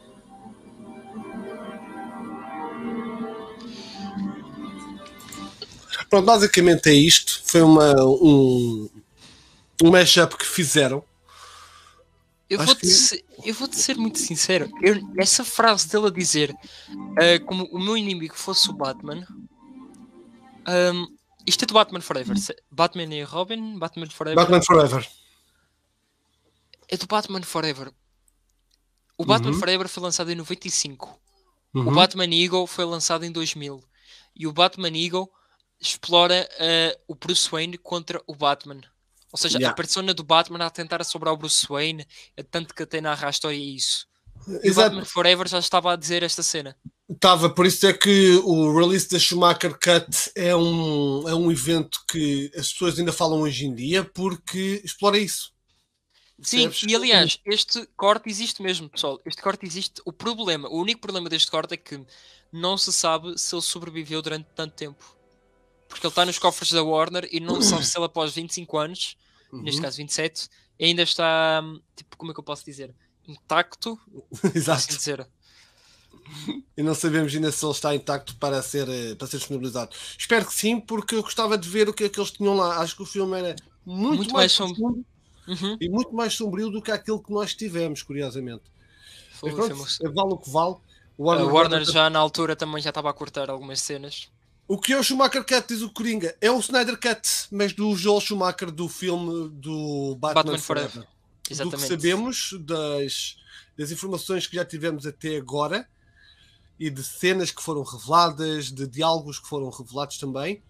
[6.09, 7.41] Pronto, basicamente é isto.
[7.45, 8.89] Foi uma, um,
[9.83, 11.03] um mashup que fizeram.
[12.49, 14.69] Eu vou-te que- ser, eu vou-te ser muito sincero.
[14.81, 16.53] eu- essa frase dele a dizer
[17.17, 19.25] ah, como o meu inimigo fosse o Batman.
[20.65, 21.05] ahm,
[21.45, 22.35] isto é do Batman Forever.
[22.71, 24.35] Batman e Robin, Batman Forever.
[24.35, 25.07] Batman Forever.
[26.87, 27.91] É do Batman Forever.
[29.17, 29.59] O Batman Uhum.
[29.59, 31.19] Forever foi lançado em 95.
[31.73, 31.93] O Uhum.
[31.93, 33.83] Batman Eagle foi lançado em 2000.
[34.35, 35.29] E o Batman Eagle
[35.79, 38.81] explora ah, o Bruce Wayne contra o Batman.
[39.31, 39.71] Ou seja, Yeah.
[39.71, 42.07] a persona do Batman a tentar assombrar o Bruce Wayne,
[42.51, 44.07] tanto que até narra a história é isso.
[44.47, 44.89] E o Exato.
[44.89, 46.75] Batman Forever já estava a dizer esta cena.
[47.13, 51.99] Estava, por isso é que o release da Schumacher Cut é um, é um evento
[52.09, 55.51] que as pessoas ainda falam hoje em dia porque explora isso.
[56.41, 56.83] Sim, Percebes?
[56.91, 59.21] e aliás, este corte existe mesmo, pessoal.
[59.25, 60.01] Este corte existe.
[60.05, 62.05] O problema, o único problema deste corte é que
[62.51, 65.03] não se sabe se ele sobreviveu durante tanto tempo.
[65.87, 68.77] Porque ele está nos cofres da Warner e não se sabe se ele após 25
[68.77, 69.17] anos,
[69.61, 69.81] neste Uhum.
[69.81, 70.49] caso 27,
[70.81, 72.93] ainda está, hum, tipo, como é que eu posso dizer?
[73.27, 73.99] Intacto,
[74.57, 74.87] assim Exato.
[74.97, 75.27] dizer.
[76.77, 79.91] E não sabemos ainda se ele está intacto para ser, eh, para ser disponibilizado.
[80.17, 82.77] Espero que sim, porque eu gostava de ver o que é que eles tinham lá.
[82.79, 85.05] Acho que o filme era muito, Muito mais, mais som- profundo
[85.47, 85.77] Uhum.
[85.79, 88.63] e muito mais sombrio do que aquele que nós tivemos, curiosamente.
[89.33, 90.75] Foi, Mas foi pronto, uma- vale o que vale.
[91.17, 94.29] O A Warner, Warner já na altura também já estava a cortar algumas cenas.
[94.67, 96.35] O que é o Schumacher Cut, diz o Coringa?
[96.41, 100.89] É o Snyder Cut, mas do Joel Schumacher do filme do Batman, Batman Forever.
[100.89, 101.09] Forever.
[101.09, 101.87] Do que Exatamente.
[101.89, 103.35] sabemos, das,
[103.77, 105.85] das informações que já tivemos até agora
[106.79, 110.61] e de cenas que foram reveladas, de diálogos que foram revelados também,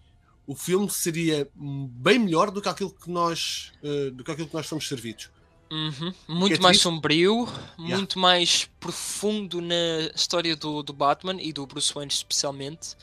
[0.46, 4.54] o filme seria bem melhor do que aquilo que nós, eh, do que aquilo que
[4.54, 5.30] nós fomos servidos.
[5.70, 6.12] Uhum.
[6.28, 6.82] Muito é mais triste.
[6.82, 7.96] sombrio, Yeah.
[7.96, 12.96] muito mais profundo na história do, do Batman e do Bruce Wayne especialmente.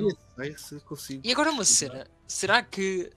[0.00, 1.20] Não sei se consigo.
[1.24, 3.12] e agora uma cena, será que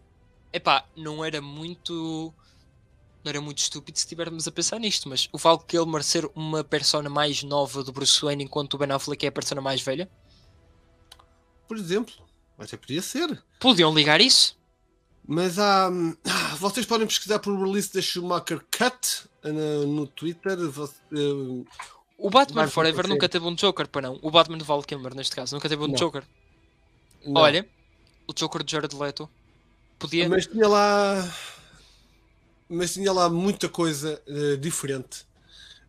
[0.53, 2.33] epá, não era muito
[3.25, 6.63] não era muito estúpido se estivermos a pensar nisto, mas o Val Kilmer ser uma
[6.63, 10.09] persona mais nova do Bruce Wayne enquanto o Ben Affleck é a persona mais velha?
[11.67, 12.13] Por exemplo,
[12.59, 13.43] até podia ser.
[13.59, 14.55] Podiam ligar isso?
[15.27, 15.89] Mas há.
[15.89, 16.15] hum,
[16.59, 20.55] Vocês podem pesquisar por release da Schumacher Cut eh, no, no Twitter.
[20.69, 21.65] vo- eh,
[22.19, 24.19] O Batman Vai Forever nunca teve um Joker, para não.
[24.21, 25.95] O Batman de Val Kilmer, neste caso, nunca teve um Não.
[25.95, 26.23] Joker.
[27.25, 27.41] não.
[27.41, 27.67] Olha,
[28.27, 29.27] o Joker de Jared Leto
[29.97, 30.29] podia.
[30.29, 31.27] Mas tinha lá.
[32.69, 35.25] Mas tinha lá muita coisa eh, diferente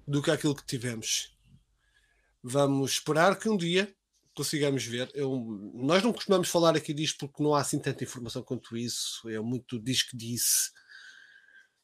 [0.07, 1.35] do que aquilo que tivemos.
[2.43, 3.93] Vamos esperar que um dia
[4.35, 5.11] consigamos ver.
[5.15, 9.29] Eu- nós não costumamos falar aqui disto porque não há assim tanta informação quanto isso.
[9.29, 10.71] É muito diz que disse.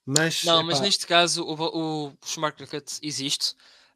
[0.04, 3.54] Mas, Não, mas epá, neste caso o, o Schumacher Cut existe.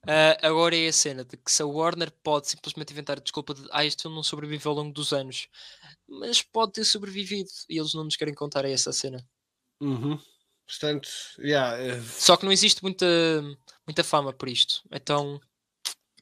[0.09, 3.53] Ah, agora é a cena de que se a Warner pode simplesmente inventar a desculpa
[3.55, 5.49] de ah, este filme não sobreviveu ao longo dos anos,
[6.09, 9.27] mas pode ter sobrevivido e eles não nos querem contar essa cena.
[9.81, 10.19] uhum.
[10.67, 13.07] Portanto, yeah, eh, Só que não existe muita,
[13.87, 14.83] muita fama por isto.
[14.91, 15.41] Então,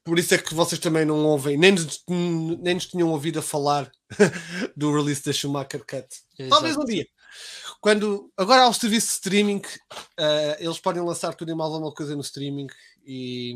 [0.05, 3.43] por isso é que vocês também não ouvem, nem nos, nem nos tinham ouvido a
[3.43, 3.91] falar
[4.77, 6.07] do release da Schumacher Cut.
[6.51, 6.87] Talvez um exato.
[6.87, 7.07] dia.
[7.81, 9.63] Quando, agora há o serviço de streaming,
[10.19, 12.67] eh, eles podem lançar tudo e mais alguma coisa no streaming
[13.05, 13.55] e,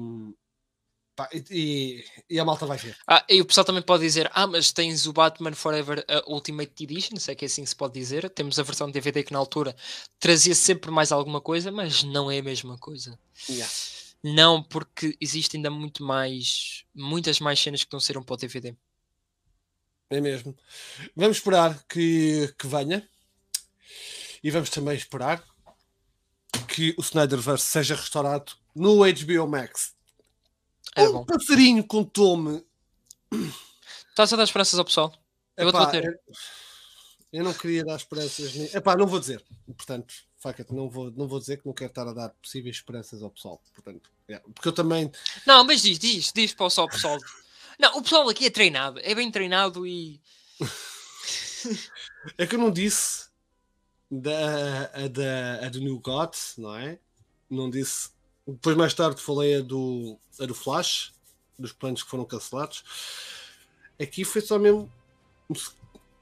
[1.19, 2.97] pá, e, e- a malta vai ver.
[3.05, 7.17] Ah, e o pessoal também pode dizer: Ah, mas tens o Batman Forever Ultimate Edition,
[7.17, 8.31] se é que é assim que se pode dizer.
[8.31, 9.75] Temos a versão DVD que na altura
[10.21, 13.19] trazia sempre mais alguma coisa, mas não é a mesma coisa.
[13.51, 13.73] Yeah.
[14.23, 18.35] Não, porque existe ainda muito mais, muitas mais cenas que estão a ser um para
[18.35, 18.77] o DVD.
[20.11, 20.57] É mesmo.
[21.17, 23.09] Vamos esperar que, que venha
[24.43, 25.45] e vamos também esperar
[26.69, 29.98] que o Snyderverse seja restaurado no HBO Max.
[30.99, 31.25] É um bom.
[31.25, 32.65] passarinho contou-me.
[34.09, 35.15] Estás a dar esperanças ao pessoal?
[35.57, 36.05] Eu Epá, bater.
[36.05, 38.55] Eu, eu não queria dar esperanças.
[38.55, 38.69] Nem...
[38.75, 39.45] Epá, não vou dizer.
[39.67, 40.15] Portanto,
[40.47, 43.31] it, não vou, não vou dizer que não quero estar a dar possíveis esperanças ao
[43.31, 43.63] pessoal.
[43.75, 45.11] Portanto, yeah, porque eu também.
[45.47, 47.19] Não, mas diz, diz, diz para o pessoal, pessoal.
[47.79, 50.21] Não, o pessoal aqui é treinado, é bem treinado e.
[52.37, 53.29] É que eu não disse
[54.11, 56.99] da, a, da, a do New God, não é?
[57.51, 58.11] Não disse.
[58.49, 61.13] Depois, mais tarde, falei a do, a do Flash,
[61.59, 62.83] dos planos que foram cancelados.
[64.01, 64.91] Aqui foi só mesmo.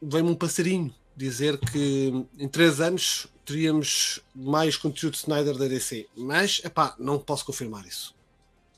[0.02, 6.08] Veio-me um passarinho dizer que em 3 anos teríamos mais conteúdo de Snyder da DC.
[6.16, 8.14] Mas, epá, não posso confirmar isso.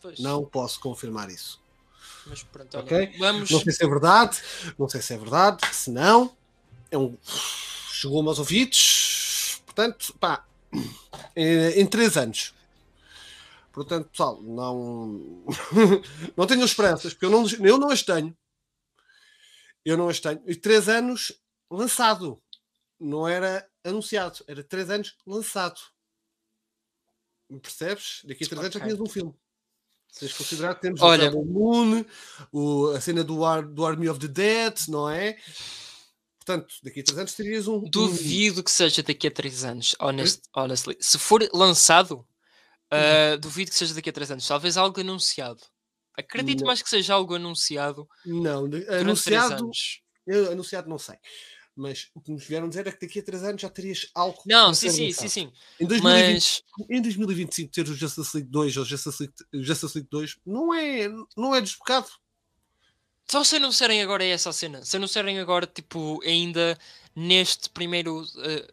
[0.03, 1.61] Pois, Não posso confirmar isso.
[2.27, 3.15] Mas pronto, olha, Ok?
[3.19, 3.51] vamos.
[3.51, 4.39] Não sei se é verdade,
[4.79, 6.37] não sei se é verdade, se não,
[6.91, 7.17] é um...
[7.91, 10.45] chegou-me aos ouvidos, portanto, pá,
[11.35, 12.53] em, em três anos.
[13.79, 15.45] Portanto, pessoal, não,
[16.37, 18.37] não tenho esperanças, porque eu não, eu não as tenho.
[19.85, 20.43] Eu não as tenho.
[20.47, 21.33] E três anos
[21.71, 22.43] lançado,
[22.99, 25.79] não era anunciado, era três anos lançado.
[27.63, 28.21] Percebes?
[28.25, 29.35] Daqui a três anos já tinhas um filme.
[30.11, 32.05] Se tens considerar que temos Olha- o Rebel Moon,
[32.53, 35.39] o- a cena do, Ar- do Army of the Dead, não é?
[36.39, 37.77] Portanto, daqui a três anos terias um.
[37.77, 40.97] um- Duvido que seja daqui a 3 anos, honest, honestly.
[41.01, 42.27] Se for lançado,
[42.91, 44.47] ah, duvido que seja daqui a 3 anos.
[44.47, 45.63] Talvez algo anunciado.
[46.17, 46.67] Acredito Não.
[46.67, 49.71] mais que seja algo anunciado Não, de- durante 3 anunciado.
[50.27, 51.17] Eu, anunciado não sei.
[51.77, 54.43] Mas o que nos vieram dizer é que daqui a três anos já terias algo.
[54.45, 55.53] Não, sim, sim, sim, sim.
[55.79, 59.97] Em 2020, Mas em 2025 ter o Justice League 2 ou o Justice League, Justice
[59.97, 62.09] League 2 não é, não é desbocado.
[63.31, 64.85] só se anunciarem agora é essa a cena.
[64.85, 66.77] Se anunciarem agora, tipo, ainda
[67.15, 68.25] neste primeiro.
[68.39, 68.73] ah,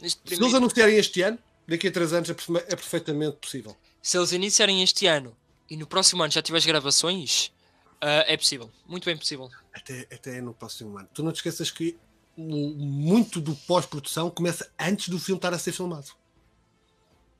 [0.00, 3.76] neste Se eles primeiro anunciarem este ano, daqui a três anos é, é perfeitamente possível.
[4.02, 5.36] se eles iniciarem este ano
[5.70, 7.52] e no próximo ano já tiveres gravações,
[8.00, 8.70] ah, é possível.
[8.86, 9.50] Muito bem possível.
[9.72, 11.08] Até, até no próximo ano.
[11.12, 11.96] Tu não te esqueças que
[12.36, 16.06] muito do pós-produção começa antes do filme estar a ser filmado.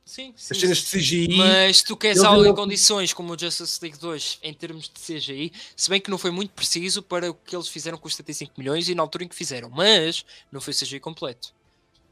[0.05, 0.55] Sim, sim.
[0.55, 1.37] As cenas de CGI.
[1.37, 4.99] Mas tu queres algo em não- condições como o Justice League 2 em termos de
[4.99, 8.17] CGI, se bem que não foi muito preciso para o que eles fizeram com os
[8.17, 11.55] 75 milhões e na altura em que fizeram, mas não foi CGI completo.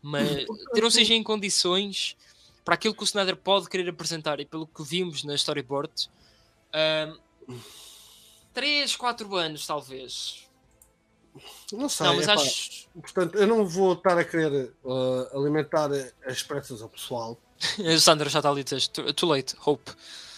[0.02, 2.16] Mas ter um CGI em condições
[2.64, 6.10] para aquilo que o Snyder pode querer apresentar e pelo que vimos na storyboard,
[8.52, 10.46] 3, 4 anos talvez.
[11.72, 12.06] Não sei.
[12.06, 12.88] não, mas acho.
[12.94, 15.90] Portanto, eu não vou estar a querer uh, alimentar
[16.24, 17.38] as esperanças ao pessoal.
[17.78, 19.90] O Sandra já está ali dizer too, late, hope.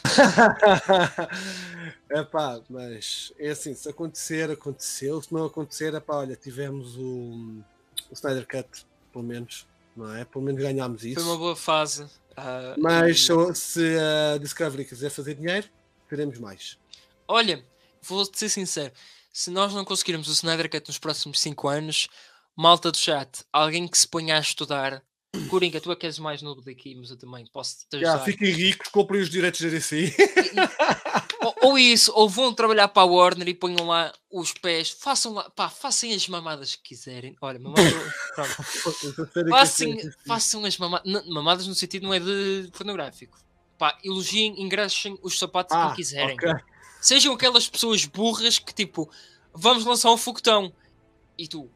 [2.11, 5.21] Epá, mas é assim, se acontecer, aconteceu.
[5.21, 7.61] Se não acontecer, epá, olha, tivemos o,
[8.09, 10.25] o Snyder Cut, pelo menos, não é?
[10.25, 11.15] Pelo menos ganhámos isso.
[11.21, 12.07] Foi uma boa fase.
[12.37, 13.97] ah, Mas e- se-
[14.35, 15.67] a Discovery quiser fazer dinheiro,
[16.09, 16.79] teremos mais.
[17.27, 17.65] Olha,
[18.03, 18.93] vou-te ser sincero.
[19.33, 22.09] Se nós não conseguirmos o Snyder Cut nos próximos 5 anos,
[22.57, 25.03] malta do chat, alguém que se ponha a estudar.
[25.51, 28.25] Coringa, tu é que és mais novo daqui, mas eu também posso te Já, ajudar.
[28.25, 30.15] fiquem ricos, comprem os direitos da DC.
[31.63, 35.33] ou, ou isso, ou vão trabalhar para a Warner e ponham lá os pés, façam
[35.35, 37.37] lá, pá, façam as mamadas que quiserem.
[37.41, 37.93] Olha, mamadas,
[39.51, 39.97] façam,
[40.27, 43.39] façam as mamadas, mamadas no sentido não é de pornográfico.
[43.79, 46.35] Pá, elogiem, engraxem os sapatos Ah, que quiserem.
[46.35, 46.53] ok.
[47.01, 49.09] Sejam aquelas pessoas burras que tipo,
[49.55, 50.73] vamos lançar um foguetão.
[51.37, 51.71] E tu,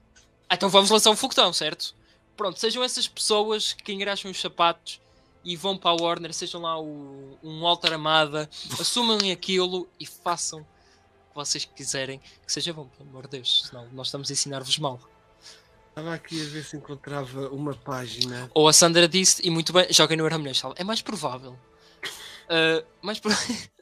[0.49, 1.95] "Ah, então vamos lançar um foguetão, certo?
[2.37, 5.01] Pronto, sejam essas pessoas que engraxam os sapatos
[5.45, 8.49] e vão para a Warner, sejam lá o, um Walter Amada,
[8.79, 13.65] assumam aquilo e façam o que vocês quiserem, que seja bom, pelo amor de Deus,
[13.69, 15.01] senão nós estamos a ensinar-vos mal.
[15.89, 18.51] Estava aqui a ver se encontrava uma página.
[18.55, 21.59] Ou a Sandra disse, e muito bem, joguem no Euromilhões, é mais provável.
[22.49, 23.33] Ah, mais pro-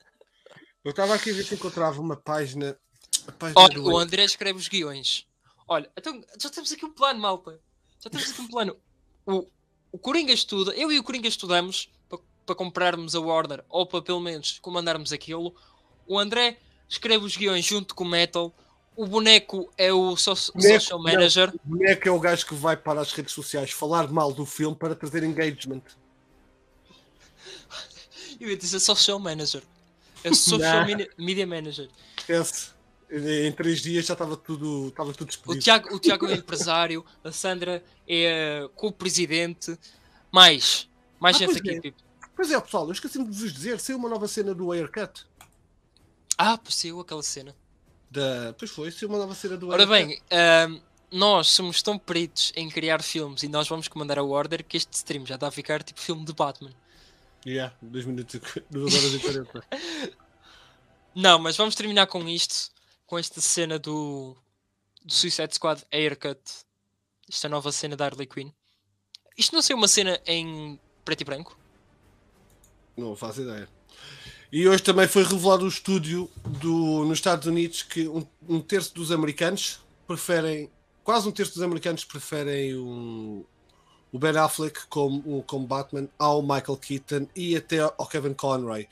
[0.85, 2.79] Eu estava aqui a ver se encontrava uma página.
[3.27, 5.27] A página Olha, o André escreve os guiões.
[5.69, 7.61] Olha, então já temos aqui um plano, malta.
[8.01, 8.77] Já temos aqui um plano.
[9.27, 9.47] O,
[9.93, 14.03] o Coringa estuda, eu e o Coringa estudamos para, para comprarmos a Warner ou para
[14.03, 15.55] pelo menos comandarmos aquilo.
[16.07, 18.55] O André escreve os guiões junto com o Metal.
[18.97, 21.13] O boneco é o so Boneco, social não.
[21.13, 21.55] manager.
[21.55, 24.77] O boneco é o gajo que vai para as redes sociais falar mal do filme
[24.77, 25.83] para trazer engagement.
[28.41, 29.63] Eu ia dizer social manager.
[30.23, 31.07] É social Não.
[31.17, 31.89] media, manager.
[32.19, 32.71] Esquece.
[33.13, 35.61] Em três dias já estava tudo, estava tudo O despedido.
[35.63, 39.77] Tiago, o Tiago é empresário, a Sandra é co-presidente.
[40.31, 41.71] Mais, mais Ah, gente aqui.
[41.71, 41.81] é.
[41.81, 42.01] Pipo.
[42.37, 45.27] Pois é, pessoal, eu esqueci-me de vos dizer, saiu uma nova cena do Aircut.
[46.39, 47.55] Ah, possível aquela cena.
[48.11, 48.55] Da...
[48.59, 50.07] Pois foi, saiu uma nova cena do Ora Aircut.
[50.07, 50.81] bem, ahm,
[51.11, 54.93] nós somos tão peritos em criar filmes e nós vamos comandar a order que este
[54.95, 56.73] stream já está a ficar tipo filme de Batman.
[57.45, 58.41] Yeah, 2 minutos
[58.71, 59.65] 2 horas e 40.
[61.15, 62.71] Não, mas vamos terminar com isto,
[63.11, 64.37] com esta cena do,
[65.05, 66.41] do Suicide Squad Haircut,
[67.29, 68.53] esta nova cena da Harley Quinn.
[69.37, 71.59] Isto não sei uma cena em preto e branco?
[72.97, 73.69] Não faço ideia.
[74.53, 76.31] E hoje também foi revelado o estúdio
[76.61, 80.71] do, nos Estados Unidos que um, um terço dos americanos preferem,
[81.03, 83.45] quase um terço dos americanos preferem o,
[84.13, 88.89] o Ben Affleck como, como Batman ao Michael Keaton e até ao Kevin Conroy.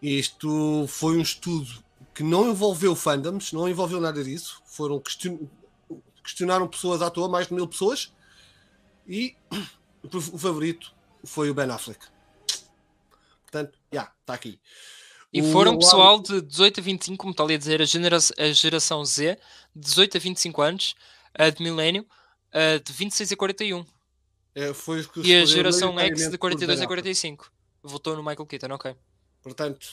[0.00, 1.84] Isto foi um estudo
[2.14, 4.60] que não envolveu fandoms, não envolveu nada disso.
[4.66, 5.48] Foram question,
[6.22, 8.12] questionaram pessoas à toa, mais de mil pessoas,
[9.06, 9.34] e
[10.04, 10.92] o favorito
[11.24, 12.04] foi o Ben Affleck.
[13.42, 14.58] Portanto, já, está aqui.
[15.32, 17.84] E O foram Al- pessoal de 18 a 25, como está ali a dizer, a,
[17.84, 19.38] genera a geração Z,
[19.74, 20.94] de 18 a 25 anos,
[21.34, 22.06] a de milénio,
[22.52, 23.84] a de 26 a 41.
[24.54, 27.50] É, foi os que E a geração X de por 42 Ben a 45.
[27.82, 28.94] Votou no Michael Keaton, ok.
[29.42, 29.88] Portanto,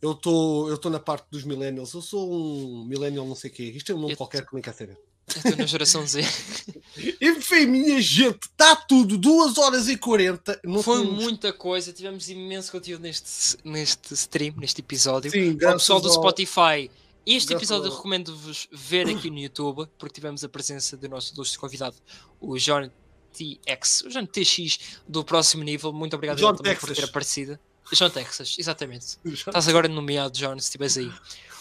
[0.00, 1.92] eu estou eu estou na parte dos millennials.
[1.94, 3.64] Eu sou um millennial não sei o quê.
[3.64, 4.98] Isto é um nome Eu- qualquer que nem quer saber.
[5.28, 6.22] Estou na geração Z.
[7.20, 10.60] Enfim, minha gente, está tudo 2 horas e 40.
[10.64, 15.30] Não Foi muita coisa, tivemos imenso conteúdo neste, neste stream, neste episódio.
[15.30, 16.90] Sim, Ao pessoal do ao- Spotify,
[17.26, 21.34] este graças episódio ao- recomendo-vos ver aqui no YouTube, porque tivemos a presença do nosso
[21.34, 21.96] ilustre convidado,
[22.40, 22.90] o John
[23.36, 25.92] TX, o John TX do próximo nível.
[25.92, 26.96] Muito obrigado John também por Texas.
[27.04, 27.58] ter aparecido.
[27.92, 29.18] John Texas, exatamente.
[29.24, 31.12] Estás agora nomeado, John, se estiveres aí.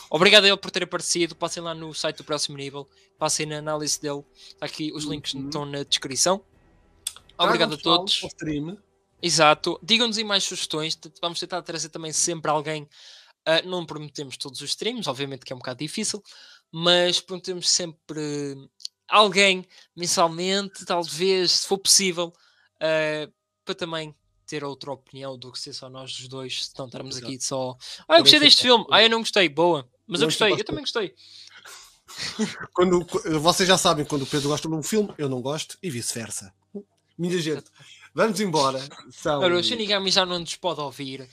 [0.09, 1.35] Obrigado a ele por ter aparecido.
[1.35, 4.23] Passem lá no site do próximo nível, passem na análise dele.
[4.47, 5.45] Está aqui os links Uhum.
[5.45, 6.41] estão na descrição.
[7.35, 8.22] Tragam Obrigado a todos.
[9.22, 9.80] Exato.
[9.83, 10.97] Digam-nos aí mais sugestões.
[11.22, 12.88] Vamos tentar trazer também sempre alguém.
[13.45, 16.22] ah, não prometemos todos os streams, obviamente que é um bocado difícil,
[16.72, 18.22] mas prometemos sempre
[19.07, 19.65] alguém
[19.95, 22.33] mensalmente, talvez, se for possível,
[22.81, 23.30] ah,
[23.64, 24.14] para também
[24.48, 27.27] ter outra opinião do que ser só nós os dois, se não estarmos Exato.
[27.32, 27.77] aqui só.
[28.08, 28.85] Ah, eu gostei deste fica- filme.
[28.90, 29.48] Ah, eu não gostei.
[29.50, 29.88] Boa.
[30.08, 30.50] Mas eu gostei.
[30.50, 31.14] fica- Eu também gostei.
[32.74, 33.06] Quando,
[33.40, 36.53] vocês já sabem quando o Pedro gosta de um filme, eu não gosto e vice-versa.
[37.17, 37.66] Minha gente,
[38.14, 38.80] vamos embora.
[39.11, 41.27] São, o Shinigami já não nos pode ouvir.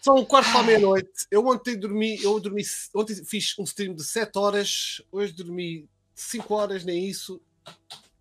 [0.00, 1.10] são um quarto para meia-noite.
[1.30, 2.62] Eu ontem dormi, eu dormi,
[2.94, 7.40] ontem fiz um stream de 7 horas, hoje dormi 5 horas, nem isso.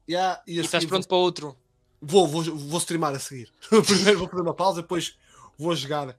[0.09, 1.57] Yeah, e E estás seguir pronto para outro.
[2.01, 3.51] Vou, vou, vou streamar a seguir.
[3.85, 5.15] Primeiro vou fazer uma pausa, depois
[5.57, 6.15] vou jogar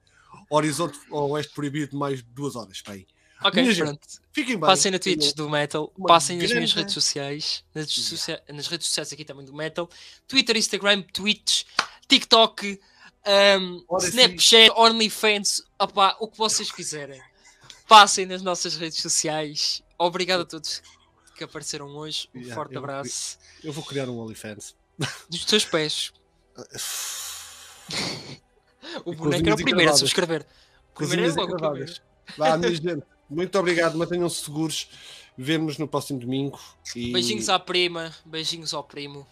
[0.49, 2.81] Horizonte Oeste Proibido mais duas horas.
[2.81, 3.07] Para aí.
[3.41, 4.07] Ok, Minha gente, pronto.
[4.33, 4.67] Fiquem bem.
[4.67, 8.67] Passem na Twitch do Metal, uma passem nas minhas redes sociais, nas, redes socia- nas
[8.67, 9.89] redes sociais aqui também do Metal,
[10.27, 11.63] Twitter, Instagram, Twitch,
[12.09, 12.79] TikTok,
[13.57, 13.85] um.
[14.01, 17.21] Snapchat, OnlyFans, opá, o que vocês quiserem.
[17.87, 19.81] Passem nas nossas redes sociais.
[19.97, 20.81] Obrigado a todos
[21.37, 22.27] que apareceram hoje.
[22.35, 23.37] Um Yeah, forte abraço.
[23.63, 24.75] Eu vou criar um OnlyFans.
[25.29, 26.13] Dos teus pés.
[29.05, 30.45] O E boneco era o primeiro a subscrever.
[30.95, 31.85] Primeiro é.
[32.37, 33.03] Vá, minha gente.
[33.29, 33.97] Muito obrigado.
[33.97, 34.89] Mantenham-se seguros.
[35.37, 36.59] Vemo-nos no próximo domingo.
[36.95, 39.25] E, Beijinhos à prima, beijinhos ao primo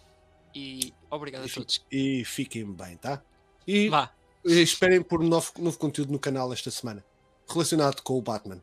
[0.54, 1.84] e obrigado a todos.
[1.90, 3.20] e fiquem bem, tá?
[3.66, 4.10] E Vá.
[4.44, 7.04] e esperem por novo, novo conteúdo no canal esta semana
[7.48, 8.62] relacionado com o Batman.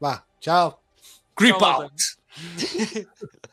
[0.00, 0.82] Vá, tchau.
[1.36, 1.94] Creep Tchau, out!